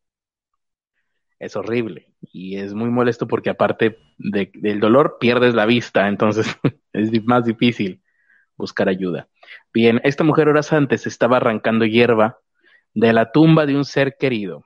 Es 1.37 1.55
horrible 1.55 2.13
y 2.21 2.57
es 2.57 2.73
muy 2.73 2.89
molesto 2.89 3.27
porque 3.27 3.49
aparte 3.49 3.97
del 4.17 4.79
dolor 4.79 5.17
pierdes 5.19 5.53
la 5.53 5.65
vista, 5.65 6.07
entonces 6.07 6.47
es 6.93 7.23
más 7.25 7.45
difícil 7.45 8.01
buscar 8.55 8.89
ayuda. 8.89 9.27
Bien, 9.73 10.01
esta 10.03 10.23
mujer 10.23 10.47
horas 10.47 10.73
antes 10.73 11.07
estaba 11.07 11.37
arrancando 11.37 11.85
hierba 11.85 12.39
de 12.93 13.13
la 13.13 13.31
tumba 13.31 13.65
de 13.65 13.75
un 13.75 13.85
ser 13.85 14.15
querido. 14.17 14.63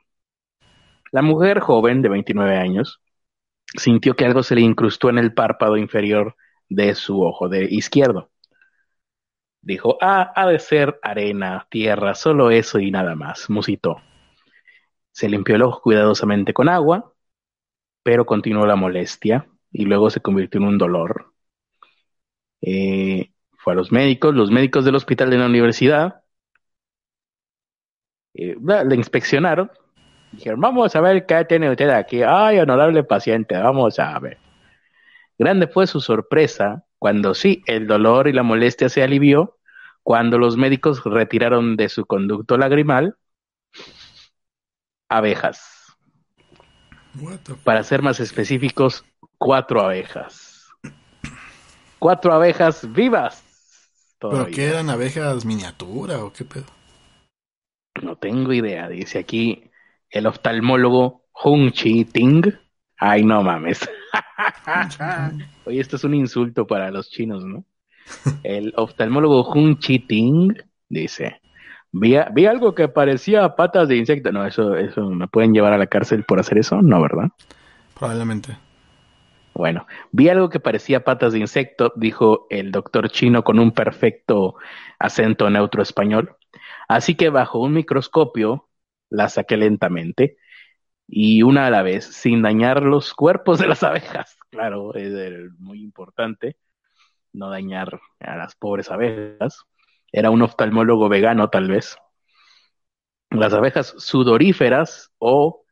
La 1.11 1.21
mujer 1.23 1.59
joven 1.59 2.01
de 2.03 2.09
29 2.09 2.55
años 2.57 3.01
sintió 3.75 4.15
que 4.15 4.25
algo 4.25 4.43
se 4.43 4.55
le 4.55 4.61
incrustó 4.61 5.09
en 5.09 5.17
el 5.17 5.33
párpado 5.33 5.77
inferior 5.77 6.35
de 6.69 6.93
su 6.93 7.23
ojo 7.23 7.49
de 7.49 7.65
izquierdo. 7.65 8.29
Dijo, 9.63 9.97
ah, 10.01 10.33
ha 10.35 10.47
de 10.47 10.59
ser 10.59 10.99
arena, 11.01 11.67
tierra, 11.69 12.15
solo 12.15 12.51
eso 12.51 12.79
y 12.79 12.91
nada 12.91 13.15
más, 13.15 13.49
musitó. 13.49 14.01
Se 15.11 15.29
limpió 15.29 15.55
el 15.55 15.63
ojo 15.63 15.81
cuidadosamente 15.81 16.53
con 16.53 16.67
agua, 16.69 17.13
pero 18.03 18.25
continuó 18.25 18.65
la 18.65 18.75
molestia 18.75 19.47
y 19.71 19.85
luego 19.85 20.09
se 20.09 20.21
convirtió 20.21 20.59
en 20.59 20.67
un 20.67 20.77
dolor. 20.77 21.33
Eh, 22.61 23.31
fue 23.57 23.73
a 23.73 23.75
los 23.75 23.91
médicos, 23.91 24.35
los 24.35 24.51
médicos 24.51 24.85
del 24.85 24.95
hospital 24.95 25.29
de 25.29 25.37
la 25.37 25.45
universidad 25.47 26.23
eh, 28.33 28.55
le 28.59 28.95
inspeccionaron. 28.95 29.71
Dijeron, 30.31 30.59
vamos 30.59 30.95
a 30.95 31.01
ver 31.01 31.25
qué 31.25 31.45
tiene 31.45 31.69
usted 31.69 31.89
aquí. 31.89 32.21
Ay, 32.23 32.59
honorable 32.59 33.03
paciente, 33.03 33.55
vamos 33.57 33.99
a 33.99 34.17
ver. 34.19 34.39
Grande 35.37 35.67
fue 35.67 35.87
su 35.87 36.01
sorpresa 36.01 36.85
cuando 37.03 37.33
sí, 37.33 37.61
el 37.65 37.85
dolor 37.85 38.29
y 38.29 38.31
la 38.31 38.43
molestia 38.43 38.87
se 38.87 39.03
alivió, 39.03 39.57
cuando 40.03 40.37
los 40.37 40.55
médicos 40.55 41.03
retiraron 41.03 41.75
de 41.75 41.89
su 41.89 42.05
conducto 42.05 42.57
lagrimal 42.57 43.17
abejas. 45.09 45.97
Para 47.65 47.83
ser 47.83 48.03
más 48.03 48.21
específicos, 48.21 49.03
cuatro 49.37 49.81
abejas. 49.81 50.69
Cuatro 51.99 52.31
abejas 52.31 52.89
vivas. 52.93 53.43
¿Pero 54.21 54.45
qué 54.45 54.69
eran 54.69 54.89
abejas 54.89 55.43
miniatura 55.43 56.23
o 56.23 56.31
qué 56.31 56.45
pedo? 56.45 56.67
No 58.01 58.15
tengo 58.15 58.53
idea. 58.53 58.87
Dice 58.87 59.19
aquí 59.19 59.69
el 60.09 60.25
oftalmólogo 60.25 61.25
Hung 61.43 61.73
Chi 61.73 62.05
Ting. 62.05 62.43
Ay, 62.95 63.25
no 63.25 63.43
mames. 63.43 63.89
Oye, 65.65 65.79
esto 65.79 65.95
es 65.95 66.03
un 66.03 66.13
insulto 66.13 66.67
para 66.67 66.91
los 66.91 67.09
chinos, 67.09 67.45
¿no? 67.45 67.65
El 68.43 68.73
oftalmólogo 68.75 69.49
Hun 69.53 69.79
Chi 69.79 69.99
Ting 69.99 70.53
dice, 70.89 71.41
vi, 71.91 72.15
vi, 72.33 72.45
algo 72.45 72.75
que 72.75 72.87
parecía 72.87 73.55
patas 73.55 73.87
de 73.87 73.97
insecto. 73.97 74.31
No, 74.31 74.45
eso, 74.45 74.75
eso, 74.75 75.09
¿me 75.09 75.27
pueden 75.27 75.53
llevar 75.53 75.73
a 75.73 75.77
la 75.77 75.87
cárcel 75.87 76.23
por 76.25 76.39
hacer 76.39 76.57
eso? 76.57 76.81
No, 76.81 77.01
¿verdad? 77.01 77.29
Probablemente. 77.97 78.57
Bueno, 79.53 79.85
vi 80.11 80.29
algo 80.29 80.49
que 80.49 80.59
parecía 80.59 81.03
patas 81.03 81.33
de 81.33 81.39
insecto, 81.39 81.93
dijo 81.95 82.47
el 82.49 82.71
doctor 82.71 83.09
chino 83.09 83.43
con 83.43 83.59
un 83.59 83.71
perfecto 83.71 84.55
acento 84.99 85.49
neutro 85.49 85.83
español. 85.83 86.35
Así 86.87 87.15
que 87.15 87.29
bajo 87.29 87.59
un 87.59 87.73
microscopio 87.73 88.67
la 89.09 89.29
saqué 89.29 89.57
lentamente 89.57 90.37
y 91.15 91.43
una 91.43 91.67
a 91.67 91.69
la 91.69 91.83
vez, 91.83 92.05
sin 92.05 92.41
dañar 92.41 92.81
los 92.81 93.13
cuerpos 93.13 93.59
de 93.59 93.67
las 93.67 93.83
abejas. 93.83 94.35
Claro, 94.49 94.93
es 94.93 95.51
muy 95.57 95.81
importante 95.81 96.57
no 97.33 97.49
dañar 97.49 97.99
a 98.19 98.35
las 98.35 98.53
pobres 98.53 98.91
abejas. 98.91 99.63
Era 100.11 100.29
un 100.29 100.43
oftalmólogo 100.43 101.09
vegano, 101.09 101.49
tal 101.49 101.69
vez. 101.69 101.97
Las 103.31 103.51
abejas 103.51 103.95
sudoríferas 103.97 105.11
o 105.17 105.63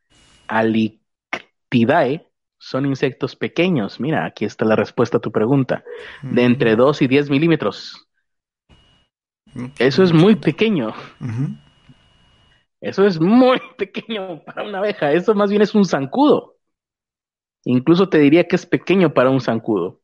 alictidae 0.48 2.26
son 2.58 2.86
insectos 2.86 3.36
pequeños. 3.36 4.00
Mira, 4.00 4.24
aquí 4.24 4.44
está 4.44 4.64
la 4.64 4.74
respuesta 4.74 5.18
a 5.18 5.20
tu 5.20 5.30
pregunta. 5.30 5.84
De 6.22 6.42
entre 6.42 6.74
2 6.74 7.02
y 7.02 7.06
10 7.06 7.30
milímetros. 7.30 8.08
Eso 9.78 10.02
es 10.02 10.12
muy 10.12 10.34
pequeño. 10.34 10.92
Eso 12.82 13.06
es 13.06 13.20
muy 13.20 13.58
pequeño 13.78 14.42
para 14.44 14.64
una 14.64 14.78
abeja. 14.78 15.12
Eso 15.12 15.34
más 15.34 15.48
bien 15.48 15.62
es 15.62 15.74
un 15.74 15.86
zancudo. 15.86 16.56
Incluso 17.64 18.08
te 18.08 18.18
diría 18.18 18.48
que 18.48 18.56
es 18.56 18.66
pequeño 18.66 19.14
para 19.14 19.30
un 19.30 19.40
zancudo. 19.40 20.00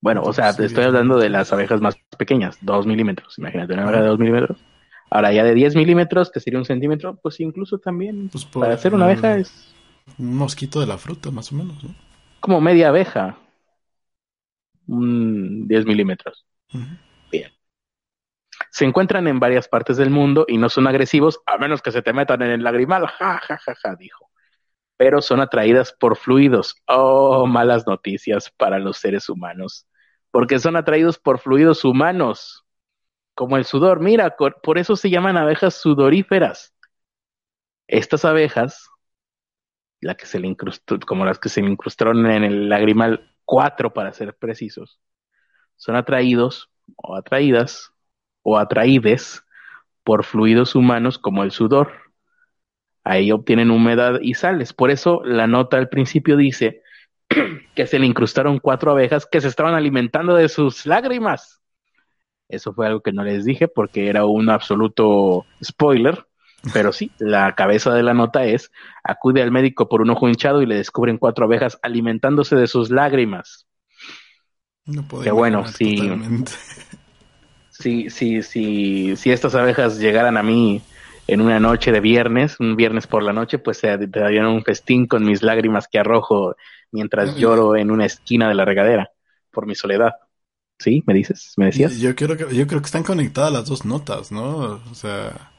Bueno, 0.00 0.22
o 0.22 0.32
sea, 0.32 0.54
te 0.54 0.64
estoy 0.64 0.84
hablando 0.84 1.18
de 1.18 1.28
las 1.28 1.52
abejas 1.52 1.80
más 1.80 1.96
pequeñas, 2.16 2.56
2 2.60 2.86
milímetros. 2.86 3.38
Imagínate 3.38 3.74
una 3.74 3.82
abeja 3.82 4.02
de 4.02 4.08
2 4.08 4.18
milímetros. 4.18 4.58
Ahora 5.10 5.32
ya 5.32 5.44
de 5.44 5.54
10 5.54 5.76
milímetros, 5.76 6.30
que 6.30 6.40
sería 6.40 6.58
un 6.58 6.64
centímetro, 6.64 7.18
pues 7.22 7.38
incluso 7.40 7.78
también 7.78 8.28
pues 8.30 8.44
para 8.44 8.74
hacer 8.74 8.94
una 8.94 9.04
abeja 9.04 9.36
es... 9.36 9.74
Un 10.18 10.36
mosquito 10.36 10.80
de 10.80 10.86
la 10.86 10.98
fruta, 10.98 11.30
más 11.30 11.52
o 11.52 11.56
menos, 11.56 11.82
¿no? 11.84 11.94
Como 12.40 12.60
media 12.60 12.88
abeja. 12.88 13.38
10 14.86 15.86
milímetros. 15.86 16.44
Se 18.72 18.86
encuentran 18.86 19.28
en 19.28 19.38
varias 19.38 19.68
partes 19.68 19.98
del 19.98 20.08
mundo 20.08 20.46
y 20.48 20.56
no 20.56 20.70
son 20.70 20.86
agresivos 20.86 21.40
a 21.44 21.58
menos 21.58 21.82
que 21.82 21.92
se 21.92 22.00
te 22.00 22.14
metan 22.14 22.40
en 22.40 22.52
el 22.52 22.64
lagrimal, 22.64 23.06
ja, 23.06 23.38
ja, 23.38 23.58
ja, 23.58 23.74
ja, 23.74 23.94
dijo. 23.96 24.30
Pero 24.96 25.20
son 25.20 25.40
atraídas 25.40 25.92
por 25.92 26.16
fluidos. 26.16 26.76
Oh, 26.86 27.46
malas 27.46 27.86
noticias 27.86 28.50
para 28.50 28.78
los 28.78 28.96
seres 28.96 29.28
humanos. 29.28 29.86
Porque 30.30 30.58
son 30.58 30.76
atraídos 30.76 31.18
por 31.18 31.38
fluidos 31.38 31.84
humanos, 31.84 32.64
como 33.34 33.58
el 33.58 33.66
sudor. 33.66 34.00
Mira, 34.00 34.36
por 34.36 34.78
eso 34.78 34.96
se 34.96 35.10
llaman 35.10 35.36
abejas 35.36 35.74
sudoríferas. 35.74 36.74
Estas 37.88 38.24
abejas, 38.24 38.88
la 40.00 40.14
que 40.14 40.24
se 40.24 40.40
le 40.40 40.48
incrustó, 40.48 40.98
como 41.00 41.26
las 41.26 41.38
que 41.38 41.50
se 41.50 41.60
le 41.60 41.68
incrustaron 41.68 42.24
en 42.24 42.44
el 42.44 42.70
lagrimal, 42.70 43.36
cuatro 43.44 43.92
para 43.92 44.12
ser 44.12 44.34
precisos, 44.34 44.98
son 45.76 45.96
atraídos 45.96 46.70
o 46.96 47.16
atraídas 47.16 47.91
o 48.42 48.58
atraídes 48.58 49.44
por 50.04 50.24
fluidos 50.24 50.74
humanos 50.74 51.18
como 51.18 51.42
el 51.42 51.50
sudor. 51.50 51.92
Ahí 53.04 53.32
obtienen 53.32 53.70
humedad 53.70 54.20
y 54.20 54.34
sales. 54.34 54.72
Por 54.72 54.90
eso 54.90 55.22
la 55.24 55.46
nota 55.46 55.76
al 55.76 55.88
principio 55.88 56.36
dice 56.36 56.82
que 57.74 57.86
se 57.86 57.98
le 57.98 58.06
incrustaron 58.06 58.58
cuatro 58.58 58.92
abejas 58.92 59.26
que 59.26 59.40
se 59.40 59.48
estaban 59.48 59.74
alimentando 59.74 60.34
de 60.34 60.48
sus 60.48 60.86
lágrimas. 60.86 61.60
Eso 62.48 62.74
fue 62.74 62.86
algo 62.86 63.00
que 63.00 63.12
no 63.12 63.24
les 63.24 63.44
dije 63.44 63.66
porque 63.66 64.08
era 64.08 64.26
un 64.26 64.50
absoluto 64.50 65.46
spoiler. 65.62 66.26
Pero 66.72 66.92
sí, 66.92 67.10
la 67.18 67.56
cabeza 67.56 67.92
de 67.92 68.04
la 68.04 68.14
nota 68.14 68.44
es, 68.44 68.70
acude 69.02 69.42
al 69.42 69.50
médico 69.50 69.88
por 69.88 70.00
un 70.00 70.10
ojo 70.10 70.28
hinchado 70.28 70.62
y 70.62 70.66
le 70.66 70.76
descubren 70.76 71.18
cuatro 71.18 71.46
abejas 71.46 71.76
alimentándose 71.82 72.54
de 72.54 72.68
sus 72.68 72.90
lágrimas. 72.90 73.66
No 74.84 75.02
puedo 75.02 75.24
Que 75.24 75.32
bueno, 75.32 75.66
sí. 75.66 75.96
totalmente. 75.96 76.52
Si, 77.82 78.10
si, 78.10 78.42
si, 78.42 79.16
si 79.16 79.30
estas 79.32 79.54
abejas 79.56 79.98
llegaran 79.98 80.36
a 80.36 80.42
mí 80.42 80.80
en 81.26 81.40
una 81.40 81.58
noche 81.58 81.90
de 81.90 82.00
viernes, 82.00 82.60
un 82.60 82.76
viernes 82.76 83.06
por 83.06 83.22
la 83.22 83.32
noche, 83.32 83.58
pues 83.58 83.78
se 83.78 83.98
te 83.98 84.20
darían 84.20 84.46
un 84.46 84.62
festín 84.62 85.06
con 85.06 85.24
mis 85.24 85.42
lágrimas 85.42 85.88
que 85.88 85.98
arrojo 85.98 86.54
mientras 86.92 87.36
lloro 87.36 87.74
en 87.74 87.90
una 87.90 88.06
esquina 88.06 88.48
de 88.48 88.54
la 88.54 88.64
regadera 88.64 89.10
por 89.50 89.66
mi 89.66 89.74
soledad. 89.74 90.12
¿Sí? 90.78 91.02
¿Me 91.06 91.14
dices? 91.14 91.54
¿Me 91.56 91.66
decías? 91.66 91.98
Yo 91.98 92.14
creo 92.14 92.36
que, 92.36 92.54
yo 92.54 92.66
creo 92.66 92.80
que 92.80 92.86
están 92.86 93.04
conectadas 93.04 93.52
las 93.52 93.66
dos 93.66 93.84
notas, 93.84 94.32
¿no? 94.32 94.80
O 94.90 94.94
sea, 94.94 95.50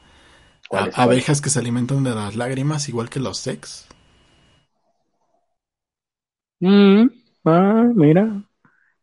abejas 0.70 1.40
que 1.40 1.50
se 1.50 1.58
alimentan 1.58 2.04
de 2.04 2.14
las 2.14 2.36
lágrimas 2.36 2.88
igual 2.88 3.10
que 3.10 3.20
los 3.20 3.38
sex. 3.38 3.86
Mm, 6.60 7.06
ah, 7.44 7.84
mira. 7.94 8.42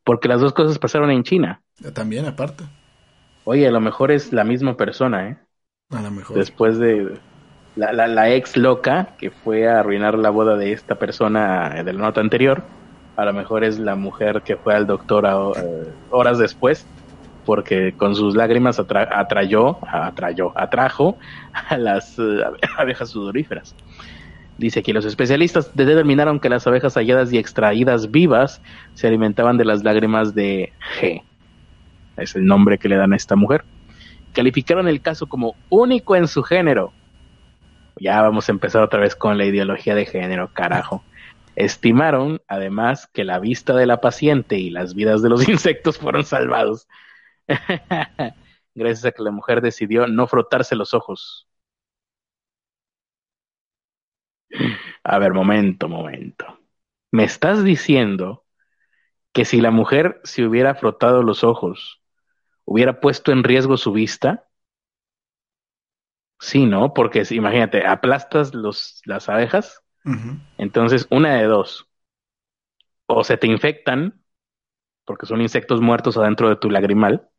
Porque 0.04 0.28
las 0.28 0.42
dos 0.42 0.54
cosas 0.54 0.80
pasaron 0.80 1.12
en 1.12 1.24
China. 1.24 1.62
También, 1.94 2.26
aparte, 2.26 2.64
Oye, 3.44 3.68
a 3.68 3.72
lo 3.72 3.80
mejor 3.82 4.12
es 4.12 4.32
la 4.34 4.44
misma 4.44 4.78
persona, 4.78 5.30
¿eh? 5.30 5.39
a 5.92 6.02
lo 6.02 6.12
mejor. 6.12 6.38
Después 6.39 6.78
de 6.80 7.22
la, 7.76 7.94
la, 7.94 8.08
la 8.08 8.32
ex 8.34 8.58
loca 8.58 9.16
que 9.18 9.32
fue 9.32 9.68
a 9.70 9.80
arruinar 9.82 10.18
la 10.18 10.30
boda 10.32 10.58
de 10.58 10.74
esta 10.74 11.00
persona 11.00 11.84
de 11.84 11.94
la 11.94 12.02
nota 12.02 12.22
anterior, 12.22 12.72
a 13.16 13.26
lo 13.26 13.34
mejor 13.34 13.64
es 13.64 13.80
la 13.80 13.96
mujer 13.96 14.44
que 14.44 14.58
fue 14.58 14.76
al 14.76 14.88
doctor 14.88 15.26
a- 15.28 15.36
eh, 15.62 15.96
horas 16.10 16.38
después, 16.39 16.89
porque 17.44 17.96
con 17.98 18.16
sus 18.16 18.36
lágrimas 18.36 18.80
atra- 18.80 19.10
atrayó, 19.12 19.80
atrayó, 19.88 20.58
atrajo 20.58 21.18
a 21.54 21.78
las 21.78 22.18
eh, 22.20 22.44
abejas 22.78 23.12
sudoríferas. 23.12 23.78
Dice 24.58 24.84
que 24.84 24.94
los 24.94 25.06
especialistas 25.06 25.72
determinaron 25.76 26.39
que 26.39 26.50
las 26.50 26.68
abejas 26.68 26.96
halladas 26.96 27.34
y 27.34 27.38
extraídas 27.39 28.12
vivas 28.12 28.62
se 28.94 29.08
alimentaban 29.08 29.58
de 29.58 29.66
las 29.66 29.84
lágrimas 29.84 30.36
de 30.36 30.74
G. 31.00 31.24
Es 32.18 32.36
el 32.36 32.45
nombre 32.45 32.78
que 32.78 32.89
le 32.89 32.95
dan 32.95 33.14
a 33.14 33.16
esta 33.16 33.36
mujer. 33.36 33.64
Calificaron 34.34 34.88
el 34.88 35.01
caso 35.01 35.28
como 35.28 35.55
único 35.70 36.16
en 36.16 36.28
su 36.28 36.43
género. 36.43 36.93
Ya 37.97 38.22
vamos 38.22 38.47
a 38.47 38.51
empezar 38.51 38.82
otra 38.82 38.99
vez 38.99 39.16
con 39.16 39.38
la 39.38 39.45
ideología 39.45 39.95
de 39.95 40.05
género, 40.05 40.51
carajo. 40.53 41.03
Estimaron, 41.55 42.41
además, 42.47 43.07
que 43.07 43.24
la 43.24 43.39
vista 43.39 43.76
de 43.76 43.86
la 43.86 43.99
paciente 44.01 44.57
y 44.57 44.70
las 44.70 44.95
vidas 44.95 45.22
de 45.22 45.30
los 45.30 45.47
insectos 45.49 45.97
fueron 45.97 46.24
salvados. 46.24 46.88
Gracias 48.76 49.05
a 49.05 49.12
que 49.12 49.24
la 49.24 49.32
mujer 49.32 49.62
decidió 49.62 50.07
no 50.07 50.28
frotarse 50.28 50.76
los 50.76 50.93
ojos. 50.93 51.47
A 55.03 55.20
ver, 55.20 55.34
momento, 55.34 55.88
momento. 55.89 56.59
¿Me 57.12 57.24
estás 57.24 57.64
diciendo 57.64 58.45
que 59.34 59.45
si 59.45 59.62
la 59.62 59.72
mujer 59.72 60.22
se 60.24 60.45
hubiera 60.45 60.76
frotado 60.76 61.24
los 61.24 61.43
ojos, 61.43 62.01
hubiera 62.66 62.99
puesto 62.99 63.32
en 63.32 63.43
riesgo 63.43 63.78
su 63.78 63.91
vista? 63.91 64.47
Sí, 66.39 66.66
¿no? 66.66 66.93
Porque 66.93 67.24
imagínate, 67.32 67.86
aplastas 67.86 68.53
los, 68.53 69.01
las 69.05 69.30
abejas, 69.30 69.82
entonces 70.57 71.07
una 71.12 71.36
de 71.36 71.45
dos. 71.45 71.88
O 73.05 73.24
se 73.24 73.38
te 73.38 73.47
infectan, 73.47 74.24
porque 75.05 75.26
son 75.26 75.41
insectos 75.41 75.82
muertos 75.82 76.18
adentro 76.18 76.49
de 76.49 76.55
tu 76.55 76.70
lagrimal, 76.70 77.30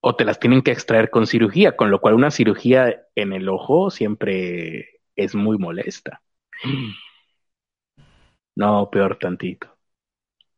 o 0.00 0.16
te 0.16 0.24
las 0.24 0.40
tienen 0.40 0.62
que 0.62 0.72
extraer 0.72 1.10
con 1.10 1.26
cirugía, 1.26 1.76
con 1.76 1.90
lo 1.90 2.00
cual 2.00 2.14
una 2.14 2.30
cirugía 2.30 3.02
en 3.14 3.32
el 3.32 3.48
ojo 3.48 3.90
siempre 3.90 5.00
es 5.16 5.34
muy 5.34 5.58
molesta. 5.58 6.22
No, 8.56 8.90
peor 8.90 9.16
tantito. 9.18 9.77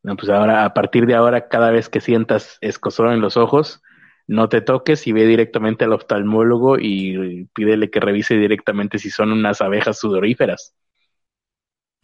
No, 0.02 0.16
pues 0.16 0.30
ahora, 0.30 0.64
a 0.64 0.72
partir 0.72 1.06
de 1.06 1.14
ahora, 1.14 1.48
cada 1.48 1.70
vez 1.70 1.88
que 1.88 2.00
sientas 2.00 2.56
escozor 2.60 3.12
en 3.12 3.20
los 3.20 3.36
ojos, 3.36 3.82
no 4.26 4.48
te 4.48 4.60
toques 4.62 5.06
y 5.06 5.12
ve 5.12 5.26
directamente 5.26 5.84
al 5.84 5.92
oftalmólogo 5.92 6.78
y 6.78 7.46
pídele 7.52 7.90
que 7.90 8.00
revise 8.00 8.36
directamente 8.36 8.98
si 8.98 9.10
son 9.10 9.32
unas 9.32 9.60
abejas 9.60 9.98
sudoríferas. 9.98 10.74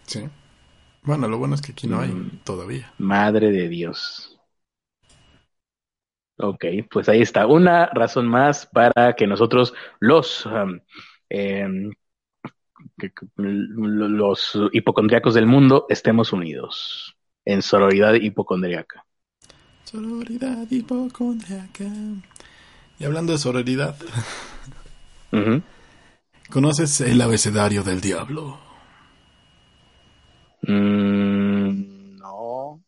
Sí. 0.06 0.28
Bueno, 1.04 1.28
lo 1.28 1.38
bueno 1.38 1.54
es 1.54 1.62
que 1.62 1.72
aquí 1.72 1.86
no 1.86 2.00
hay 2.00 2.10
Mm. 2.10 2.40
todavía. 2.44 2.92
Madre 2.98 3.50
de 3.50 3.68
Dios. 3.68 4.38
Ok, 6.38 6.64
pues 6.90 7.08
ahí 7.08 7.22
está. 7.22 7.46
Una 7.46 7.86
razón 7.86 8.26
más 8.26 8.66
para 8.66 9.14
que 9.16 9.26
nosotros, 9.26 9.72
los, 10.00 10.44
um, 10.46 10.80
los 13.36 14.58
hipocondriacos 14.72 15.34
del 15.34 15.46
mundo, 15.46 15.86
estemos 15.88 16.32
unidos 16.32 17.15
en 17.46 17.62
sororidad 17.62 18.14
hipocondriaca. 18.14 19.06
Sororidad 19.84 20.66
hipocondriaca. 20.68 21.84
Y 22.98 23.04
hablando 23.04 23.32
de 23.32 23.38
sororidad. 23.38 23.96
¿conoces 26.50 27.00
el 27.00 27.20
abecedario 27.20 27.82
del 27.82 28.00
diablo? 28.00 28.58
Mm, 30.62 32.16
no. 32.16 32.82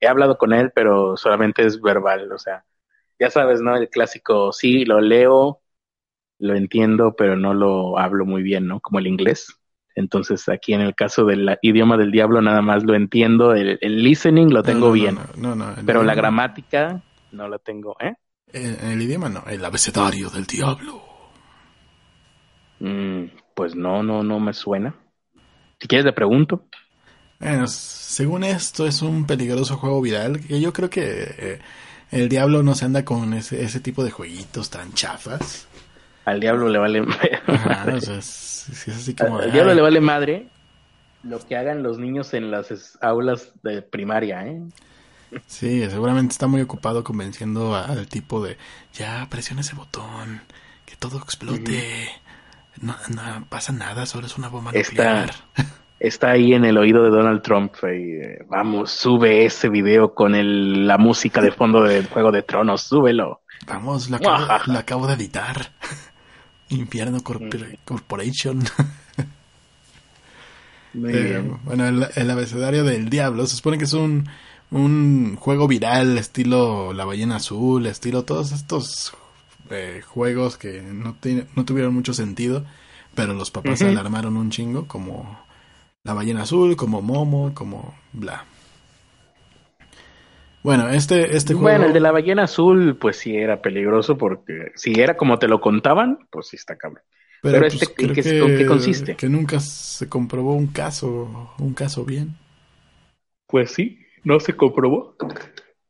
He 0.00 0.06
hablado 0.06 0.38
con 0.38 0.52
él, 0.52 0.70
pero 0.74 1.16
solamente 1.16 1.66
es 1.66 1.80
verbal, 1.80 2.30
o 2.32 2.38
sea, 2.38 2.64
ya 3.18 3.30
sabes, 3.30 3.60
¿no? 3.60 3.76
El 3.76 3.88
clásico, 3.88 4.52
sí, 4.52 4.84
lo 4.84 5.00
leo, 5.00 5.60
lo 6.38 6.54
entiendo, 6.54 7.14
pero 7.16 7.36
no 7.36 7.54
lo 7.54 7.98
hablo 7.98 8.24
muy 8.24 8.42
bien, 8.42 8.66
¿no? 8.66 8.80
Como 8.80 8.98
el 8.98 9.06
inglés. 9.06 9.61
Entonces, 9.94 10.48
aquí 10.48 10.72
en 10.72 10.80
el 10.80 10.94
caso 10.94 11.24
del 11.24 11.58
idioma 11.62 11.96
del 11.96 12.10
diablo, 12.10 12.40
nada 12.40 12.62
más 12.62 12.82
lo 12.84 12.94
entiendo, 12.94 13.54
el, 13.54 13.78
el 13.80 14.02
listening 14.02 14.52
lo 14.52 14.62
tengo 14.62 14.86
No, 14.86 14.86
no, 14.86 14.92
bien, 14.92 15.18
No, 15.36 15.54
no, 15.54 15.66
no, 15.66 15.74
el 15.78 15.84
pero 15.84 16.02
la 16.02 16.14
gramática 16.14 17.02
no 17.32 17.48
la 17.48 17.58
tengo, 17.58 17.96
¿eh? 18.00 18.14
El 18.52 19.00
idioma 19.00 19.28
no, 19.28 19.44
el 19.48 19.64
abecedario 19.64 20.28
del 20.28 20.46
diablo. 20.46 21.02
Mm, 22.80 23.24
pues 23.54 23.74
no, 23.74 24.02
no, 24.02 24.22
no 24.22 24.40
me 24.40 24.52
suena. 24.52 24.94
Si 25.80 25.88
quieres, 25.88 26.04
le 26.04 26.12
pregunto. 26.12 26.66
Bueno, 27.40 27.66
según 27.66 28.44
esto 28.44 28.86
es 28.86 29.02
un 29.02 29.26
peligroso 29.26 29.76
juego 29.76 30.00
viral 30.00 30.40
que 30.40 30.60
yo 30.60 30.72
creo 30.72 30.90
que 30.90 31.34
eh, 31.38 31.58
el 32.10 32.28
diablo 32.28 32.62
no 32.62 32.74
se 32.74 32.84
anda 32.84 33.04
con 33.04 33.34
ese, 33.34 33.64
ese 33.64 33.80
tipo 33.80 34.04
de 34.04 34.10
jueguitos 34.10 34.70
tan 34.70 34.92
chafas. 34.92 35.66
Al 36.24 36.40
diablo 36.40 36.68
le 36.68 36.78
vale. 36.78 37.04
Ajá, 37.46 37.84
o 37.94 38.00
sea, 38.00 38.16
es, 38.18 38.68
es 38.68 38.88
así 38.88 39.14
como... 39.14 39.38
Al 39.38 39.46
de, 39.46 39.52
diablo 39.52 39.70
"Ay, 39.70 39.76
le 39.76 39.82
vale 39.82 40.00
madre 40.00 40.46
lo 41.24 41.38
que 41.46 41.56
hagan 41.56 41.82
los 41.82 41.98
niños 41.98 42.34
en 42.34 42.50
las 42.50 42.98
aulas 43.00 43.52
de 43.62 43.82
primaria, 43.82 44.46
¿eh? 44.46 44.60
Sí, 45.46 45.88
seguramente 45.88 46.32
está 46.32 46.46
muy 46.46 46.60
ocupado 46.60 47.02
convenciendo 47.04 47.74
al 47.74 48.06
tipo 48.08 48.42
de, 48.44 48.58
ya, 48.92 49.26
presiona 49.30 49.62
ese 49.62 49.74
botón, 49.74 50.42
que 50.84 50.94
todo 50.96 51.18
explote. 51.18 52.08
No, 52.80 52.94
no 53.08 53.46
pasa 53.48 53.72
nada, 53.72 54.04
solo 54.06 54.26
es 54.26 54.36
una 54.36 54.48
bomba 54.48 54.72
Está- 54.74 54.92
nuclear. 54.92 55.30
Está 56.00 56.30
ahí 56.32 56.52
en 56.52 56.64
el 56.64 56.76
oído 56.78 57.04
de 57.04 57.10
Donald 57.10 57.42
Trump. 57.42 57.72
y, 57.84 57.86
eh, 57.86 58.44
vamos, 58.48 58.90
sube 58.90 59.44
ese 59.44 59.68
video 59.68 60.14
con 60.14 60.34
el- 60.34 60.86
la 60.88 60.98
música 60.98 61.40
de 61.40 61.52
fondo 61.52 61.82
del 61.84 62.08
Juego 62.08 62.32
de 62.32 62.42
Tronos, 62.42 62.82
súbelo. 62.82 63.42
Vamos, 63.68 64.10
lo 64.10 64.16
acabo, 64.16 64.44
lo 64.72 64.78
acabo 64.78 65.06
de 65.06 65.14
editar. 65.14 65.72
Infierno 66.72 67.20
Corpor- 67.22 67.78
Corporation. 67.84 68.64
Eh, 71.08 71.42
bueno, 71.64 71.88
el, 71.88 72.06
el 72.14 72.30
abecedario 72.30 72.84
del 72.84 73.08
diablo 73.08 73.46
se 73.46 73.56
supone 73.56 73.78
que 73.78 73.84
es 73.84 73.92
un, 73.94 74.28
un 74.70 75.36
juego 75.36 75.66
viral 75.66 76.18
estilo 76.18 76.92
La 76.92 77.04
ballena 77.06 77.36
azul, 77.36 77.86
estilo 77.86 78.24
todos 78.24 78.52
estos 78.52 79.14
eh, 79.70 80.02
juegos 80.06 80.58
que 80.58 80.82
no, 80.82 81.14
ti- 81.14 81.44
no 81.56 81.64
tuvieron 81.64 81.94
mucho 81.94 82.12
sentido, 82.12 82.66
pero 83.14 83.32
los 83.32 83.50
papás 83.50 83.78
se 83.78 83.86
alarmaron 83.88 84.36
un 84.36 84.50
chingo, 84.50 84.86
como 84.86 85.40
La 86.04 86.12
ballena 86.12 86.42
azul, 86.42 86.76
como 86.76 87.00
Momo, 87.00 87.52
como 87.54 87.94
bla. 88.12 88.44
Bueno, 90.62 90.88
este, 90.88 91.36
este 91.36 91.54
juego... 91.54 91.68
Bueno, 91.68 91.86
el 91.86 91.92
de 91.92 92.00
la 92.00 92.12
ballena 92.12 92.44
azul, 92.44 92.96
pues 92.98 93.16
sí 93.16 93.36
era 93.36 93.60
peligroso 93.60 94.16
porque 94.16 94.70
si 94.74 94.92
era 95.00 95.16
como 95.16 95.38
te 95.38 95.48
lo 95.48 95.60
contaban, 95.60 96.18
pues 96.30 96.48
sí 96.48 96.56
está 96.56 96.76
cabrón. 96.76 97.02
pero 97.40 97.66
este, 97.66 97.86
¿en 97.86 97.94
creo 97.94 98.14
qué- 98.14 98.38
con 98.38 98.54
qué 98.54 98.66
consiste? 98.66 99.16
Que 99.16 99.28
nunca 99.28 99.60
se 99.60 100.08
comprobó 100.08 100.54
un 100.54 100.68
caso, 100.68 101.52
un 101.58 101.74
caso 101.74 102.04
bien. 102.04 102.36
Pues 103.46 103.72
sí, 103.72 103.98
no 104.24 104.40
se 104.40 104.56
comprobó. 104.56 105.16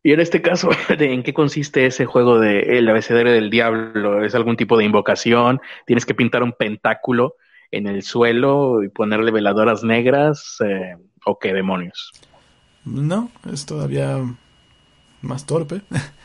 Y 0.02 0.12
en 0.12 0.20
este 0.20 0.42
caso, 0.42 0.70
¿de 0.98 1.12
¿en 1.14 1.22
qué 1.22 1.34
consiste 1.34 1.86
ese 1.86 2.06
juego 2.06 2.38
de 2.40 2.78
el 2.78 2.88
abecedario 2.88 3.32
del 3.32 3.50
diablo? 3.50 4.24
¿Es 4.24 4.34
algún 4.34 4.56
tipo 4.56 4.76
de 4.78 4.84
invocación? 4.84 5.60
¿Tienes 5.86 6.06
que 6.06 6.14
pintar 6.14 6.42
un 6.42 6.52
pentáculo 6.52 7.36
en 7.70 7.86
el 7.86 8.02
suelo 8.02 8.82
y 8.82 8.88
ponerle 8.88 9.30
veladoras 9.30 9.84
negras? 9.84 10.58
Eh, 10.66 10.96
¿O 11.24 11.38
qué 11.38 11.52
demonios? 11.52 12.14
No, 12.84 13.30
es 13.52 13.64
todavía 13.66 14.18
más 15.22 15.46
torpe. 15.46 15.82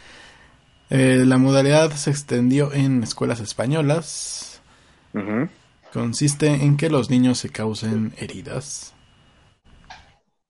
Eh, 0.90 1.24
la 1.26 1.38
modalidad 1.38 1.92
se 1.92 2.12
extendió 2.12 2.72
en 2.72 3.04
escuelas 3.04 3.42
españolas. 3.42 4.62
Consiste 5.92 6.48
en 6.48 6.78
que 6.78 6.90
los 6.90 7.10
niños 7.10 7.40
se 7.40 7.50
causen 7.50 8.14
heridas. 8.18 8.94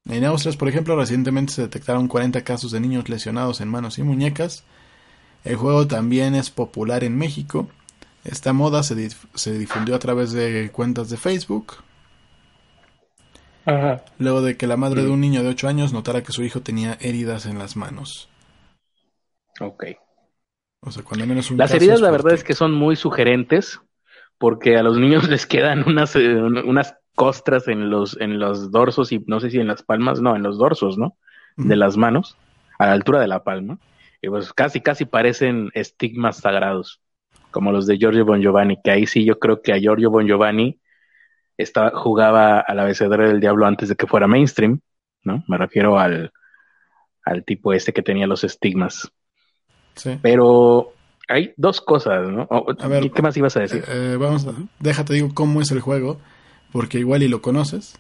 En 0.10 0.24
Austria, 0.26 0.56
por 0.58 0.70
ejemplo, 0.70 0.96
recientemente 0.96 1.54
se 1.54 1.64
detectaron 1.64 2.08
40 2.08 2.44
casos 2.44 2.72
de 2.72 2.80
niños 2.80 3.10
lesionados 3.10 3.62
en 3.62 3.68
manos 3.68 3.98
y 3.98 4.04
muñecas. 4.04 4.64
El 5.44 5.56
juego 5.56 5.88
también 5.88 6.36
es 6.36 6.50
popular 6.50 7.04
en 7.04 7.18
México. 7.18 7.68
Esta 8.24 8.54
moda 8.54 8.84
se, 8.84 9.10
se 9.36 9.58
difundió 9.58 9.96
a 9.96 10.00
través 10.00 10.32
de 10.32 10.70
cuentas 10.72 11.10
de 11.10 11.18
Facebook. 11.18 11.78
Ajá. 13.66 14.04
Luego 14.18 14.42
de 14.42 14.56
que 14.56 14.68
la 14.68 14.78
madre 14.78 15.04
de 15.04 15.10
un 15.10 15.20
niño 15.20 15.44
de 15.44 15.50
8 15.50 15.68
años 15.68 15.94
notara 15.94 16.24
que 16.24 16.32
su 16.32 16.44
hijo 16.44 16.62
tenía 16.62 16.98
heridas 17.02 17.46
en 17.46 17.60
las 17.60 17.76
manos. 17.76 18.30
Ok. 19.60 19.86
O 20.82 20.92
sea, 20.92 21.04
cuando 21.04 21.26
menos 21.26 21.50
un 21.52 21.58
Las 21.58 21.72
caso 21.72 21.78
heridas, 21.78 22.02
la 22.02 22.12
verdad 22.12 22.34
es 22.34 22.44
que 22.44 22.54
son 22.54 22.72
muy 22.72 22.96
sugerentes, 22.96 23.82
porque 24.38 24.78
a 24.78 24.84
los 24.84 24.98
niños 24.98 25.28
les 25.30 25.46
quedan 25.46 25.88
unas, 25.88 26.16
eh, 26.16 26.36
unas 26.36 26.96
costras 27.16 27.68
en 27.68 27.90
los, 27.90 28.20
en 28.22 28.40
los 28.40 28.72
dorsos 28.72 29.12
y 29.12 29.24
no 29.28 29.40
sé 29.40 29.50
si 29.50 29.60
en 29.60 29.68
las 29.68 29.84
palmas, 29.84 30.22
no, 30.22 30.36
en 30.36 30.44
los 30.44 30.58
dorsos, 30.58 30.98
¿no? 30.98 31.18
De 31.56 31.76
las 31.76 31.98
manos, 31.98 32.38
a 32.78 32.86
la 32.86 32.94
altura 32.94 33.20
de 33.20 33.28
la 33.28 33.44
palma. 33.44 33.80
Y 34.22 34.30
pues 34.30 34.54
casi, 34.54 34.80
casi 34.80 35.06
parecen 35.06 35.72
estigmas 35.74 36.38
sagrados, 36.38 37.02
como 37.50 37.72
los 37.72 37.88
de 37.88 37.98
Giorgio 37.98 38.26
Bon 38.26 38.40
Giovanni, 38.40 38.78
que 38.84 38.92
ahí 38.92 39.08
sí 39.08 39.26
yo 39.26 39.40
creo 39.40 39.64
que 39.64 39.74
a 39.74 39.80
Giorgio 39.80 40.12
Bon 40.12 40.28
Giovanni 40.28 40.80
estaba, 41.58 41.98
jugaba 41.98 42.60
al 42.60 42.80
abecedario 42.80 43.28
del 43.28 43.40
diablo 43.40 43.66
antes 43.66 43.90
de 43.90 43.96
que 43.96 44.06
fuera 44.06 44.28
mainstream, 44.28 44.82
¿no? 45.24 45.44
Me 45.48 45.58
refiero 45.58 45.98
al, 45.98 46.32
al 47.26 47.44
tipo 47.44 47.74
este 47.74 47.92
que 47.94 48.04
tenía 48.04 48.28
los 48.28 48.44
estigmas. 48.44 49.12
Sí. 49.98 50.18
Pero 50.22 50.94
hay 51.28 51.54
dos 51.58 51.82
cosas, 51.82 52.28
¿no? 52.30 52.44
O- 52.50 52.74
A 52.80 52.88
ver, 52.88 53.12
¿Qué 53.12 53.22
más 53.22 53.36
ibas 53.36 53.58
a 53.58 53.60
decir? 53.60 53.84
Eh, 53.88 54.16
vamos, 54.20 54.48
a, 54.48 54.54
déjate 54.80 55.14
digo 55.14 55.30
cómo 55.34 55.62
es 55.62 55.72
el 55.72 55.82
juego, 55.82 56.20
porque 56.72 57.00
igual 57.00 57.22
y 57.24 57.28
lo 57.28 57.42
conoces. 57.42 58.00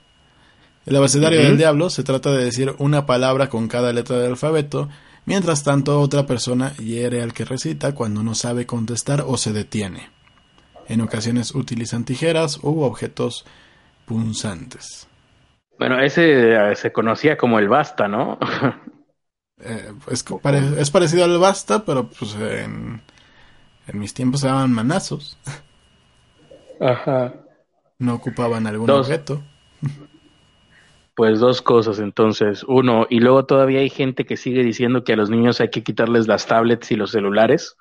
El 0.85 0.95
abecedario 0.95 1.41
del 1.41 1.57
diablo 1.57 1.89
se 1.89 2.03
trata 2.03 2.31
de 2.31 2.45
decir 2.45 2.73
una 2.77 3.05
palabra 3.05 3.49
con 3.49 3.67
cada 3.67 3.91
letra 3.91 4.17
del 4.19 4.31
alfabeto, 4.31 4.87
mientras 5.25 5.63
tanto 5.65 5.99
otra 5.99 6.25
persona 6.25 6.73
hiere 6.77 7.21
al 7.21 7.33
que 7.33 7.43
recita 7.43 7.93
cuando 7.93 8.23
no 8.23 8.33
sabe 8.35 8.65
contestar 8.65 9.25
o 9.27 9.35
se 9.35 9.51
detiene. 9.51 10.09
En 10.87 11.01
ocasiones 11.01 11.53
utilizan 11.53 12.05
tijeras 12.05 12.59
u 12.63 12.83
objetos 12.83 13.45
punzantes. 14.05 15.07
Bueno, 15.77 15.99
ese 16.01 16.53
eh, 16.55 16.75
se 16.75 16.91
conocía 16.93 17.37
como 17.37 17.59
el 17.59 17.67
basta, 17.67 18.07
¿no? 18.07 18.39
Eh, 19.59 19.91
es, 20.11 20.23
pare- 20.23 20.79
es 20.81 20.91
parecido 20.91 21.25
al 21.25 21.37
basta, 21.39 21.83
pero 21.83 22.07
pues 22.07 22.35
en, 22.35 23.01
en 23.87 23.99
mis 23.99 24.13
tiempos 24.13 24.41
se 24.41 24.49
manazos. 24.49 25.37
Ajá. 26.79 27.33
No 27.97 28.13
ocupaban 28.15 28.67
algún 28.67 28.85
Dos. 28.87 29.07
objeto. 29.07 29.43
Pues 31.15 31.39
dos 31.39 31.63
cosas 31.63 31.97
entonces. 31.99 32.63
Uno, 32.63 33.07
y 33.09 33.19
luego 33.19 33.45
todavía 33.45 33.79
hay 33.79 33.89
gente 33.89 34.25
que 34.25 34.37
sigue 34.37 34.63
diciendo 34.63 35.03
que 35.03 35.13
a 35.13 35.15
los 35.15 35.31
niños 35.31 35.59
hay 35.59 35.71
que 35.71 35.83
quitarles 35.83 36.27
las 36.27 36.45
tablets 36.45 36.91
y 36.91 36.95
los 36.95 37.09
celulares. 37.11 37.75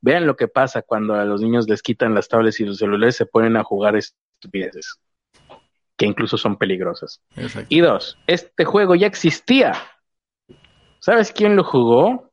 Vean 0.00 0.26
lo 0.26 0.36
que 0.36 0.46
pasa 0.46 0.82
cuando 0.82 1.14
a 1.14 1.24
los 1.24 1.40
niños 1.40 1.68
les 1.68 1.82
quitan 1.82 2.14
las 2.14 2.28
tablets 2.28 2.60
y 2.60 2.64
los 2.64 2.78
celulares, 2.78 3.16
se 3.16 3.26
ponen 3.26 3.56
a 3.56 3.64
jugar 3.64 3.96
estupideces, 3.96 5.00
que 5.96 6.06
incluso 6.06 6.36
son 6.36 6.56
peligrosas. 6.58 7.22
Exacto. 7.34 7.66
Y 7.70 7.80
dos, 7.80 8.16
este 8.28 8.64
juego 8.64 8.94
ya 8.94 9.08
existía. 9.08 9.72
¿Sabes 11.00 11.32
quién 11.32 11.56
lo 11.56 11.64
jugó? 11.64 12.30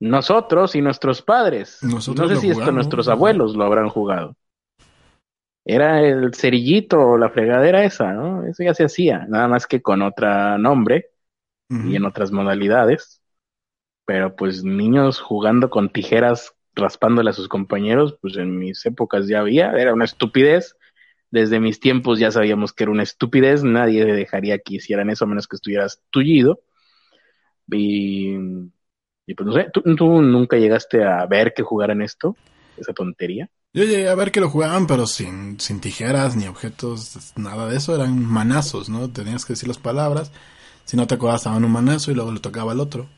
Nosotros 0.00 0.74
y 0.74 0.82
nuestros 0.82 1.22
padres. 1.22 1.78
Nosotros 1.82 2.30
no 2.30 2.34
sé 2.34 2.40
si 2.40 2.50
esto 2.50 2.72
nuestros 2.72 3.08
abuelos 3.08 3.56
lo 3.56 3.64
habrán 3.64 3.88
jugado. 3.88 4.36
Era 5.64 6.02
el 6.02 6.34
cerillito 6.34 7.00
o 7.00 7.16
la 7.16 7.30
fregadera 7.30 7.84
esa, 7.84 8.12
¿no? 8.12 8.46
Eso 8.46 8.62
ya 8.62 8.74
se 8.74 8.84
hacía, 8.84 9.24
nada 9.28 9.48
más 9.48 9.66
que 9.66 9.80
con 9.80 10.02
otro 10.02 10.58
nombre 10.58 11.10
y 11.70 11.96
en 11.96 12.04
otras 12.04 12.32
modalidades. 12.32 13.22
Pero 14.04 14.36
pues 14.36 14.62
niños 14.62 15.20
jugando 15.20 15.70
con 15.70 15.88
tijeras 15.88 16.54
raspándole 16.74 17.30
a 17.30 17.32
sus 17.32 17.48
compañeros, 17.48 18.18
pues 18.20 18.36
en 18.36 18.58
mis 18.58 18.84
épocas 18.84 19.26
ya 19.26 19.40
había, 19.40 19.72
era 19.72 19.94
una 19.94 20.04
estupidez. 20.04 20.76
Desde 21.30 21.60
mis 21.60 21.80
tiempos 21.80 22.18
ya 22.18 22.30
sabíamos 22.30 22.72
que 22.72 22.84
era 22.84 22.92
una 22.92 23.02
estupidez, 23.02 23.64
nadie 23.64 24.04
dejaría 24.04 24.58
que 24.58 24.74
hicieran 24.74 25.10
eso 25.10 25.24
a 25.24 25.28
menos 25.28 25.48
que 25.48 25.56
estuvieras 25.56 26.02
tullido. 26.10 26.60
Y, 27.68 28.34
y 29.26 29.34
pues 29.34 29.46
no 29.46 29.52
sé, 29.52 29.68
¿tú, 29.72 29.82
tú 29.96 30.22
nunca 30.22 30.56
llegaste 30.58 31.04
a 31.04 31.26
ver 31.26 31.54
que 31.54 31.62
jugaran 31.62 32.02
esto, 32.02 32.38
esa 32.76 32.92
tontería. 32.94 33.50
Yo 33.74 33.84
llegué 33.84 34.08
a 34.08 34.14
ver 34.14 34.30
que 34.32 34.40
lo 34.40 34.48
jugaban, 34.50 34.86
pero 34.86 35.06
sin, 35.06 35.58
sin 35.60 35.80
tijeras 35.80 36.36
ni 36.36 36.46
objetos, 36.46 37.32
nada 37.36 37.68
de 37.68 37.76
eso, 37.76 37.94
eran 37.94 38.24
manazos, 38.24 38.88
¿no? 38.88 39.10
Tenías 39.10 39.44
que 39.44 39.52
decir 39.54 39.68
las 39.68 39.78
palabras, 39.78 40.30
si 40.84 40.96
no 40.96 41.06
te 41.08 41.14
acordabas 41.16 41.44
daban 41.44 41.64
un 41.64 41.72
manazo 41.72 42.10
y 42.12 42.14
luego 42.14 42.32
le 42.32 42.40
tocaba 42.40 42.72
al 42.72 42.80
otro. 42.80 43.08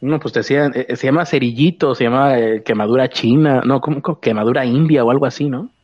No, 0.00 0.20
pues 0.20 0.32
te 0.34 0.40
decían, 0.40 0.72
eh, 0.74 0.96
se 0.96 1.06
llama 1.06 1.26
cerillito, 1.26 1.94
se 1.94 2.04
llama 2.04 2.38
eh, 2.38 2.62
quemadura 2.62 3.08
china, 3.08 3.62
no, 3.64 3.80
como 3.80 4.20
quemadura 4.20 4.64
india 4.66 5.04
o 5.04 5.10
algo 5.10 5.26
así, 5.26 5.48
¿no? 5.48 5.74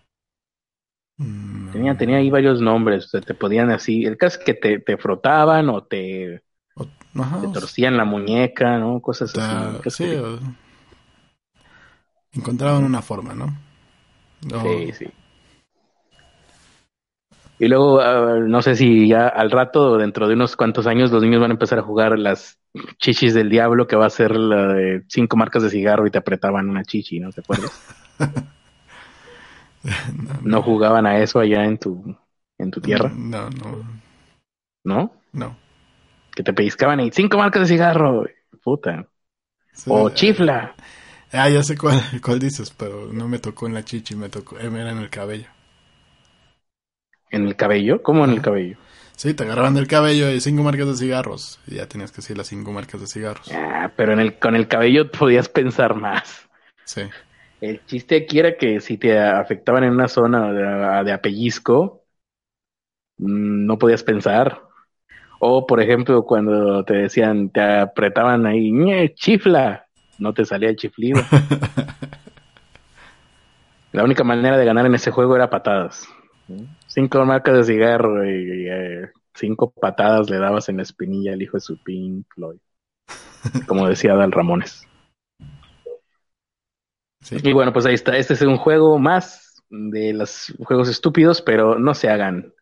Mm, 1.18 1.68
Tenía, 1.70 1.96
tenía 1.96 2.18
ahí 2.18 2.30
varios 2.30 2.60
nombres, 2.60 3.06
o 3.06 3.08
sea, 3.08 3.20
te 3.22 3.34
podían 3.34 3.70
así, 3.70 4.04
el 4.04 4.18
caso 4.18 4.38
es 4.38 4.44
que 4.44 4.54
te, 4.54 4.78
te 4.80 4.98
frotaban 4.98 5.70
o 5.70 5.82
te, 5.84 6.42
o- 6.74 6.88
ajá, 7.20 7.38
te 7.40 7.48
o 7.48 7.52
torcían 7.52 7.96
la 7.96 8.04
muñeca, 8.04 8.78
¿no? 8.78 9.00
Cosas 9.02 9.36
así. 9.36 9.56
Sí, 9.88 10.04
o- 10.16 10.38
encontraban 12.32 12.84
una 12.84 13.00
forma, 13.02 13.34
¿no? 13.34 13.56
O- 14.52 14.88
sí, 14.88 14.92
sí. 14.92 15.06
Y 17.58 17.68
luego, 17.68 18.02
no 18.40 18.60
sé 18.62 18.74
si 18.74 19.06
ya 19.08 19.28
al 19.28 19.50
rato, 19.50 19.96
dentro 19.96 20.26
de 20.26 20.34
unos 20.34 20.56
cuantos 20.56 20.86
años, 20.86 21.12
los 21.12 21.22
niños 21.22 21.40
van 21.40 21.52
a 21.52 21.54
empezar 21.54 21.78
a 21.78 21.82
jugar 21.82 22.18
las 22.18 22.58
chichis 22.98 23.34
del 23.34 23.50
diablo, 23.50 23.86
que 23.86 23.94
va 23.96 24.06
a 24.06 24.10
ser 24.10 24.32
la 24.36 24.68
de 24.74 25.04
cinco 25.08 25.36
marcas 25.36 25.62
de 25.62 25.70
cigarro 25.70 26.06
y 26.06 26.10
te 26.10 26.18
apretaban 26.18 26.68
una 26.68 26.82
chichi, 26.84 27.20
¿no 27.20 27.30
te 27.30 27.40
acuerdas? 27.40 27.84
No 30.42 30.62
jugaban 30.62 31.06
a 31.06 31.18
eso 31.22 31.38
allá 31.40 31.64
en 31.64 31.78
tu, 31.78 32.16
en 32.58 32.70
tu 32.70 32.80
tierra, 32.80 33.18
No, 33.30 33.48
no, 33.50 33.84
¿no? 34.84 35.12
no. 35.32 35.56
Que 36.34 36.42
te 36.42 36.52
pellizcaban 36.52 37.00
y 37.00 37.10
cinco 37.10 37.38
marcas 37.38 37.62
de 37.62 37.68
cigarro, 37.74 38.24
puta. 38.62 39.06
Sí, 39.74 39.92
O 39.98 40.10
chifla. 40.10 40.74
Ah, 41.32 41.48
ya 41.48 41.62
sé 41.62 41.76
cuál, 41.76 42.00
cuál 42.22 42.38
dices, 42.38 42.70
pero 42.70 43.12
no 43.12 43.28
me 43.28 43.38
tocó 43.38 43.66
en 43.66 43.74
la 43.74 43.84
chichi, 43.84 44.14
me 44.14 44.28
tocó, 44.28 44.58
eh, 44.58 44.66
era 44.66 44.90
en 44.92 44.98
el 44.98 45.10
cabello. 45.10 45.48
¿En 47.30 47.48
el 47.48 47.56
cabello? 47.56 48.00
¿Cómo 48.00 48.24
en 48.24 48.30
el 48.30 48.42
cabello? 48.42 48.78
Sí, 49.16 49.32
te 49.34 49.44
agarraban 49.44 49.72
del 49.74 49.86
cabello 49.86 50.30
y 50.30 50.40
cinco 50.40 50.62
marcas 50.62 50.86
de 50.88 50.96
cigarros. 50.96 51.60
Y 51.66 51.76
ya 51.76 51.88
tenías 51.88 52.10
que 52.12 52.16
decir 52.18 52.36
las 52.36 52.48
cinco 52.48 52.72
marcas 52.72 53.00
de 53.00 53.06
cigarros. 53.06 53.50
Ah, 53.52 53.92
pero 53.96 54.12
en 54.12 54.18
el, 54.20 54.38
con 54.40 54.56
el 54.56 54.66
cabello 54.68 55.08
podías 55.10 55.48
pensar 55.48 55.94
más. 55.94 56.48
Sí. 56.84 57.02
El 57.60 57.82
chiste 57.86 58.16
aquí 58.16 58.40
era 58.40 58.58
que 58.58 58.80
si 58.80 58.98
te 58.98 59.18
afectaban 59.18 59.84
en 59.84 59.92
una 59.94 60.06
zona 60.08 60.52
de, 60.52 61.04
de 61.04 61.12
apellisco, 61.12 62.04
mm, 63.18 63.66
no 63.66 63.78
podías 63.78 64.02
pensar. 64.02 64.62
O, 65.44 65.66
por 65.66 65.82
ejemplo, 65.82 66.24
cuando 66.24 66.84
te 66.84 66.94
decían, 66.94 67.50
te 67.50 67.60
apretaban 67.60 68.46
ahí, 68.46 68.70
"Ñe, 68.70 69.12
chifla, 69.12 69.88
no 70.18 70.32
te 70.32 70.44
salía 70.44 70.68
el 70.68 70.76
chiflido. 70.76 71.20
La 73.92 74.04
única 74.04 74.22
manera 74.22 74.56
de 74.56 74.64
ganar 74.64 74.86
en 74.86 74.94
ese 74.94 75.10
juego 75.10 75.34
era 75.34 75.50
patadas. 75.50 76.06
Cinco 76.86 77.24
marcas 77.24 77.56
de 77.56 77.64
cigarro 77.64 78.24
y, 78.24 78.30
y, 78.30 78.68
eh, 78.68 79.10
cinco 79.34 79.72
patadas 79.72 80.30
le 80.30 80.38
dabas 80.38 80.68
en 80.68 80.76
la 80.76 80.84
espinilla 80.84 81.32
al 81.32 81.42
hijo 81.42 81.56
de 81.56 81.60
su 81.60 81.76
Pink 81.82 82.24
Floyd. 82.32 82.60
Como 83.66 83.88
decía 83.88 84.14
Dal 84.14 84.30
Ramones. 84.30 84.86
Sí. 87.20 87.36
Y 87.42 87.52
bueno, 87.52 87.72
pues 87.72 87.84
ahí 87.84 87.94
está. 87.94 88.16
Este 88.16 88.34
es 88.34 88.42
un 88.42 88.58
juego 88.58 88.96
más 89.00 89.60
de 89.70 90.12
los 90.12 90.54
juegos 90.64 90.88
estúpidos, 90.88 91.42
pero 91.42 91.80
no 91.80 91.94
se 91.94 92.10
hagan. 92.10 92.54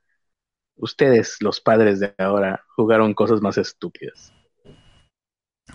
Ustedes, 0.81 1.37
los 1.41 1.61
padres 1.61 2.01
de 2.01 2.15
ahora, 2.17 2.65
jugaron 2.75 3.13
cosas 3.13 3.43
más 3.43 3.59
estúpidas. 3.59 4.33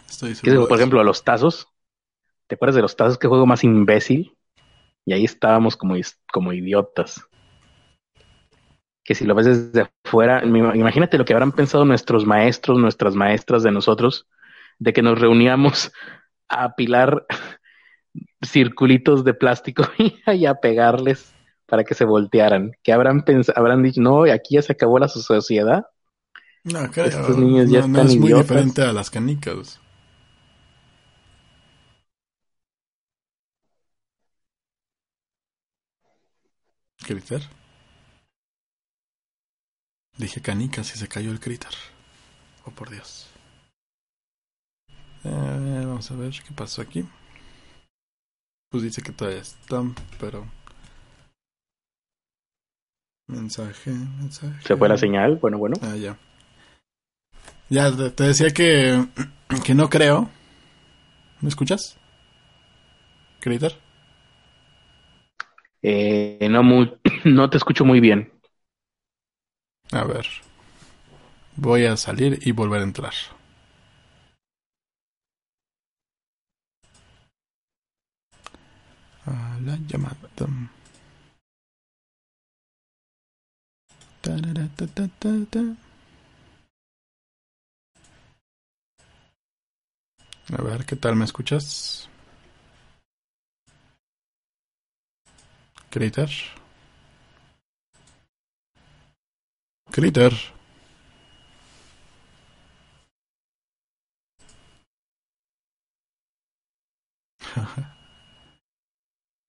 Estoy 0.09 0.29
¿Qué 0.29 0.35
seguro. 0.35 0.63
es, 0.63 0.67
por 0.67 0.77
ejemplo, 0.77 0.99
a 0.99 1.03
los 1.03 1.23
tazos. 1.23 1.67
¿Te 2.47 2.55
acuerdas 2.55 2.75
de 2.75 2.81
los 2.81 2.95
tazos? 2.95 3.19
¿Qué 3.19 3.27
juego 3.27 3.45
más 3.45 3.63
imbécil? 3.63 4.35
Y 5.05 5.13
ahí 5.13 5.23
estábamos 5.23 5.77
como, 5.77 5.95
como 6.33 6.53
idiotas. 6.53 7.23
Que 9.03 9.13
si 9.13 9.25
lo 9.25 9.35
ves 9.35 9.45
desde 9.45 9.91
afuera, 10.03 10.43
imagínate 10.43 11.19
lo 11.19 11.25
que 11.25 11.33
habrán 11.33 11.51
pensado 11.51 11.85
nuestros 11.85 12.25
maestros, 12.25 12.79
nuestras 12.79 13.13
maestras 13.13 13.61
de 13.61 13.71
nosotros, 13.71 14.27
de 14.79 14.91
que 14.91 15.03
nos 15.03 15.19
reuníamos 15.19 15.91
a 16.49 16.63
apilar 16.63 17.27
circulitos 18.43 19.23
de 19.23 19.35
plástico 19.35 19.83
y 20.33 20.45
a 20.47 20.55
pegarles 20.55 21.34
para 21.65 21.83
que 21.83 21.93
se 21.95 22.05
voltearan. 22.05 22.71
Que 22.83 22.93
habrán 22.93 23.23
pensado, 23.23 23.57
habrán 23.59 23.83
dicho, 23.83 24.01
no, 24.01 24.23
aquí 24.23 24.55
ya 24.55 24.61
se 24.61 24.73
acabó 24.73 24.99
la 24.99 25.07
sociedad. 25.07 25.85
No, 26.63 26.89
creo. 26.91 27.05
estos 27.05 27.37
niños 27.37 27.69
ya 27.69 27.81
no, 27.81 27.87
no 27.87 27.99
están 27.99 28.07
es 28.07 28.17
muy 28.17 28.29
idiotas. 28.29 28.47
diferente 28.47 28.81
a 28.81 28.93
las 28.93 29.09
canicas. 29.09 29.79
Critter. 37.05 37.41
Dije 40.17 40.41
canicas 40.41 40.95
y 40.95 40.97
se 40.97 41.07
cayó 41.07 41.31
el 41.31 41.39
critter. 41.39 41.71
Oh, 42.65 42.71
por 42.71 42.89
Dios. 42.89 43.27
Eh, 45.23 45.83
vamos 45.85 46.09
a 46.09 46.15
ver 46.15 46.31
qué 46.31 46.53
pasó 46.53 46.81
aquí. 46.81 47.05
Pues 48.69 48.83
dice 48.83 49.01
que 49.01 49.11
todavía 49.11 49.41
están, 49.41 49.93
pero... 50.19 50.47
Mensaje, 53.27 53.91
mensaje. 53.91 54.61
¿Se 54.65 54.75
fue 54.75 54.89
la 54.89 54.97
señal? 54.97 55.37
Bueno, 55.37 55.57
bueno. 55.57 55.75
Ah, 55.81 55.95
ya. 55.95 56.17
Ya, 57.69 57.91
te 58.11 58.23
decía 58.23 58.51
que, 58.51 59.05
que 59.63 59.73
no 59.73 59.89
creo. 59.89 60.29
¿Me 61.41 61.49
escuchas? 61.49 61.97
Critter. 63.39 63.77
Eh, 65.81 66.47
no, 66.49 66.63
muy, 66.63 66.93
no 67.25 67.49
te 67.49 67.57
escucho 67.57 67.85
muy 67.85 67.99
bien. 67.99 68.31
A 69.91 70.03
ver. 70.03 70.27
Voy 71.57 71.85
a 71.85 71.97
salir 71.97 72.39
y 72.43 72.51
volver 72.53 72.79
a 72.81 72.83
entrar. 72.85 73.13
A 79.25 79.57
la 79.65 79.77
llamada. 79.87 80.15
A 90.57 90.61
ver, 90.61 90.85
¿qué 90.85 90.95
tal 90.95 91.15
me 91.15 91.25
escuchas? 91.25 92.09
Critter. 95.91 96.29
Critter. 99.91 100.33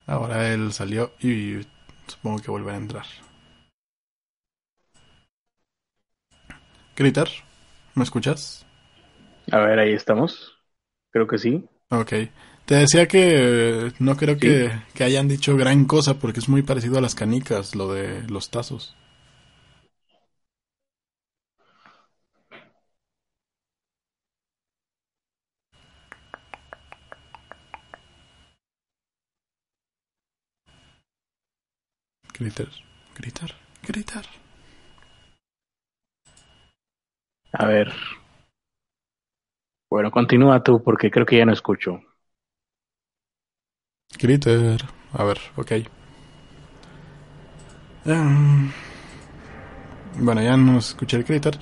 Ahora 0.07 0.53
él 0.53 0.73
salió 0.73 1.13
y 1.21 1.61
supongo 2.07 2.41
que 2.41 2.51
vuelve 2.51 2.73
a 2.73 2.77
entrar. 2.77 3.07
Critter, 6.97 7.29
¿me 7.95 8.05
escuchas? 8.05 8.65
A 9.53 9.59
ver, 9.59 9.79
ahí 9.79 9.93
estamos. 9.93 10.57
Creo 11.11 11.27
que 11.27 11.37
sí. 11.37 11.63
Ok. 11.91 12.13
Te 12.65 12.75
decía 12.75 13.07
que 13.07 13.93
no 13.99 14.17
creo 14.17 14.39
que, 14.39 14.73
que, 14.95 15.05
hayan 15.05 15.29
dicho 15.29 15.57
gran 15.59 15.85
cosa 15.85 16.19
porque 16.19 16.41
es 16.41 16.49
muy 16.49 16.63
parecido 16.63 16.97
a 16.97 17.03
las 17.03 17.15
canicas, 17.15 17.75
lo 17.75 17.93
de 17.93 18.23
los 18.29 18.51
tazos. 18.51 18.97
Gritar, 32.39 32.69
gritar, 33.15 33.55
gritar. 33.87 34.46
A 37.53 37.67
ver. 37.67 37.93
Bueno, 39.91 40.13
continúa 40.13 40.63
tú 40.63 40.81
porque 40.81 41.11
creo 41.11 41.27
que 41.27 41.39
ya 41.39 41.45
no 41.45 41.53
escucho. 41.53 42.01
Critter. 44.19 44.79
A 45.13 45.25
ver, 45.25 45.39
ok. 45.57 45.73
Um, 48.07 48.73
bueno, 50.19 50.43
ya 50.43 50.57
no 50.57 50.79
escuché 50.79 51.17
el 51.19 51.25
Critter. 51.25 51.59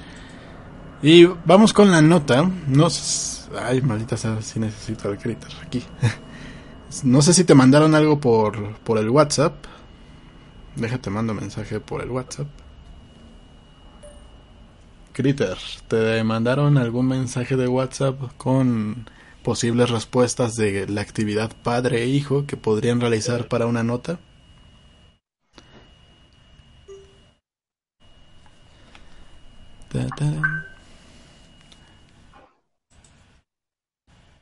Y 1.02 1.24
vamos 1.24 1.72
con 1.72 1.90
la 1.90 2.00
nota. 2.00 2.50
No 2.68 2.88
sé, 2.90 3.50
Ay, 3.60 3.80
maldita 3.82 4.16
sea, 4.16 4.40
si 4.42 4.58
necesito 4.58 5.10
el 5.10 5.18
Critter 5.18 5.50
aquí. 5.64 5.82
no 7.04 7.22
sé 7.22 7.34
si 7.34 7.44
te 7.44 7.54
mandaron 7.54 7.94
algo 7.94 8.20
por, 8.20 8.74
por 8.80 8.98
el 8.98 9.10
WhatsApp. 9.10 9.54
Déjate 10.76 11.10
mando 11.10 11.34
mensaje 11.34 11.80
por 11.80 12.02
el 12.02 12.10
WhatsApp. 12.10 12.46
Critter, 15.14 15.56
¿te 15.86 16.22
mandaron 16.24 16.76
algún 16.76 17.06
mensaje 17.06 17.56
de 17.56 17.68
WhatsApp 17.68 18.20
con 18.36 19.06
posibles 19.44 19.88
respuestas 19.88 20.56
de 20.56 20.88
la 20.88 21.02
actividad 21.02 21.52
padre 21.62 22.02
e 22.02 22.06
hijo 22.08 22.46
que 22.46 22.56
podrían 22.56 23.00
realizar 23.00 23.46
para 23.46 23.66
una 23.66 23.84
nota? 23.84 24.18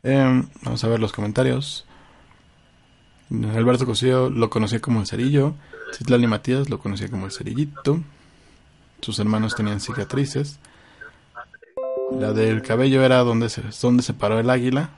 Eh, 0.02 0.42
vamos 0.62 0.82
a 0.82 0.88
ver 0.88 1.00
los 1.00 1.12
comentarios. 1.12 1.84
Alberto 3.30 3.84
Cosío 3.84 4.30
lo 4.30 4.48
conocía 4.48 4.80
como 4.80 5.00
el 5.00 5.06
cerillo. 5.06 5.54
Citlali 5.94 6.26
Matías 6.26 6.70
lo 6.70 6.78
conocía 6.78 7.08
como 7.08 7.26
el 7.26 7.32
cerillito. 7.32 8.00
Sus 9.02 9.18
hermanos 9.18 9.56
tenían 9.56 9.80
cicatrices. 9.80 10.58
La 12.12 12.32
del 12.32 12.62
cabello 12.62 13.04
era 13.04 13.18
donde 13.18 13.48
se, 13.48 13.62
donde 13.82 14.02
se 14.02 14.14
paró 14.14 14.38
el 14.38 14.48
águila. 14.48 14.90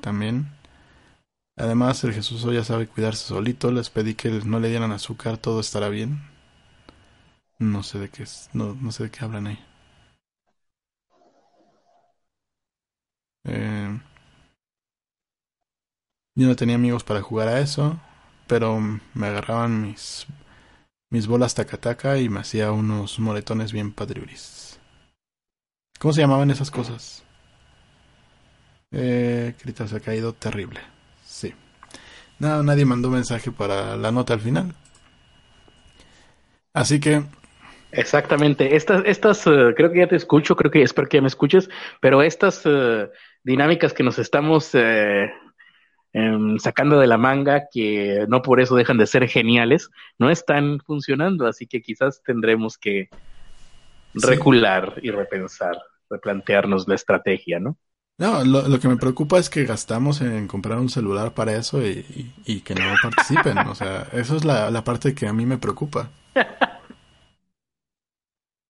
También. 0.00 0.48
Además, 1.56 2.02
el 2.04 2.14
Jesús 2.14 2.42
ya 2.52 2.64
sabe 2.64 2.86
cuidarse 2.88 3.26
solito. 3.28 3.70
Les 3.70 3.90
pedí 3.90 4.14
que 4.14 4.30
no 4.30 4.60
le 4.60 4.70
dieran 4.70 4.92
azúcar, 4.92 5.36
todo 5.36 5.60
estará 5.60 5.90
bien. 5.90 6.22
No 7.58 7.82
sé 7.82 7.98
de 7.98 8.08
qué 8.08 8.22
es, 8.22 8.48
no, 8.54 8.74
no 8.74 8.90
sé 8.92 9.04
de 9.04 9.10
qué 9.10 9.24
hablan 9.24 9.46
ahí. 9.48 9.58
Eh, 13.44 14.00
yo 16.34 16.46
no 16.46 16.56
tenía 16.56 16.76
amigos 16.76 17.04
para 17.04 17.22
jugar 17.22 17.48
a 17.48 17.60
eso, 17.60 18.00
pero 18.46 18.80
me 18.80 19.26
agarraban 19.26 19.82
mis 19.82 20.26
mis 21.10 21.26
bolas 21.26 21.54
tacataca 21.54 22.18
y 22.18 22.28
me 22.28 22.40
hacía 22.40 22.70
unos 22.72 23.18
moretones 23.18 23.72
bien 23.72 23.92
padriuris. 23.92 24.80
¿Cómo 25.98 26.14
se 26.14 26.22
llamaban 26.22 26.50
esas 26.50 26.70
cosas? 26.70 27.24
Eh, 28.92 29.54
Crita 29.60 29.86
se 29.86 29.96
ha 29.96 30.00
caído 30.00 30.32
terrible. 30.32 30.80
Sí. 31.24 31.54
No, 32.38 32.62
nadie 32.62 32.84
mandó 32.84 33.10
mensaje 33.10 33.50
para 33.50 33.96
la 33.96 34.10
nota 34.10 34.34
al 34.34 34.40
final. 34.40 34.74
Así 36.72 37.00
que. 37.00 37.22
Exactamente. 37.92 38.76
Estas, 38.76 39.02
estas, 39.04 39.46
uh, 39.46 39.74
creo 39.76 39.92
que 39.92 39.98
ya 39.98 40.06
te 40.06 40.16
escucho, 40.16 40.56
creo 40.56 40.70
que 40.70 40.82
espero 40.82 41.08
que 41.08 41.18
ya 41.18 41.22
me 41.22 41.28
escuches, 41.28 41.68
pero 42.00 42.22
estas 42.22 42.64
uh, 42.64 43.08
dinámicas 43.42 43.92
que 43.92 44.04
nos 44.04 44.18
estamos 44.18 44.74
uh, 44.74 44.78
eh, 46.12 46.56
sacando 46.58 46.98
de 46.98 47.06
la 47.06 47.18
manga, 47.18 47.64
que 47.72 48.26
no 48.28 48.42
por 48.42 48.60
eso 48.60 48.76
dejan 48.76 48.98
de 48.98 49.06
ser 49.06 49.28
geniales, 49.28 49.90
no 50.18 50.30
están 50.30 50.80
funcionando, 50.80 51.46
así 51.46 51.66
que 51.66 51.80
quizás 51.80 52.22
tendremos 52.24 52.78
que 52.78 53.08
recular 54.14 54.94
y 55.02 55.10
repensar, 55.10 55.78
replantearnos 56.08 56.88
la 56.88 56.96
estrategia, 56.96 57.60
¿no? 57.60 57.76
No, 58.18 58.44
lo, 58.44 58.68
lo, 58.68 58.78
que 58.78 58.88
me 58.88 58.98
preocupa 58.98 59.38
es 59.38 59.48
que 59.48 59.64
gastamos 59.64 60.20
en 60.20 60.46
comprar 60.46 60.78
un 60.78 60.90
celular 60.90 61.32
para 61.32 61.56
eso 61.56 61.80
y, 61.80 62.04
y, 62.14 62.34
y 62.44 62.60
que 62.60 62.74
no 62.74 62.82
participen. 63.02 63.56
o 63.58 63.74
sea, 63.74 64.08
eso 64.12 64.36
es 64.36 64.44
la, 64.44 64.70
la, 64.70 64.84
parte 64.84 65.14
que 65.14 65.26
a 65.26 65.32
mí 65.32 65.46
me 65.46 65.56
preocupa. 65.56 66.10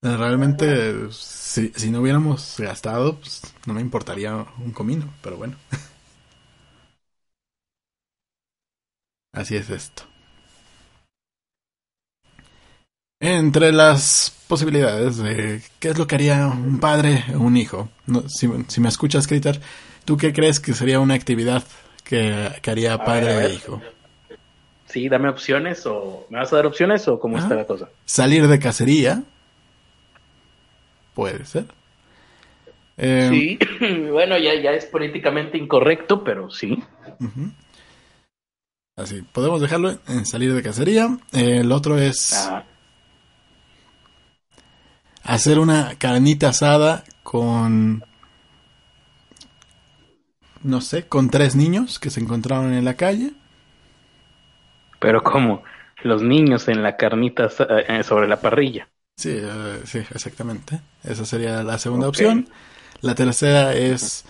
Realmente, 0.03 1.11
si, 1.11 1.73
si 1.75 1.91
no 1.91 2.01
hubiéramos 2.01 2.57
gastado, 2.61 3.17
pues 3.17 3.43
no 3.67 3.75
me 3.75 3.81
importaría 3.81 4.47
un 4.65 4.71
comino, 4.71 5.13
pero 5.21 5.37
bueno. 5.37 5.57
Así 9.33 9.57
es 9.57 9.71
esto. 9.71 10.03
Entre 13.21 13.71
las 13.71 14.35
posibilidades 14.49 15.19
de 15.19 15.63
qué 15.79 15.91
es 15.91 15.99
lo 15.99 16.07
que 16.07 16.15
haría 16.15 16.47
un 16.47 16.81
padre 16.81 17.25
o 17.35 17.39
un 17.39 17.57
hijo. 17.57 17.89
No, 18.07 18.29
si, 18.29 18.49
si, 18.69 18.81
me 18.81 18.89
escuchas, 18.89 19.27
Critter, 19.27 19.61
¿tú 20.05 20.17
qué 20.17 20.33
crees 20.33 20.59
que 20.59 20.73
sería 20.73 21.01
una 21.01 21.15
actividad 21.15 21.63
que, 22.03 22.51
que 22.63 22.71
haría 22.71 22.99
padre 23.05 23.47
e 23.47 23.55
hijo? 23.55 23.81
Sí, 24.87 25.09
dame 25.09 25.29
opciones 25.29 25.87
o... 25.87 26.27
¿Me 26.31 26.39
vas 26.39 26.53
a 26.53 26.57
dar 26.57 26.67
opciones 26.67 27.07
o 27.07 27.21
cómo 27.21 27.37
ah, 27.37 27.41
está 27.41 27.55
la 27.55 27.67
cosa? 27.67 27.91
Salir 28.07 28.49
de 28.49 28.59
cacería. 28.59 29.23
Puede 31.15 31.45
ser. 31.45 31.67
Eh, 32.97 33.29
sí, 33.31 33.59
bueno, 34.11 34.37
ya, 34.39 34.55
ya 34.55 34.73
es 34.73 34.87
políticamente 34.87 35.59
incorrecto, 35.59 36.25
pero 36.25 36.51
sí. 36.51 36.83
Uh 37.21 37.25
-huh. 37.25 37.53
Así, 39.01 39.23
podemos 39.23 39.61
dejarlo 39.61 39.99
en 40.09 40.27
salir 40.27 40.53
de 40.53 40.63
cacería. 40.63 41.17
El 41.33 41.73
otro 41.73 41.99
es 41.99 42.51
hacer 45.23 45.59
una 45.59 45.95
carnita 45.97 46.49
asada 46.49 47.05
con, 47.23 48.05
no 50.63 50.81
sé, 50.81 51.07
con 51.07 51.31
tres 51.31 51.57
niños 51.57 51.99
que 51.99 52.11
se 52.11 52.21
encontraron 52.21 52.75
en 52.75 52.85
la 52.85 52.95
calle. 52.95 53.33
Pero 54.99 55.23
¿cómo? 55.23 55.63
Los 56.03 56.23
niños 56.23 56.69
en 56.69 56.83
la 56.83 56.97
carnita 56.97 57.49
sobre 57.49 58.29
la 58.29 58.41
parrilla. 58.41 58.89
Sí, 59.17 59.33
eh, 59.33 59.81
sí, 59.85 59.99
exactamente. 59.99 60.81
Esa 61.05 61.25
sería 61.25 61.63
la 61.63 61.79
segunda 61.79 62.09
opción. 62.09 62.49
La 63.01 63.15
tercera 63.15 63.75
es 63.75 64.27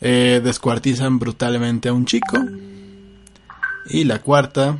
eh, 0.00 0.40
descuartizan 0.42 1.18
brutalmente 1.18 1.90
a 1.90 1.92
un 1.92 2.06
chico. 2.06 2.38
Y 3.86 4.04
la 4.04 4.18
cuarta 4.20 4.78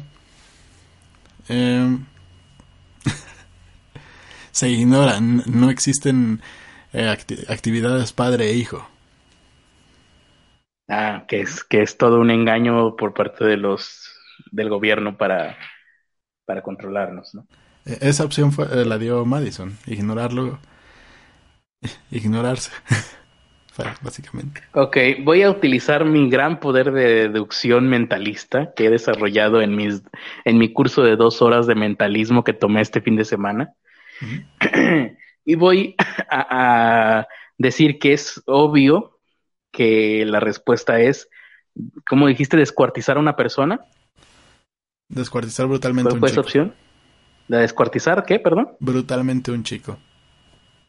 em, 1.49 2.05
se 4.53 4.69
ignoran, 4.69 5.43
no 5.47 5.71
existen 5.71 6.41
eh, 6.93 7.09
actividades 7.49 8.13
padre 8.13 8.51
e 8.51 8.55
hijo. 8.55 8.87
Ah, 10.89 11.25
que 11.29 11.41
es 11.41 11.63
que 11.63 11.83
es 11.83 11.97
todo 11.97 12.21
un 12.21 12.31
engaño 12.31 12.97
por 12.97 13.15
parte 13.15 13.45
de 13.45 13.57
los 13.57 14.11
del 14.51 14.69
gobierno 14.69 15.17
para 15.17 15.57
para 16.45 16.63
controlarnos, 16.63 17.33
¿no? 17.35 17.47
E-, 17.85 18.09
esa 18.09 18.25
opción 18.25 18.53
fue, 18.53 18.67
eh, 18.67 18.85
la 18.85 18.99
dio 18.99 19.25
Madison, 19.25 19.79
ignorarlo, 19.87 20.59
ignorarse, 22.11 22.73
básicamente. 24.03 24.63
Ok, 24.73 24.97
voy 25.23 25.43
a 25.43 25.51
utilizar 25.51 26.05
mi 26.05 26.29
gran 26.29 26.61
poder 26.61 26.93
de 26.93 27.29
deducción 27.29 27.89
mentalista 27.89 28.73
que 28.75 28.87
he 28.87 28.91
desarrollado 28.91 29.63
en, 29.63 29.75
mis, 29.75 30.03
en 30.45 30.59
mi 30.59 30.73
curso 30.73 31.03
de 31.03 31.17
dos 31.17 31.43
horas 31.43 31.67
de 31.67 31.75
mentalismo 31.75 32.45
que 32.45 32.53
tomé 32.53 32.81
este 32.81 33.01
fin 33.01 33.17
de 33.17 33.25
semana. 33.25 33.75
y 35.45 35.55
voy 35.55 35.95
a, 36.31 37.27
decir 37.59 37.99
que 37.99 38.15
es 38.15 38.43
obvio 38.47 39.19
que 39.71 40.25
la 40.25 40.41
respuesta 40.41 40.99
es, 41.01 41.29
¿cómo 42.09 42.27
dijiste, 42.27 42.57
descuartizar 42.57 43.19
a 43.19 43.21
una 43.21 43.37
persona? 43.37 43.81
Descuartizar 45.09 45.67
brutalmente 45.67 46.09
¿Cuál 46.09 46.21
fue 46.21 46.29
esa 46.31 46.41
opción? 46.41 46.75
¿La 47.49 47.59
descuartizar 47.59 48.25
qué, 48.25 48.39
perdón? 48.39 48.77
Brutalmente 48.79 49.51
un 49.51 49.65
chico. 49.65 49.99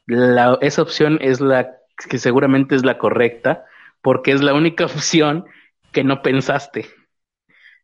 La, 0.06 0.58
esa 0.62 0.82
opción 0.82 1.18
es 1.22 1.42
la 1.42 1.81
que 2.08 2.18
seguramente 2.18 2.76
es 2.76 2.84
la 2.84 2.98
correcta, 2.98 3.66
porque 4.02 4.32
es 4.32 4.42
la 4.42 4.54
única 4.54 4.86
opción 4.86 5.46
que 5.92 6.04
no 6.04 6.22
pensaste. 6.22 6.86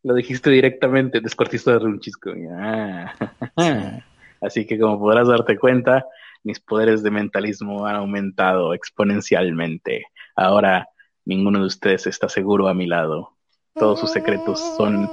Lo 0.04 0.14
dijiste 0.14 0.50
directamente, 0.50 1.22
descuartizar 1.22 1.84
un 1.84 2.00
chico. 2.00 2.32
Ah. 2.60 3.14
Así 4.42 4.66
que 4.66 4.80
como 4.80 5.00
podrás 5.00 5.28
darte 5.28 5.58
cuenta, 5.58 6.06
mis 6.44 6.60
poderes 6.60 7.02
de 7.04 7.12
mentalismo 7.12 7.86
han 7.86 7.96
aumentado 7.96 8.74
exponencialmente. 8.74 10.06
Ahora 10.36 10.88
ninguno 11.26 11.60
de 11.60 11.66
ustedes 11.66 12.08
está 12.08 12.30
seguro 12.30 12.68
a 12.68 12.74
mi 12.74 12.86
lado. 12.86 13.36
Todos 13.74 14.00
sus 14.00 14.12
secretos 14.12 14.60
son 14.78 15.10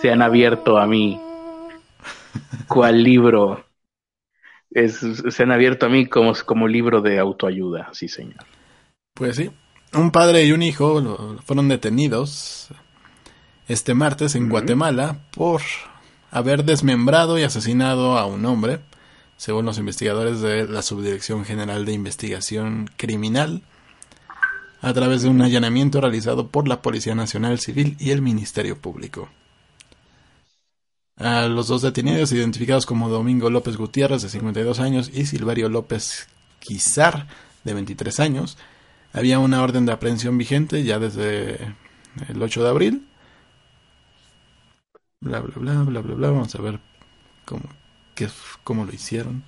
se 0.00 0.10
han 0.10 0.22
abierto 0.22 0.78
a 0.78 0.86
mí 0.86 1.20
¿Cuál 2.68 3.02
libro? 3.02 3.64
Es, 4.76 5.00
se 5.30 5.42
han 5.42 5.52
abierto 5.52 5.86
a 5.86 5.88
mí 5.88 6.04
como, 6.04 6.34
como 6.44 6.68
libro 6.68 7.00
de 7.00 7.18
autoayuda, 7.18 7.88
sí, 7.94 8.08
señor. 8.08 8.44
Pues 9.14 9.36
sí. 9.36 9.50
Un 9.94 10.10
padre 10.10 10.44
y 10.44 10.52
un 10.52 10.62
hijo 10.62 11.38
fueron 11.46 11.68
detenidos 11.68 12.68
este 13.68 13.94
martes 13.94 14.34
en 14.34 14.50
Guatemala 14.50 15.20
por 15.34 15.62
haber 16.30 16.64
desmembrado 16.64 17.38
y 17.38 17.42
asesinado 17.42 18.18
a 18.18 18.26
un 18.26 18.44
hombre, 18.44 18.80
según 19.38 19.64
los 19.64 19.78
investigadores 19.78 20.42
de 20.42 20.68
la 20.68 20.82
Subdirección 20.82 21.46
General 21.46 21.86
de 21.86 21.94
Investigación 21.94 22.90
Criminal, 22.98 23.62
a 24.82 24.92
través 24.92 25.22
de 25.22 25.30
un 25.30 25.40
allanamiento 25.40 26.02
realizado 26.02 26.48
por 26.48 26.68
la 26.68 26.82
Policía 26.82 27.14
Nacional 27.14 27.60
Civil 27.60 27.96
y 27.98 28.10
el 28.10 28.20
Ministerio 28.20 28.78
Público. 28.78 29.30
A 31.18 31.48
los 31.48 31.68
dos 31.68 31.80
detenidos, 31.80 32.32
identificados 32.32 32.84
como 32.84 33.08
Domingo 33.08 33.48
López 33.48 33.78
Gutiérrez, 33.78 34.20
de 34.20 34.28
52 34.28 34.80
años, 34.80 35.10
y 35.14 35.24
Silverio 35.24 35.70
López 35.70 36.28
Quizar, 36.58 37.26
de 37.64 37.72
23 37.72 38.20
años, 38.20 38.58
había 39.14 39.38
una 39.38 39.62
orden 39.62 39.86
de 39.86 39.92
aprehensión 39.92 40.36
vigente 40.36 40.84
ya 40.84 40.98
desde 40.98 41.74
el 42.28 42.42
8 42.42 42.62
de 42.62 42.68
abril. 42.68 43.08
Bla, 45.22 45.40
bla, 45.40 45.54
bla, 45.56 45.82
bla, 45.84 46.00
bla, 46.02 46.14
bla. 46.14 46.30
Vamos 46.30 46.54
a 46.54 46.60
ver 46.60 46.80
cómo, 47.46 47.62
cómo 48.62 48.84
lo 48.84 48.92
hicieron. 48.92 49.42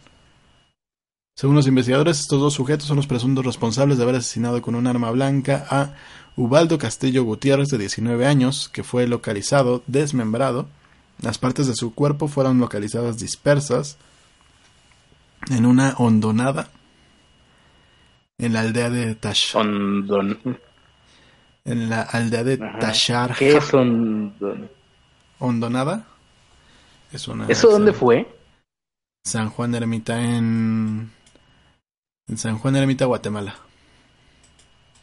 Según 1.37 1.55
los 1.55 1.67
investigadores, 1.67 2.19
estos 2.19 2.41
dos 2.41 2.55
sujetos 2.55 2.87
son 2.87 2.97
los 2.97 3.07
presuntos 3.07 3.45
responsables 3.45 3.99
de 3.99 4.05
haber 4.05 4.17
asesinado 4.17 4.63
con 4.63 4.75
un 4.75 4.87
arma 4.87 5.11
blanca 5.11 5.67
a 5.69 5.95
Ubaldo 6.35 6.79
Castillo 6.79 7.25
Gutiérrez, 7.25 7.69
de 7.69 7.77
19 7.77 8.27
años, 8.27 8.71
que 8.71 8.83
fue 8.83 9.07
localizado 9.07 9.83
desmembrado 9.87 10.67
las 11.21 11.39
partes 11.39 11.67
de 11.67 11.75
su 11.75 11.95
cuerpo 11.95 12.29
fueron 12.29 12.59
localizadas 12.59 13.19
dispersas 13.19 13.99
en 15.51 15.67
una 15.67 15.95
hondonada 15.99 16.71
en 18.39 18.53
la 18.53 18.61
aldea 18.61 18.89
de 18.91 19.15
Tashar. 19.17 19.67
En 21.65 21.91
la 21.91 22.03
aldea 22.03 22.45
de 22.45 22.57
Tashar. 22.57 23.35
¿Qué 23.37 23.57
es 23.57 23.75
hondonada? 23.75 24.69
Hondonada? 25.41 26.07
Es 27.13 27.29
una, 27.29 27.47
¿Eso 27.47 27.71
dónde 27.71 27.93
fue? 27.93 28.29
San 29.25 29.51
Juan 29.51 29.75
Ermita 29.75 30.21
en... 30.21 31.11
En 32.27 32.39
San 32.39 32.59
Juan 32.59 32.77
Ermita, 32.77 33.07
Guatemala. 33.07 33.57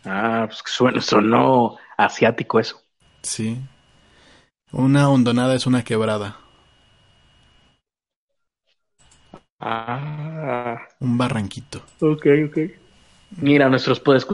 Ah, 0.04 0.48
pues 0.48 0.64
sonó 1.04 1.78
asiático 1.98 2.60
eso. 2.60 2.82
Sí, 3.24 3.60
una 4.76 5.10
hondonada 5.10 5.56
es 5.56 5.66
una 5.66 5.84
quebrada. 5.84 6.38
Ah. 9.60 10.78
Un 11.00 11.18
barranquito. 11.18 11.82
Ok, 12.02 12.28
ok. 12.48 12.58
Mira, 13.42 13.70
nuestros 13.70 14.02
puedes. 14.02 14.28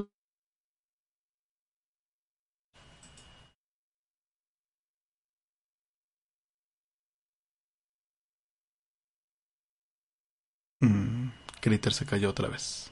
Mm, 10.82 11.30
Critter 11.62 11.94
se 11.94 12.06
cayó 12.06 12.30
otra 12.32 12.50
vez. 12.50 12.92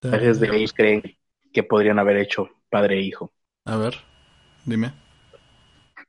de 0.00 0.56
ellos 0.56 0.72
creen 0.72 1.02
que 1.52 1.62
podrían 1.62 1.98
haber 1.98 2.16
hecho 2.16 2.48
padre 2.70 2.98
e 2.98 3.02
hijo. 3.02 3.32
A 3.66 3.76
ver, 3.76 3.94
dime 4.64 5.03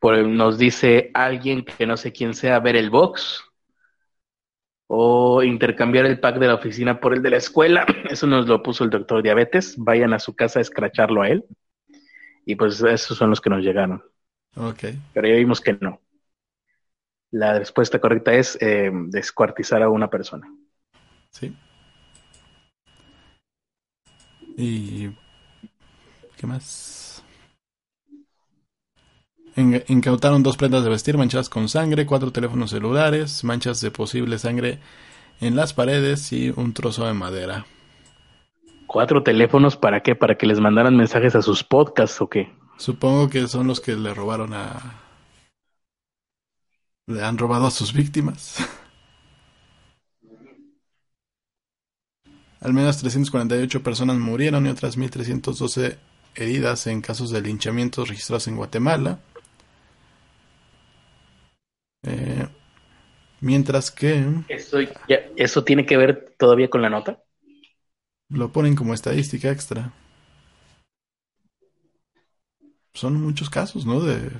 nos 0.01 0.57
dice 0.57 1.11
alguien 1.13 1.65
que 1.65 1.85
no 1.85 1.97
sé 1.97 2.11
quién 2.11 2.33
sea 2.33 2.59
ver 2.59 2.75
el 2.75 2.89
box 2.89 3.43
o 4.87 5.41
intercambiar 5.43 6.05
el 6.05 6.19
pack 6.19 6.37
de 6.37 6.47
la 6.47 6.55
oficina 6.55 6.99
por 6.99 7.13
el 7.13 7.21
de 7.21 7.31
la 7.31 7.37
escuela. 7.37 7.85
Eso 8.09 8.27
nos 8.27 8.47
lo 8.47 8.61
puso 8.61 8.83
el 8.83 8.89
doctor 8.89 9.23
Diabetes. 9.23 9.75
Vayan 9.77 10.13
a 10.13 10.19
su 10.19 10.35
casa 10.35 10.59
a 10.59 10.61
escracharlo 10.61 11.21
a 11.21 11.29
él. 11.29 11.45
Y 12.45 12.55
pues 12.55 12.81
esos 12.83 13.17
son 13.17 13.31
los 13.31 13.41
que 13.41 13.49
nos 13.49 13.63
llegaron. 13.63 14.03
Ok. 14.55 14.83
Pero 15.13 15.27
ya 15.27 15.33
vimos 15.33 15.59
que 15.59 15.73
no. 15.73 15.99
La 17.31 17.57
respuesta 17.57 17.99
correcta 17.99 18.33
es 18.33 18.55
eh, 18.61 18.91
descuartizar 19.07 19.81
a 19.81 19.89
una 19.89 20.11
persona. 20.11 20.47
Sí. 21.31 21.55
¿Y 24.55 25.09
qué 26.37 26.47
más? 26.47 27.14
Incautaron 29.57 30.43
dos 30.43 30.57
prendas 30.57 30.83
de 30.83 30.89
vestir 30.89 31.17
manchadas 31.17 31.47
con 31.47 31.69
sangre, 31.69 32.05
cuatro 32.05 32.31
teléfonos 32.31 32.71
celulares, 32.71 33.45
manchas 33.45 33.79
de 33.79 33.89
posible 33.89 34.37
sangre 34.37 34.79
en 35.39 35.55
las 35.55 35.73
paredes 35.73 36.33
y 36.33 36.49
un 36.49 36.73
trozo 36.73 37.05
de 37.05 37.13
madera. 37.13 37.65
¿Cuatro 38.85 39.23
teléfonos 39.23 39.77
para 39.77 40.01
qué? 40.01 40.13
¿Para 40.15 40.35
que 40.35 40.45
les 40.45 40.59
mandaran 40.59 40.97
mensajes 40.97 41.35
a 41.35 41.41
sus 41.41 41.63
podcasts 41.63 42.21
o 42.21 42.27
qué? 42.29 42.51
Supongo 42.77 43.29
que 43.29 43.47
son 43.47 43.67
los 43.67 43.79
que 43.79 43.95
le 43.95 44.13
robaron 44.13 44.53
a... 44.53 45.01
Le 47.07 47.23
han 47.23 47.37
robado 47.37 47.67
a 47.67 47.71
sus 47.71 47.93
víctimas. 47.93 48.57
Al 52.59 52.73
menos 52.73 52.97
348 52.97 53.83
personas 53.83 54.17
murieron 54.17 54.65
y 54.65 54.69
otras 54.69 54.97
1.312 54.97 55.97
heridas 56.35 56.87
en 56.87 56.99
casos 57.01 57.31
de 57.31 57.41
linchamientos 57.41 58.09
registrados 58.09 58.47
en 58.47 58.57
Guatemala. 58.57 59.19
Eh, 62.05 62.47
mientras 63.41 63.91
que... 63.91 64.25
Eso, 64.47 64.77
¿Eso 65.35 65.63
tiene 65.63 65.85
que 65.85 65.97
ver 65.97 66.33
todavía 66.37 66.69
con 66.69 66.81
la 66.81 66.89
nota? 66.89 67.21
Lo 68.29 68.51
ponen 68.51 68.75
como 68.75 68.93
estadística 68.93 69.49
extra. 69.51 69.91
Son 72.93 73.21
muchos 73.21 73.49
casos, 73.49 73.85
¿no? 73.85 73.99
De... 74.01 74.31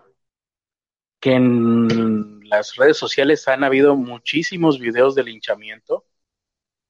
que 1.24 1.32
en 1.32 2.42
las 2.50 2.76
redes 2.76 2.98
sociales 2.98 3.48
han 3.48 3.64
habido 3.64 3.96
muchísimos 3.96 4.78
videos 4.78 5.16
de 5.16 5.24
linchamiento 5.24 6.04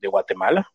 de 0.01 0.07
Guatemala. 0.07 0.71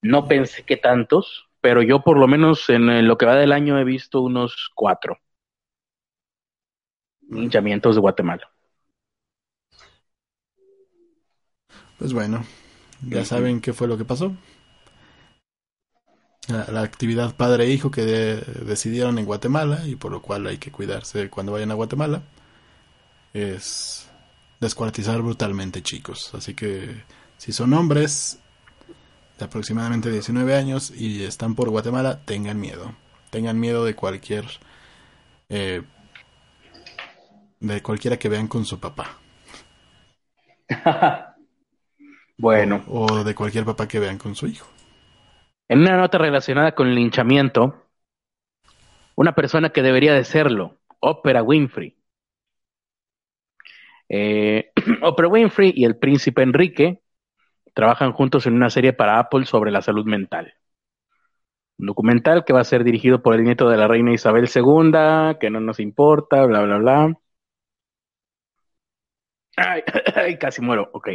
No 0.00 0.26
pensé 0.26 0.62
que 0.64 0.78
tantos, 0.78 1.50
pero 1.60 1.82
yo 1.82 2.00
por 2.00 2.16
lo 2.16 2.26
menos 2.26 2.70
en 2.70 3.06
lo 3.06 3.18
que 3.18 3.26
va 3.26 3.36
del 3.36 3.52
año 3.52 3.78
he 3.78 3.84
visto 3.84 4.22
unos 4.22 4.70
cuatro 4.74 5.18
linchamientos 7.28 7.96
de 7.96 8.00
Guatemala. 8.00 8.50
Pues 11.98 12.14
bueno, 12.14 12.46
ya 13.06 13.26
saben 13.26 13.60
qué 13.60 13.74
fue 13.74 13.88
lo 13.88 13.98
que 13.98 14.06
pasó. 14.06 14.34
La, 16.48 16.80
actividad 16.80 17.36
padre-hijo 17.36 17.90
que 17.90 18.02
decidieron 18.02 19.18
en 19.18 19.26
Guatemala 19.26 19.86
y 19.86 19.94
por 19.94 20.10
lo 20.10 20.20
cual 20.20 20.46
hay 20.46 20.58
que 20.58 20.72
cuidarse 20.72 21.30
cuando 21.30 21.52
vayan 21.52 21.70
a 21.70 21.74
Guatemala 21.74 22.22
es 23.32 24.08
descuartizar 24.58 25.20
brutalmente 25.22 25.82
chicos. 25.82 26.34
Así 26.34 26.54
que 26.54 27.02
si 27.36 27.52
son 27.52 27.72
hombres 27.72 28.38
de 29.38 29.44
aproximadamente 29.44 30.10
19 30.10 30.54
años 30.54 30.92
y 30.94 31.24
están 31.24 31.54
por 31.54 31.70
Guatemala, 31.70 32.20
tengan 32.24 32.60
miedo. 32.60 32.94
Tengan 33.30 33.58
miedo 33.58 33.84
de 33.84 33.94
cualquier... 33.94 34.46
Eh, 35.48 35.82
de 37.60 37.82
cualquiera 37.82 38.18
que 38.18 38.28
vean 38.28 38.48
con 38.48 38.64
su 38.64 38.80
papá. 38.80 39.18
bueno. 42.38 42.84
o 42.88 43.22
de 43.24 43.34
cualquier 43.34 43.64
papá 43.64 43.86
que 43.86 43.98
vean 43.98 44.18
con 44.18 44.34
su 44.34 44.46
hijo. 44.46 44.66
En 45.70 45.82
una 45.82 45.96
nota 45.96 46.18
relacionada 46.18 46.74
con 46.74 46.88
el 46.88 46.96
linchamiento, 46.96 47.86
una 49.14 49.36
persona 49.36 49.70
que 49.70 49.82
debería 49.82 50.12
de 50.12 50.24
serlo, 50.24 50.80
Oprah 50.98 51.44
Winfrey. 51.44 51.96
Eh, 54.08 54.72
Oprah 55.02 55.28
Winfrey 55.28 55.72
y 55.72 55.84
el 55.84 55.96
príncipe 55.96 56.42
Enrique 56.42 57.02
trabajan 57.72 58.12
juntos 58.12 58.48
en 58.48 58.54
una 58.54 58.68
serie 58.68 58.92
para 58.92 59.20
Apple 59.20 59.46
sobre 59.46 59.70
la 59.70 59.80
salud 59.80 60.04
mental. 60.06 60.54
Un 61.78 61.86
documental 61.86 62.44
que 62.44 62.52
va 62.52 62.62
a 62.62 62.64
ser 62.64 62.82
dirigido 62.82 63.22
por 63.22 63.36
el 63.36 63.44
nieto 63.44 63.68
de 63.68 63.76
la 63.76 63.86
reina 63.86 64.12
Isabel 64.12 64.48
II, 64.52 65.38
que 65.38 65.50
no 65.50 65.60
nos 65.60 65.78
importa, 65.78 66.46
bla, 66.46 66.62
bla, 66.62 66.78
bla. 66.78 67.14
Ay, 70.16 70.36
casi 70.36 70.62
muero, 70.62 70.90
ok. 70.92 71.10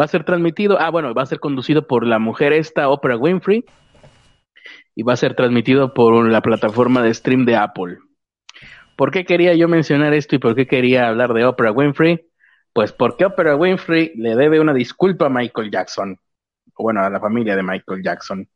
Va 0.00 0.04
a 0.04 0.08
ser 0.08 0.24
transmitido, 0.24 0.80
ah, 0.80 0.88
bueno, 0.88 1.12
va 1.12 1.24
a 1.24 1.26
ser 1.26 1.40
conducido 1.40 1.86
por 1.86 2.06
la 2.06 2.18
mujer 2.18 2.54
esta, 2.54 2.88
Oprah 2.88 3.18
Winfrey, 3.18 3.66
y 4.94 5.02
va 5.02 5.14
a 5.14 5.16
ser 5.16 5.34
transmitido 5.34 5.94
por 5.94 6.28
la 6.28 6.42
plataforma 6.42 7.02
de 7.02 7.14
stream 7.14 7.44
de 7.44 7.56
Apple. 7.56 7.98
¿Por 8.96 9.10
qué 9.10 9.24
quería 9.24 9.54
yo 9.54 9.68
mencionar 9.68 10.12
esto 10.14 10.36
y 10.36 10.38
por 10.38 10.54
qué 10.54 10.66
quería 10.66 11.08
hablar 11.08 11.32
de 11.32 11.44
Oprah 11.44 11.72
Winfrey? 11.72 12.28
Pues 12.72 12.92
porque 12.92 13.24
Oprah 13.24 13.56
Winfrey 13.56 14.12
le 14.16 14.36
debe 14.36 14.60
una 14.60 14.74
disculpa 14.74 15.26
a 15.26 15.30
Michael 15.30 15.70
Jackson, 15.70 16.18
o 16.74 16.82
bueno, 16.82 17.00
a 17.00 17.10
la 17.10 17.20
familia 17.20 17.56
de 17.56 17.62
Michael 17.62 18.02
Jackson. 18.02 18.48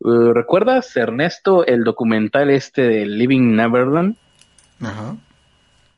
Uh, 0.00 0.32
¿Recuerdas, 0.32 0.96
Ernesto, 0.96 1.66
el 1.66 1.84
documental 1.84 2.50
este 2.50 2.82
de 2.82 3.06
Living 3.06 3.54
Neverland? 3.56 4.16
Ajá. 4.80 5.16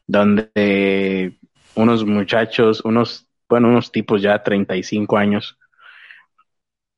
Donde 0.06 1.38
unos 1.74 2.04
muchachos, 2.04 2.82
unos, 2.84 3.28
bueno, 3.48 3.68
unos 3.68 3.92
tipos 3.92 4.22
ya 4.22 4.42
35 4.42 5.16
años, 5.16 5.58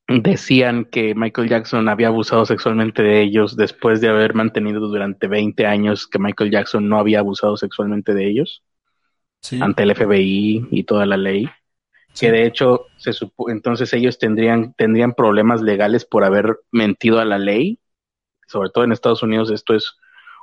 decían 0.08 0.84
que 0.84 1.14
Michael 1.14 1.48
Jackson 1.48 1.88
había 1.88 2.08
abusado 2.08 2.44
sexualmente 2.44 3.02
de 3.02 3.22
ellos 3.22 3.56
después 3.56 4.00
de 4.00 4.08
haber 4.08 4.34
mantenido 4.34 4.80
durante 4.80 5.28
20 5.28 5.66
años 5.66 6.06
que 6.06 6.18
Michael 6.18 6.50
Jackson 6.50 6.88
no 6.88 6.98
había 6.98 7.20
abusado 7.20 7.56
sexualmente 7.56 8.14
de 8.14 8.28
ellos 8.28 8.62
ante 9.60 9.82
el 9.82 9.94
FBI 9.94 10.68
y 10.70 10.84
toda 10.84 11.06
la 11.06 11.16
ley. 11.16 11.48
Que 12.18 12.30
de 12.30 12.44
hecho, 12.44 12.86
se 12.98 13.12
entonces 13.48 13.92
ellos 13.94 14.18
tendrían, 14.18 14.74
tendrían 14.74 15.14
problemas 15.14 15.62
legales 15.62 16.04
por 16.04 16.24
haber 16.24 16.58
mentido 16.70 17.20
a 17.20 17.24
la 17.24 17.38
ley. 17.38 17.78
Sobre 18.46 18.68
todo 18.68 18.84
en 18.84 18.92
Estados 18.92 19.22
Unidos 19.22 19.50
esto 19.50 19.74
es 19.74 19.96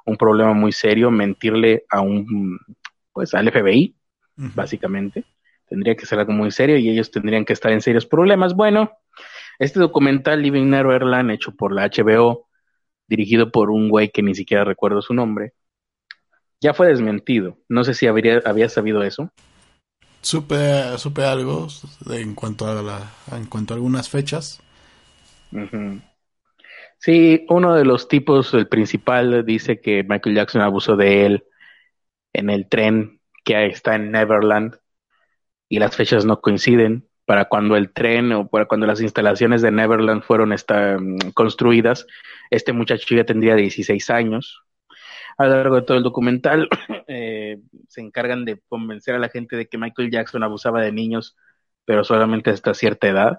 un 0.05 0.17
problema 0.17 0.53
muy 0.53 0.71
serio, 0.71 1.11
mentirle 1.11 1.85
a 1.89 2.01
un, 2.01 2.59
pues 3.13 3.33
al 3.35 3.51
FBI, 3.51 3.95
básicamente. 4.35 5.25
Tendría 5.67 5.95
que 5.95 6.07
ser 6.07 6.17
algo 6.19 6.33
muy 6.33 6.49
serio 6.49 6.77
y 6.77 6.89
ellos 6.89 7.11
tendrían 7.11 7.45
que 7.45 7.53
estar 7.53 7.71
en 7.71 7.81
serios 7.81 8.07
problemas. 8.07 8.55
Bueno, 8.55 8.91
este 9.59 9.79
documental 9.79 10.41
Living 10.41 10.69
Neverland, 10.69 11.31
hecho 11.31 11.51
por 11.55 11.73
la 11.73 11.85
HBO, 11.85 12.47
dirigido 13.07 13.51
por 13.51 13.69
un 13.69 13.89
güey 13.89 14.09
que 14.09 14.23
ni 14.23 14.33
siquiera 14.33 14.63
recuerdo 14.63 15.01
su 15.01 15.13
nombre, 15.13 15.53
ya 16.61 16.73
fue 16.73 16.87
desmentido. 16.87 17.57
No 17.67 17.83
sé 17.83 17.93
si 17.93 18.07
habría, 18.07 18.41
había 18.45 18.69
sabido 18.69 19.03
eso. 19.03 19.31
Supe, 20.21 20.97
supe 20.97 21.23
algo 21.23 21.67
en 22.09 22.35
cuanto 22.35 22.67
a 22.67 22.81
la, 22.81 23.11
en 23.31 23.45
cuanto 23.45 23.73
a 23.73 23.75
algunas 23.75 24.09
fechas. 24.09 24.61
Sí, 26.97 27.45
uno 27.49 27.75
de 27.75 27.85
los 27.85 28.07
tipos, 28.07 28.53
el 28.53 28.67
principal, 28.67 29.45
dice 29.45 29.79
que 29.79 30.03
Michael 30.03 30.35
Jackson 30.35 30.61
abusó 30.61 30.95
de 30.95 31.25
él 31.25 31.45
en 32.33 32.49
el 32.49 32.67
tren 32.67 33.21
que 33.43 33.65
está 33.67 33.95
en 33.95 34.11
Neverland 34.11 34.75
y 35.69 35.79
las 35.79 35.95
fechas 35.95 36.25
no 36.25 36.41
coinciden 36.41 37.08
para 37.29 37.45
cuando 37.45 37.75
el 37.75 37.93
tren 37.93 38.31
o 38.31 38.47
para 38.47 38.65
cuando 38.65 38.87
las 38.87 39.01
instalaciones 39.01 39.61
de 39.61 39.69
Neverland 39.69 40.23
fueron 40.23 40.49
mm, 40.49 41.29
construidas, 41.35 42.07
este 42.49 42.73
muchacho 42.73 43.13
ya 43.13 43.23
tendría 43.23 43.53
16 43.53 44.09
años. 44.09 44.63
A 45.37 45.45
lo 45.45 45.51
largo 45.51 45.75
de 45.75 45.83
todo 45.83 45.97
el 45.97 46.01
documental 46.01 46.67
eh, 47.07 47.59
se 47.87 48.01
encargan 48.01 48.45
de 48.45 48.59
convencer 48.67 49.13
a 49.13 49.19
la 49.19 49.29
gente 49.29 49.57
de 49.57 49.67
que 49.67 49.77
Michael 49.77 50.09
Jackson 50.09 50.41
abusaba 50.41 50.81
de 50.81 50.91
niños, 50.91 51.37
pero 51.85 52.03
solamente 52.03 52.49
hasta 52.49 52.73
cierta 52.73 53.07
edad, 53.07 53.37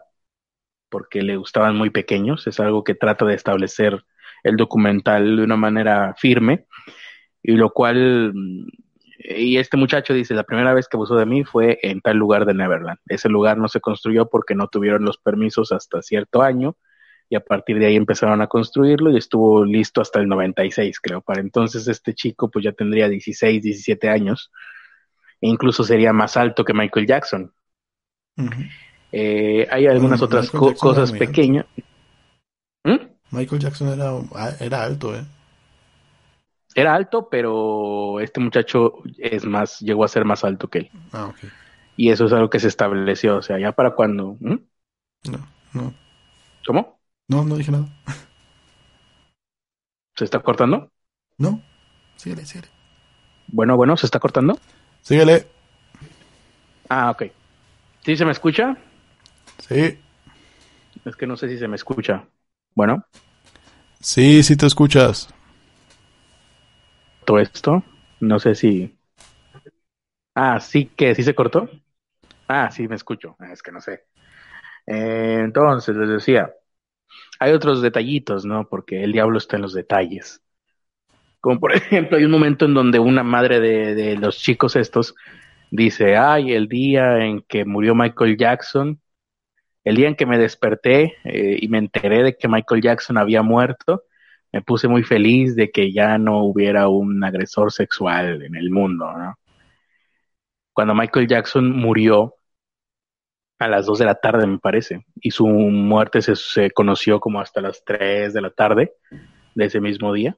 porque 0.88 1.22
le 1.22 1.36
gustaban 1.36 1.74
muy 1.74 1.90
pequeños. 1.90 2.46
Es 2.46 2.60
algo 2.60 2.84
que 2.84 2.94
trata 2.94 3.24
de 3.24 3.34
establecer 3.34 4.04
el 4.44 4.56
documental 4.56 5.36
de 5.36 5.42
una 5.42 5.56
manera 5.56 6.14
firme, 6.16 6.66
y 7.42 7.56
lo 7.56 7.72
cual 7.72 8.34
mm, 8.36 8.68
y 9.22 9.58
este 9.58 9.76
muchacho 9.76 10.14
dice, 10.14 10.34
la 10.34 10.44
primera 10.44 10.72
vez 10.72 10.88
que 10.88 10.96
abusó 10.96 11.14
de 11.16 11.26
mí 11.26 11.44
fue 11.44 11.78
en 11.82 12.00
tal 12.00 12.16
lugar 12.16 12.46
de 12.46 12.54
Neverland. 12.54 12.98
Ese 13.06 13.28
lugar 13.28 13.58
no 13.58 13.68
se 13.68 13.80
construyó 13.80 14.26
porque 14.30 14.54
no 14.54 14.68
tuvieron 14.68 15.04
los 15.04 15.18
permisos 15.18 15.72
hasta 15.72 16.00
cierto 16.00 16.42
año 16.42 16.76
y 17.28 17.36
a 17.36 17.40
partir 17.40 17.78
de 17.78 17.86
ahí 17.86 17.96
empezaron 17.96 18.40
a 18.40 18.46
construirlo 18.46 19.10
y 19.10 19.18
estuvo 19.18 19.64
listo 19.64 20.00
hasta 20.00 20.20
el 20.20 20.28
96, 20.28 21.00
creo. 21.00 21.20
Para 21.20 21.40
entonces 21.40 21.86
este 21.86 22.14
chico 22.14 22.50
pues 22.50 22.64
ya 22.64 22.72
tendría 22.72 23.08
16, 23.08 23.62
17 23.62 24.08
años 24.08 24.50
e 25.40 25.48
incluso 25.48 25.84
sería 25.84 26.12
más 26.12 26.36
alto 26.36 26.64
que 26.64 26.74
Michael 26.74 27.06
Jackson. 27.06 27.52
Eh, 29.12 29.68
hay 29.70 29.86
algunas 29.86 30.22
otras 30.22 30.50
cosas 30.50 31.12
pequeñas. 31.12 31.66
¿Mm? 32.84 32.96
Michael 33.32 33.60
Jackson 33.60 33.88
era, 33.88 34.12
era 34.60 34.82
alto, 34.82 35.14
¿eh? 35.14 35.24
Era 36.74 36.94
alto, 36.94 37.28
pero 37.28 38.20
este 38.20 38.40
muchacho 38.40 39.02
es 39.18 39.44
más, 39.44 39.80
llegó 39.80 40.04
a 40.04 40.08
ser 40.08 40.24
más 40.24 40.44
alto 40.44 40.68
que 40.68 40.78
él. 40.78 40.90
Ah, 41.12 41.26
ok. 41.26 41.38
Y 41.96 42.10
eso 42.10 42.26
es 42.26 42.32
algo 42.32 42.48
que 42.48 42.60
se 42.60 42.68
estableció, 42.68 43.38
o 43.38 43.42
sea, 43.42 43.58
ya 43.58 43.72
para 43.72 43.94
cuando. 43.94 44.36
No, 44.40 44.60
no. 45.72 45.94
¿Cómo? 46.66 47.00
No, 47.28 47.44
no 47.44 47.56
dije 47.56 47.72
nada. 47.72 47.86
¿Se 50.16 50.24
está 50.24 50.38
cortando? 50.40 50.90
No, 51.38 51.62
síguele, 52.16 52.44
síguele. 52.46 52.68
Bueno, 53.48 53.76
bueno, 53.76 53.96
¿se 53.96 54.06
está 54.06 54.20
cortando? 54.20 54.58
Síguele. 55.02 55.46
Ah, 56.88 57.10
ok. 57.10 57.24
¿Sí 58.04 58.16
se 58.16 58.24
me 58.24 58.32
escucha? 58.32 58.76
Sí. 59.68 59.98
Es 61.04 61.16
que 61.16 61.26
no 61.26 61.36
sé 61.36 61.48
si 61.48 61.58
se 61.58 61.68
me 61.68 61.76
escucha. 61.76 62.24
Bueno. 62.74 63.04
Sí, 64.00 64.42
sí 64.42 64.56
te 64.56 64.66
escuchas 64.66 65.28
esto. 67.38 67.84
No 68.20 68.38
sé 68.38 68.54
si. 68.54 68.96
Ah, 70.34 70.60
sí 70.60 70.86
que 70.86 71.14
sí 71.14 71.22
se 71.22 71.34
cortó. 71.34 71.68
Ah, 72.48 72.70
sí 72.70 72.88
me 72.88 72.96
escucho. 72.96 73.36
Ah, 73.38 73.52
es 73.52 73.62
que 73.62 73.72
no 73.72 73.80
sé. 73.80 74.04
Eh, 74.86 75.40
entonces, 75.44 75.96
les 75.96 76.08
decía, 76.08 76.52
hay 77.38 77.52
otros 77.52 77.82
detallitos, 77.82 78.44
¿no? 78.44 78.68
Porque 78.68 79.04
el 79.04 79.12
diablo 79.12 79.38
está 79.38 79.56
en 79.56 79.62
los 79.62 79.74
detalles. 79.74 80.42
Como 81.40 81.60
por 81.60 81.72
ejemplo, 81.74 82.18
hay 82.18 82.24
un 82.24 82.30
momento 82.30 82.66
en 82.66 82.74
donde 82.74 82.98
una 82.98 83.22
madre 83.22 83.60
de, 83.60 84.16
los 84.16 84.38
chicos 84.38 84.76
estos 84.76 85.14
dice, 85.70 86.16
ay, 86.16 86.52
el 86.52 86.68
día 86.68 87.24
en 87.24 87.42
que 87.42 87.64
murió 87.64 87.94
Michael 87.94 88.36
Jackson, 88.36 89.00
el 89.84 89.96
día 89.96 90.08
en 90.08 90.16
que 90.16 90.26
me 90.26 90.38
desperté 90.38 91.16
eh, 91.24 91.58
y 91.60 91.68
me 91.68 91.78
enteré 91.78 92.22
de 92.22 92.36
que 92.36 92.48
Michael 92.48 92.82
Jackson 92.82 93.16
había 93.18 93.42
muerto, 93.42 94.04
me 94.52 94.62
puse 94.62 94.88
muy 94.88 95.02
feliz 95.04 95.54
de 95.56 95.70
que 95.70 95.92
ya 95.92 96.18
no 96.18 96.44
hubiera 96.44 96.88
un 96.88 97.22
agresor 97.24 97.72
sexual 97.72 98.42
en 98.42 98.56
el 98.56 98.70
mundo, 98.70 99.10
¿no? 99.16 99.38
Cuando 100.72 100.94
Michael 100.94 101.28
Jackson 101.28 101.76
murió 101.76 102.36
a 103.58 103.68
las 103.68 103.86
2 103.86 103.98
de 103.98 104.04
la 104.06 104.14
tarde, 104.14 104.46
me 104.46 104.58
parece, 104.58 105.04
y 105.16 105.30
su 105.30 105.46
muerte 105.46 106.22
se, 106.22 106.70
conoció 106.70 107.20
como 107.20 107.40
hasta 107.40 107.60
las 107.60 107.84
3 107.84 108.32
de 108.32 108.40
la 108.40 108.50
tarde 108.50 108.94
de 109.54 109.64
ese 109.66 109.80
mismo 109.80 110.12
día. 110.12 110.36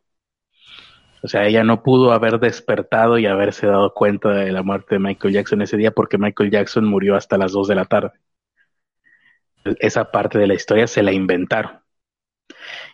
O 1.22 1.28
sea, 1.28 1.46
ella 1.46 1.62
no 1.62 1.84
pudo 1.84 2.12
haber 2.12 2.40
despertado 2.40 3.18
y 3.18 3.26
haberse 3.26 3.68
dado 3.68 3.94
cuenta 3.94 4.30
de 4.30 4.50
la 4.50 4.62
muerte 4.64 4.96
de 4.96 4.98
Michael 4.98 5.34
Jackson 5.34 5.62
ese 5.62 5.76
día 5.76 5.92
porque 5.92 6.18
Michael 6.18 6.50
Jackson 6.50 6.84
murió 6.84 7.14
hasta 7.14 7.38
las 7.38 7.52
2 7.52 7.68
de 7.68 7.74
la 7.76 7.84
tarde. 7.84 8.10
Esa 9.78 10.10
parte 10.10 10.38
de 10.38 10.48
la 10.48 10.54
historia 10.54 10.88
se 10.88 11.02
la 11.04 11.12
inventaron. 11.12 11.81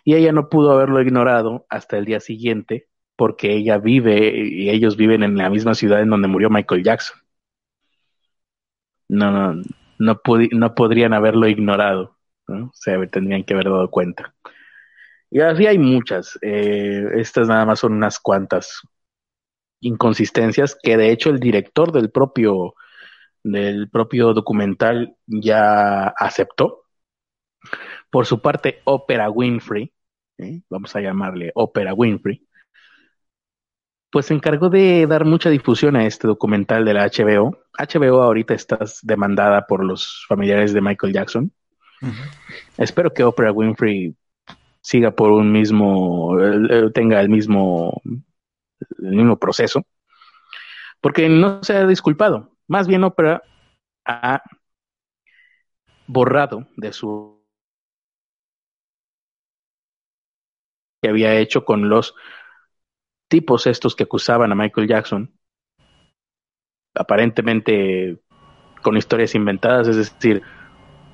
Y 0.03 0.15
ella 0.15 0.31
no 0.31 0.49
pudo 0.49 0.71
haberlo 0.71 1.01
ignorado 1.01 1.65
hasta 1.69 1.97
el 1.97 2.05
día 2.05 2.19
siguiente 2.19 2.87
porque 3.15 3.53
ella 3.53 3.77
vive 3.77 4.33
y 4.47 4.69
ellos 4.69 4.95
viven 4.97 5.23
en 5.23 5.37
la 5.37 5.49
misma 5.49 5.75
ciudad 5.75 6.01
en 6.01 6.09
donde 6.09 6.27
murió 6.27 6.49
Michael 6.49 6.83
Jackson. 6.83 7.19
No, 9.09 9.31
no, 9.31 9.61
no, 9.97 10.21
no 10.51 10.75
podrían 10.75 11.13
haberlo 11.13 11.47
ignorado. 11.47 12.17
¿no? 12.47 12.65
O 12.67 12.71
sea, 12.73 13.05
tendrían 13.07 13.43
que 13.43 13.53
haber 13.53 13.65
dado 13.65 13.89
cuenta. 13.89 14.33
Y 15.31 15.41
así 15.41 15.67
hay 15.67 15.77
muchas. 15.77 16.37
Eh, 16.41 17.05
estas 17.15 17.47
nada 17.47 17.65
más 17.65 17.79
son 17.79 17.93
unas 17.93 18.19
cuantas 18.19 18.81
inconsistencias 19.81 20.77
que 20.81 20.97
de 20.97 21.11
hecho 21.11 21.29
el 21.29 21.39
director 21.39 21.91
del 21.91 22.11
propio 22.11 22.75
del 23.43 23.89
propio 23.89 24.33
documental 24.33 25.15
ya 25.27 26.07
aceptó. 26.07 26.83
Por 28.09 28.25
su 28.25 28.41
parte, 28.41 28.81
Opera 28.85 29.29
Winfrey, 29.29 29.93
¿eh? 30.37 30.61
vamos 30.69 30.95
a 30.95 31.01
llamarle 31.01 31.51
Opera 31.55 31.93
Winfrey, 31.93 32.47
pues 34.11 34.27
se 34.27 34.33
encargó 34.33 34.69
de 34.69 35.05
dar 35.07 35.25
mucha 35.25 35.49
difusión 35.49 35.95
a 35.95 36.05
este 36.05 36.27
documental 36.27 36.83
de 36.85 36.93
la 36.93 37.05
HBO. 37.05 37.59
HBO 37.77 38.23
ahorita 38.23 38.53
está 38.53 38.79
demandada 39.03 39.67
por 39.67 39.83
los 39.83 40.25
familiares 40.27 40.73
de 40.73 40.81
Michael 40.81 41.13
Jackson. 41.13 41.51
Espero 42.77 43.13
que 43.13 43.23
Oprah 43.23 43.51
Winfrey 43.51 44.15
siga 44.81 45.11
por 45.11 45.31
un 45.31 45.51
mismo, 45.51 46.35
tenga 46.93 47.19
el 47.21 47.29
mismo, 47.29 48.01
el 48.99 49.15
mismo 49.15 49.37
proceso, 49.37 49.85
porque 51.01 51.29
no 51.29 51.61
se 51.63 51.73
ha 51.73 51.85
disculpado. 51.85 52.51
Más 52.67 52.87
bien 52.87 53.03
Oprah 53.03 53.43
ha 54.05 54.41
borrado 56.07 56.67
de 56.77 56.93
su 56.93 57.38
que 61.01 61.09
había 61.09 61.35
hecho 61.35 61.65
con 61.65 61.89
los 61.89 62.15
tipos 63.27 63.67
estos 63.67 63.95
que 63.95 64.03
acusaban 64.03 64.51
a 64.51 64.55
Michael 64.55 64.87
Jackson, 64.87 65.31
aparentemente 66.95 68.17
con 68.81 68.97
historias 68.97 69.35
inventadas, 69.35 69.87
es 69.87 69.97
decir, 69.97 70.41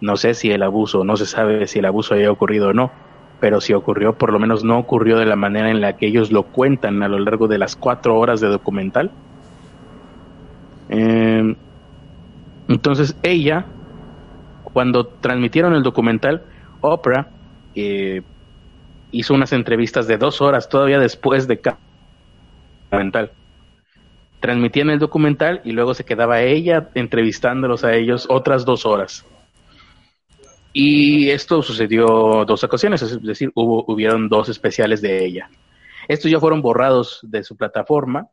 no 0.02 0.18
sé 0.18 0.34
si 0.34 0.52
el 0.52 0.64
abuso, 0.64 1.04
no 1.04 1.18
se 1.18 1.26
sabe 1.26 1.68
si 1.68 1.80
el 1.80 1.86
abuso 1.86 2.16
haya 2.16 2.32
ocurrido 2.32 2.70
o 2.70 2.74
no, 2.74 2.92
pero 3.40 3.60
si 3.62 3.74
ocurrió, 3.74 4.18
por 4.18 4.32
lo 4.32 4.40
menos 4.40 4.64
no 4.64 4.78
ocurrió 4.78 5.18
de 5.18 5.26
la 5.26 5.36
manera 5.36 5.70
en 5.70 5.82
la 5.82 5.98
que 5.98 6.08
ellos 6.08 6.32
lo 6.32 6.44
cuentan 6.44 7.04
a 7.04 7.08
lo 7.08 7.20
largo 7.20 7.48
de 7.48 7.58
las 7.58 7.76
cuatro 7.76 8.18
horas 8.18 8.40
de 8.40 8.48
documental. 8.48 9.12
Em, 10.90 11.56
entonces 12.68 13.18
ella, 13.24 13.66
cuando 14.64 15.08
transmitieron 15.08 15.74
el 15.74 15.84
documental, 15.84 16.44
Oprah 16.82 17.28
eh, 17.76 18.22
hizo 19.12 19.34
unas 19.34 19.54
entrevistas 19.54 20.08
de 20.08 20.18
dos 20.18 20.42
horas 20.42 20.70
todavía 20.70 21.00
después 21.00 21.48
de 21.48 21.60
cada 21.60 21.80
documental. 22.92 23.32
Transmitían 24.40 24.90
el 24.90 25.00
documental 25.00 25.62
y 25.64 25.72
luego 25.72 25.94
se 25.94 26.06
quedaba 26.06 26.42
ella 26.42 26.90
entrevistándolos 26.94 27.84
a 27.84 27.96
ellos 27.96 28.28
otras 28.30 28.66
dos 28.66 28.86
horas. 28.86 29.26
Y 30.74 31.30
esto 31.30 31.62
sucedió 31.62 32.44
dos 32.46 32.64
ocasiones, 32.64 33.02
es 33.02 33.22
decir, 33.22 33.52
hubo, 33.56 33.86
hubieron 33.88 34.28
dos 34.28 34.50
especiales 34.50 35.02
de 35.02 35.26
ella. 35.26 35.50
Estos 36.08 36.30
ya 36.30 36.40
fueron 36.40 36.62
borrados 36.62 37.20
de 37.24 37.44
su 37.44 37.56
plataforma 37.56 38.28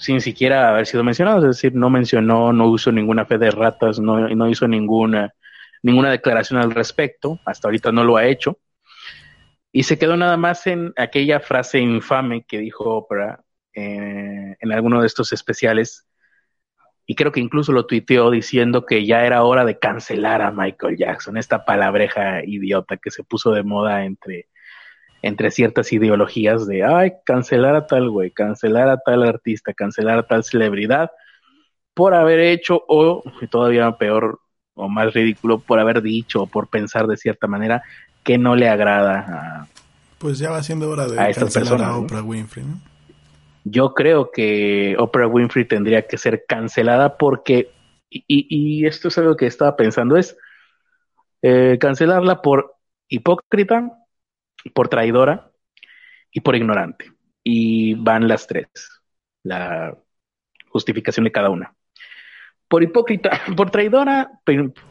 sin 0.00 0.22
siquiera 0.22 0.70
haber 0.70 0.86
sido 0.86 1.04
mencionados, 1.04 1.44
es 1.44 1.56
decir, 1.56 1.74
no 1.74 1.90
mencionó, 1.90 2.54
no 2.54 2.68
usó 2.68 2.90
ninguna 2.90 3.26
fe 3.26 3.36
de 3.36 3.50
ratas, 3.50 4.00
no, 4.00 4.30
no 4.30 4.48
hizo 4.48 4.66
ninguna, 4.66 5.34
ninguna 5.82 6.10
declaración 6.10 6.58
al 6.58 6.70
respecto, 6.70 7.38
hasta 7.44 7.68
ahorita 7.68 7.92
no 7.92 8.02
lo 8.02 8.16
ha 8.16 8.24
hecho. 8.24 8.56
Y 9.72 9.84
se 9.84 9.98
quedó 9.98 10.16
nada 10.16 10.36
más 10.36 10.66
en 10.66 10.92
aquella 10.96 11.40
frase 11.40 11.78
infame 11.78 12.44
que 12.44 12.58
dijo 12.58 12.84
Oprah 12.84 13.40
eh, 13.74 14.56
en 14.58 14.72
alguno 14.72 15.00
de 15.00 15.06
estos 15.06 15.32
especiales, 15.32 16.08
y 17.06 17.14
creo 17.14 17.32
que 17.32 17.40
incluso 17.40 17.72
lo 17.72 17.86
tuiteó 17.86 18.30
diciendo 18.30 18.86
que 18.86 19.04
ya 19.04 19.24
era 19.24 19.42
hora 19.42 19.64
de 19.64 19.78
cancelar 19.78 20.42
a 20.42 20.52
Michael 20.52 20.96
Jackson, 20.96 21.36
esta 21.36 21.64
palabreja 21.64 22.44
idiota 22.44 22.96
que 22.96 23.10
se 23.10 23.24
puso 23.24 23.52
de 23.52 23.62
moda 23.62 24.04
entre, 24.04 24.48
entre 25.22 25.50
ciertas 25.50 25.92
ideologías 25.92 26.66
de, 26.66 26.84
ay, 26.84 27.12
cancelar 27.24 27.74
a 27.74 27.86
tal 27.86 28.10
güey, 28.10 28.30
cancelar 28.30 28.88
a 28.88 28.98
tal 28.98 29.24
artista, 29.24 29.72
cancelar 29.72 30.18
a 30.18 30.26
tal 30.26 30.44
celebridad, 30.44 31.10
por 31.94 32.14
haber 32.14 32.40
hecho, 32.40 32.84
o 32.88 33.22
todavía 33.50 33.90
peor 33.92 34.40
o 34.74 34.88
más 34.88 35.12
ridículo, 35.12 35.58
por 35.58 35.78
haber 35.80 36.02
dicho 36.02 36.42
o 36.42 36.46
por 36.46 36.68
pensar 36.68 37.06
de 37.06 37.16
cierta 37.16 37.46
manera 37.46 37.82
que 38.22 38.38
no 38.38 38.56
le 38.56 38.68
agrada 38.68 39.18
a... 39.28 39.66
Pues 40.18 40.38
ya 40.38 40.50
va 40.50 40.62
siendo 40.62 40.90
hora 40.90 41.06
de 41.06 41.20
a 41.20 41.32
cancelar 41.32 41.82
a 41.82 41.96
Oprah 41.96 42.22
Winfrey, 42.22 42.64
¿no? 42.64 42.90
yo 43.64 43.94
creo 43.94 44.30
que 44.30 44.96
Oprah 44.98 45.26
Winfrey 45.26 45.66
tendría 45.66 46.06
que 46.06 46.18
ser 46.18 46.44
cancelada 46.46 47.16
porque, 47.16 47.70
y, 48.08 48.86
esto 48.86 49.08
es 49.08 49.18
algo 49.18 49.36
que 49.36 49.46
estaba 49.46 49.76
pensando, 49.76 50.16
es 50.16 50.36
eh, 51.42 51.78
cancelarla 51.80 52.42
por 52.42 52.76
hipócrita, 53.08 53.92
por 54.74 54.88
traidora 54.88 55.50
y 56.32 56.40
por 56.40 56.56
ignorante. 56.56 57.12
Y 57.42 57.94
van 57.94 58.28
las 58.28 58.46
tres, 58.46 58.68
la 59.42 59.96
justificación 60.68 61.24
de 61.24 61.32
cada 61.32 61.50
una. 61.50 61.74
Por 62.68 62.82
hipócrita, 62.82 63.30
por 63.56 63.70
traidora, 63.70 64.30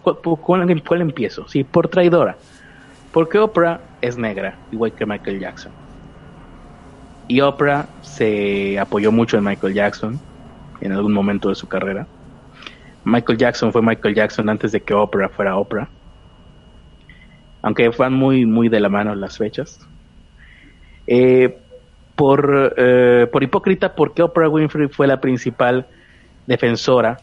¿cuál, 0.04 0.82
cuál 0.84 1.02
empiezo? 1.02 1.48
Sí, 1.48 1.64
por 1.64 1.88
traidora. 1.88 2.38
Porque 3.12 3.40
Oprah 3.40 3.82
es 4.02 4.18
negra, 4.18 4.58
igual 4.72 4.94
que 4.94 5.06
Michael 5.06 5.40
Jackson 5.40 5.74
y 7.30 7.42
Oprah 7.42 7.88
se 8.02 8.78
apoyó 8.80 9.12
mucho 9.12 9.38
en 9.38 9.44
Michael 9.44 9.76
Jackson 9.76 10.20
en 10.82 10.92
algún 10.92 11.14
momento 11.14 11.50
de 11.50 11.56
su 11.56 11.68
carrera. 11.68 12.08
Michael 13.06 13.38
Jackson 13.38 13.72
fue 13.72 13.84
Michael 13.84 14.16
Jackson 14.16 14.50
antes 14.50 14.72
de 14.72 14.82
que 14.82 14.96
Oprah 14.96 15.30
fuera 15.30 15.56
Oprah. 15.56 15.88
Aunque 17.62 17.88
van 17.90 18.14
muy, 18.14 18.48
muy 18.48 18.68
de 18.68 18.80
la 18.80 18.90
mano 18.90 19.14
las 19.14 19.38
fechas. 19.38 19.80
Eh, 21.06 21.56
por, 22.16 22.74
eh, 22.76 23.28
por 23.32 23.44
hipócrita, 23.44 23.94
porque 23.94 24.24
Oprah 24.24 24.50
Winfrey 24.50 24.88
fue 24.90 25.06
la 25.06 25.22
principal 25.22 25.86
defensora 26.48 27.20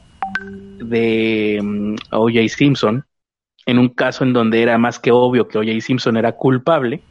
de 0.78 1.58
mm, 1.60 1.96
O.J. 2.12 2.48
Simpson, 2.48 3.04
en 3.66 3.78
un 3.78 3.88
caso 3.88 4.24
en 4.24 4.32
donde 4.32 4.62
era 4.62 4.78
más 4.78 4.98
que 4.98 5.10
obvio 5.10 5.48
que 5.48 5.59
O.J. 5.59 5.80
Simpson 5.80 6.16
era 6.16 6.32
culpable 6.32 7.02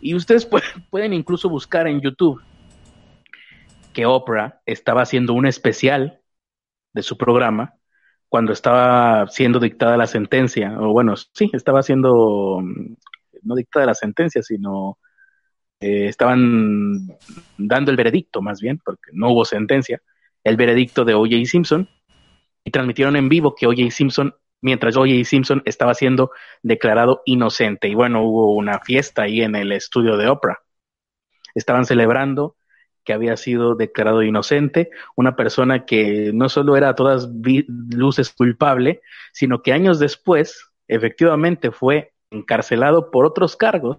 y 0.00 0.14
ustedes 0.14 0.46
pueden, 0.90 1.12
incluso 1.12 1.48
buscar 1.48 1.86
en 1.86 2.00
YouTube 2.00 2.42
que 3.92 4.06
Oprah 4.06 4.60
estaba 4.66 5.02
haciendo 5.02 5.32
un 5.34 5.46
especial 5.46 6.20
de 6.92 7.02
su 7.02 7.16
programa 7.16 7.74
cuando 8.28 8.52
estaba 8.52 9.26
siendo 9.28 9.60
dictada 9.60 9.96
la 9.96 10.06
sentencia, 10.06 10.76
o 10.80 10.92
bueno, 10.92 11.14
sí, 11.16 11.48
estaba 11.52 11.82
siendo, 11.82 12.60
no 13.42 13.54
dictada 13.54 13.86
la 13.86 13.94
sentencia, 13.94 14.42
sino 14.42 14.98
eh, 15.80 16.08
estaban 16.08 17.06
dando 17.56 17.90
el 17.90 17.96
veredicto 17.96 18.42
más 18.42 18.60
bien, 18.60 18.80
porque 18.84 19.10
no 19.12 19.30
hubo 19.30 19.44
sentencia, 19.44 20.02
el 20.42 20.56
veredicto 20.56 21.04
de 21.04 21.14
O.J. 21.14 21.44
Simpson, 21.44 21.88
y 22.64 22.70
transmitieron 22.72 23.16
en 23.16 23.28
vivo 23.28 23.54
que 23.54 23.66
O.J. 23.66 23.90
Simpson 23.90 24.34
mientras 24.60 24.96
O.J. 24.96 25.24
Simpson 25.24 25.62
estaba 25.64 25.94
siendo 25.94 26.30
declarado 26.62 27.22
inocente. 27.24 27.88
Y 27.88 27.94
bueno, 27.94 28.22
hubo 28.22 28.54
una 28.54 28.80
fiesta 28.80 29.22
ahí 29.22 29.42
en 29.42 29.54
el 29.56 29.72
estudio 29.72 30.16
de 30.16 30.28
Oprah. 30.28 30.58
Estaban 31.54 31.86
celebrando 31.86 32.56
que 33.04 33.12
había 33.12 33.36
sido 33.36 33.76
declarado 33.76 34.22
inocente, 34.22 34.90
una 35.14 35.36
persona 35.36 35.86
que 35.86 36.32
no 36.34 36.48
solo 36.48 36.76
era 36.76 36.90
a 36.90 36.94
todas 36.94 37.28
luces 37.88 38.30
culpable, 38.32 39.00
sino 39.32 39.62
que 39.62 39.72
años 39.72 39.98
después 40.00 40.66
efectivamente 40.88 41.70
fue 41.70 42.12
encarcelado 42.30 43.10
por 43.10 43.24
otros 43.24 43.56
cargos, 43.56 43.98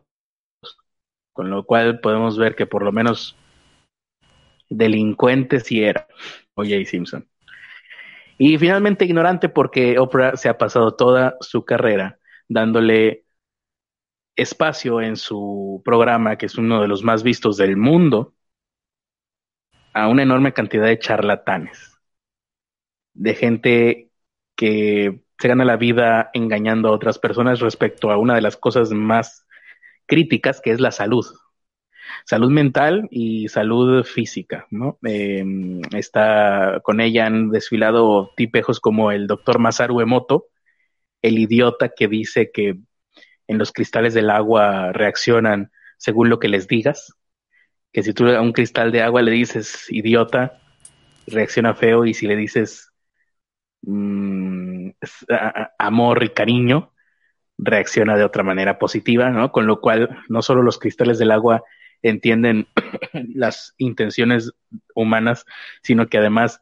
con 1.34 1.50
lo 1.50 1.66
cual 1.66 2.02
podemos 2.02 2.38
ver 2.38 2.56
que 2.56 2.66
por 2.66 2.84
lo 2.84 2.92
menos 2.92 3.38
delincuente 4.70 5.62
sí 5.62 5.84
era 5.84 6.08
O.J. 6.56 6.86
Simpson. 6.86 7.28
Y 8.38 8.58
finalmente 8.58 9.06
ignorante 9.06 9.50
porque 9.50 9.98
Oprah 10.00 10.38
se 10.38 10.50
ha 10.50 10.58
pasado 10.58 10.96
toda 10.96 11.38
su 11.42 11.66
carrera 11.66 12.20
dándole 12.48 13.26
espacio 14.36 15.02
en 15.02 15.18
su 15.18 15.82
programa, 15.84 16.38
que 16.38 16.46
es 16.46 16.58
uno 16.58 16.82
de 16.82 16.88
los 16.88 17.04
más 17.04 17.24
vistos 17.24 17.58
del 17.58 17.76
mundo, 17.78 18.36
a 19.94 20.08
una 20.08 20.24
enorme 20.24 20.54
cantidad 20.54 20.86
de 20.86 21.00
charlatanes, 21.00 22.00
de 23.14 23.34
gente 23.36 24.12
que 24.56 25.24
se 25.40 25.48
gana 25.48 25.66
la 25.66 25.78
vida 25.78 26.30
engañando 26.34 26.90
a 26.90 26.92
otras 26.92 27.20
personas 27.20 27.60
respecto 27.60 28.12
a 28.12 28.18
una 28.18 28.36
de 28.36 28.42
las 28.42 28.58
cosas 28.58 28.92
más 28.92 29.48
críticas, 30.06 30.62
que 30.62 30.72
es 30.72 30.80
la 30.80 30.92
salud. 30.92 31.26
Salud 32.26 32.52
mental 32.52 33.08
y 33.12 33.48
salud 33.50 34.04
física, 34.04 34.68
¿no? 34.72 34.98
Em, 35.04 35.82
está 35.96 36.82
con 36.84 37.02
ella 37.02 37.26
han 37.26 37.50
desfilado 37.50 38.32
tipejos 38.36 38.80
como 38.80 39.12
el 39.12 39.28
doctor 39.28 39.60
Masaru 39.60 40.02
Emoto, 40.02 40.48
el 41.22 41.40
idiota 41.40 41.90
que 41.90 42.08
dice 42.08 42.52
que 42.52 42.78
en 43.48 43.58
los 43.58 43.72
cristales 43.72 44.14
del 44.14 44.30
agua 44.30 44.92
reaccionan 44.94 45.72
según 45.98 46.30
lo 46.30 46.40
que 46.40 46.50
les 46.50 46.68
digas, 46.68 47.14
que 47.92 48.04
si 48.04 48.14
tú 48.14 48.28
a 48.28 48.42
un 48.42 48.54
cristal 48.54 48.92
de 48.92 49.02
agua 49.02 49.22
le 49.22 49.32
dices 49.32 49.88
idiota, 49.90 50.62
reacciona 51.28 51.74
feo 51.74 52.06
y 52.06 52.14
si 52.14 52.28
le 52.28 52.36
dices 52.36 52.92
mm, 53.82 54.90
amor 55.80 56.24
y 56.24 56.30
cariño, 56.30 56.94
reacciona 57.58 58.16
de 58.16 58.24
otra 58.24 58.44
manera 58.44 58.78
positiva, 58.78 59.30
¿no? 59.30 59.52
Con 59.52 59.66
lo 59.68 59.82
cual, 59.82 60.20
no 60.30 60.42
solo 60.42 60.62
los 60.62 60.78
cristales 60.78 61.18
del 61.18 61.32
agua 61.32 61.64
entienden 62.02 62.68
las 63.34 63.74
intenciones 63.78 64.54
humanas, 64.96 65.46
sino 65.84 66.08
que 66.08 66.18
además 66.18 66.62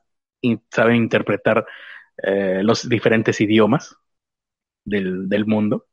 saben 0.72 0.98
interpretar 0.98 1.66
eh, 2.24 2.62
los 2.64 2.88
diferentes 2.90 3.42
idiomas 3.42 3.98
del, 4.86 5.30
del 5.30 5.46
mundo. 5.46 5.88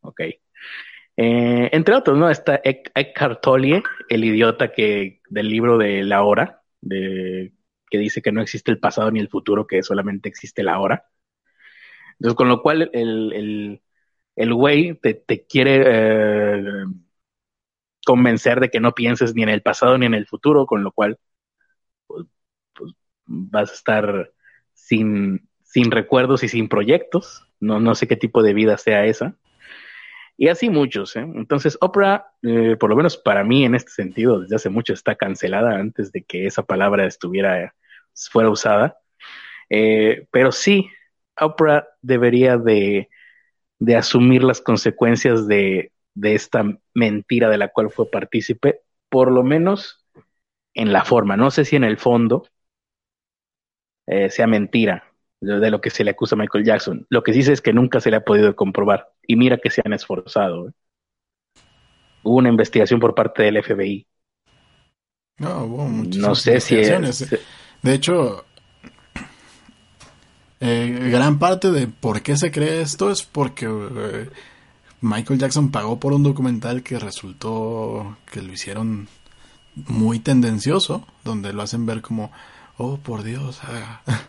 Ok. 0.00 0.20
Eh, 1.16 1.68
entre 1.72 1.94
otros, 1.94 2.18
¿no? 2.18 2.30
Está 2.30 2.60
Eckhart 2.64 3.42
Tolle, 3.42 3.82
el 4.08 4.24
idiota 4.24 4.72
que 4.72 5.20
del 5.28 5.48
libro 5.48 5.78
de 5.78 6.02
la 6.04 6.22
hora, 6.22 6.62
de, 6.80 7.52
que 7.90 7.98
dice 7.98 8.22
que 8.22 8.32
no 8.32 8.40
existe 8.42 8.70
el 8.70 8.78
pasado 8.80 9.10
ni 9.10 9.20
el 9.20 9.28
futuro, 9.28 9.66
que 9.66 9.82
solamente 9.82 10.28
existe 10.28 10.62
la 10.62 10.78
hora. 10.80 11.06
Entonces, 12.18 12.36
con 12.36 12.48
lo 12.48 12.62
cual, 12.62 12.90
el, 12.92 13.32
el, 13.32 13.82
el 14.36 14.54
güey 14.54 14.94
te, 14.94 15.14
te 15.14 15.46
quiere 15.46 15.82
eh, 15.86 16.84
convencer 18.04 18.60
de 18.60 18.70
que 18.70 18.80
no 18.80 18.92
pienses 18.92 19.34
ni 19.34 19.42
en 19.42 19.48
el 19.48 19.62
pasado 19.62 19.98
ni 19.98 20.06
en 20.06 20.14
el 20.14 20.26
futuro, 20.26 20.66
con 20.66 20.82
lo 20.84 20.92
cual 20.92 21.18
pues, 22.06 22.26
pues, 22.74 22.92
vas 23.26 23.70
a 23.70 23.74
estar 23.74 24.32
sin, 24.74 25.48
sin 25.62 25.90
recuerdos 25.90 26.42
y 26.42 26.48
sin 26.48 26.68
proyectos. 26.68 27.46
No, 27.60 27.80
no 27.80 27.94
sé 27.94 28.08
qué 28.08 28.16
tipo 28.16 28.42
de 28.42 28.54
vida 28.54 28.78
sea 28.78 29.04
esa. 29.06 29.36
Y 30.36 30.48
así 30.48 30.70
muchos. 30.70 31.16
¿eh? 31.16 31.20
Entonces, 31.20 31.76
Oprah, 31.82 32.32
eh, 32.42 32.76
por 32.80 32.88
lo 32.88 32.96
menos 32.96 33.18
para 33.18 33.44
mí 33.44 33.64
en 33.64 33.74
este 33.74 33.90
sentido, 33.90 34.40
desde 34.40 34.56
hace 34.56 34.70
mucho 34.70 34.94
está 34.94 35.14
cancelada 35.14 35.76
antes 35.76 36.12
de 36.12 36.22
que 36.24 36.46
esa 36.46 36.62
palabra 36.62 37.06
estuviera, 37.06 37.74
fuera 38.14 38.48
usada. 38.48 38.98
Eh, 39.68 40.26
pero 40.30 40.50
sí, 40.52 40.88
Oprah 41.38 41.86
debería 42.00 42.56
de, 42.56 43.10
de 43.78 43.96
asumir 43.96 44.42
las 44.42 44.62
consecuencias 44.62 45.46
de, 45.46 45.92
de 46.14 46.34
esta 46.34 46.64
mentira 46.94 47.48
de 47.48 47.58
la 47.58 47.68
cual 47.68 47.90
fue 47.90 48.10
partícipe, 48.10 48.80
por 49.08 49.30
lo 49.30 49.42
menos 49.42 50.06
en 50.74 50.92
la 50.92 51.04
forma. 51.04 51.36
No 51.36 51.50
sé 51.50 51.64
si 51.64 51.76
en 51.76 51.84
el 51.84 51.98
fondo 51.98 52.46
sea 54.28 54.48
mentira, 54.48 55.10
de 55.40 55.70
lo 55.70 55.80
que 55.80 55.90
se 55.90 56.04
le 56.04 56.10
acusa 56.10 56.34
a 56.34 56.38
Michael 56.38 56.64
Jackson. 56.64 57.06
Lo 57.08 57.22
que 57.22 57.32
dice 57.32 57.52
es 57.52 57.62
que 57.62 57.72
nunca 57.72 58.00
se 58.00 58.10
le 58.10 58.16
ha 58.16 58.24
podido 58.24 58.54
comprobar. 58.54 59.08
Y 59.26 59.36
mira 59.36 59.58
que 59.58 59.70
se 59.70 59.82
han 59.84 59.92
esforzado. 59.92 60.68
¿eh? 60.68 60.72
Hubo 62.22 62.36
una 62.36 62.50
investigación 62.50 63.00
por 63.00 63.14
parte 63.14 63.44
del 63.44 63.62
FBI. 63.62 64.06
No, 65.38 65.64
hubo 65.64 65.88
no 65.88 66.34
sé 66.34 66.60
si 66.60 66.76
es... 66.78 67.30
De 67.82 67.94
hecho, 67.94 68.44
eh, 70.60 71.08
gran 71.10 71.38
parte 71.38 71.70
de 71.70 71.86
por 71.88 72.20
qué 72.20 72.36
se 72.36 72.50
cree 72.50 72.82
esto 72.82 73.10
es 73.10 73.22
porque 73.22 73.64
eh, 73.66 74.28
Michael 75.00 75.38
Jackson 75.38 75.70
pagó 75.70 75.98
por 75.98 76.12
un 76.12 76.22
documental 76.22 76.82
que 76.82 76.98
resultó 76.98 78.18
que 78.30 78.42
lo 78.42 78.52
hicieron 78.52 79.08
muy 79.74 80.18
tendencioso, 80.18 81.06
donde 81.24 81.52
lo 81.52 81.62
hacen 81.62 81.86
ver 81.86 82.02
como, 82.02 82.30
oh, 82.76 82.98
por 82.98 83.22
Dios, 83.22 83.60
ah, 83.62 84.02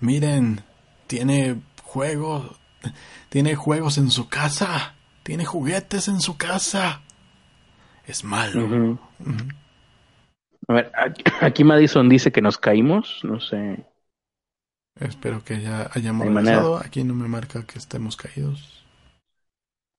Miren, 0.00 0.62
tiene 1.06 1.60
juegos, 1.84 2.58
tiene 3.28 3.54
juegos 3.54 3.98
en 3.98 4.10
su 4.10 4.28
casa, 4.28 4.94
tiene 5.22 5.44
juguetes 5.44 6.08
en 6.08 6.20
su 6.20 6.36
casa. 6.36 7.02
Es 8.04 8.24
malo. 8.24 8.98
A 10.66 10.72
ver, 10.72 10.92
aquí, 11.40 11.62
Madison 11.62 12.08
dice 12.08 12.32
que 12.32 12.40
nos 12.40 12.58
caímos, 12.58 13.20
no 13.22 13.40
sé. 13.40 13.84
Espero 14.98 15.44
que 15.44 15.60
ya 15.60 15.88
hayamos 15.94 16.26
regresado. 16.26 16.78
Aquí 16.78 17.04
no 17.04 17.14
me 17.14 17.28
marca 17.28 17.64
que 17.64 17.78
estemos 17.78 18.16
caídos. 18.16 18.81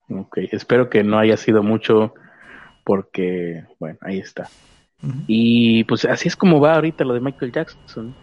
Ok, 0.10 0.38
espero 0.52 0.90
que 0.90 1.04
no 1.04 1.18
haya 1.18 1.38
sido 1.38 1.64
mucho 1.64 2.14
porque, 2.84 3.64
bueno, 3.80 3.98
ahí 4.02 4.20
está. 4.20 4.50
Y 5.28 5.84
pues 5.84 6.06
así 6.06 6.30
es 6.30 6.36
como 6.36 6.62
va 6.62 6.76
ahorita 6.76 7.04
lo 7.04 7.14
de 7.14 7.20
Michael 7.20 7.52
Jackson. 7.52 8.14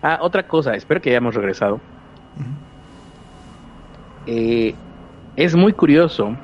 Ah, 0.00 0.18
otra 0.22 0.46
cosa, 0.46 0.74
espero 0.74 1.00
que 1.00 1.10
hayamos 1.10 1.34
regresado. 1.34 1.80
Eh, 4.26 4.74
es 5.36 5.56
muy 5.56 5.72
curioso 5.72 6.36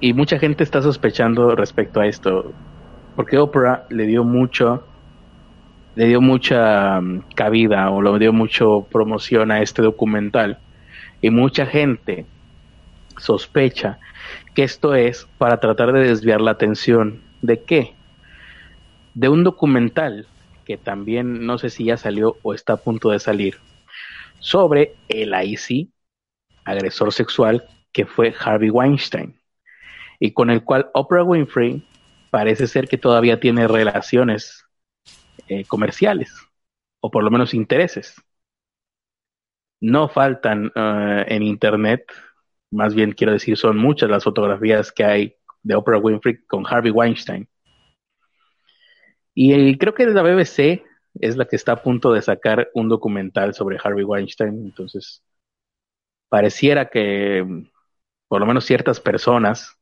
y 0.00 0.12
mucha 0.12 0.38
gente 0.38 0.62
está 0.62 0.82
sospechando 0.82 1.54
respecto 1.54 2.00
a 2.00 2.06
esto, 2.06 2.52
porque 3.16 3.38
Oprah 3.38 3.86
le 3.88 4.06
dio 4.06 4.24
mucho, 4.24 4.84
le 5.94 6.06
dio 6.06 6.20
mucha 6.20 7.00
mm, 7.00 7.22
cabida 7.34 7.90
o 7.90 8.02
le 8.02 8.18
dio 8.18 8.32
mucho 8.32 8.86
promoción 8.90 9.50
a 9.50 9.62
este 9.62 9.82
documental 9.82 10.58
y 11.22 11.30
mucha 11.30 11.64
gente 11.66 12.26
sospecha 13.18 13.98
que 14.54 14.62
esto 14.64 14.94
es 14.94 15.26
para 15.38 15.60
tratar 15.60 15.92
de 15.92 16.08
desviar 16.08 16.40
la 16.40 16.52
atención 16.52 17.22
de 17.42 17.62
qué? 17.62 17.94
De 19.14 19.28
un 19.28 19.44
documental 19.44 20.26
que 20.68 20.76
también 20.76 21.46
no 21.46 21.56
sé 21.56 21.70
si 21.70 21.84
ya 21.84 21.96
salió 21.96 22.36
o 22.42 22.52
está 22.52 22.74
a 22.74 22.76
punto 22.76 23.10
de 23.10 23.18
salir, 23.18 23.56
sobre 24.38 24.96
el 25.08 25.32
IC, 25.34 25.88
agresor 26.62 27.10
sexual, 27.12 27.66
que 27.90 28.04
fue 28.04 28.34
Harvey 28.38 28.68
Weinstein, 28.68 29.40
y 30.20 30.32
con 30.32 30.50
el 30.50 30.62
cual 30.62 30.90
Oprah 30.92 31.24
Winfrey 31.24 31.82
parece 32.30 32.66
ser 32.66 32.86
que 32.86 32.98
todavía 32.98 33.40
tiene 33.40 33.66
relaciones 33.66 34.66
eh, 35.48 35.64
comerciales, 35.64 36.34
o 37.00 37.10
por 37.10 37.24
lo 37.24 37.30
menos 37.30 37.54
intereses. 37.54 38.22
No 39.80 40.08
faltan 40.10 40.70
eh, 40.74 41.24
en 41.28 41.42
Internet, 41.42 42.12
más 42.70 42.94
bien 42.94 43.12
quiero 43.12 43.32
decir, 43.32 43.56
son 43.56 43.78
muchas 43.78 44.10
las 44.10 44.24
fotografías 44.24 44.92
que 44.92 45.04
hay 45.04 45.36
de 45.62 45.74
Oprah 45.74 45.98
Winfrey 45.98 46.44
con 46.46 46.64
Harvey 46.66 46.90
Weinstein. 46.90 47.48
Y 49.34 49.78
creo 49.78 49.94
que 49.94 50.06
la 50.06 50.22
BBC 50.22 50.82
es 51.20 51.36
la 51.36 51.46
que 51.46 51.56
está 51.56 51.72
a 51.72 51.82
punto 51.82 52.12
de 52.12 52.22
sacar 52.22 52.70
un 52.74 52.88
documental 52.88 53.54
sobre 53.54 53.78
Harvey 53.82 54.04
Weinstein. 54.04 54.64
Entonces, 54.64 55.22
pareciera 56.28 56.88
que 56.90 57.44
por 58.28 58.40
lo 58.40 58.46
menos 58.46 58.64
ciertas 58.64 59.00
personas 59.00 59.76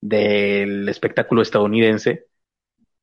del 0.00 0.88
espectáculo 0.88 1.42
estadounidense 1.42 2.26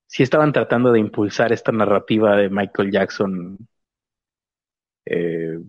sí 0.07 0.23
estaban 0.23 0.53
tratando 0.53 0.91
de 0.91 0.99
impulsar 0.99 1.51
esta 1.53 1.71
narrativa 1.71 2.35
de 2.35 2.49
Michael 2.49 2.91
Jackson, 2.91 3.57
eh, 5.05 5.59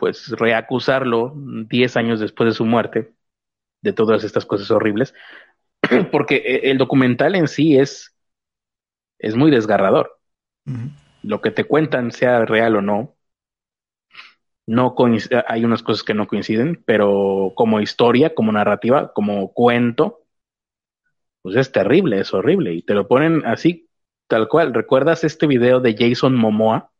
pues 0.00 0.30
reacusarlo 0.30 1.34
10 1.36 1.96
años 1.96 2.18
después 2.18 2.48
de 2.48 2.56
su 2.56 2.64
muerte 2.64 3.12
de 3.82 3.92
todas 3.92 4.24
estas 4.24 4.44
cosas 4.46 4.70
horribles, 4.72 5.14
porque 6.10 6.62
el 6.64 6.78
documental 6.78 7.36
en 7.36 7.46
sí 7.46 7.78
es 7.78 8.16
es 9.20 9.36
muy 9.36 9.50
desgarrador. 9.50 10.18
Lo 11.22 11.40
que 11.40 11.50
te 11.50 11.64
cuentan, 11.64 12.10
sea 12.10 12.44
real 12.46 12.76
o 12.76 12.82
no, 12.82 13.16
no 14.66 14.94
hay 15.46 15.64
unas 15.64 15.82
cosas 15.82 16.02
que 16.02 16.14
no 16.14 16.26
coinciden, 16.26 16.82
pero 16.86 17.52
como 17.54 17.80
historia, 17.80 18.34
como 18.34 18.52
narrativa, 18.52 19.12
como 19.12 19.52
cuento, 19.52 20.20
pues 21.42 21.56
es 21.56 21.72
terrible, 21.72 22.20
es 22.20 22.32
horrible. 22.32 22.72
Y 22.74 22.82
te 22.82 22.94
lo 22.94 23.08
ponen 23.08 23.44
así, 23.44 23.88
tal 24.28 24.48
cual. 24.48 24.72
¿Recuerdas 24.72 25.24
este 25.24 25.46
video 25.46 25.80
de 25.80 25.96
Jason 25.98 26.36
Momoa? 26.36 26.92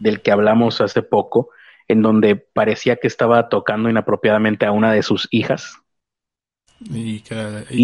Del 0.00 0.20
que 0.20 0.32
hablamos 0.32 0.80
hace 0.80 1.02
poco, 1.02 1.50
en 1.86 2.02
donde 2.02 2.36
parecía 2.36 2.96
que 2.96 3.06
estaba 3.06 3.48
tocando 3.48 3.88
inapropiadamente 3.88 4.66
a 4.66 4.72
una 4.72 4.92
de 4.92 5.02
sus 5.02 5.28
hijas. 5.30 5.78
Y, 6.80 7.22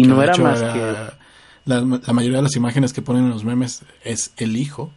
no 0.07 0.23
era 0.23 0.35
más 0.37 0.61
que 0.61 0.93
la, 1.65 1.81
mayoría 2.13 2.37
de 2.37 2.43
las 2.43 2.55
imágenes 2.55 2.93
que 2.93 3.01
ponen 3.01 3.25
en 3.25 3.29
los 3.29 3.43
memes 3.43 3.85
es 4.03 4.33
el 4.37 4.57
hijo. 4.57 4.91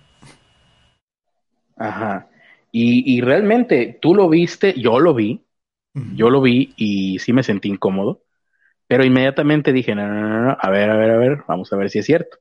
Ajá. 1.77 2.29
Y, 2.73 3.21
realmente 3.21 3.99
tú 4.01 4.15
lo 4.15 4.29
viste, 4.29 4.79
yo 4.79 5.01
lo 5.01 5.13
vi, 5.13 5.45
yo 6.15 6.31
lo 6.31 6.41
vi 6.41 6.73
y 6.77 7.19
sí 7.19 7.33
me 7.33 7.43
sentí 7.43 7.69
incómodo, 7.69 8.23
pero 8.87 9.05
inmediatamente 9.05 9.73
dije, 9.73 9.95
no, 9.97 10.07
no, 10.07 10.43
no, 10.45 10.57
a 10.59 10.71
ver, 10.71 10.89
a 10.89 10.97
ver, 10.97 11.11
a 11.11 11.19
ver, 11.19 11.43
vamos 11.49 11.73
a 11.73 11.77
ver 11.77 11.91
si 11.91 11.99
es 11.99 12.07
cierto. 12.07 12.39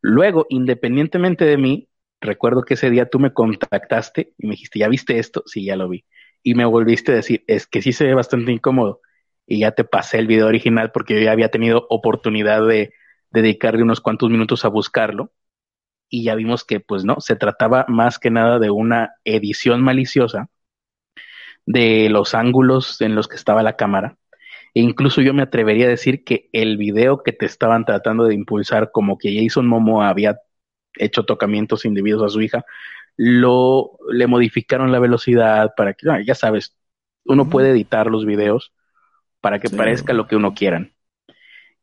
Luego, 0.00 0.46
independientemente 0.48 1.44
de 1.44 1.58
mí, 1.58 1.88
recuerdo 2.20 2.62
que 2.62 2.74
ese 2.74 2.90
día 2.90 3.08
tú 3.08 3.18
me 3.18 3.32
contactaste 3.32 4.34
y 4.38 4.46
me 4.46 4.52
dijiste, 4.52 4.78
¿ya 4.80 4.88
viste 4.88 5.18
esto? 5.18 5.42
Sí, 5.46 5.64
ya 5.64 5.76
lo 5.76 5.88
vi. 5.88 6.04
Y 6.42 6.54
me 6.54 6.64
volviste 6.64 7.12
a 7.12 7.16
decir, 7.16 7.44
es 7.46 7.66
que 7.66 7.82
sí 7.82 7.92
se 7.92 8.06
ve 8.06 8.14
bastante 8.14 8.52
incómodo. 8.52 9.00
y 9.46 9.60
ya 9.60 9.72
te 9.72 9.84
pasé 9.84 10.18
el 10.18 10.26
video 10.26 10.46
original 10.46 10.92
porque 10.92 11.14
yo 11.14 11.20
ya 11.20 11.32
había 11.32 11.50
tenido 11.50 11.86
oportunidad 11.90 12.66
de 12.66 12.92
dedicarle 13.30 13.82
unos 13.82 14.00
cuantos 14.00 14.30
minutos 14.30 14.64
a 14.64 14.68
buscarlo 14.68 15.32
y 16.08 16.24
ya 16.24 16.34
vimos 16.34 16.64
que 16.64 16.80
pues 16.80 17.04
no, 17.04 17.20
se 17.20 17.36
trataba 17.36 17.86
más 17.88 18.18
que 18.18 18.30
nada 18.30 18.58
de 18.58 18.70
una 18.70 19.14
edición 19.24 19.82
maliciosa 19.82 20.48
de 21.66 22.08
los 22.08 22.34
ángulos 22.34 23.00
en 23.00 23.14
los 23.14 23.28
que 23.28 23.36
estaba 23.36 23.62
la 23.62 23.76
cámara. 23.76 24.16
E 24.74 24.80
incluso 24.80 25.20
yo 25.22 25.34
me 25.34 25.42
atrevería 25.42 25.86
a 25.86 25.90
decir 25.90 26.24
que 26.24 26.48
el 26.52 26.76
video 26.78 27.22
que 27.22 27.32
te 27.32 27.46
estaban 27.46 27.84
tratando 27.84 28.24
de 28.24 28.34
impulsar, 28.34 28.90
como 28.92 29.18
que 29.18 29.34
Jason 29.38 29.66
Momo 29.66 30.02
había 30.02 30.38
hecho 30.98 31.24
tocamientos 31.24 31.84
indebidos 31.84 32.22
a 32.22 32.28
su 32.28 32.40
hija, 32.40 32.64
lo 33.16 33.98
le 34.10 34.26
modificaron 34.26 34.92
la 34.92 35.00
velocidad 35.00 35.72
para 35.76 35.94
que, 35.94 36.06
ya 36.24 36.34
sabes, 36.34 36.76
uno 37.24 37.50
puede 37.50 37.70
editar 37.70 38.06
los 38.06 38.24
videos 38.24 38.72
para 39.40 39.58
que 39.58 39.70
parezca 39.70 40.12
lo 40.12 40.26
que 40.26 40.36
uno 40.36 40.54
quieran. 40.54 40.94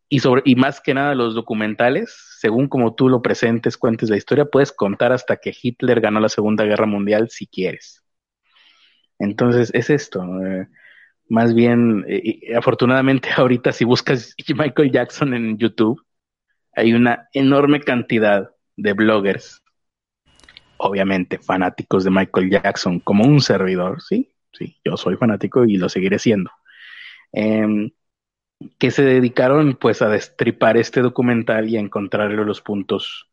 Y 0.07 0.19
sobre, 0.19 0.43
y 0.45 0.55
más 0.55 0.81
que 0.81 0.93
nada 0.93 1.15
los 1.15 1.35
documentales, 1.35 2.15
según 2.39 2.67
como 2.67 2.95
tú 2.95 3.09
lo 3.09 3.21
presentes, 3.21 3.77
cuentes 3.77 4.09
la 4.09 4.17
historia, 4.17 4.45
puedes 4.45 4.71
contar 4.71 5.11
hasta 5.11 5.37
que 5.37 5.55
Hitler 5.59 5.99
ganó 5.99 6.19
la 6.19 6.29
Segunda 6.29 6.63
Guerra 6.63 6.85
Mundial 6.85 7.29
si 7.29 7.47
quieres. 7.47 8.03
Entonces 9.19 9.71
es 9.73 9.89
esto. 9.89 10.23
Eh, 10.45 10.67
más 11.27 11.53
bien, 11.53 12.05
eh, 12.07 12.55
afortunadamente 12.55 13.29
ahorita 13.35 13.71
si 13.71 13.85
buscas 13.85 14.35
Michael 14.55 14.91
Jackson 14.91 15.33
en 15.33 15.57
YouTube, 15.57 16.01
hay 16.73 16.93
una 16.93 17.29
enorme 17.33 17.81
cantidad 17.81 18.51
de 18.77 18.93
bloggers, 18.93 19.63
obviamente 20.77 21.39
fanáticos 21.39 22.03
de 22.03 22.11
Michael 22.11 22.49
Jackson, 22.49 22.99
como 22.99 23.25
un 23.25 23.41
servidor, 23.41 24.01
sí, 24.01 24.33
sí, 24.53 24.77
yo 24.83 24.97
soy 24.97 25.17
fanático 25.17 25.65
y 25.65 25.77
lo 25.77 25.89
seguiré 25.89 26.19
siendo, 26.19 26.51
em, 27.31 27.91
que 28.79 28.91
se 28.91 29.03
dedicaron 29.03 29.75
pues 29.75 30.01
a 30.01 30.09
destripar 30.09 30.77
este 30.77 31.01
documental 31.01 31.69
y 31.69 31.77
a 31.77 31.81
encontrarle 31.81 32.45
los 32.45 32.61
puntos, 32.61 33.29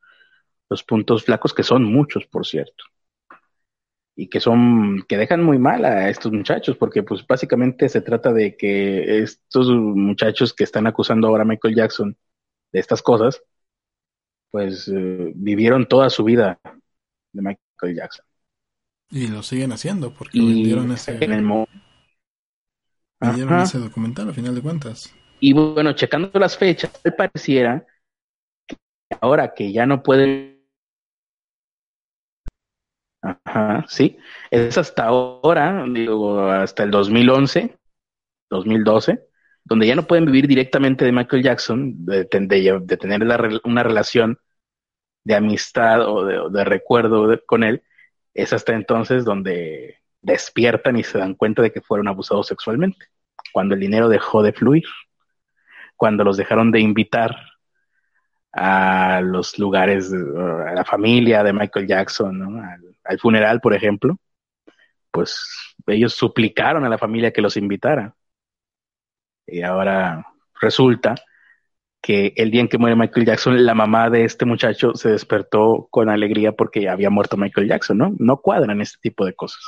los 0.70 0.82
puntos 0.84 1.24
flacos, 1.24 1.54
que 1.54 1.62
son 1.62 1.84
muchos, 1.84 2.26
por 2.26 2.46
cierto 2.46 2.84
y 4.14 4.28
que 4.28 4.40
son 4.40 5.04
que 5.08 5.16
dejan 5.16 5.42
muy 5.42 5.58
mal 5.58 5.84
a 5.84 6.08
estos 6.10 6.32
muchachos 6.32 6.76
porque 6.76 7.02
pues 7.02 7.26
básicamente 7.26 7.88
se 7.88 8.02
trata 8.02 8.32
de 8.32 8.56
que 8.56 9.22
estos 9.22 9.68
muchachos 9.68 10.52
que 10.52 10.64
están 10.64 10.86
acusando 10.86 11.28
ahora 11.28 11.42
a 11.42 11.46
Michael 11.46 11.74
Jackson 11.74 12.16
de 12.72 12.80
estas 12.80 13.02
cosas 13.02 13.42
pues 14.52 14.86
eh, 14.88 15.32
vivieron 15.34 15.88
toda 15.88 16.10
su 16.10 16.22
vida 16.22 16.60
de 17.32 17.42
Michael 17.42 17.96
Jackson 17.96 18.24
y 19.10 19.26
lo 19.26 19.42
siguen 19.42 19.72
haciendo 19.72 20.12
porque 20.14 20.38
vendieron 20.38 20.92
ese 20.92 21.12
vendieron 23.20 23.60
ese 23.60 23.78
documental 23.78 24.28
a 24.28 24.32
final 24.32 24.54
de 24.54 24.62
cuentas 24.62 25.12
y 25.40 25.52
bueno 25.52 25.92
checando 25.94 26.30
las 26.34 26.56
fechas 26.56 26.92
pareciera 27.16 27.84
que 28.68 28.76
ahora 29.20 29.52
que 29.54 29.72
ya 29.72 29.86
no 29.86 30.02
pueden 30.02 30.52
Ajá, 33.22 33.84
sí. 33.88 34.18
Es 34.50 34.76
hasta 34.78 35.04
ahora, 35.04 35.84
digo, 35.88 36.40
hasta 36.40 36.82
el 36.82 36.90
2011, 36.90 37.78
2012, 38.50 39.28
donde 39.64 39.86
ya 39.86 39.94
no 39.94 40.06
pueden 40.06 40.26
vivir 40.26 40.46
directamente 40.46 41.04
de 41.04 41.12
Michael 41.12 41.42
Jackson, 41.42 42.04
de, 42.04 42.24
tener 42.24 43.22
una 43.64 43.82
relación 43.82 44.38
de 45.24 45.34
amistad 45.34 46.08
o 46.08 46.50
de, 46.50 46.64
recuerdo 46.64 47.40
con 47.46 47.62
él, 47.64 47.82
es 48.34 48.52
hasta 48.52 48.74
entonces 48.74 49.24
donde 49.24 49.98
despiertan 50.20 50.96
y 50.98 51.04
se 51.04 51.18
dan 51.18 51.34
cuenta 51.34 51.62
de 51.62 51.72
que 51.72 51.80
fueron 51.80 52.08
abusados 52.08 52.46
sexualmente, 52.48 53.06
cuando 53.52 53.74
el 53.74 53.80
dinero 53.80 54.08
dejó 54.08 54.42
de 54.42 54.52
fluir, 54.52 54.84
cuando 55.96 56.24
los 56.24 56.36
dejaron 56.36 56.70
de 56.72 56.80
invitar 56.80 57.36
a 58.52 59.20
los 59.22 59.58
lugares, 59.58 60.12
a 60.12 60.72
la 60.74 60.84
familia 60.84 61.42
de 61.42 61.52
Michael 61.52 61.86
Jackson, 61.86 62.38
¿no? 62.38 62.62
al, 63.04 63.18
funeral, 63.18 63.60
por 63.60 63.74
ejemplo, 63.74 64.18
pues 65.10 65.74
ellos 65.86 66.14
suplicaron 66.14 66.84
a 66.84 66.88
la 66.88 66.98
familia 66.98 67.32
que 67.32 67.42
los 67.42 67.56
invitara. 67.56 68.14
Y 69.52 69.62
ahora 69.62 70.26
resulta 70.60 71.14
que 72.00 72.32
el 72.36 72.50
día 72.50 72.62
en 72.62 72.68
que 72.68 72.78
muere 72.78 72.96
Michael 72.96 73.26
Jackson, 73.26 73.64
la 73.64 73.74
mamá 73.74 74.10
de 74.10 74.24
este 74.24 74.44
muchacho 74.44 74.94
se 74.94 75.10
despertó 75.10 75.86
con 75.90 76.08
alegría 76.08 76.52
porque 76.52 76.88
había 76.88 77.10
muerto 77.10 77.36
Michael 77.36 77.68
Jackson, 77.68 77.98
¿no? 77.98 78.14
No 78.18 78.38
cuadran 78.38 78.80
este 78.80 78.98
tipo 79.00 79.24
de 79.24 79.34
cosas. 79.34 79.62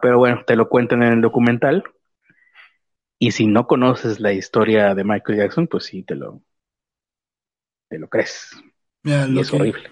Pero 0.00 0.18
bueno, 0.18 0.42
te 0.46 0.56
lo 0.56 0.68
cuentan 0.68 1.02
en 1.02 1.12
el 1.14 1.20
documental. 1.20 1.84
Y 3.18 3.32
si 3.32 3.46
no 3.46 3.66
conoces 3.66 4.18
la 4.18 4.32
historia 4.32 4.94
de 4.94 5.04
Michael 5.04 5.38
Jackson, 5.38 5.66
pues 5.66 5.84
sí, 5.84 6.02
te 6.02 6.14
lo, 6.14 6.42
te 7.88 7.98
lo 7.98 8.08
crees. 8.08 8.56
lo 9.02 9.40
es 9.40 9.50
que, 9.50 9.56
horrible. 9.56 9.90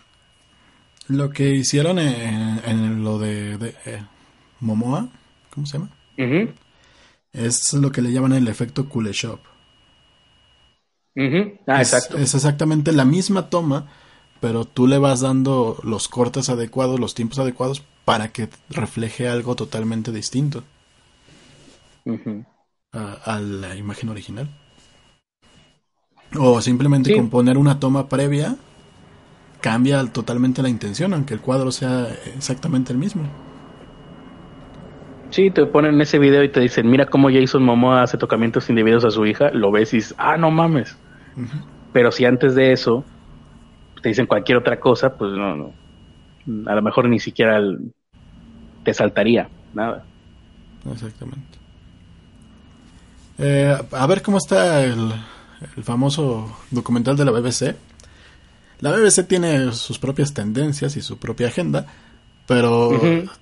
Lo 1.09 1.31
que 1.31 1.51
hicieron 1.51 1.99
en, 1.99 3.05
lo 3.05 3.19
de, 3.19 3.75
eh, 3.85 4.03
Momoa, 4.61 5.09
¿cómo 5.51 5.67
se 5.67 5.79
llama? 5.79 5.91
Es 7.33 7.73
lo 7.75 7.93
que 7.93 8.03
le 8.03 8.13
llaman 8.13 8.33
el 8.33 8.49
efecto 8.49 8.89
Kuleshov. 8.89 9.39
Ah, 11.67 11.81
es, 11.81 11.93
exacto. 11.93 12.19
Es 12.19 12.35
exactamente 12.35 12.93
la 12.93 13.05
misma 13.05 13.51
toma, 13.51 13.89
pero 14.41 14.65
tú 14.65 14.87
le 14.87 14.99
vas 14.99 15.21
dando 15.21 15.79
los 15.83 16.09
cortes 16.09 16.49
adecuados, 16.49 16.99
los 16.99 17.15
tiempos 17.15 17.39
adecuados 17.39 17.83
para 18.05 18.33
que 18.33 18.49
refleje 18.71 19.29
algo 19.29 19.55
totalmente 19.55 20.13
distinto 20.13 20.65
a, 22.93 23.39
la 23.41 23.77
imagen 23.77 24.09
original. 24.09 24.49
O 26.39 26.61
simplemente 26.61 27.15
con 27.15 27.29
poner 27.29 27.59
una 27.59 27.81
toma 27.81 28.09
previa 28.09 28.57
cambia 29.61 30.05
totalmente 30.07 30.63
la 30.63 30.69
intención, 30.69 31.13
aunque 31.13 31.35
el 31.35 31.41
cuadro 31.41 31.71
sea 31.71 32.09
exactamente 32.37 32.93
el 32.93 32.99
mismo. 32.99 33.50
Sí, 35.31 35.51
te 35.51 35.65
ponen 35.67 36.01
ese 36.01 36.19
video 36.19 36.43
y 36.43 36.49
te 36.49 36.61
dicen, 36.61 36.91
mira 36.91 37.07
cómo 37.07 37.29
Jason 37.31 37.63
Momoa 37.63 38.03
hace 38.03 38.19
tocamientos 38.19 38.69
indebidos 38.69 39.05
a 39.05 39.11
su 39.11 39.25
hija, 39.27 39.51
lo 39.51 39.71
ves 39.71 39.93
y 39.95 39.99
dices, 39.99 40.15
ah, 40.19 40.37
no 40.37 40.51
mames. 40.51 40.97
Pero 41.93 42.11
si 42.11 42.25
antes 42.25 42.55
de 42.55 42.73
eso 42.73 43.05
te 44.03 44.09
dicen 44.09 44.27
cualquier 44.27 44.59
otra 44.59 44.81
cosa, 44.81 45.17
pues 45.17 45.33
no, 45.33 45.55
no. 45.57 45.73
A 46.71 46.75
lo 46.75 46.83
mejor 46.83 47.09
ni 47.09 47.21
siquiera 47.21 47.61
te 48.85 48.95
saltaría, 48.95 49.49
nada. 49.73 50.05
Exactamente. 50.93 51.59
Eh, 53.39 53.77
a 53.93 54.07
ver 54.07 54.23
cómo 54.23 54.39
está 54.39 54.85
el, 54.85 55.13
el 55.77 55.85
famoso 55.85 56.57
documental 56.71 57.17
de 57.17 57.25
la 57.25 57.31
BBC. 57.31 57.77
La 58.81 58.93
BBC 58.93 59.27
tiene 59.29 59.73
sus 59.73 59.99
propias 59.99 60.33
tendencias 60.35 60.97
y 60.97 61.03
su 61.03 61.19
propia 61.19 61.49
agenda, 61.49 61.87
pero 62.51 62.91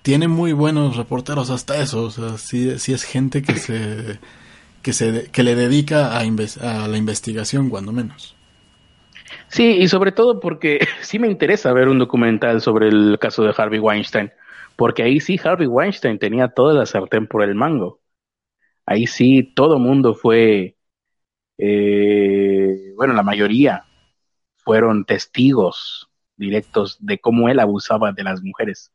tiene 0.02 0.28
muy 0.28 0.52
buenos 0.52 0.98
reporteros 0.98 1.48
hasta 1.48 1.80
eso. 1.80 2.02
O 2.02 2.10
sea, 2.10 2.36
sí, 2.36 2.68
es 2.68 3.04
gente 3.04 3.40
que 3.40 3.54
se, 3.54 4.18
que 4.82 4.92
se 4.92 5.30
que 5.32 5.42
le 5.42 5.54
dedica 5.54 6.18
a, 6.18 6.20
a 6.20 6.88
la 6.88 6.96
investigación, 6.98 7.70
cuando 7.70 7.90
menos. 7.90 8.36
Sí, 9.48 9.78
y 9.78 9.88
sobre 9.88 10.12
todo 10.12 10.40
porque 10.40 10.80
sí 11.00 11.18
me 11.18 11.30
interesa 11.30 11.72
ver 11.72 11.88
un 11.88 11.98
documental 11.98 12.60
sobre 12.60 12.88
el 12.88 13.18
caso 13.18 13.42
de 13.44 13.54
Harvey 13.56 13.78
Weinstein, 13.78 14.30
porque 14.76 15.02
ahí 15.02 15.20
sí 15.20 15.40
Harvey 15.42 15.66
Weinstein 15.66 16.18
tenía 16.18 16.48
toda 16.48 16.74
la 16.74 16.84
sartén 16.84 17.26
por 17.26 17.42
el 17.42 17.54
mango. 17.54 18.02
Ahí 18.84 19.06
sí 19.06 19.42
todo 19.56 19.78
mundo 19.78 20.14
fue 20.14 20.76
eh, 21.56 22.92
bueno, 22.94 23.14
la 23.14 23.22
mayoría 23.22 23.84
fueron 24.58 25.06
testigos 25.06 26.10
directos 26.36 26.98
de 27.00 27.18
cómo 27.18 27.48
él 27.48 27.58
abusaba 27.58 28.12
de 28.12 28.22
las 28.22 28.42
mujeres. 28.42 28.92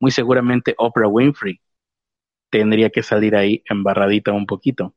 Muy 0.00 0.10
seguramente 0.10 0.74
Oprah 0.78 1.08
Winfrey 1.08 1.60
tendría 2.50 2.90
que 2.90 3.02
salir 3.02 3.36
ahí 3.36 3.62
embarradita 3.68 4.32
un 4.32 4.46
poquito. 4.46 4.94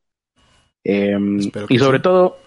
Em, 0.83 1.39
y 1.69 1.77
sobre 1.77 1.99
todo, 1.99 2.37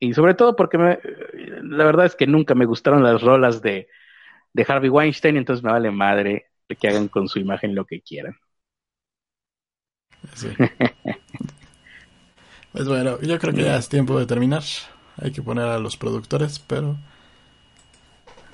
y 0.00 0.12
sobre 0.14 0.34
todo 0.34 0.56
porque 0.56 0.78
la 0.78 1.84
verdad 1.84 2.06
es 2.06 2.16
que 2.16 2.26
nunca 2.26 2.54
me 2.54 2.66
gustaron 2.66 3.02
las 3.02 3.22
rolas 3.22 3.62
de, 3.62 3.88
de 4.52 4.66
Harvey 4.66 4.90
Weinstein, 4.90 5.36
entonces 5.36 5.62
me 5.62 5.70
vale 5.70 5.90
madre 5.90 6.46
que 6.80 6.88
hagan 6.88 7.08
con 7.08 7.28
su 7.28 7.38
imagen 7.38 7.74
lo 7.74 7.84
que 7.84 8.00
quieran. 8.00 8.36
Sí. 10.34 10.48
Pues 12.72 12.88
bueno, 12.88 13.20
yo 13.20 13.38
creo 13.38 13.52
que 13.52 13.64
ya 13.64 13.76
es 13.76 13.90
tiempo 13.90 14.18
de 14.18 14.24
terminar. 14.24 14.62
Hay 15.18 15.30
que 15.30 15.42
poner 15.42 15.66
a 15.66 15.78
los 15.78 15.98
productores, 15.98 16.58
pero 16.58 16.96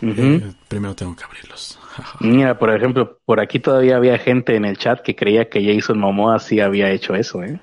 eh, 0.01 0.53
primero 0.69 0.95
tengo 0.95 1.17
que 1.17 1.25
abrirlos. 1.25 1.79
Mira, 2.21 2.59
por 2.59 2.75
ejemplo, 2.75 3.19
por 3.25 3.41
aquí 3.41 3.59
todavía 3.59 3.97
había 3.97 4.19
gente 4.19 4.57
en 4.57 4.65
el 4.65 4.79
chat 4.79 5.01
que 5.01 5.17
creía 5.17 5.49
que 5.49 5.65
Jason 5.65 5.99
Momoa 5.99 6.39
sí 6.39 6.61
había 6.61 6.91
hecho 6.91 7.15
eso, 7.15 7.43
¿eh? 7.43 7.61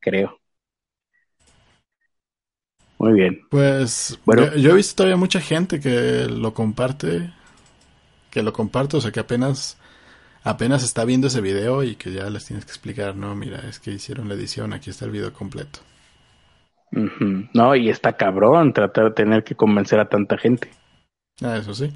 Creo. 0.00 0.38
Muy 2.98 3.14
bien. 3.14 3.40
Pues 3.50 4.18
bueno, 4.24 4.54
yo, 4.54 4.70
he 4.70 4.74
visto 4.74 4.96
todavía 4.96 5.16
mucha 5.16 5.40
gente 5.40 5.80
que 5.80 6.26
lo 6.28 6.54
comparte, 6.54 7.32
que 8.30 8.42
lo 8.42 8.52
comparte, 8.52 8.96
o 8.96 9.00
sea 9.00 9.10
que 9.10 9.20
apenas 9.20 9.76
apenas 10.44 10.82
está 10.82 11.04
viendo 11.04 11.26
ese 11.26 11.40
video 11.40 11.82
y 11.82 11.96
que 11.96 12.12
ya 12.12 12.28
les 12.30 12.46
tienes 12.46 12.64
que 12.64 12.70
explicar, 12.70 13.16
no, 13.16 13.34
mira, 13.34 13.60
es 13.68 13.78
que 13.78 13.90
hicieron 13.90 14.28
la 14.28 14.34
edición, 14.34 14.72
aquí 14.72 14.90
está 14.90 15.04
el 15.04 15.10
video 15.10 15.32
completo. 15.32 15.80
No, 17.54 17.74
y 17.74 17.88
está 17.88 18.12
cabrón 18.12 18.72
tratar 18.72 19.04
de 19.04 19.10
tener 19.12 19.44
que 19.44 19.54
convencer 19.54 19.98
a 19.98 20.08
tanta 20.08 20.36
gente. 20.36 20.70
Ah, 21.42 21.56
eso 21.56 21.74
sí. 21.74 21.92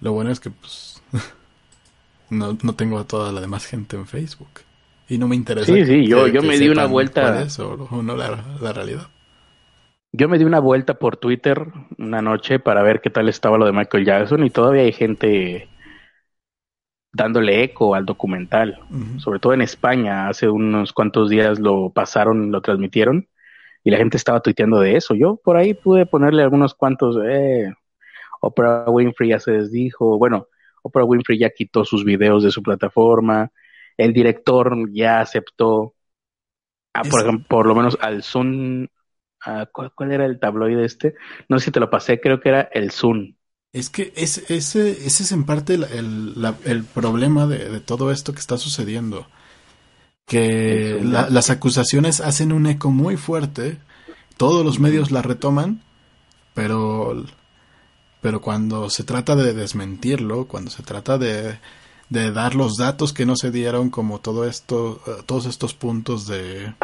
Lo 0.00 0.12
bueno 0.12 0.30
es 0.30 0.40
que 0.40 0.50
pues 0.50 1.02
no, 2.30 2.56
no 2.62 2.74
tengo 2.74 2.98
a 2.98 3.06
toda 3.06 3.32
la 3.32 3.40
demás 3.40 3.66
gente 3.66 3.96
en 3.96 4.06
Facebook. 4.06 4.48
Y 5.08 5.18
no 5.18 5.28
me 5.28 5.36
interesa. 5.36 5.72
Sí, 5.72 5.84
sí, 5.84 6.06
yo, 6.06 6.26
yo 6.28 6.42
me 6.42 6.58
di 6.58 6.68
una 6.68 6.86
vuelta. 6.86 7.42
Eso, 7.42 7.88
o 7.90 8.02
no 8.02 8.16
la, 8.16 8.44
la 8.60 8.72
realidad. 8.72 9.08
Yo 10.12 10.28
me 10.28 10.38
di 10.38 10.44
una 10.44 10.60
vuelta 10.60 10.94
por 10.94 11.16
Twitter 11.16 11.66
una 11.98 12.22
noche 12.22 12.58
para 12.58 12.82
ver 12.82 13.00
qué 13.00 13.10
tal 13.10 13.28
estaba 13.28 13.58
lo 13.58 13.66
de 13.66 13.72
Michael 13.72 14.04
Jackson 14.04 14.44
y 14.44 14.50
todavía 14.50 14.82
hay 14.82 14.92
gente 14.92 15.68
dándole 17.12 17.62
eco 17.62 17.94
al 17.94 18.04
documental, 18.04 18.78
sobre 19.18 19.38
todo 19.40 19.54
en 19.54 19.62
España. 19.62 20.28
Hace 20.28 20.48
unos 20.48 20.92
cuantos 20.92 21.30
días 21.30 21.58
lo 21.58 21.90
pasaron, 21.90 22.52
lo 22.52 22.60
transmitieron 22.60 23.28
y 23.84 23.90
la 23.90 23.98
gente 23.98 24.16
estaba 24.16 24.40
tuiteando 24.40 24.80
de 24.80 24.96
eso. 24.96 25.14
Yo 25.14 25.36
por 25.42 25.56
ahí 25.56 25.74
pude 25.74 26.06
ponerle 26.06 26.42
algunos 26.42 26.74
cuantos, 26.74 27.18
eh, 27.24 27.72
Oprah 28.46 28.88
Winfrey 28.88 29.30
ya 29.30 29.40
se 29.40 29.52
desdijo, 29.52 30.18
bueno, 30.18 30.48
Oprah 30.82 31.04
Winfrey 31.04 31.38
ya 31.38 31.50
quitó 31.50 31.84
sus 31.84 32.04
videos 32.04 32.42
de 32.42 32.50
su 32.50 32.62
plataforma, 32.62 33.50
el 33.96 34.12
director 34.12 34.90
ya 34.92 35.20
aceptó, 35.20 35.94
por, 37.10 37.20
ejemplo, 37.20 37.46
por 37.48 37.66
lo 37.66 37.74
menos 37.74 37.98
al 38.00 38.22
Sun, 38.22 38.88
¿cuál, 39.72 40.12
era 40.12 40.26
el 40.26 40.38
tabloide 40.38 40.84
este? 40.84 41.14
No 41.48 41.58
sé 41.58 41.66
si 41.66 41.70
te 41.70 41.80
lo 41.80 41.90
pasé, 41.90 42.20
creo 42.20 42.40
que 42.40 42.48
era 42.50 42.62
el 42.72 42.90
Sun. 42.90 43.36
Es 43.72 43.90
que 43.90 44.12
ese, 44.16 44.42
ese, 44.54 44.90
ese 44.90 45.22
es 45.22 45.32
en 45.32 45.44
parte 45.44 45.74
el, 45.74 46.84
problema 46.94 47.46
de, 47.46 47.80
todo 47.80 48.10
esto 48.10 48.32
que 48.32 48.40
está 48.40 48.56
sucediendo 48.56 49.26
que 50.26 51.00
las 51.02 51.50
acusaciones 51.50 52.20
hacen 52.20 52.52
un 52.52 52.66
eco 52.66 52.90
muy 52.90 53.16
fuerte, 53.16 53.78
todos 54.36 54.64
los 54.64 54.80
medios 54.80 55.12
la 55.12 55.22
retoman, 55.22 55.82
pero, 56.52 57.24
pero 58.26 58.40
cuando 58.40 58.90
se 58.90 59.04
trata 59.04 59.36
de 59.36 59.54
desmentirlo, 59.54 60.48
cuando 60.48 60.68
se 60.68 60.82
trata 60.82 61.16
de, 61.16 61.60
de 62.10 62.32
dar 62.32 62.56
los 62.56 62.76
datos 62.76 63.12
que 63.12 63.24
no 63.24 63.36
se 63.36 63.52
dieron, 63.52 63.88
como 63.88 64.18
todo 64.18 64.48
esto, 64.48 65.00
eh, 65.06 65.22
todos 65.26 65.46
estos 65.46 65.74
puntos 65.74 66.26
de, 66.26 66.74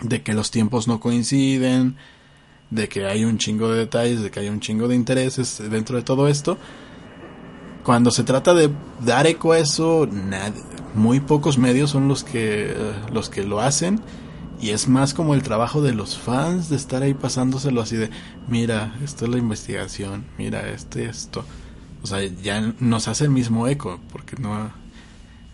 de 0.00 0.22
que 0.22 0.32
los 0.32 0.50
tiempos 0.50 0.88
no 0.88 1.00
coinciden, 1.00 1.96
de 2.70 2.88
que 2.88 3.04
hay 3.04 3.26
un 3.26 3.36
chingo 3.36 3.70
de 3.70 3.80
detalles, 3.80 4.22
de 4.22 4.30
que 4.30 4.40
hay 4.40 4.48
un 4.48 4.60
chingo 4.60 4.88
de 4.88 4.94
intereses 4.94 5.62
dentro 5.70 5.98
de 5.98 6.02
todo 6.02 6.28
esto, 6.28 6.56
cuando 7.84 8.10
se 8.10 8.24
trata 8.24 8.54
de 8.54 8.70
dar 9.04 9.26
eco 9.26 9.52
a 9.52 9.58
eso, 9.58 10.08
muy 10.94 11.20
pocos 11.20 11.58
medios 11.58 11.90
son 11.90 12.08
los 12.08 12.24
que, 12.24 12.74
los 13.12 13.28
que 13.28 13.44
lo 13.44 13.60
hacen. 13.60 14.00
Y 14.60 14.70
es 14.70 14.88
más 14.88 15.14
como 15.14 15.34
el 15.34 15.42
trabajo 15.42 15.82
de 15.82 15.94
los 15.94 16.18
fans 16.18 16.68
de 16.68 16.76
estar 16.76 17.02
ahí 17.02 17.14
pasándoselo 17.14 17.80
así 17.80 17.96
de, 17.96 18.10
mira, 18.48 18.96
esto 19.04 19.24
es 19.24 19.30
la 19.30 19.38
investigación, 19.38 20.26
mira, 20.36 20.68
este, 20.68 21.06
esto. 21.06 21.44
O 22.02 22.06
sea, 22.06 22.24
ya 22.24 22.74
nos 22.80 23.06
hace 23.06 23.24
el 23.24 23.30
mismo 23.30 23.68
eco, 23.68 24.00
porque 24.10 24.36
no, 24.36 24.70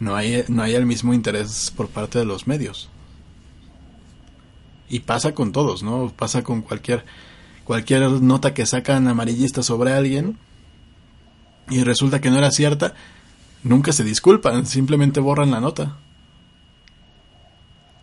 no, 0.00 0.16
hay, 0.16 0.44
no 0.48 0.62
hay 0.62 0.74
el 0.74 0.86
mismo 0.86 1.12
interés 1.12 1.72
por 1.76 1.88
parte 1.88 2.18
de 2.18 2.24
los 2.24 2.46
medios. 2.46 2.88
Y 4.88 5.00
pasa 5.00 5.34
con 5.34 5.52
todos, 5.52 5.82
¿no? 5.82 6.12
Pasa 6.16 6.42
con 6.42 6.62
cualquier, 6.62 7.04
cualquier 7.64 8.08
nota 8.22 8.54
que 8.54 8.64
sacan 8.64 9.06
amarillista 9.08 9.62
sobre 9.62 9.92
alguien 9.92 10.38
y 11.68 11.82
resulta 11.84 12.20
que 12.20 12.30
no 12.30 12.38
era 12.38 12.50
cierta, 12.50 12.94
nunca 13.62 13.92
se 13.92 14.04
disculpan, 14.04 14.66
simplemente 14.66 15.20
borran 15.20 15.50
la 15.50 15.60
nota. 15.60 15.96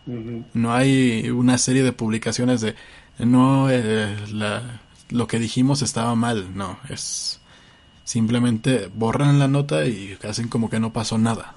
No 0.06 0.74
hay 0.74 1.30
una 1.30 1.58
serie 1.58 1.82
de 1.82 1.92
publicaciones 1.92 2.60
de 2.60 2.74
no 3.18 3.70
eh, 3.70 4.16
lo 5.10 5.26
que 5.26 5.38
dijimos 5.38 5.82
estaba 5.82 6.14
mal, 6.14 6.56
no, 6.56 6.78
es 6.88 7.40
simplemente 8.04 8.90
borran 8.92 9.38
la 9.38 9.48
nota 9.48 9.86
y 9.86 10.18
hacen 10.28 10.48
como 10.48 10.68
que 10.68 10.80
no 10.80 10.92
pasó 10.92 11.18
nada. 11.18 11.54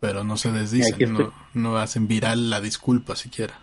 Pero 0.00 0.24
no 0.24 0.36
se 0.36 0.50
desdicen, 0.52 1.12
no, 1.12 1.32
no 1.54 1.76
hacen 1.76 2.08
viral 2.08 2.50
la 2.50 2.60
disculpa 2.60 3.16
siquiera. 3.16 3.54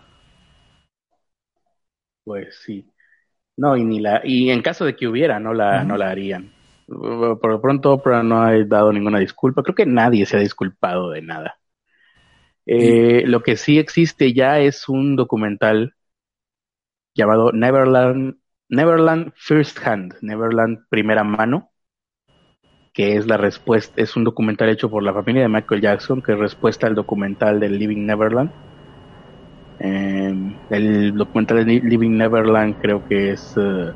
Pues 2.24 2.60
sí. 2.64 2.86
No, 3.56 3.76
y 3.76 3.84
ni 3.84 4.00
la, 4.00 4.22
y 4.24 4.50
en 4.50 4.62
caso 4.62 4.84
de 4.84 4.96
que 4.96 5.08
hubiera, 5.08 5.40
no 5.40 5.54
la, 5.54 5.84
no 5.84 5.96
la 5.96 6.10
harían. 6.10 6.52
Por 6.90 7.50
lo 7.50 7.60
pronto 7.60 7.92
Oprah 7.92 8.22
no 8.22 8.42
ha 8.42 8.52
dado 8.64 8.92
ninguna 8.92 9.18
disculpa. 9.20 9.62
Creo 9.62 9.74
que 9.74 9.86
nadie 9.86 10.26
se 10.26 10.36
ha 10.36 10.40
disculpado 10.40 11.10
de 11.10 11.22
nada. 11.22 11.58
Eh, 12.66 13.24
lo 13.26 13.42
que 13.42 13.56
sí 13.56 13.78
existe 13.78 14.32
ya 14.32 14.58
es 14.60 14.88
un 14.88 15.16
documental 15.16 15.94
llamado 17.14 17.52
Neverland, 17.52 18.36
Neverland 18.68 19.32
First 19.36 19.78
Hand, 19.86 20.14
Neverland 20.20 20.86
Primera 20.88 21.24
Mano, 21.24 21.70
que 22.92 23.16
es 23.16 23.26
la 23.26 23.36
respuesta, 23.36 24.00
es 24.02 24.16
un 24.16 24.24
documental 24.24 24.68
hecho 24.68 24.90
por 24.90 25.02
la 25.02 25.14
familia 25.14 25.42
de 25.42 25.48
Michael 25.48 25.80
Jackson, 25.80 26.22
que 26.22 26.32
es 26.32 26.38
respuesta 26.38 26.86
al 26.86 26.94
documental 26.94 27.60
del 27.60 27.78
Living 27.78 28.06
Neverland 28.06 28.50
eh, 29.80 30.34
el 30.68 31.14
documental 31.16 31.64
de 31.64 31.80
Living 31.80 32.10
Neverland 32.10 32.76
creo 32.82 33.06
que 33.08 33.30
es 33.32 33.54
eh, 33.56 33.92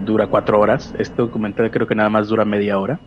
dura 0.00 0.26
cuatro 0.26 0.58
horas. 0.60 0.94
Este 0.98 1.16
documental 1.16 1.70
creo 1.70 1.86
que 1.86 1.94
nada 1.94 2.08
más 2.08 2.28
dura 2.28 2.44
media 2.44 2.78
hora. 2.78 2.98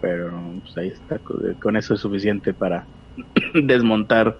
Pero 0.00 0.32
pues, 0.62 0.76
ahí 0.78 0.88
está, 0.88 1.18
con 1.60 1.76
eso 1.76 1.94
es 1.94 2.00
suficiente 2.00 2.54
para 2.54 2.86
desmontar. 3.54 4.38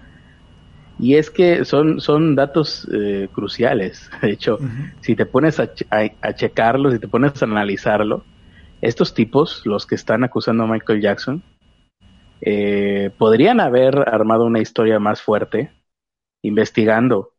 Y 0.97 1.15
es 1.15 1.29
que 1.29 1.63
son, 1.63 2.01
son 2.01 2.35
datos 2.35 2.87
eh, 2.91 3.29
cruciales. 3.31 4.09
De 4.21 4.31
hecho, 4.31 4.57
si 5.01 5.15
te 5.15 5.25
pones 5.25 5.59
a, 5.59 5.71
a, 5.89 6.33
checarlo, 6.33 6.91
si 6.91 6.99
te 6.99 7.07
pones 7.07 7.41
a 7.41 7.45
analizarlo, 7.45 8.23
estos 8.81 9.13
tipos, 9.13 9.65
los 9.65 9.85
que 9.85 9.95
están 9.95 10.23
acusando 10.23 10.63
a 10.63 10.67
Michael 10.67 11.01
Jackson, 11.01 11.43
eh, 12.41 13.11
podrían 13.17 13.59
haber 13.59 14.07
armado 14.07 14.45
una 14.45 14.61
historia 14.61 14.99
más 14.99 15.21
fuerte 15.21 15.71
investigando 16.41 17.33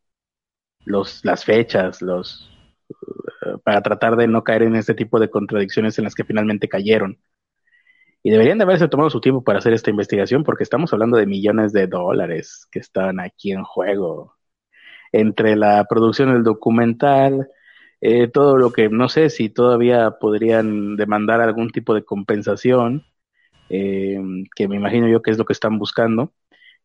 los, 0.85 1.25
las 1.25 1.43
fechas, 1.43 2.01
los, 2.01 2.51
para 3.63 3.81
tratar 3.81 4.15
de 4.15 4.27
no 4.27 4.43
caer 4.43 4.63
en 4.63 4.75
este 4.75 4.93
tipo 4.93 5.19
de 5.19 5.29
contradicciones 5.29 5.97
en 5.97 6.05
las 6.05 6.15
que 6.15 6.23
finalmente 6.23 6.67
cayeron. 6.69 7.19
Y 8.23 8.29
deberían 8.29 8.57
de 8.57 8.65
haberse 8.65 8.87
tomado 8.87 9.09
su 9.09 9.19
tiempo 9.19 9.43
para 9.43 9.59
hacer 9.59 9.73
esta 9.73 9.89
investigación 9.89 10.43
porque 10.43 10.63
estamos 10.63 10.93
hablando 10.93 11.17
de 11.17 11.25
millones 11.25 11.73
de 11.73 11.87
dólares 11.87 12.67
que 12.71 12.79
están 12.79 13.19
aquí 13.19 13.51
en 13.51 13.63
juego. 13.63 14.35
Entre 15.11 15.55
la 15.55 15.85
producción 15.85 16.31
del 16.33 16.43
documental, 16.43 17.49
eh, 18.01 18.27
todo 18.27 18.57
lo 18.57 18.71
que 18.71 18.89
no 18.89 19.09
sé 19.09 19.29
si 19.29 19.49
todavía 19.49 20.11
podrían 20.19 20.95
demandar 20.97 21.41
algún 21.41 21.71
tipo 21.71 21.93
de 21.95 22.05
compensación, 22.05 23.05
eh, 23.69 24.19
que 24.55 24.67
me 24.67 24.75
imagino 24.77 25.07
yo 25.07 25.21
que 25.21 25.31
es 25.31 25.37
lo 25.37 25.45
que 25.45 25.53
están 25.53 25.79
buscando. 25.79 26.33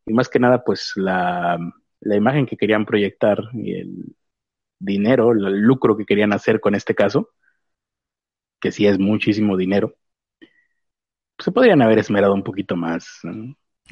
Y 0.07 0.15
más 0.15 0.29
que 0.29 0.39
nada, 0.39 0.65
pues 0.65 0.93
la, 0.97 1.59
la 2.01 2.17
imagen 2.17 2.47
que 2.47 2.57
querían 2.57 2.87
proyectar 2.87 3.39
y 3.55 3.75
el 3.75 4.17
dinero, 4.79 5.33
el 5.33 5.61
lucro 5.61 5.97
que 5.97 6.07
querían 6.07 6.33
hacer 6.33 6.61
con 6.61 6.75
este 6.75 6.95
caso, 6.95 7.31
que 8.61 8.73
sí 8.73 8.87
es 8.87 8.99
muchísimo 8.99 9.57
dinero, 9.57 9.95
se 11.39 11.53
podrían 11.53 11.83
haber 11.83 11.99
esmerado 11.99 12.35
un 12.35 12.43
poquito 12.43 12.77
más. 12.77 13.07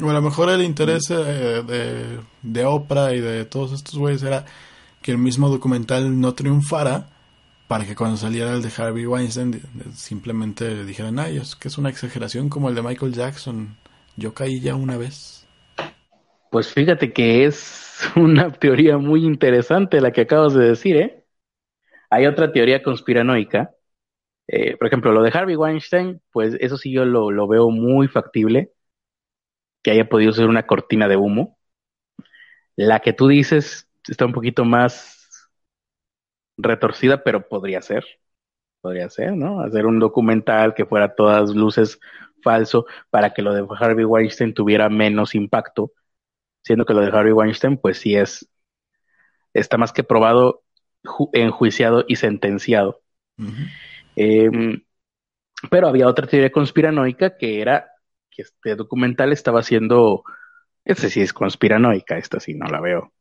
O 0.03 0.11
a 0.11 0.13
lo 0.13 0.23
mejor 0.23 0.51
el 0.51 0.63
interés 0.63 1.11
eh, 1.11 1.15
de, 1.15 2.21
de 2.43 2.65
Oprah 2.65 3.15
y 3.15 3.21
de 3.21 3.45
todos 3.45 3.73
estos 3.73 3.97
güeyes 3.97 4.23
era 4.23 4.45
que 5.03 5.13
el 5.13 5.19
mismo 5.19 5.49
documental 5.49 6.19
no 6.19 6.35
triunfara 6.35 7.11
para 7.69 7.87
que 7.87 7.95
cuando 7.95 8.17
saliera 8.17 8.55
el 8.55 8.63
de 8.63 8.73
Harvey 8.77 9.07
Weinstein 9.07 9.61
simplemente 9.95 10.85
dijeran, 10.85 11.19
ay, 11.19 11.39
es 11.39 11.57
que 11.57 11.69
es 11.69 11.79
una 11.79 11.91
exageración 11.91 12.49
como 12.49 12.69
el 12.69 12.75
de 12.75 12.83
Michael 12.83 13.13
Jackson. 13.13 13.77
Yo 14.17 14.35
caí 14.35 14.61
ya 14.61 14.75
una 14.75 14.97
vez. 14.97 15.44
Pues 16.55 16.73
fíjate 16.73 17.13
que 17.13 17.47
es 17.47 17.99
una 18.17 18.53
teoría 18.53 18.97
muy 18.97 19.25
interesante 19.25 20.01
la 20.01 20.13
que 20.13 20.21
acabas 20.21 20.55
de 20.55 20.69
decir, 20.69 20.97
¿eh? 20.97 21.25
Hay 22.11 22.27
otra 22.27 22.53
teoría 22.53 22.83
conspiranoica. 22.83 23.75
Eh, 24.49 24.77
por 24.77 24.87
ejemplo, 24.89 25.13
lo 25.13 25.23
de 25.23 25.31
Harvey 25.35 25.57
Weinstein, 25.57 26.23
pues 26.33 26.57
eso 26.61 26.77
sí 26.79 26.93
yo 26.93 27.05
lo, 27.07 27.33
lo 27.33 27.49
veo 27.49 27.71
muy 27.71 28.09
factible, 28.09 28.73
que 29.83 29.91
haya 29.93 30.09
podido 30.09 30.33
ser 30.33 30.47
una 30.49 30.67
cortina 30.67 31.07
de 31.09 31.17
humo. 31.17 31.59
La 32.77 33.01
que 33.01 33.13
tú 33.13 33.27
dices 33.29 33.89
está 34.09 34.27
un 34.27 34.33
poquito 34.33 34.65
más 34.65 35.51
retorcida, 36.57 37.23
pero 37.25 37.49
podría 37.49 37.83
ser. 37.83 38.05
Podría 38.81 39.11
ser, 39.11 39.35
¿no? 39.37 39.61
Hacer 39.61 39.87
un 39.87 39.99
documental 40.01 40.75
que 40.75 40.87
fuera 40.87 41.15
todas 41.15 41.51
luces 41.51 42.01
falso 42.43 42.87
para 43.11 43.35
que 43.35 43.43
lo 43.43 43.55
de 43.55 43.67
Harvey 43.81 44.05
Weinstein 44.05 44.55
tuviera 44.55 44.89
menos 44.89 45.35
impacto 45.35 45.93
siendo 46.65 46.87
que 46.87 46.95
lo 46.95 47.01
de 47.03 47.09
Harvey 47.17 47.33
Weinstein, 47.33 47.77
pues 47.77 47.99
sí 47.99 48.17
es, 48.17 48.49
está 49.53 49.77
más 49.77 49.93
que 49.93 50.03
probado, 50.03 50.65
enjuiciado 51.33 52.05
y 52.09 52.17
sentenciado. 52.17 53.03
Em, 54.17 54.83
Pero 55.71 55.89
había 55.89 56.09
otra 56.09 56.27
teoría 56.27 56.53
conspiranoica 56.53 57.37
que 57.37 57.61
era 57.61 57.91
que 58.31 58.43
este 58.43 58.77
documental 58.77 59.33
estaba 59.33 59.63
siendo, 59.63 60.25
ese 60.85 61.11
sí 61.11 61.21
es 61.21 61.33
conspiranoica, 61.33 62.19
esta 62.19 62.41
sí 62.41 62.55
no 62.55 62.67
la 62.67 62.81
veo, 62.81 63.13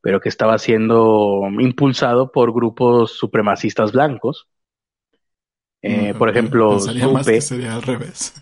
pero 0.00 0.20
que 0.20 0.28
estaba 0.28 0.58
siendo 0.58 1.42
impulsado 1.60 2.32
por 2.32 2.52
grupos 2.54 3.12
supremacistas 3.12 3.92
blancos. 3.92 4.48
Eh, 5.82 6.14
por 6.14 6.28
ejemplo, 6.30 6.70
Pensaría 6.70 7.08
más 7.08 7.30
que 7.30 7.40
sería 7.40 7.74
al 7.74 7.82
revés. 7.82 8.34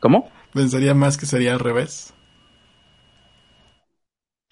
¿Cómo? 0.00 0.30
Pensaría 0.52 0.94
más 0.94 1.16
que 1.16 1.26
sería 1.26 1.52
al 1.54 1.60
revés. 1.60 2.14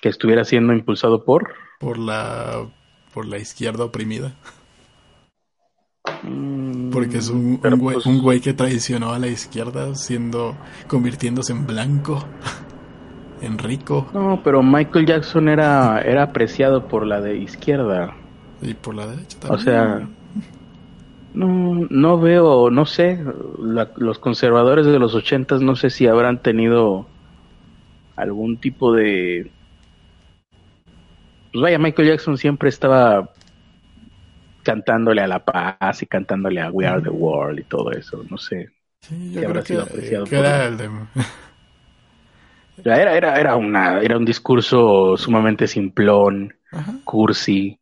Que 0.01 0.09
estuviera 0.09 0.45
siendo 0.45 0.73
impulsado 0.73 1.25
por. 1.25 1.55
Por 1.81 1.99
la. 1.99 2.67
por 3.13 3.27
la 3.27 3.39
izquierda 3.39 3.85
oprimida. 3.85 4.33
Mm, 6.23 6.91
Porque 6.91 7.19
es 7.19 7.29
un, 7.29 7.59
pero 7.61 7.75
un, 7.77 7.81
güey, 7.81 7.95
pues, 7.95 8.07
un 8.07 8.23
güey 8.23 8.41
que 8.41 8.53
traicionó 8.55 9.13
a 9.13 9.19
la 9.19 9.27
izquierda 9.29 9.95
siendo. 9.95 10.57
convirtiéndose 10.87 11.53
en 11.53 11.67
blanco. 11.67 12.25
en 13.43 13.59
rico. 13.59 14.07
No, 14.15 14.41
pero 14.43 14.63
Michael 14.63 15.07
Jackson 15.07 15.49
era, 15.49 16.01
era 16.01 16.25
apreciado 16.25 16.89
por 16.89 17.07
la 17.07 17.21
de 17.21 17.37
izquierda. 17.39 18.15
Y 18.63 18.75
por 18.75 18.95
la 18.95 19.07
derecha 19.07 19.39
O 19.45 19.57
también. 19.57 19.61
sea, 19.65 20.09
no, 21.35 21.87
no 21.91 22.19
veo, 22.19 22.71
no 22.71 22.85
sé, 22.87 23.23
la- 23.61 23.93
los 23.97 24.19
conservadores 24.19 24.87
de 24.87 24.99
los 24.99 25.15
ochentas 25.15 25.61
no 25.61 25.77
sé 25.77 25.91
si 25.91 26.07
habrán 26.09 26.43
tenido 26.43 27.07
algún 28.17 28.57
tipo 28.57 28.93
de... 28.93 29.53
Pues 31.53 31.63
vaya, 31.63 31.79
Michael 31.79 32.09
Jackson 32.09 32.37
siempre 32.37 32.69
estaba 32.69 33.31
cantándole 34.63 35.23
a 35.23 35.27
la 35.27 35.45
paz 35.45 36.03
y 36.03 36.07
cantándole 36.07 36.61
a 36.61 36.71
We 36.71 36.87
Are 36.87 37.01
the 37.01 37.09
World 37.09 37.61
y 37.61 37.65
todo 37.65 37.91
eso, 37.91 38.23
no 38.29 38.37
sé. 38.37 38.69
Sí, 39.01 39.33
yo 39.33 39.41
creo 39.41 39.65
sido 39.65 39.83
apreciado 39.83 40.25
que, 40.27 40.37
era 40.37 40.67
el 40.67 40.77
de. 40.77 40.91
Era, 42.85 43.17
era, 43.17 43.41
era, 43.41 43.57
una, 43.57 44.01
era 44.01 44.17
un 44.17 44.25
discurso 44.25 45.17
sumamente 45.17 45.67
simplón, 45.67 46.55
Ajá. 46.71 46.95
cursi, 47.05 47.81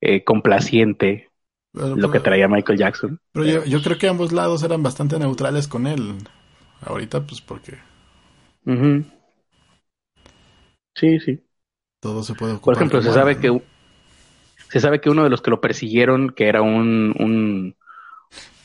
eh, 0.00 0.24
complaciente, 0.24 1.30
Pero, 1.72 1.96
lo 1.96 2.10
que 2.10 2.20
traía 2.20 2.48
Michael 2.48 2.78
Jackson. 2.78 3.20
pero 3.32 3.44
yo, 3.44 3.64
yo 3.64 3.82
creo 3.82 3.98
que 3.98 4.08
ambos 4.08 4.32
lados 4.32 4.62
eran 4.62 4.82
bastante 4.82 5.18
neutrales 5.18 5.68
con 5.68 5.86
él. 5.86 6.16
Ahorita, 6.80 7.26
pues 7.26 7.40
porque. 7.40 7.78
Sí, 10.94 11.18
sí. 11.20 11.42
Todo 12.02 12.22
se 12.24 12.34
puede 12.34 12.54
ocupar. 12.54 12.64
Por 12.64 12.74
ejemplo, 12.74 13.00
se 13.00 13.12
sabe 13.12 13.38
que 13.38 13.62
se 14.68 14.80
sabe 14.80 15.00
que 15.00 15.08
uno 15.08 15.22
de 15.24 15.30
los 15.30 15.40
que 15.40 15.50
lo 15.50 15.60
persiguieron, 15.60 16.30
que 16.30 16.48
era 16.48 16.60
un 16.60 17.14
un 17.18 17.76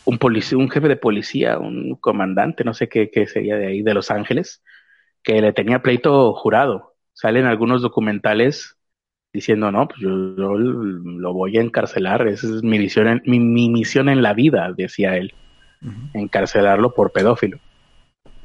un, 0.06 0.20
polici- 0.20 0.56
un 0.58 0.70
jefe 0.70 0.88
de 0.88 0.96
policía, 0.96 1.60
un 1.60 1.96
comandante, 1.96 2.64
no 2.64 2.74
sé 2.74 2.88
qué, 2.90 3.12
qué 3.12 3.28
sería 3.28 3.58
de 3.58 3.68
ahí, 3.68 3.82
de 3.84 3.94
Los 3.94 4.10
Ángeles, 4.10 4.64
que 5.22 5.42
le 5.42 5.54
tenía 5.54 5.82
pleito 5.82 6.34
jurado. 6.34 6.96
Salen 7.14 7.46
algunos 7.46 7.82
documentales 7.82 8.78
diciendo, 9.34 9.72
no, 9.72 9.88
pues 9.88 10.00
yo, 10.00 10.10
yo 10.38 10.54
lo 10.56 11.34
voy 11.34 11.58
a 11.58 11.62
encarcelar, 11.62 12.26
esa 12.28 12.48
es 12.48 12.64
mi 12.64 12.80
misión, 12.80 13.08
en, 13.08 13.22
mi, 13.26 13.40
mi 13.40 13.70
misión 13.70 14.08
en 14.10 14.24
la 14.24 14.34
vida, 14.34 14.74
decía 14.76 15.18
él, 15.18 15.34
encarcelarlo 16.14 16.94
por 16.94 17.12
pedófilo. 17.12 17.60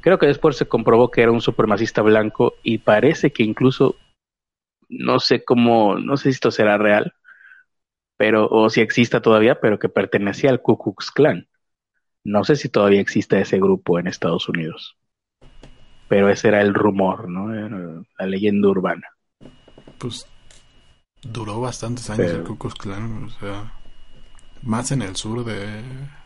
Creo 0.01 0.19
que 0.19 0.27
después 0.27 0.57
se 0.57 0.67
comprobó 0.67 1.09
que 1.09 1.21
era 1.21 1.31
un 1.31 1.41
supremacista 1.41 2.01
blanco 2.01 2.55
y 2.61 2.79
parece 2.79 3.31
que 3.31 3.43
incluso, 3.43 3.95
no 4.89 5.19
sé 5.19 5.43
cómo, 5.43 5.97
no 5.99 6.17
sé 6.17 6.23
si 6.23 6.29
esto 6.31 6.51
será 6.51 6.77
real, 6.77 7.13
pero, 8.17 8.47
o 8.49 8.69
si 8.69 8.81
exista 8.81 9.21
todavía, 9.21 9.59
pero 9.59 9.79
que 9.79 9.89
pertenecía 9.89 10.49
al 10.49 10.61
Ku 10.61 10.77
Klux 10.77 11.11
Klan. 11.11 11.47
No 12.23 12.43
sé 12.43 12.55
si 12.55 12.69
todavía 12.69 13.01
existe 13.01 13.39
ese 13.41 13.57
grupo 13.59 13.99
en 13.99 14.07
Estados 14.07 14.47
Unidos. 14.47 14.97
Pero 16.07 16.29
ese 16.29 16.47
era 16.49 16.61
el 16.61 16.73
rumor, 16.73 17.27
¿no? 17.29 17.53
Era 17.53 17.69
la 18.19 18.25
leyenda 18.25 18.67
urbana. 18.69 19.07
Pues 19.97 20.27
duró 21.21 21.59
bastantes 21.59 22.09
años 22.09 22.27
Pero- 22.27 22.37
el 22.39 22.43
Ku 22.47 22.57
Klux 22.57 22.75
Klan, 22.75 23.23
o 23.25 23.29
sea, 23.29 23.73
más 24.61 24.91
en 24.91 25.01
el 25.01 25.15
sur 25.15 25.43
de, 25.43 25.57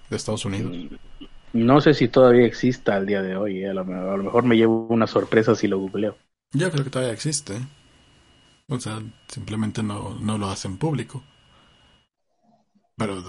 de 0.10 0.16
Estados 0.16 0.46
Unidos. 0.46 0.76
No 1.54 1.82
sé 1.82 1.94
si 1.94 2.08
todavía 2.10 2.46
exista 2.46 2.96
al 2.96 3.06
día 3.06 3.22
de 3.22 3.36
hoy. 3.38 3.64
¿eh? 3.64 3.70
A, 3.70 3.74
lo, 3.74 3.82
a 3.82 4.18
lo 4.18 4.24
mejor 4.24 4.44
me 4.44 4.58
llevo 4.58 4.88
una 4.90 5.08
sorpresa 5.08 5.56
si 5.56 5.68
lo 5.68 5.80
googleo. 5.80 6.18
Yo 6.52 6.70
creo 6.72 6.84
que 6.84 6.90
todavía 6.90 7.14
existe. 7.14 7.56
O 8.70 8.80
sea, 8.80 9.00
simplemente 9.28 9.82
no, 9.82 10.16
no 10.20 10.38
lo 10.38 10.48
hacen 10.50 10.78
público. 10.78 11.24
Pero, 12.98 13.24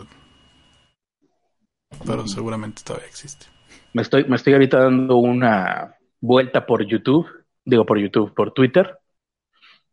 pero 2.06 2.26
seguramente 2.26 2.82
todavía 2.84 3.08
existe. 3.08 3.46
Me 3.92 4.02
estoy, 4.02 4.24
me 4.24 4.36
estoy 4.36 4.54
ahorita 4.54 4.78
dando 4.78 5.16
una 5.16 5.94
vuelta 6.20 6.66
por 6.66 6.84
YouTube, 6.86 7.26
digo 7.64 7.84
por 7.86 7.98
YouTube, 7.98 8.34
por 8.34 8.52
Twitter, 8.52 8.98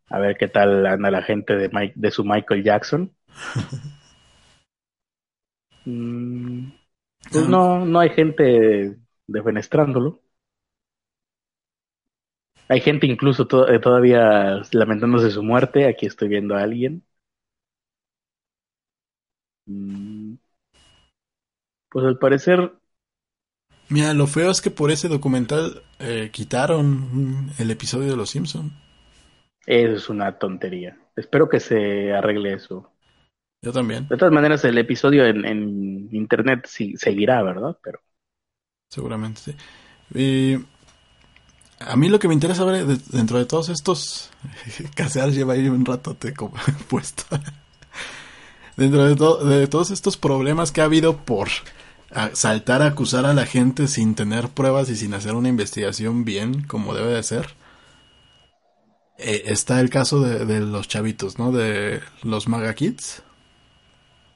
a 0.08 0.18
ver 0.18 0.36
qué 0.36 0.48
tal 0.48 0.86
anda 0.86 1.10
la 1.10 1.22
gente 1.22 1.54
de, 1.56 1.68
Mike- 1.68 1.94
de 1.96 2.10
su 2.10 2.24
Michael 2.24 2.64
Jackson. 2.64 3.12
Mm, 5.84 6.70
pues 7.30 7.44
Ah. 7.44 7.48
no, 7.48 7.86
no 7.86 8.00
hay 8.00 8.10
gente 8.10 8.96
defenestrándolo. 9.28 10.20
Hay 12.68 12.80
gente 12.80 13.06
incluso 13.06 13.46
to- 13.48 13.68
eh, 13.68 13.78
todavía 13.80 14.62
lamentándose 14.72 15.30
su 15.30 15.42
muerte. 15.42 15.86
Aquí 15.88 16.06
estoy 16.06 16.28
viendo 16.28 16.54
a 16.56 16.62
alguien. 16.62 17.04
Mm, 19.68 20.36
Pues 21.90 22.04
al 22.06 22.18
parecer 22.18 22.74
Mira, 23.88 24.14
lo 24.14 24.28
feo 24.28 24.52
es 24.52 24.60
que 24.60 24.70
por 24.70 24.92
ese 24.92 25.08
documental 25.08 25.82
eh, 25.98 26.30
quitaron 26.32 27.50
el 27.58 27.68
episodio 27.72 28.10
de 28.10 28.16
Los 28.16 28.30
Simpson. 28.30 28.72
Eso 29.64 29.94
es 29.94 30.08
una 30.08 30.38
tontería. 30.38 30.98
Espero 31.14 31.48
que 31.48 31.60
se 31.60 32.12
arregle 32.12 32.54
eso. 32.54 32.92
Yo 33.62 33.72
también, 33.72 34.08
De 34.08 34.16
todas 34.16 34.32
maneras, 34.34 34.64
el 34.64 34.78
episodio 34.78 35.24
en, 35.26 35.44
en 35.44 36.08
internet 36.12 36.66
sí, 36.66 36.96
seguirá, 36.96 37.42
¿verdad? 37.42 37.76
Pero 37.82 38.00
seguramente 38.88 39.40
sí. 39.40 39.56
Y 40.14 40.64
a 41.80 41.96
mí 41.96 42.08
lo 42.08 42.18
que 42.18 42.28
me 42.28 42.34
interesa 42.34 42.64
ver 42.64 42.86
de- 42.86 43.00
dentro 43.16 43.38
de 43.38 43.44
todos 43.46 43.68
estos... 43.68 44.30
Casear 44.94 45.30
lleva 45.30 45.54
ahí 45.54 45.68
un 45.68 45.84
ratote 45.84 46.34
como 46.34 46.54
puesto. 46.88 47.24
dentro 48.76 49.04
de, 49.04 49.16
to- 49.16 49.44
de 49.44 49.66
todos 49.66 49.90
estos 49.90 50.16
problemas 50.16 50.72
que 50.72 50.80
ha 50.80 50.84
habido 50.84 51.18
por 51.18 51.48
saltar 52.32 52.82
a 52.82 52.86
acusar 52.86 53.26
a 53.26 53.34
la 53.34 53.44
gente 53.46 53.88
sin 53.88 54.14
tener 54.14 54.48
pruebas 54.48 54.88
y 54.88 54.96
sin 54.96 55.12
hacer 55.12 55.34
una 55.34 55.48
investigación 55.48 56.24
bien 56.24 56.62
como 56.62 56.94
debe 56.94 57.12
de 57.12 57.22
ser. 57.22 57.54
eh, 59.18 59.44
está 59.46 59.80
el 59.80 59.90
caso 59.90 60.20
de, 60.20 60.44
de 60.44 60.60
los 60.60 60.88
chavitos, 60.88 61.38
¿no? 61.38 61.52
De 61.52 62.00
los 62.22 62.48
Maga 62.48 62.74
Kids. 62.74 63.22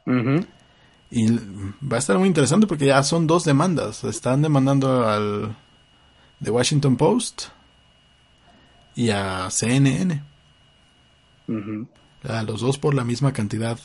ujú, 0.06 0.44
Y 1.10 1.26
va 1.82 1.96
a 1.96 1.98
estar 1.98 2.18
muy 2.18 2.28
interesante 2.28 2.66
porque 2.66 2.86
ya 2.86 3.02
son 3.02 3.26
dos 3.26 3.44
demandas. 3.44 4.04
Están 4.04 4.42
demandando 4.42 5.06
al 5.08 5.56
The 6.42 6.50
Washington 6.50 6.96
Post 6.96 7.44
y 8.94 9.10
a 9.10 9.48
CNN. 9.50 10.22
A 12.28 12.42
los 12.42 12.60
dos 12.60 12.78
por 12.78 12.94
la 12.94 13.04
misma 13.04 13.32
cantidad 13.32 13.78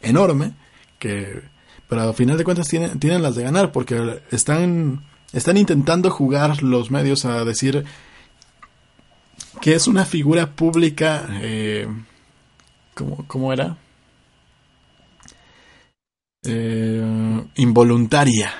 enorme. 0.00 0.54
Que, 0.98 1.42
pero 1.88 2.02
al 2.02 2.14
final 2.14 2.38
de 2.38 2.44
cuentas 2.44 2.68
tienen, 2.68 2.98
tienen 2.98 3.22
las 3.22 3.34
de 3.34 3.44
ganar 3.44 3.72
porque 3.72 4.22
están, 4.30 5.04
están 5.32 5.56
intentando 5.56 6.10
jugar 6.10 6.62
los 6.62 6.90
medios 6.90 7.24
a 7.24 7.44
decir 7.44 7.84
que 9.60 9.74
es 9.74 9.86
una 9.86 10.04
figura 10.04 10.52
pública. 10.52 11.28
Eh, 11.42 11.86
¿cómo, 12.94 13.24
¿Cómo 13.26 13.52
era? 13.52 13.76
Eh, 16.44 17.44
involuntaria. 17.56 18.52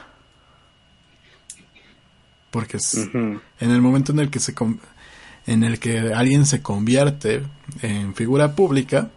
Porque 2.53 2.77
es, 2.77 2.95
en 3.15 3.41
el 3.70 3.81
momento 3.83 4.12
en 4.12 4.20
el 4.20 4.31
que 4.31 4.39
se 4.39 4.55
en 5.47 5.65
el 5.65 5.81
que 5.81 6.12
alguien 6.15 6.47
se 6.47 6.62
convierte 6.62 7.43
en 7.83 8.15
figura 8.15 8.55
pública 8.55 9.11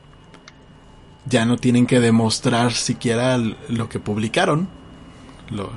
ya 1.27 1.45
no 1.45 1.57
tienen 1.57 1.85
que 1.85 1.99
demostrar 1.99 2.71
siquiera 2.73 3.37
lo 3.37 3.89
que 3.89 3.99
publicaron 3.99 4.67
lo- 5.51 5.69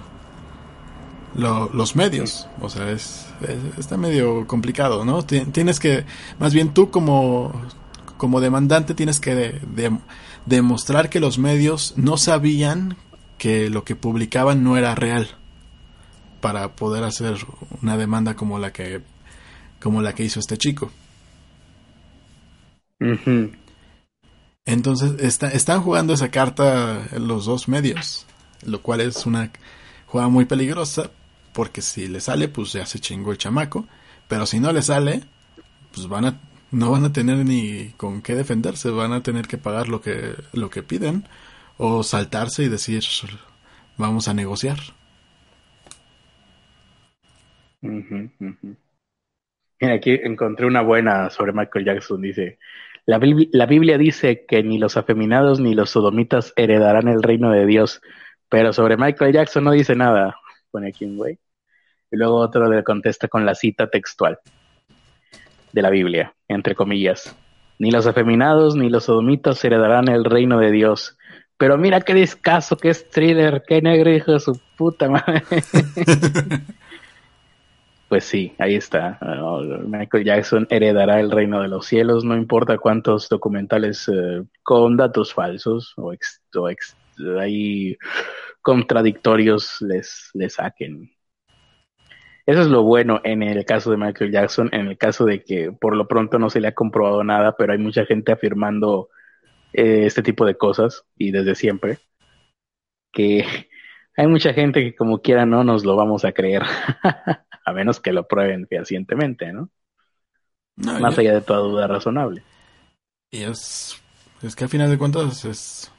lo- 1.35 1.69
los 1.75 1.97
medios. 1.97 2.49
O 2.61 2.69
sea 2.71 2.91
es, 2.91 3.27
es- 3.43 3.79
está 3.79 3.97
medio 3.97 4.47
complicado 4.47 5.05
no 5.05 5.23
Ti- 5.23 5.47
tienes 5.53 5.79
que 5.81 6.05
más 6.39 6.55
bien 6.55 6.73
tú 6.73 6.91
como 6.91 7.53
como 8.17 8.41
demandante 8.41 8.95
tienes 8.95 9.21
que 9.21 9.35
de- 9.35 9.61
de- 9.75 9.99
demostrar 10.47 11.09
que 11.11 11.21
los 11.21 11.39
medios 11.39 11.93
no 11.97 12.17
sabían 12.17 12.97
que 13.37 13.69
lo 13.71 13.85
que 13.85 13.95
publicaban 13.97 14.65
no 14.65 14.77
era 14.77 14.95
real 14.95 15.29
para 16.41 16.75
poder 16.77 17.05
hacer 17.05 17.37
una 17.83 17.97
demanda 17.97 18.35
como 18.37 18.59
la 18.59 18.73
que 18.73 19.03
como 19.81 20.03
la 20.03 20.15
que 20.15 20.25
hizo 20.25 20.41
este 20.41 20.59
chico. 20.59 20.91
Entonces 24.65 25.13
está- 25.21 25.49
están 25.51 25.83
jugando 25.83 26.13
esa 26.13 26.31
carta 26.31 27.07
los 27.19 27.47
dos 27.47 27.69
medios, 27.69 28.27
lo 28.65 28.83
cual 28.83 29.01
es 29.01 29.25
una 29.25 29.51
jugada 30.07 30.29
muy 30.29 30.45
peligrosa, 30.45 31.11
porque 31.53 31.81
si 31.81 32.09
le 32.09 32.21
sale, 32.21 32.49
pues 32.49 32.73
ya 32.73 32.85
se 32.87 32.99
chingó 33.01 33.33
el 33.33 33.39
chamaco, 33.39 33.87
pero 34.29 34.47
si 34.47 34.61
no 34.61 34.73
le 34.73 34.83
sale, 34.83 35.25
pues 35.95 36.07
van 36.09 36.25
a, 36.27 36.41
no 36.71 36.91
van 36.91 37.05
a 37.05 37.13
tener 37.13 37.39
ni 37.47 37.91
con 37.97 38.21
qué 38.21 38.35
defenderse, 38.35 38.91
van 38.91 39.13
a 39.13 39.23
tener 39.23 39.47
que 39.49 39.59
pagar 39.59 39.89
lo 39.89 40.01
que, 40.03 40.35
lo 40.53 40.69
que 40.71 40.83
piden, 40.83 41.27
o 41.79 42.03
saltarse 42.03 42.65
y 42.65 42.69
decir, 42.69 43.03
vamos 43.97 44.29
a 44.29 44.35
negociar. 44.35 44.79
Mira, 47.81 48.29
aquí 49.95 50.19
encontré 50.23 50.67
una 50.67 50.83
buena 50.83 51.31
sobre 51.31 51.53
Michael 51.53 51.85
Jackson. 51.85 52.21
Dice, 52.21 52.59
la, 53.07 53.21
la, 53.53 53.67
Biblia 53.67 53.99
dice 53.99 54.45
que 54.47 54.63
ni 54.63 54.79
los 54.79 54.97
afeminados 54.97 55.61
ni 55.61 55.75
los 55.75 55.91
sodomitas 55.91 56.53
heredarán 56.57 57.09
el 57.09 57.23
reino 57.23 57.53
de 57.53 57.67
Dios, 57.67 58.01
pero 58.49 58.73
sobre 58.73 58.97
Michael 58.97 59.33
Jackson 59.33 59.65
no 59.65 59.73
dice 59.73 59.95
nada. 59.95 60.37
Pone 60.71 60.89
aquí 60.89 61.05
un 61.05 61.17
güey. 61.17 61.39
Y 62.11 62.17
luego 62.17 62.37
otro 62.37 62.69
le 62.69 62.83
contesta 62.83 63.29
con 63.29 63.47
la 63.47 63.55
cita 63.55 63.89
textual 63.89 64.39
de 65.73 65.83
la 65.83 65.91
Biblia, 65.91 66.35
entre 66.49 66.75
comillas. 66.75 67.37
Ni 67.79 67.91
los 67.91 68.07
afeminados 68.07 68.75
ni 68.75 68.91
los 68.91 69.05
sodomitas 69.05 69.65
heredarán 69.65 70.09
el 70.09 70.25
reino 70.25 70.59
de 70.59 70.73
Dios. 70.73 71.17
Pero 71.57 71.77
mira 71.77 72.01
qué 72.01 72.15
descaso 72.15 72.77
que 72.77 72.91
es 72.91 73.09
thriller, 73.11 73.63
qué 73.67 73.83
negro 73.83 74.11
hijo 74.11 74.33
de 74.33 74.41
su 74.41 74.61
puta 74.77 75.09
madre. 75.09 75.43
Pues 78.09 78.25
sí, 78.25 78.55
ahí 78.59 78.75
está. 78.75 79.19
Michael 79.87 80.25
Jackson 80.25 80.67
heredará 80.71 81.21
el 81.21 81.31
reino 81.31 81.61
de 81.61 81.69
los 81.69 81.87
cielos, 81.87 82.25
no 82.25 82.37
importa 82.37 82.79
cuántos 82.79 83.29
documentales 83.29 84.09
eh, 84.09 84.45
con 84.63 84.97
datos 84.97 85.35
falsos 85.35 85.93
o, 85.97 86.13
ex, 86.13 86.43
ahí 87.39 87.99
contradictorios 88.63 89.77
les, 89.83 90.31
les 90.33 90.55
saquen. 90.55 91.11
Eso 92.47 92.63
es 92.63 92.69
lo 92.69 92.83
bueno 92.83 93.21
en 93.25 93.43
el 93.43 93.63
caso 93.67 93.91
de 93.91 93.99
Michael 93.99 94.33
Jackson, 94.33 94.71
en 94.73 94.87
el 94.89 94.97
caso 94.97 95.27
de 95.27 95.45
que 95.45 95.71
por 95.71 95.95
lo 95.95 96.09
pronto 96.09 96.39
no 96.39 96.49
se 96.49 96.63
le 96.63 96.69
ha 96.69 96.75
comprobado 96.75 97.23
nada, 97.23 97.57
pero 97.59 97.75
hay 97.75 97.79
mucha 97.79 98.07
gente 98.07 98.33
afirmando 98.33 99.11
eh, 99.75 100.07
este 100.07 100.23
tipo 100.23 100.47
de 100.47 100.57
cosas 100.57 101.05
y 101.19 101.31
desde 101.31 101.55
siempre 101.55 101.99
que 103.13 103.68
hay 104.19 104.27
mucha 104.27 104.53
gente 104.53 104.83
que 104.83 104.97
como 104.97 105.23
quiera 105.23 105.47
no 105.47 105.63
nos 105.63 105.85
lo 105.85 105.95
vamos 105.95 106.25
a 106.25 106.33
creer. 106.33 106.65
a 107.65 107.73
menos 107.73 108.01
que 108.01 108.13
lo 108.13 108.27
prueben 108.27 108.67
fehacientemente, 108.67 109.53
¿no? 109.53 109.71
Más 110.75 111.17
allá 111.17 111.35
de 111.35 111.41
toda 111.41 111.61
duda 111.61 111.87
razonable. 111.87 112.43
Y 113.31 113.43
es, 113.43 113.97
es 114.43 114.57
que 114.57 114.65
al 114.65 114.71
final 114.71 114.91
de 114.91 114.99
cuentas 114.99 115.45
es... 115.45 115.93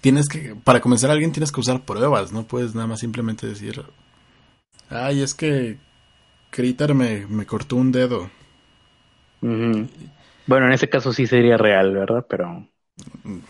Tienes 0.00 0.26
que, 0.26 0.56
para 0.56 0.80
convencer 0.80 1.10
a 1.10 1.12
alguien 1.12 1.32
tienes 1.32 1.52
que 1.52 1.60
usar 1.60 1.82
pruebas, 1.82 2.32
no 2.32 2.44
puedes 2.44 2.74
nada 2.74 2.86
más 2.86 3.00
simplemente 3.00 3.46
decir, 3.46 3.82
ay, 4.88 5.20
es 5.20 5.34
que 5.34 5.78
Critter 6.50 6.94
me, 6.94 7.26
me 7.26 7.44
cortó 7.44 7.76
un 7.76 7.92
dedo. 7.92 8.30
Bueno, 9.40 10.66
en 10.66 10.72
ese 10.72 10.88
caso 10.88 11.12
sí 11.12 11.26
sería 11.26 11.58
real, 11.58 11.92
¿verdad? 11.92 12.24
Pero... 12.26 12.66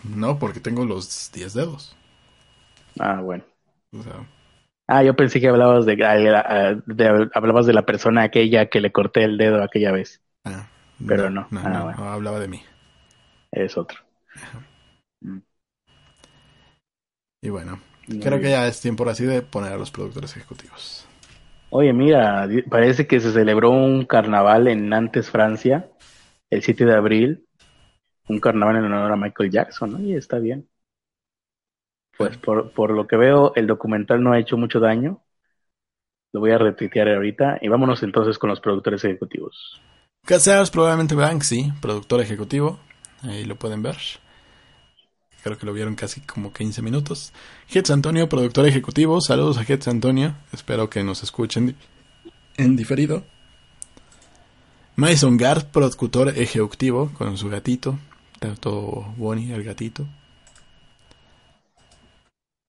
No, 0.02 0.38
porque 0.40 0.58
tengo 0.58 0.84
los 0.84 1.30
10 1.32 1.54
dedos. 1.54 1.96
Ah, 2.98 3.20
bueno. 3.20 3.44
O 3.92 4.02
sea, 4.02 4.26
Ah, 4.86 5.02
yo 5.02 5.16
pensé 5.16 5.40
que 5.40 5.48
hablabas 5.48 5.86
de, 5.86 5.92
hablabas 7.34 7.66
de 7.66 7.72
la 7.72 7.86
persona 7.86 8.24
aquella 8.24 8.66
que 8.66 8.80
le 8.80 8.92
corté 8.92 9.24
el 9.24 9.38
dedo 9.38 9.62
aquella 9.62 9.92
vez. 9.92 10.20
Ah, 10.44 10.68
pero 11.06 11.30
no. 11.30 11.48
No, 11.50 11.60
ah, 11.64 11.94
no, 11.96 12.04
hablaba 12.10 12.38
de 12.38 12.48
mí. 12.48 12.62
Es 13.50 13.78
otro. 13.78 13.98
Mm. 15.22 15.38
Y 17.40 17.48
bueno, 17.48 17.80
creo 18.20 18.40
que 18.40 18.50
ya 18.50 18.66
es 18.66 18.80
tiempo 18.80 19.08
así 19.08 19.24
de 19.24 19.40
poner 19.40 19.72
a 19.72 19.76
los 19.78 19.90
productores 19.90 20.36
ejecutivos. 20.36 21.06
Oye, 21.70 21.92
mira, 21.92 22.46
parece 22.70 23.06
que 23.06 23.20
se 23.20 23.32
celebró 23.32 23.70
un 23.70 24.04
carnaval 24.04 24.68
en 24.68 24.88
Nantes, 24.88 25.30
Francia, 25.30 25.88
el 26.50 26.62
7 26.62 26.84
de 26.84 26.94
abril. 26.94 27.46
Un 28.28 28.38
carnaval 28.40 28.76
en 28.76 28.84
honor 28.84 29.12
a 29.12 29.16
Michael 29.16 29.50
Jackson, 29.50 29.92
¿no? 29.92 30.00
Y 30.00 30.14
está 30.14 30.38
bien. 30.38 30.68
Pues 32.18 32.36
por, 32.38 32.70
por 32.72 32.90
lo 32.90 33.06
que 33.06 33.16
veo, 33.16 33.52
el 33.56 33.66
documental 33.66 34.22
no 34.22 34.32
ha 34.32 34.38
hecho 34.38 34.56
mucho 34.56 34.80
daño. 34.80 35.22
Lo 36.32 36.40
voy 36.40 36.50
a 36.50 36.58
retuitear 36.58 37.08
ahorita. 37.08 37.58
Y 37.60 37.68
vámonos 37.68 38.02
entonces 38.02 38.38
con 38.38 38.50
los 38.50 38.60
productores 38.60 39.04
ejecutivos. 39.04 39.80
Casares 40.24 40.70
probablemente 40.70 41.14
sí, 41.44 41.72
productor 41.80 42.20
ejecutivo. 42.20 42.78
Ahí 43.22 43.44
lo 43.44 43.56
pueden 43.56 43.82
ver. 43.82 43.96
Creo 45.42 45.58
que 45.58 45.66
lo 45.66 45.74
vieron 45.74 45.94
casi 45.94 46.22
como 46.22 46.52
15 46.52 46.80
minutos. 46.80 47.32
Hetz 47.72 47.90
Antonio, 47.90 48.28
productor 48.28 48.66
ejecutivo. 48.66 49.20
Saludos 49.20 49.58
a 49.58 49.62
Hetz 49.62 49.88
Antonio. 49.88 50.34
Espero 50.52 50.88
que 50.88 51.04
nos 51.04 51.22
escuchen 51.22 51.76
en 52.56 52.76
diferido. 52.76 53.24
Mason 54.96 55.36
Gard, 55.36 55.66
productor 55.66 56.30
ejecutivo, 56.30 57.10
con 57.18 57.36
su 57.36 57.50
gatito. 57.50 57.98
Tanto 58.38 59.12
Bonnie, 59.16 59.52
el 59.52 59.64
gatito. 59.64 60.06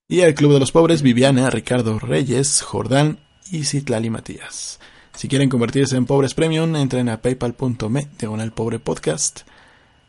Y 0.07 0.22
el 0.22 0.36
Club 0.36 0.53
de 0.53 0.60
los 0.60 0.72
Pobres, 0.72 1.02
Viviana, 1.02 1.49
Ricardo 1.49 1.98
Reyes, 1.98 2.61
Jordán 2.61 3.18
y 3.52 3.64
Citlali 3.64 4.11
Matías. 4.11 4.80
Si 5.14 5.27
quieren 5.27 5.49
convertirse 5.49 5.98
en 5.98 6.06
pobres 6.06 6.36
premium, 6.36 6.76
entren 6.76 7.10
a 7.10 7.23
paypal.me, 7.23 8.07
diagonal 8.19 8.52
pobre 8.52 8.77
podcast 8.77 9.49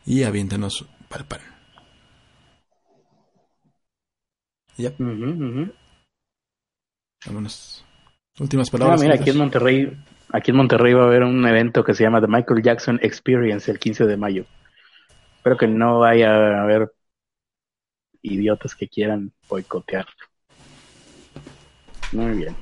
y 0.05 0.24
aviéntenos 0.24 0.85
pal 1.09 1.24
pan. 1.24 1.40
Ya. 4.77 4.93
Vámonos. 7.24 7.82
Últimas 8.39 8.68
palabras. 8.68 9.01
Ah, 9.01 9.02
mira, 9.02 9.14
aquí 9.14 9.31
en 9.31 9.39
Monterrey, 9.39 9.97
aquí 10.31 10.51
en 10.51 10.59
Monterrey 10.59 10.93
va 10.93 11.05
a 11.05 11.06
haber 11.06 11.23
un 11.23 11.47
evento 11.47 11.82
que 11.82 11.94
se 11.94 12.02
llama 12.02 12.20
The 12.20 12.27
Michael 12.27 12.62
Jackson 12.62 13.01
Experience 13.01 13.70
el 13.70 13.78
15 13.78 14.05
de 14.05 14.16
mayo. 14.18 14.44
Espero 15.36 15.56
que 15.56 15.68
no 15.68 16.01
vaya 16.01 16.35
a 16.35 16.64
haber 16.64 16.93
idiotas 18.32 18.74
que 18.74 18.89
quieran 18.89 19.32
boicotear. 19.48 20.07
Muy 22.12 22.36
bien. 22.36 22.57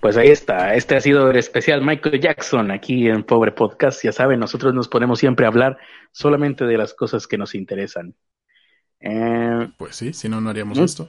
Pues 0.00 0.16
ahí 0.16 0.28
está. 0.28 0.74
Este 0.74 0.96
ha 0.96 1.00
sido 1.00 1.30
el 1.30 1.36
especial 1.36 1.80
Michael 1.80 2.20
Jackson 2.20 2.70
aquí 2.70 3.08
en 3.08 3.22
Pobre 3.22 3.52
Podcast. 3.52 4.04
Ya 4.04 4.12
saben, 4.12 4.38
nosotros 4.38 4.74
nos 4.74 4.88
ponemos 4.88 5.18
siempre 5.18 5.46
a 5.46 5.48
hablar 5.48 5.78
solamente 6.12 6.66
de 6.66 6.76
las 6.76 6.92
cosas 6.92 7.26
que 7.26 7.38
nos 7.38 7.54
interesan. 7.54 8.14
Eh, 9.00 9.68
pues 9.78 9.96
sí, 9.96 10.12
si 10.12 10.28
no, 10.28 10.40
no 10.40 10.50
haríamos 10.50 10.78
esto. 10.78 11.08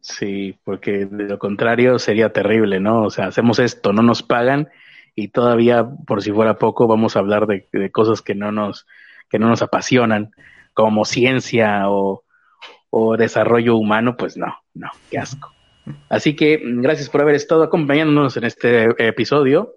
Sí, 0.00 0.58
porque 0.64 1.06
de 1.06 1.24
lo 1.24 1.38
contrario 1.38 1.98
sería 1.98 2.32
terrible, 2.32 2.80
¿no? 2.80 3.04
O 3.04 3.10
sea, 3.10 3.26
hacemos 3.26 3.58
esto, 3.58 3.92
no 3.92 4.02
nos 4.02 4.22
pagan 4.22 4.68
y 5.14 5.28
todavía, 5.28 5.88
por 6.06 6.22
si 6.22 6.32
fuera 6.32 6.58
poco, 6.58 6.86
vamos 6.86 7.14
a 7.14 7.20
hablar 7.20 7.46
de, 7.46 7.68
de 7.72 7.90
cosas 7.92 8.22
que 8.22 8.34
no 8.34 8.50
nos, 8.50 8.86
que 9.28 9.38
no 9.38 9.48
nos 9.48 9.62
apasionan, 9.62 10.32
como 10.74 11.04
ciencia 11.04 11.88
o, 11.90 12.24
o 12.90 13.16
desarrollo 13.16 13.76
humano, 13.76 14.16
pues 14.16 14.36
no, 14.36 14.54
no, 14.74 14.90
qué 15.10 15.18
asco. 15.18 15.52
Así 16.08 16.36
que 16.36 16.60
gracias 16.62 17.08
por 17.08 17.22
haber 17.22 17.34
estado 17.34 17.62
acompañándonos 17.62 18.36
en 18.36 18.44
este 18.44 18.88
episodio. 19.06 19.74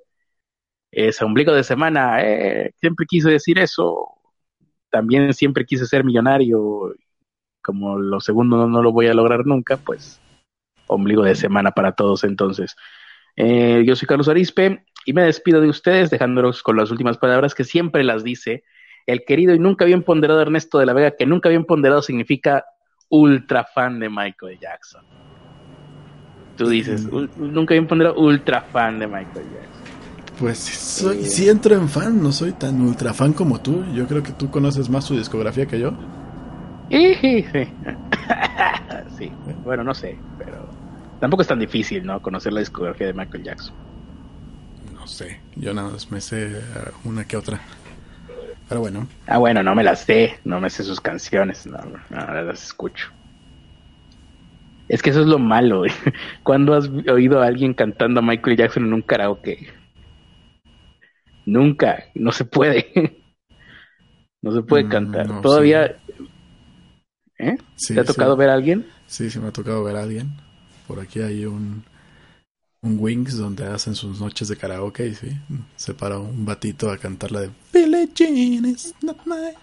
Es 0.91 1.21
ombligo 1.21 1.53
de 1.53 1.63
semana, 1.63 2.21
eh, 2.21 2.71
siempre 2.79 3.05
quise 3.07 3.29
decir 3.29 3.57
eso. 3.59 4.09
También 4.89 5.33
siempre 5.33 5.65
quise 5.65 5.85
ser 5.85 6.03
millonario. 6.03 6.93
Como 7.63 7.97
lo 7.97 8.19
segundo 8.19 8.67
no, 8.67 8.83
lo 8.83 8.91
voy 8.91 9.07
a 9.07 9.13
lograr 9.13 9.45
nunca, 9.45 9.77
pues 9.77 10.19
ombligo 10.87 11.23
de 11.23 11.35
semana 11.35 11.71
para 11.71 11.93
todos 11.93 12.23
entonces. 12.23 12.75
Eh, 13.35 13.83
yo 13.85 13.95
soy 13.95 14.07
Carlos 14.07 14.27
Arispe 14.27 14.85
y 15.05 15.13
me 15.13 15.23
despido 15.23 15.61
de 15.61 15.69
ustedes 15.69 16.11
dejándolos 16.11 16.61
con 16.61 16.77
las 16.77 16.91
últimas 16.91 17.17
palabras 17.17 17.55
que 17.55 17.63
siempre 17.63 18.03
las 18.03 18.23
dice 18.23 18.63
el 19.05 19.25
querido 19.25 19.53
y 19.55 19.59
nunca 19.59 19.85
bien 19.85 20.03
ponderado 20.03 20.41
Ernesto 20.41 20.79
de 20.79 20.85
la 20.85 20.93
Vega, 20.93 21.15
que 21.17 21.25
nunca 21.25 21.49
bien 21.49 21.65
ponderado 21.65 22.01
significa 22.01 22.65
ultra 23.09 23.63
fan 23.63 23.99
de 23.99 24.09
Michael 24.09 24.59
Jackson. 24.59 25.03
Tú 26.57 26.69
dices, 26.69 27.05
mm. 27.05 27.27
nunca 27.37 27.73
había 27.73 27.87
ponderado 27.87 28.19
ultra 28.19 28.61
fan 28.61 28.99
de 28.99 29.07
Michael 29.07 29.45
Jackson. 29.53 29.73
Pues 30.39 30.57
soy, 30.57 31.19
eh. 31.19 31.25
sí 31.25 31.49
entro 31.49 31.75
en 31.75 31.87
fan, 31.87 32.21
no 32.21 32.31
soy 32.31 32.53
tan 32.53 32.81
ultra 32.81 33.13
fan 33.13 33.33
como 33.33 33.61
tú. 33.61 33.83
Yo 33.93 34.07
creo 34.07 34.23
que 34.23 34.31
tú 34.31 34.49
conoces 34.49 34.89
más 34.89 35.05
su 35.05 35.17
discografía 35.17 35.65
que 35.65 35.79
yo. 35.79 35.93
Sí, 36.89 37.15
sí. 37.53 37.67
sí. 39.17 39.31
Bueno, 39.63 39.83
no 39.83 39.93
sé, 39.93 40.17
pero 40.37 40.67
tampoco 41.19 41.41
es 41.41 41.47
tan 41.47 41.59
difícil, 41.59 42.05
¿no? 42.05 42.21
Conocer 42.21 42.53
la 42.53 42.59
discografía 42.59 43.07
de 43.07 43.13
Michael 43.13 43.43
Jackson. 43.43 43.73
No 44.93 45.07
sé, 45.07 45.39
yo 45.55 45.73
nada 45.73 45.89
más 45.89 46.11
me 46.11 46.21
sé 46.21 46.61
una 47.03 47.25
que 47.25 47.37
otra. 47.37 47.59
Pero 48.73 48.81
bueno. 48.81 49.07
Ah, 49.27 49.37
bueno, 49.37 49.61
no 49.61 49.75
me 49.75 49.83
las 49.83 49.99
sé, 49.99 50.39
no 50.45 50.59
me 50.59 50.67
sé 50.67 50.83
sus 50.83 50.99
canciones, 50.99 51.67
no, 51.67 51.77
no 52.09 52.41
las 52.41 52.63
escucho. 52.63 53.11
Es 54.87 55.03
que 55.03 55.11
eso 55.11 55.21
es 55.21 55.27
lo 55.27 55.37
malo, 55.37 55.83
¿Cuándo 56.43 56.73
has 56.73 56.89
oído 56.89 57.39
a 57.39 57.45
alguien 57.45 57.75
cantando 57.75 58.19
a 58.19 58.23
Michael 58.23 58.57
Jackson 58.57 58.85
en 58.85 58.93
un 58.93 59.03
karaoke? 59.03 59.67
Nunca, 61.45 62.05
no 62.15 62.31
se 62.31 62.45
puede. 62.45 62.91
no 64.41 64.51
se 64.51 64.63
puede 64.63 64.85
mm, 64.85 64.89
cantar. 64.89 65.41
Todavía... 65.41 65.95
¿Eh? 67.37 67.57
¿Te 67.87 67.99
ha 67.99 68.03
tocado 68.03 68.35
ver 68.35 68.49
a 68.49 68.55
alguien? 68.55 68.87
Sí, 69.05 69.29
sí 69.29 69.37
me 69.37 69.49
ha 69.49 69.51
tocado 69.51 69.83
ver 69.83 69.97
a 69.97 70.01
alguien. 70.01 70.31
Por 70.87 70.99
aquí 70.99 71.21
hay 71.21 71.45
un, 71.45 71.83
un 72.83 72.97
Wings 72.99 73.37
donde 73.37 73.65
hacen 73.65 73.95
sus 73.95 74.19
noches 74.19 74.49
de 74.49 74.57
karaoke 74.57 75.07
y 75.07 75.15
sí, 75.15 75.31
se 75.75 75.93
para 75.93 76.19
un 76.19 76.45
batito 76.45 76.91
a 76.91 76.97
cantar 76.97 77.31
la 77.31 77.41
de 77.41 77.49
Billie 77.73 78.09
Jean 78.13 78.65
is 78.65 78.93
not 79.01 79.17
my... 79.25 79.53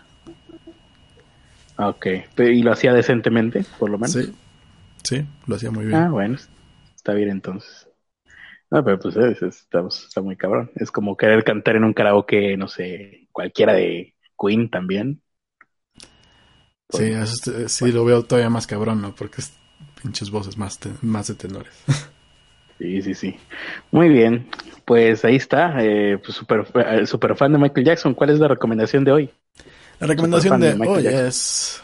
Ok, 1.76 2.06
¿y 2.38 2.62
lo 2.62 2.72
hacía 2.72 2.92
decentemente, 2.92 3.64
por 3.78 3.88
lo 3.88 3.98
menos? 3.98 4.12
Sí, 4.12 4.34
sí, 5.02 5.24
lo 5.46 5.56
hacía 5.56 5.70
muy 5.70 5.86
bien. 5.86 5.96
Ah, 5.96 6.10
bueno, 6.10 6.36
está 6.94 7.14
bien 7.14 7.30
entonces. 7.30 7.88
No, 8.70 8.84
pero 8.84 8.98
pues 8.98 9.16
es, 9.16 9.40
está, 9.42 9.82
está, 9.86 10.20
muy 10.20 10.36
cabrón. 10.36 10.70
Es 10.74 10.90
como 10.90 11.16
querer 11.16 11.42
cantar 11.42 11.76
en 11.76 11.84
un 11.84 11.94
karaoke, 11.94 12.56
no 12.58 12.68
sé, 12.68 13.28
cualquiera 13.32 13.72
de 13.72 14.14
Queen 14.38 14.68
también. 14.68 15.22
Sí, 16.90 17.04
eso, 17.04 17.68
sí 17.68 17.92
lo 17.92 18.04
veo 18.04 18.24
todavía 18.24 18.50
más 18.50 18.66
cabrón, 18.66 19.00
¿no? 19.00 19.14
Porque 19.14 19.40
es 19.40 19.52
pinches 20.02 20.30
voces 20.30 20.58
más, 20.58 20.78
más 21.00 21.28
de 21.28 21.34
tenores. 21.34 21.74
Sí, 22.80 23.02
sí, 23.02 23.14
sí. 23.14 23.36
Muy 23.90 24.08
bien. 24.08 24.46
Pues 24.86 25.22
ahí 25.26 25.36
está. 25.36 25.84
Eh, 25.84 26.16
pues 26.16 26.34
super, 26.34 26.66
eh, 26.74 27.06
super 27.06 27.36
fan 27.36 27.52
de 27.52 27.58
Michael 27.58 27.84
Jackson. 27.84 28.14
¿Cuál 28.14 28.30
es 28.30 28.38
la 28.38 28.48
recomendación 28.48 29.04
de 29.04 29.12
hoy? 29.12 29.30
La 29.98 30.06
recomendación 30.06 30.58
de, 30.58 30.72
hoy 30.88 31.06
es... 31.06 31.82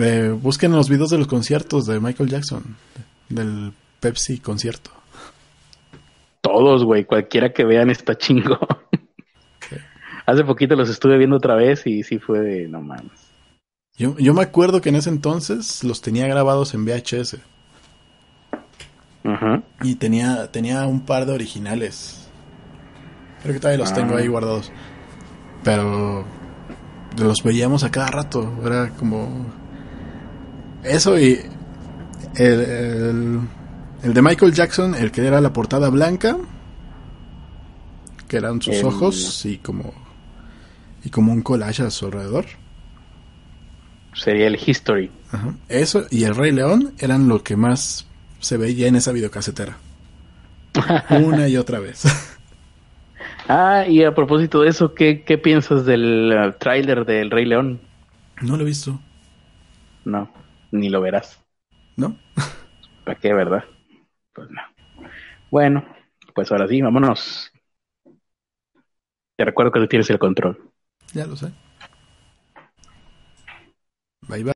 Eh, 0.00 0.32
busquen 0.40 0.70
los 0.70 0.88
videos 0.88 1.10
de 1.10 1.18
los 1.18 1.26
conciertos 1.26 1.86
de 1.86 1.98
Michael 1.98 2.28
Jackson. 2.28 2.76
Del 3.28 3.72
Pepsi 3.98 4.38
concierto. 4.38 4.92
Todos, 6.40 6.84
güey. 6.84 7.04
Cualquiera 7.04 7.52
que 7.52 7.64
vean 7.64 7.90
está 7.90 8.16
chingo. 8.16 8.60
Hace 10.24 10.44
poquito 10.44 10.76
los 10.76 10.88
estuve 10.88 11.18
viendo 11.18 11.36
otra 11.36 11.56
vez 11.56 11.84
y 11.84 12.04
sí 12.04 12.20
fue 12.20 12.38
de 12.38 12.68
no 12.68 12.80
mames. 12.80 13.28
Yo, 13.96 14.16
yo 14.18 14.34
me 14.34 14.42
acuerdo 14.42 14.80
que 14.80 14.90
en 14.90 14.94
ese 14.94 15.10
entonces 15.10 15.82
los 15.82 16.00
tenía 16.00 16.28
grabados 16.28 16.74
en 16.74 16.84
VHS. 16.84 17.38
Y 19.82 19.96
tenía, 19.96 20.50
tenía 20.50 20.86
un 20.86 21.00
par 21.00 21.26
de 21.26 21.32
originales. 21.32 22.28
Creo 23.42 23.54
que 23.54 23.60
todavía 23.60 23.84
los 23.84 23.94
tengo 23.94 24.16
ahí 24.16 24.26
ah. 24.26 24.30
guardados. 24.30 24.72
Pero 25.62 26.24
los 27.18 27.42
veíamos 27.42 27.84
a 27.84 27.90
cada 27.90 28.08
rato. 28.08 28.52
Era 28.64 28.90
como. 28.90 29.46
Eso 30.82 31.18
y. 31.18 31.40
El, 32.36 33.40
el, 34.02 34.14
de 34.14 34.22
Michael 34.22 34.52
Jackson, 34.52 34.94
el 34.94 35.10
que 35.10 35.26
era 35.26 35.40
la 35.40 35.52
portada 35.52 35.88
blanca. 35.90 36.36
Que 38.28 38.36
eran 38.36 38.62
sus 38.62 38.82
ojos 38.84 39.44
y 39.44 39.58
como. 39.58 39.92
Y 41.04 41.10
como 41.10 41.32
un 41.32 41.42
collage 41.42 41.82
a 41.82 41.90
su 41.90 42.06
alrededor. 42.06 42.46
Sería 44.14 44.46
el 44.46 44.58
History. 44.64 45.10
Eso 45.68 46.06
y 46.10 46.24
el 46.24 46.34
Rey 46.34 46.52
León 46.52 46.92
eran 46.98 47.28
lo 47.28 47.42
que 47.42 47.56
más 47.56 48.06
se 48.40 48.56
veía 48.56 48.88
en 48.88 48.96
esa 48.96 49.12
videocasetera. 49.12 49.76
Una 51.10 51.48
y 51.48 51.56
otra 51.56 51.78
vez. 51.78 52.04
ah, 53.48 53.84
y 53.86 54.02
a 54.02 54.14
propósito 54.14 54.62
de 54.62 54.70
eso, 54.70 54.94
¿qué, 54.94 55.22
qué 55.22 55.38
piensas 55.38 55.84
del 55.84 56.32
uh, 56.32 56.52
tráiler 56.58 57.04
del 57.04 57.30
Rey 57.30 57.44
León? 57.44 57.80
No 58.40 58.56
lo 58.56 58.62
he 58.62 58.66
visto. 58.66 59.00
No, 60.04 60.32
ni 60.70 60.88
lo 60.88 61.00
verás. 61.00 61.38
¿No? 61.96 62.16
¿Para 63.04 63.18
qué, 63.18 63.32
verdad? 63.32 63.64
Pues 64.32 64.48
no. 64.50 64.62
Bueno, 65.50 65.84
pues 66.34 66.50
ahora 66.50 66.66
sí, 66.68 66.80
vámonos. 66.80 67.52
Te 69.36 69.44
recuerdo 69.44 69.72
que 69.72 69.80
tú 69.80 69.86
tienes 69.86 70.08
el 70.10 70.18
control. 70.18 70.58
Ya 71.12 71.26
lo 71.26 71.36
sé. 71.36 71.52